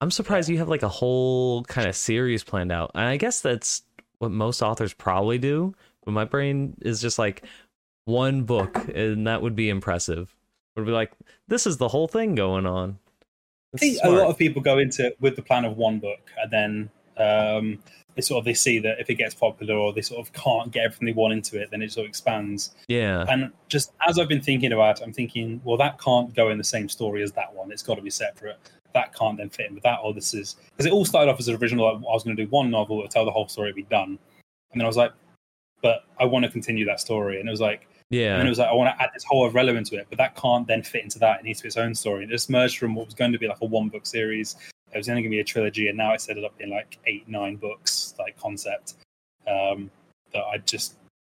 I'm 0.00 0.10
surprised 0.10 0.48
you 0.48 0.58
have 0.58 0.68
like 0.68 0.82
a 0.82 0.88
whole 0.88 1.62
kind 1.64 1.88
of 1.88 1.94
series 1.94 2.42
planned 2.42 2.72
out. 2.72 2.90
And 2.94 3.04
I 3.04 3.16
guess 3.16 3.40
that's 3.40 3.82
what 4.18 4.30
most 4.30 4.62
authors 4.62 4.92
probably 4.92 5.38
do. 5.38 5.74
But 6.04 6.12
my 6.12 6.24
brain 6.24 6.76
is 6.80 7.00
just 7.00 7.18
like 7.18 7.44
one 8.06 8.44
book, 8.44 8.88
and 8.94 9.26
that 9.26 9.42
would 9.42 9.54
be 9.54 9.68
impressive. 9.68 10.34
Would 10.76 10.86
be 10.86 10.92
like, 10.92 11.12
this 11.48 11.66
is 11.66 11.76
the 11.76 11.88
whole 11.88 12.08
thing 12.08 12.34
going 12.34 12.66
on. 12.66 12.98
I 13.74 13.78
think 13.78 13.98
a 14.02 14.10
lot 14.10 14.28
of 14.28 14.36
people 14.36 14.60
go 14.62 14.78
into 14.78 15.06
it 15.06 15.16
with 15.20 15.36
the 15.36 15.42
plan 15.42 15.64
of 15.64 15.76
one 15.76 15.98
book, 15.98 16.30
and 16.42 16.50
then 16.50 16.90
um, 17.16 17.78
they 18.14 18.22
sort 18.22 18.40
of 18.40 18.44
they 18.44 18.54
see 18.54 18.78
that 18.80 18.98
if 18.98 19.08
it 19.08 19.14
gets 19.14 19.34
popular 19.34 19.74
or 19.74 19.92
they 19.92 20.02
sort 20.02 20.20
of 20.20 20.32
can't 20.32 20.72
get 20.72 20.84
everything 20.84 21.06
they 21.06 21.12
want 21.12 21.32
into 21.32 21.60
it, 21.60 21.70
then 21.70 21.82
it 21.82 21.92
sort 21.92 22.06
of 22.06 22.08
expands. 22.08 22.74
yeah, 22.88 23.24
And 23.28 23.52
just 23.68 23.92
as 24.08 24.18
I've 24.18 24.28
been 24.28 24.40
thinking 24.40 24.72
about 24.72 25.00
it, 25.00 25.04
I'm 25.04 25.12
thinking, 25.12 25.60
well, 25.64 25.76
that 25.76 26.00
can't 26.00 26.34
go 26.34 26.50
in 26.50 26.58
the 26.58 26.64
same 26.64 26.88
story 26.88 27.22
as 27.22 27.32
that 27.32 27.52
one. 27.54 27.70
It's 27.70 27.82
got 27.82 27.94
to 27.96 28.02
be 28.02 28.10
separate. 28.10 28.58
That 28.92 29.14
can't 29.14 29.38
then 29.38 29.50
fit 29.50 29.66
in 29.68 29.74
with 29.74 29.84
that. 29.84 30.00
Or 30.02 30.12
this 30.12 30.34
is 30.34 30.56
because 30.70 30.86
it 30.86 30.92
all 30.92 31.04
started 31.04 31.30
off 31.30 31.38
as 31.38 31.46
an 31.46 31.56
original. 31.56 31.84
Like, 31.84 32.02
I 32.08 32.12
was 32.12 32.24
going 32.24 32.36
to 32.36 32.44
do 32.44 32.50
one 32.50 32.70
novel, 32.70 33.06
tell 33.08 33.24
the 33.24 33.30
whole 33.30 33.46
story, 33.46 33.72
be 33.72 33.84
done. 33.84 34.18
And 34.72 34.80
then 34.80 34.82
I 34.82 34.88
was 34.88 34.96
like, 34.96 35.12
but 35.82 36.04
I 36.18 36.24
want 36.24 36.44
to 36.44 36.50
continue 36.50 36.84
that 36.86 37.00
story. 37.00 37.38
And 37.38 37.48
it 37.48 37.52
was 37.52 37.60
like, 37.60 37.86
and 38.38 38.46
it 38.46 38.50
was 38.50 38.58
like, 38.58 38.68
I 38.68 38.74
want 38.74 38.96
to 38.96 39.02
add 39.02 39.10
this 39.14 39.24
whole 39.24 39.46
of 39.46 39.54
relevant 39.54 39.86
to 39.88 39.96
it, 39.96 40.06
but 40.08 40.18
that 40.18 40.34
can't 40.34 40.66
then 40.66 40.82
fit 40.82 41.04
into 41.04 41.18
that. 41.20 41.40
It 41.40 41.44
needs 41.44 41.60
to 41.60 41.64
be 41.64 41.68
its 41.68 41.76
own 41.76 41.94
story. 41.94 42.24
And 42.24 42.32
it 42.32 42.34
just 42.34 42.50
merged 42.50 42.78
from 42.78 42.94
what 42.94 43.06
was 43.06 43.14
going 43.14 43.32
to 43.32 43.38
be 43.38 43.46
like 43.46 43.60
a 43.62 43.66
one 43.66 43.88
book 43.88 44.04
series. 44.04 44.56
It 44.92 44.98
was 44.98 45.08
only 45.08 45.22
going 45.22 45.30
to 45.30 45.36
be 45.36 45.40
a 45.40 45.44
trilogy, 45.44 45.88
and 45.88 45.96
now 45.96 46.12
it's 46.12 46.24
set 46.24 46.36
it 46.36 46.44
up 46.44 46.54
in 46.58 46.70
like 46.70 46.98
eight, 47.06 47.28
nine 47.28 47.56
books, 47.56 48.14
like 48.18 48.36
concept. 48.36 48.94
Um, 49.46 49.90
that 50.32 50.42
I 50.42 50.58
just, 50.58 50.96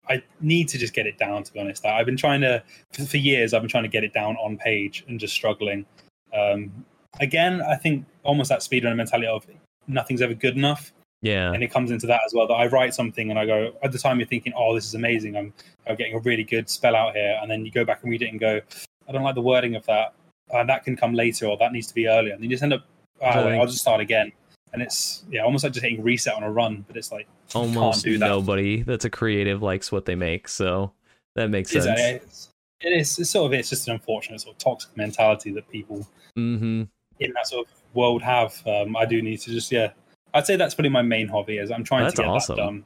I 0.09 0.23
need 0.39 0.69
to 0.69 0.77
just 0.77 0.93
get 0.93 1.05
it 1.05 1.17
down. 1.17 1.43
To 1.43 1.51
be 1.51 1.59
honest, 1.59 1.85
I've 1.85 2.05
been 2.05 2.17
trying 2.17 2.41
to 2.41 2.63
for, 2.93 3.05
for 3.05 3.17
years. 3.17 3.53
I've 3.53 3.61
been 3.61 3.69
trying 3.69 3.83
to 3.83 3.89
get 3.89 4.05
it 4.05 4.13
down 4.13 4.37
on 4.37 4.57
page 4.57 5.03
and 5.09 5.19
just 5.19 5.33
struggling. 5.33 5.85
Um, 6.33 6.85
again, 7.19 7.61
I 7.61 7.75
think 7.75 8.05
almost 8.23 8.49
that 8.49 8.59
speedrunner 8.59 8.95
mentality 8.95 9.27
of 9.27 9.45
nothing's 9.87 10.21
ever 10.21 10.33
good 10.33 10.55
enough 10.55 10.93
yeah, 11.21 11.51
and 11.53 11.63
it 11.63 11.71
comes 11.71 11.91
into 11.91 12.07
that 12.07 12.21
as 12.25 12.33
well 12.33 12.47
that 12.47 12.53
I 12.55 12.67
write 12.67 12.93
something 12.93 13.29
and 13.29 13.37
I 13.37 13.45
go 13.45 13.73
at 13.83 13.91
the 13.91 13.99
time 13.99 14.19
you're 14.19 14.27
thinking 14.27 14.53
oh 14.55 14.73
this 14.73 14.85
is 14.85 14.95
amazing. 14.95 15.35
I'm, 15.37 15.53
I'm 15.87 15.95
getting 15.95 16.15
a 16.15 16.19
really 16.19 16.43
good 16.43 16.69
spell 16.69 16.95
out 16.95 17.15
here. 17.15 17.37
And 17.41 17.49
then 17.49 17.63
you 17.65 17.71
go 17.71 17.85
back 17.85 18.01
and 18.03 18.11
read 18.11 18.21
it 18.23 18.29
and 18.29 18.39
go 18.39 18.59
I 19.07 19.11
don't 19.11 19.23
like 19.23 19.35
the 19.35 19.41
wording 19.41 19.75
of 19.75 19.85
that. 19.85 20.13
Uh, 20.51 20.63
that 20.63 20.83
can 20.83 20.95
come 20.95 21.13
later 21.13 21.45
or 21.45 21.57
that 21.57 21.71
needs 21.71 21.87
to 21.87 21.93
be 21.93 22.07
earlier. 22.07 22.33
And 22.33 22.41
then 22.41 22.49
you 22.49 22.55
just 22.55 22.63
end 22.63 22.73
up 22.73 22.85
oh. 23.21 23.27
I'll 23.27 23.67
just 23.67 23.81
start 23.81 24.01
again. 24.01 24.31
And 24.73 24.81
it's 24.81 25.23
yeah 25.29 25.41
almost 25.43 25.63
like 25.63 25.73
just 25.73 25.83
hitting 25.83 26.01
reset 26.01 26.33
on 26.33 26.43
a 26.43 26.51
run 26.51 26.85
but 26.87 26.97
it's 26.97 27.11
like 27.11 27.27
almost 27.53 28.03
do 28.03 28.17
that. 28.17 28.25
nobody 28.25 28.81
that's 28.81 29.05
a 29.05 29.09
creative 29.09 29.61
likes 29.61 29.91
what 29.91 30.05
they 30.05 30.15
make, 30.15 30.47
so 30.47 30.91
that 31.35 31.49
makes 31.49 31.73
It's, 31.75 31.85
sense. 31.85 31.99
it's, 31.99 32.49
it 32.81 32.89
is 32.89 33.19
it's 33.19 33.29
sort 33.29 33.45
of 33.45 33.53
it's 33.59 33.69
just 33.69 33.87
an 33.87 33.93
unfortunate 33.93 34.41
sort 34.41 34.55
of 34.55 34.57
toxic 34.57 34.95
mentality 34.97 35.51
that 35.51 35.69
people 35.69 36.07
hmm 36.35 36.83
in 37.19 37.31
that 37.33 37.47
sort 37.47 37.67
of 37.67 37.73
world 37.93 38.21
have. 38.23 38.55
Um, 38.65 38.97
I 38.97 39.05
do 39.05 39.21
need 39.21 39.37
to 39.41 39.51
just 39.51 39.71
yeah 39.71 39.91
I'd 40.33 40.45
say 40.45 40.55
that's 40.55 40.73
probably 40.75 40.89
my 40.89 41.01
main 41.01 41.27
hobby 41.27 41.57
is 41.57 41.71
I'm 41.71 41.83
trying 41.83 42.03
That's 42.03 42.15
to 42.15 42.21
get 42.23 42.27
awesome. 42.29 42.55
that 42.55 42.61
done 42.61 42.83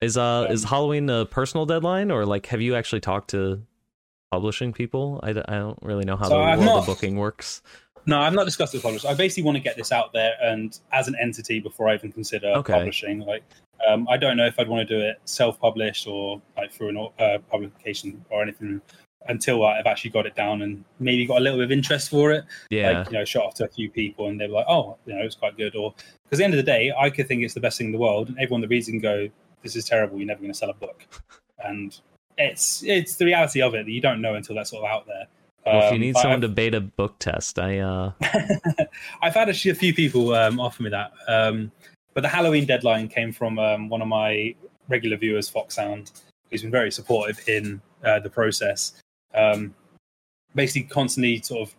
Is 0.00 0.16
uh 0.16 0.46
is 0.50 0.64
Um, 0.64 0.68
Halloween 0.70 1.10
a 1.10 1.26
personal 1.26 1.66
deadline, 1.66 2.10
or 2.10 2.24
like 2.26 2.46
have 2.46 2.60
you 2.60 2.74
actually 2.74 3.00
talked 3.00 3.30
to 3.30 3.62
publishing 4.30 4.72
people? 4.72 5.20
I, 5.22 5.32
d- 5.32 5.42
I 5.48 5.54
don't 5.58 5.78
really 5.82 6.04
know 6.04 6.16
how 6.16 6.28
So 6.28 6.38
the 6.38 6.56
not- 6.56 6.78
of 6.80 6.86
booking 6.86 7.16
works. 7.16 7.62
No, 8.06 8.18
I've 8.18 8.32
not 8.32 8.44
discussed 8.46 8.72
it 8.74 8.78
with 8.78 8.84
publishers. 8.84 9.04
I 9.10 9.14
basically 9.14 9.42
want 9.42 9.56
to 9.58 9.62
get 9.62 9.76
this 9.76 9.92
out 9.92 10.14
there 10.14 10.32
and 10.42 10.78
as 10.90 11.06
an 11.06 11.14
entity 11.20 11.60
before 11.60 11.86
I 11.88 11.94
even 11.94 12.10
consider 12.10 12.48
Okay. 12.48 12.72
publishing. 12.72 13.20
Like, 13.20 13.42
um, 13.86 14.08
I 14.08 14.16
don't 14.16 14.38
know 14.38 14.46
if 14.46 14.58
I'd 14.58 14.68
want 14.68 14.88
to 14.88 14.94
do 14.98 15.04
it 15.04 15.20
self-published 15.26 16.06
or 16.06 16.40
like 16.56 16.72
through 16.72 16.88
an 16.88 17.08
uh, 17.18 17.38
publication 17.50 18.24
or 18.30 18.42
anything 18.42 18.80
until 19.28 19.66
I've 19.66 19.84
actually 19.84 20.12
got 20.12 20.24
it 20.24 20.34
down 20.34 20.62
and 20.62 20.82
maybe 20.98 21.26
got 21.26 21.36
a 21.38 21.40
little 21.40 21.58
bit 21.58 21.64
of 21.66 21.72
interest 21.72 22.08
for 22.08 22.32
it. 22.32 22.44
Yeah, 22.70 23.00
Like, 23.00 23.08
you 23.08 23.18
know, 23.18 23.24
shot 23.26 23.44
off 23.44 23.54
to 23.56 23.64
a 23.66 23.68
few 23.68 23.90
people 23.90 24.28
and 24.28 24.40
they 24.40 24.46
were 24.46 24.54
like, 24.54 24.66
oh, 24.68 24.96
you 25.04 25.14
know, 25.14 25.20
it's 25.22 25.34
quite 25.36 25.58
good. 25.58 25.76
Or 25.76 25.94
because 26.30 26.38
at 26.38 26.42
the 26.42 26.44
end 26.44 26.54
of 26.54 26.58
the 26.58 26.62
day, 26.70 26.92
I 26.96 27.10
could 27.10 27.26
think 27.26 27.42
it's 27.42 27.54
the 27.54 27.60
best 27.60 27.76
thing 27.76 27.88
in 27.88 27.92
the 27.92 27.98
world, 27.98 28.28
and 28.28 28.38
everyone 28.38 28.60
that 28.60 28.68
reads 28.68 28.86
it 28.88 28.92
can 28.92 29.00
go, 29.00 29.28
this 29.62 29.74
is 29.74 29.84
terrible. 29.84 30.16
You're 30.18 30.28
never 30.28 30.40
going 30.40 30.52
to 30.52 30.56
sell 30.58 30.70
a 30.70 30.74
book. 30.74 31.04
And 31.64 31.98
it's 32.38 32.82
it's 32.84 33.16
the 33.16 33.24
reality 33.26 33.60
of 33.60 33.74
it 33.74 33.84
that 33.84 33.90
you 33.92 34.00
don't 34.00 34.20
know 34.22 34.34
until 34.34 34.54
that's 34.54 34.70
sort 34.70 34.84
of 34.84 34.90
out 34.90 35.06
there. 35.06 35.26
well, 35.66 35.78
if 35.86 35.90
you 35.90 35.94
Um, 35.96 36.00
need 36.00 36.12
but 36.14 36.20
someone 36.22 36.38
I've- 36.38 36.46
to 36.46 36.54
beta 36.54 36.80
book 36.80 37.18
test, 37.18 37.58
I 37.58 37.78
uh 37.80 38.12
I've 39.22 39.34
had 39.34 39.48
a 39.48 39.54
few 39.54 39.92
people 39.92 40.32
um, 40.34 40.58
offer 40.60 40.82
me 40.82 40.90
that. 40.90 41.12
Um, 41.28 41.70
but 42.14 42.22
the 42.22 42.28
Halloween 42.28 42.64
deadline 42.66 43.08
came 43.08 43.32
from 43.32 43.58
um, 43.58 43.88
one 43.88 44.00
of 44.02 44.08
my 44.08 44.54
regular 44.88 45.16
viewers, 45.16 45.48
Fox 45.48 45.74
Sound, 45.76 46.10
who's 46.50 46.62
been 46.62 46.70
very 46.70 46.90
supportive 46.90 47.40
in 47.48 47.80
uh, 48.04 48.18
the 48.20 48.30
process. 48.30 48.94
Um, 49.34 49.74
basically, 50.54 50.88
constantly 50.88 51.40
sort 51.42 51.68
of, 51.68 51.74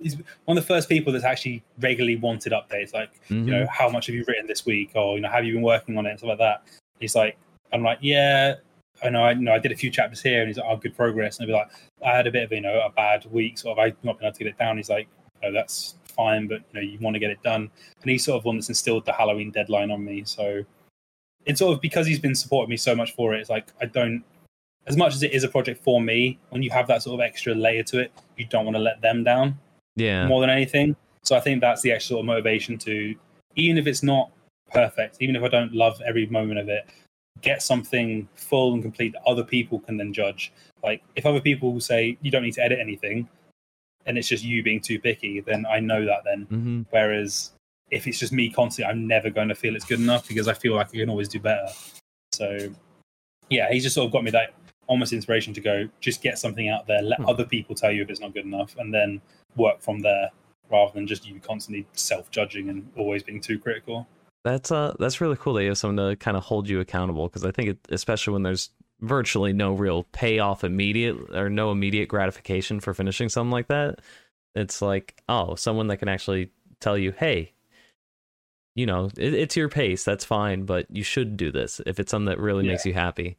he's 0.00 0.16
one 0.44 0.56
of 0.56 0.62
the 0.62 0.66
first 0.66 0.88
people 0.88 1.12
that's 1.12 1.24
actually 1.24 1.62
regularly 1.80 2.16
wanted 2.16 2.52
updates, 2.52 2.94
like, 2.94 3.10
mhm. 3.28 3.46
you 3.46 3.50
know, 3.52 3.66
how 3.70 3.88
much 3.88 4.06
have 4.06 4.14
you 4.14 4.24
written 4.26 4.46
this 4.46 4.64
week, 4.64 4.92
or 4.94 5.16
you 5.16 5.20
know, 5.20 5.28
have 5.28 5.44
you 5.44 5.54
been 5.54 5.62
working 5.62 5.96
on 5.98 6.06
it, 6.06 6.10
and 6.10 6.18
stuff 6.18 6.28
like 6.28 6.38
that. 6.38 6.62
He's 7.00 7.14
like, 7.14 7.36
I'm 7.72 7.82
like, 7.82 7.98
yeah, 8.00 8.54
I 9.02 9.10
know, 9.10 9.22
I 9.22 9.32
you 9.32 9.42
know, 9.42 9.52
I 9.52 9.58
did 9.58 9.72
a 9.72 9.76
few 9.76 9.90
chapters 9.90 10.22
here, 10.22 10.40
and 10.40 10.48
he's 10.48 10.58
like, 10.58 10.66
oh, 10.68 10.76
good 10.76 10.96
progress, 10.96 11.38
and 11.38 11.44
I'll 11.44 11.48
be 11.48 11.52
like, 11.52 11.70
I 12.04 12.16
had 12.16 12.26
a 12.26 12.30
bit 12.30 12.44
of 12.44 12.52
you 12.52 12.60
know 12.60 12.80
a 12.80 12.90
bad 12.90 13.24
week, 13.30 13.58
sort 13.58 13.78
of, 13.78 13.82
I've 13.82 13.96
not 14.04 14.18
been 14.18 14.26
able 14.26 14.34
to 14.34 14.44
get 14.44 14.50
it 14.50 14.58
down. 14.58 14.76
He's 14.76 14.90
like, 14.90 15.08
oh, 15.44 15.52
that's 15.52 15.96
fine, 16.14 16.46
but 16.46 16.62
you 16.72 16.74
know, 16.74 16.80
you 16.80 16.98
want 17.00 17.14
to 17.14 17.20
get 17.20 17.30
it 17.30 17.42
done, 17.42 17.70
and 18.02 18.10
he's 18.10 18.24
sort 18.24 18.38
of 18.38 18.44
one 18.44 18.56
that's 18.56 18.68
instilled 18.68 19.04
the 19.04 19.12
Halloween 19.12 19.50
deadline 19.50 19.90
on 19.90 20.04
me. 20.04 20.22
So 20.24 20.64
it's 21.44 21.60
sort 21.60 21.74
of 21.74 21.80
because 21.80 22.06
he's 22.06 22.20
been 22.20 22.34
supporting 22.34 22.70
me 22.70 22.76
so 22.76 22.94
much 22.94 23.14
for 23.14 23.34
it. 23.34 23.40
It's 23.40 23.50
like 23.50 23.72
I 23.80 23.86
don't, 23.86 24.22
as 24.86 24.96
much 24.96 25.14
as 25.14 25.22
it 25.22 25.32
is 25.32 25.44
a 25.44 25.48
project 25.48 25.82
for 25.82 26.00
me, 26.00 26.38
when 26.50 26.62
you 26.62 26.70
have 26.70 26.86
that 26.88 27.02
sort 27.02 27.14
of 27.14 27.24
extra 27.24 27.54
layer 27.54 27.82
to 27.84 28.00
it, 28.00 28.12
you 28.36 28.46
don't 28.46 28.64
want 28.64 28.76
to 28.76 28.82
let 28.82 29.00
them 29.00 29.24
down 29.24 29.58
yeah, 29.98 30.26
more 30.26 30.40
than 30.40 30.50
anything. 30.50 30.96
So 31.22 31.36
I 31.36 31.40
think 31.40 31.60
that's 31.60 31.82
the 31.82 31.92
actual 31.92 32.16
sort 32.16 32.20
of 32.20 32.26
motivation 32.26 32.78
to, 32.78 33.14
even 33.56 33.78
if 33.78 33.86
it's 33.86 34.02
not 34.02 34.30
perfect, 34.72 35.18
even 35.20 35.36
if 35.36 35.42
I 35.42 35.48
don't 35.48 35.74
love 35.74 36.00
every 36.06 36.26
moment 36.26 36.58
of 36.58 36.68
it, 36.68 36.88
get 37.40 37.62
something 37.62 38.28
full 38.34 38.74
and 38.74 38.82
complete 38.82 39.12
that 39.12 39.22
other 39.26 39.44
people 39.44 39.80
can 39.80 39.96
then 39.96 40.12
judge. 40.12 40.52
Like 40.82 41.02
if 41.16 41.26
other 41.26 41.40
people 41.40 41.80
say 41.80 42.16
you 42.22 42.30
don't 42.30 42.42
need 42.42 42.54
to 42.54 42.62
edit 42.62 42.78
anything, 42.80 43.28
and 44.06 44.16
it's 44.16 44.28
just 44.28 44.42
you 44.42 44.62
being 44.62 44.80
too 44.80 44.98
picky, 44.98 45.40
then 45.40 45.66
I 45.66 45.80
know 45.80 46.04
that 46.06 46.24
then. 46.24 46.42
hmm 46.48 46.82
Whereas 46.90 47.52
if 47.90 48.06
it's 48.06 48.18
just 48.18 48.32
me 48.32 48.50
constantly, 48.50 48.90
I'm 48.90 49.06
never 49.06 49.30
going 49.30 49.48
to 49.48 49.54
feel 49.54 49.74
it's 49.76 49.84
good 49.84 50.00
enough 50.00 50.28
because 50.28 50.48
I 50.48 50.54
feel 50.54 50.74
like 50.74 50.88
I 50.88 50.98
can 50.98 51.10
always 51.10 51.28
do 51.28 51.40
better. 51.40 51.68
So 52.32 52.70
yeah, 53.50 53.70
he's 53.70 53.82
just 53.82 53.94
sort 53.94 54.06
of 54.06 54.12
got 54.12 54.24
me 54.24 54.30
that 54.30 54.54
almost 54.88 55.12
inspiration 55.12 55.54
to 55.54 55.60
go 55.60 55.88
just 56.00 56.20
get 56.22 56.38
something 56.38 56.68
out 56.68 56.86
there, 56.86 57.00
let 57.02 57.20
Hmm. 57.20 57.28
other 57.28 57.44
people 57.44 57.74
tell 57.74 57.92
you 57.92 58.02
if 58.02 58.10
it's 58.10 58.20
not 58.20 58.34
good 58.34 58.44
enough, 58.44 58.74
and 58.78 58.92
then 58.92 59.20
work 59.56 59.80
from 59.80 60.00
there 60.00 60.30
rather 60.70 60.92
than 60.92 61.06
just 61.06 61.26
you 61.26 61.38
constantly 61.40 61.86
self-judging 61.92 62.68
and 62.68 62.90
always 62.96 63.22
being 63.22 63.40
too 63.40 63.58
critical. 63.58 64.06
That's 64.44 64.70
uh 64.72 64.94
that's 64.98 65.20
really 65.20 65.36
cool 65.36 65.54
that 65.54 65.62
you 65.62 65.68
have 65.70 65.78
someone 65.78 66.10
to 66.10 66.16
kind 66.16 66.36
of 66.36 66.44
hold 66.44 66.68
you 66.68 66.80
accountable 66.80 67.28
because 67.28 67.44
I 67.44 67.50
think 67.50 67.68
it, 67.70 67.78
especially 67.90 68.32
when 68.32 68.42
there's 68.42 68.70
virtually 69.00 69.52
no 69.52 69.72
real 69.74 70.04
payoff 70.12 70.64
immediate 70.64 71.16
or 71.34 71.48
no 71.48 71.70
immediate 71.70 72.08
gratification 72.08 72.80
for 72.80 72.92
finishing 72.94 73.28
something 73.28 73.50
like 73.50 73.68
that, 73.68 74.00
it's 74.54 74.80
like 74.82 75.22
oh 75.28 75.54
someone 75.54 75.86
that 75.88 75.98
can 75.98 76.08
actually 76.08 76.50
tell 76.80 76.96
you 76.96 77.12
hey, 77.12 77.52
you 78.74 78.86
know 78.86 79.06
it, 79.16 79.34
it's 79.34 79.56
your 79.56 79.68
pace 79.68 80.04
that's 80.04 80.24
fine 80.24 80.64
but 80.64 80.86
you 80.90 81.02
should 81.02 81.36
do 81.36 81.50
this 81.50 81.80
if 81.86 81.98
it's 82.00 82.10
something 82.10 82.26
that 82.26 82.38
really 82.38 82.64
Yeah. 82.64 82.72
makes 82.72 82.86
you 82.86 82.94
happy. 82.94 83.36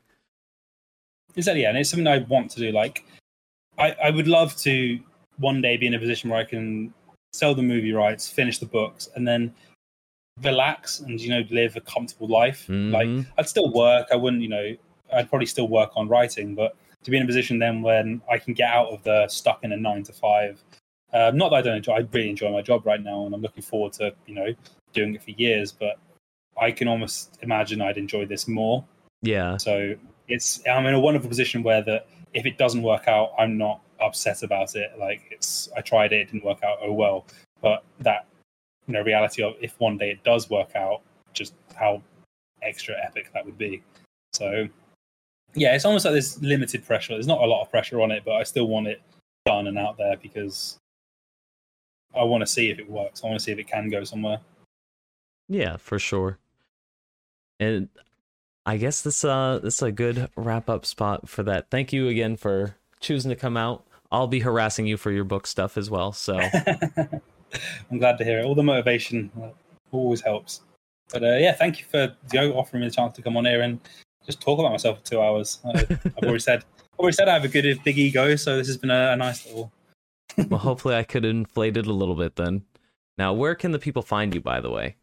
Exactly, 1.39 1.61
yeah, 1.63 1.69
and 1.69 1.77
it's 1.77 1.89
something 1.89 2.07
I 2.07 2.19
want 2.19 2.51
to 2.51 2.59
do. 2.59 2.71
Like, 2.71 3.03
I, 3.77 3.95
I 4.03 4.09
would 4.09 4.27
love 4.27 4.55
to 4.57 4.99
one 5.37 5.61
day 5.61 5.77
be 5.77 5.87
in 5.87 5.93
a 5.93 5.99
position 5.99 6.29
where 6.29 6.39
I 6.39 6.43
can 6.43 6.93
sell 7.33 7.55
the 7.55 7.63
movie 7.63 7.93
rights, 7.93 8.29
finish 8.29 8.57
the 8.59 8.65
books, 8.65 9.09
and 9.15 9.27
then 9.27 9.53
relax 10.41 10.99
and 11.01 11.19
you 11.19 11.29
know 11.29 11.43
live 11.49 11.75
a 11.75 11.81
comfortable 11.81 12.27
life. 12.27 12.67
Like, 12.69 13.07
Mhm. 13.07 13.25
I'd 13.37 13.49
still 13.49 13.71
work. 13.71 14.07
I 14.11 14.15
wouldn't, 14.15 14.41
you 14.41 14.49
know, 14.49 14.75
I'd 15.13 15.29
probably 15.29 15.45
still 15.47 15.67
work 15.67 15.91
on 15.95 16.07
writing, 16.07 16.55
but 16.55 16.75
to 17.03 17.11
be 17.11 17.17
in 17.17 17.23
a 17.23 17.25
position 17.25 17.59
then 17.59 17.81
when 17.81 18.21
I 18.29 18.37
can 18.37 18.53
get 18.53 18.69
out 18.69 18.89
of 18.89 19.03
the 19.03 19.27
stuck 19.29 19.63
in 19.63 19.71
a 19.71 19.77
nine 19.77 20.03
to 20.03 20.13
five 20.13 20.61
Um, 21.11 21.37
not 21.37 21.49
that 21.49 21.55
I 21.55 21.61
don't 21.63 21.77
enjoy. 21.77 21.93
I 21.93 21.99
really 22.11 22.29
enjoy 22.29 22.51
my 22.51 22.61
job 22.61 22.85
right 22.85 23.01
now, 23.01 23.25
and 23.25 23.33
I'm 23.33 23.41
looking 23.41 23.63
forward 23.63 23.93
to 23.93 24.13
you 24.27 24.35
know 24.35 24.53
doing 24.93 25.15
it 25.15 25.23
for 25.23 25.31
years. 25.31 25.71
But 25.71 25.97
I 26.55 26.71
can 26.71 26.87
almost 26.87 27.37
imagine 27.41 27.81
I'd 27.81 27.97
enjoy 27.97 28.25
this 28.25 28.47
more. 28.47 28.85
Yeah. 29.23 29.57
So 29.57 29.95
it's 30.29 30.61
I'm 30.67 30.85
in 30.85 30.93
a 30.93 30.99
wonderful 30.99 31.27
position 31.29 31.63
where 31.63 31.81
that 31.83 32.07
if 32.33 32.45
it 32.45 32.57
doesn't 32.57 32.83
work 32.83 33.07
out, 33.07 33.31
I'm 33.37 33.57
not 33.57 33.81
upset 33.99 34.43
about 34.43 34.75
it. 34.75 34.91
Like 34.97 35.23
it's 35.31 35.69
I 35.75 35.81
tried 35.81 36.13
it, 36.13 36.21
it 36.21 36.31
didn't 36.31 36.45
work 36.45 36.63
out. 36.63 36.77
Oh 36.81 36.93
well. 36.93 37.25
But 37.61 37.83
that 37.99 38.27
you 38.87 38.93
know 38.93 39.01
reality 39.01 39.43
of 39.43 39.55
if 39.59 39.79
one 39.79 39.97
day 39.97 40.11
it 40.11 40.23
does 40.23 40.49
work 40.49 40.75
out, 40.75 41.01
just 41.33 41.53
how 41.75 42.01
extra 42.61 42.95
epic 43.03 43.31
that 43.33 43.45
would 43.45 43.57
be. 43.57 43.83
So 44.33 44.67
yeah, 45.55 45.75
it's 45.75 45.85
almost 45.85 46.05
like 46.05 46.13
there's 46.13 46.41
limited 46.41 46.85
pressure. 46.85 47.13
There's 47.13 47.27
not 47.27 47.41
a 47.41 47.45
lot 47.45 47.61
of 47.61 47.71
pressure 47.71 48.01
on 48.01 48.11
it, 48.11 48.23
but 48.23 48.33
I 48.33 48.43
still 48.43 48.67
want 48.67 48.87
it 48.87 49.01
done 49.45 49.67
and 49.67 49.77
out 49.77 49.97
there 49.97 50.15
because 50.17 50.77
I 52.15 52.23
want 52.23 52.41
to 52.41 52.47
see 52.47 52.69
if 52.69 52.79
it 52.79 52.89
works. 52.89 53.23
I 53.23 53.27
want 53.27 53.39
to 53.39 53.43
see 53.43 53.51
if 53.51 53.59
it 53.59 53.67
can 53.67 53.89
go 53.89 54.03
somewhere. 54.03 54.39
Yeah, 55.47 55.77
for 55.77 55.97
sure. 55.97 56.37
And 57.59 57.89
I 58.69 58.77
guess 58.77 59.01
this 59.01 59.25
uh 59.25 59.59
this 59.63 59.77
is 59.77 59.81
a 59.81 59.91
good 59.91 60.29
wrap 60.35 60.69
up 60.69 60.85
spot 60.85 61.27
for 61.27 61.41
that. 61.41 61.71
Thank 61.71 61.91
you 61.91 62.07
again 62.07 62.37
for 62.37 62.75
choosing 62.99 63.29
to 63.29 63.35
come 63.35 63.57
out. 63.57 63.83
I'll 64.11 64.27
be 64.27 64.41
harassing 64.41 64.85
you 64.85 64.95
for 64.95 65.09
your 65.09 65.23
book 65.23 65.47
stuff 65.47 65.75
as 65.75 65.89
well. 65.89 66.11
So 66.11 66.37
I'm 67.89 67.97
glad 67.97 68.19
to 68.19 68.23
hear 68.23 68.41
it. 68.41 68.45
All 68.45 68.53
the 68.53 68.61
motivation 68.61 69.31
always 69.91 70.21
helps. 70.21 70.61
But 71.11 71.23
uh, 71.23 71.37
yeah, 71.37 71.53
thank 71.53 71.79
you 71.79 71.85
for 71.85 72.15
know, 72.31 72.53
offering 72.53 72.81
me 72.81 72.87
the 72.89 72.93
chance 72.93 73.15
to 73.15 73.23
come 73.23 73.35
on 73.37 73.45
here 73.45 73.61
and 73.61 73.79
just 74.23 74.39
talk 74.39 74.59
about 74.59 74.71
myself 74.71 74.99
for 74.99 75.05
two 75.05 75.19
hours. 75.19 75.57
I, 75.65 75.79
I've 75.79 76.17
already 76.21 76.37
said 76.37 76.63
already 76.99 77.15
said 77.15 77.27
I 77.27 77.33
have 77.33 77.45
a 77.45 77.47
good 77.47 77.83
big 77.83 77.97
ego, 77.97 78.35
so 78.35 78.55
this 78.57 78.67
has 78.67 78.77
been 78.77 78.91
a, 78.91 79.13
a 79.13 79.15
nice 79.15 79.47
little. 79.47 79.71
well, 80.47 80.59
hopefully 80.59 80.93
I 80.93 81.01
could 81.01 81.25
inflate 81.25 81.75
it 81.75 81.87
a 81.87 81.93
little 81.93 82.15
bit 82.15 82.35
then. 82.35 82.65
Now, 83.17 83.33
where 83.33 83.55
can 83.55 83.71
the 83.71 83.79
people 83.79 84.03
find 84.03 84.31
you, 84.35 84.41
by 84.41 84.61
the 84.61 84.69
way? 84.69 84.97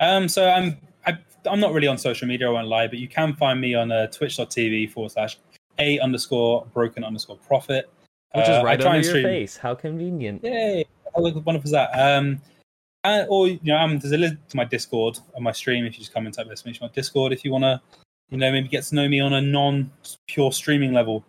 Um, 0.00 0.28
so 0.28 0.48
I'm 0.48 0.78
I, 1.06 1.18
I'm 1.46 1.60
not 1.60 1.72
really 1.72 1.86
on 1.86 1.98
social 1.98 2.26
media. 2.28 2.48
I 2.48 2.52
won't 2.52 2.68
lie, 2.68 2.86
but 2.86 2.98
you 2.98 3.08
can 3.08 3.34
find 3.34 3.60
me 3.60 3.74
on 3.74 3.90
uh, 3.92 4.06
Twitch.tv 4.08 4.90
forward 4.92 5.12
slash 5.12 5.38
a 5.78 5.98
underscore 6.00 6.66
broken 6.74 7.04
underscore 7.04 7.36
profit, 7.38 7.88
which 8.34 8.46
Uh, 8.48 8.52
is 8.52 8.56
I 8.58 8.62
right 8.62 8.80
under 8.84 8.96
your 9.00 9.04
stream- 9.04 9.24
face. 9.24 9.56
How 9.56 9.74
convenient. 9.74 10.44
Yay! 10.44 10.84
How 11.14 11.22
look 11.22 11.34
wonderful 11.46 11.66
is 11.68 11.72
that? 11.72 11.90
Um, 11.98 12.40
and, 13.04 13.26
or 13.30 13.48
you 13.48 13.58
know, 13.64 13.76
um, 13.78 13.98
there's 13.98 14.12
a 14.12 14.18
link 14.18 14.38
to 14.48 14.56
my 14.56 14.64
Discord 14.64 15.18
on 15.34 15.42
my 15.42 15.52
stream. 15.52 15.84
If 15.86 15.94
you 15.94 16.00
just 16.00 16.12
come 16.12 16.26
and 16.26 16.34
type 16.34 16.48
this, 16.48 16.64
mention 16.64 16.84
my 16.86 16.92
Discord 16.92 17.32
if 17.32 17.44
you 17.44 17.50
want 17.50 17.64
to, 17.64 17.80
you 18.30 18.36
know, 18.38 18.52
maybe 18.52 18.68
get 18.68 18.84
to 18.84 18.94
know 18.94 19.08
me 19.08 19.20
on 19.20 19.32
a 19.32 19.40
non-pure 19.40 20.52
streaming 20.52 20.92
level. 20.92 21.24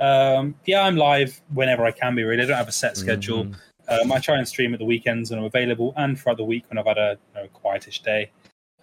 Um, 0.00 0.56
yeah, 0.66 0.82
I'm 0.82 0.96
live 0.96 1.40
whenever 1.54 1.84
I 1.84 1.92
can 1.92 2.14
be. 2.16 2.24
Really, 2.24 2.42
I 2.42 2.46
don't 2.46 2.56
have 2.56 2.68
a 2.68 2.72
set 2.72 2.96
schedule. 2.96 3.44
Mhm. 3.44 3.54
Um, 3.88 4.12
I 4.12 4.18
try 4.18 4.36
and 4.38 4.46
stream 4.48 4.72
at 4.72 4.78
the 4.80 4.84
weekends 4.84 5.30
when 5.30 5.38
I'm 5.38 5.44
available, 5.44 5.92
and 5.96 6.18
throughout 6.18 6.38
the 6.38 6.44
week 6.44 6.64
when 6.68 6.78
I've 6.78 6.86
had 6.86 6.98
a 6.98 7.18
you 7.36 7.42
know, 7.42 7.48
quietish 7.48 8.02
day. 8.02 8.30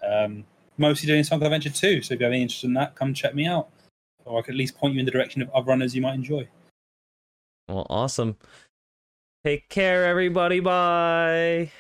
Um, 0.08 0.46
mostly 0.80 1.08
doing 1.08 1.24
Sonic 1.24 1.46
Adventure 1.46 1.70
2. 1.70 2.02
So 2.02 2.14
if 2.14 2.20
you 2.20 2.24
have 2.26 2.34
any 2.34 2.42
interest 2.42 2.64
in 2.64 2.74
that, 2.74 2.96
come 2.96 3.14
check 3.14 3.36
me 3.36 3.46
out, 3.46 3.70
or 4.26 4.40
I 4.40 4.42
could 4.42 4.56
at 4.56 4.58
least 4.58 4.78
point 4.78 4.94
you 4.94 5.00
in 5.00 5.06
the 5.06 5.12
direction 5.12 5.42
of 5.42 5.50
other 5.52 5.68
runners 5.68 5.96
you 5.96 6.02
might 6.02 6.16
enjoy. 6.16 6.48
Well, 7.68 7.86
awesome. 7.90 8.38
Take 9.44 9.70
care, 9.70 10.06
everybody. 10.06 10.60
Bye. 10.60 11.72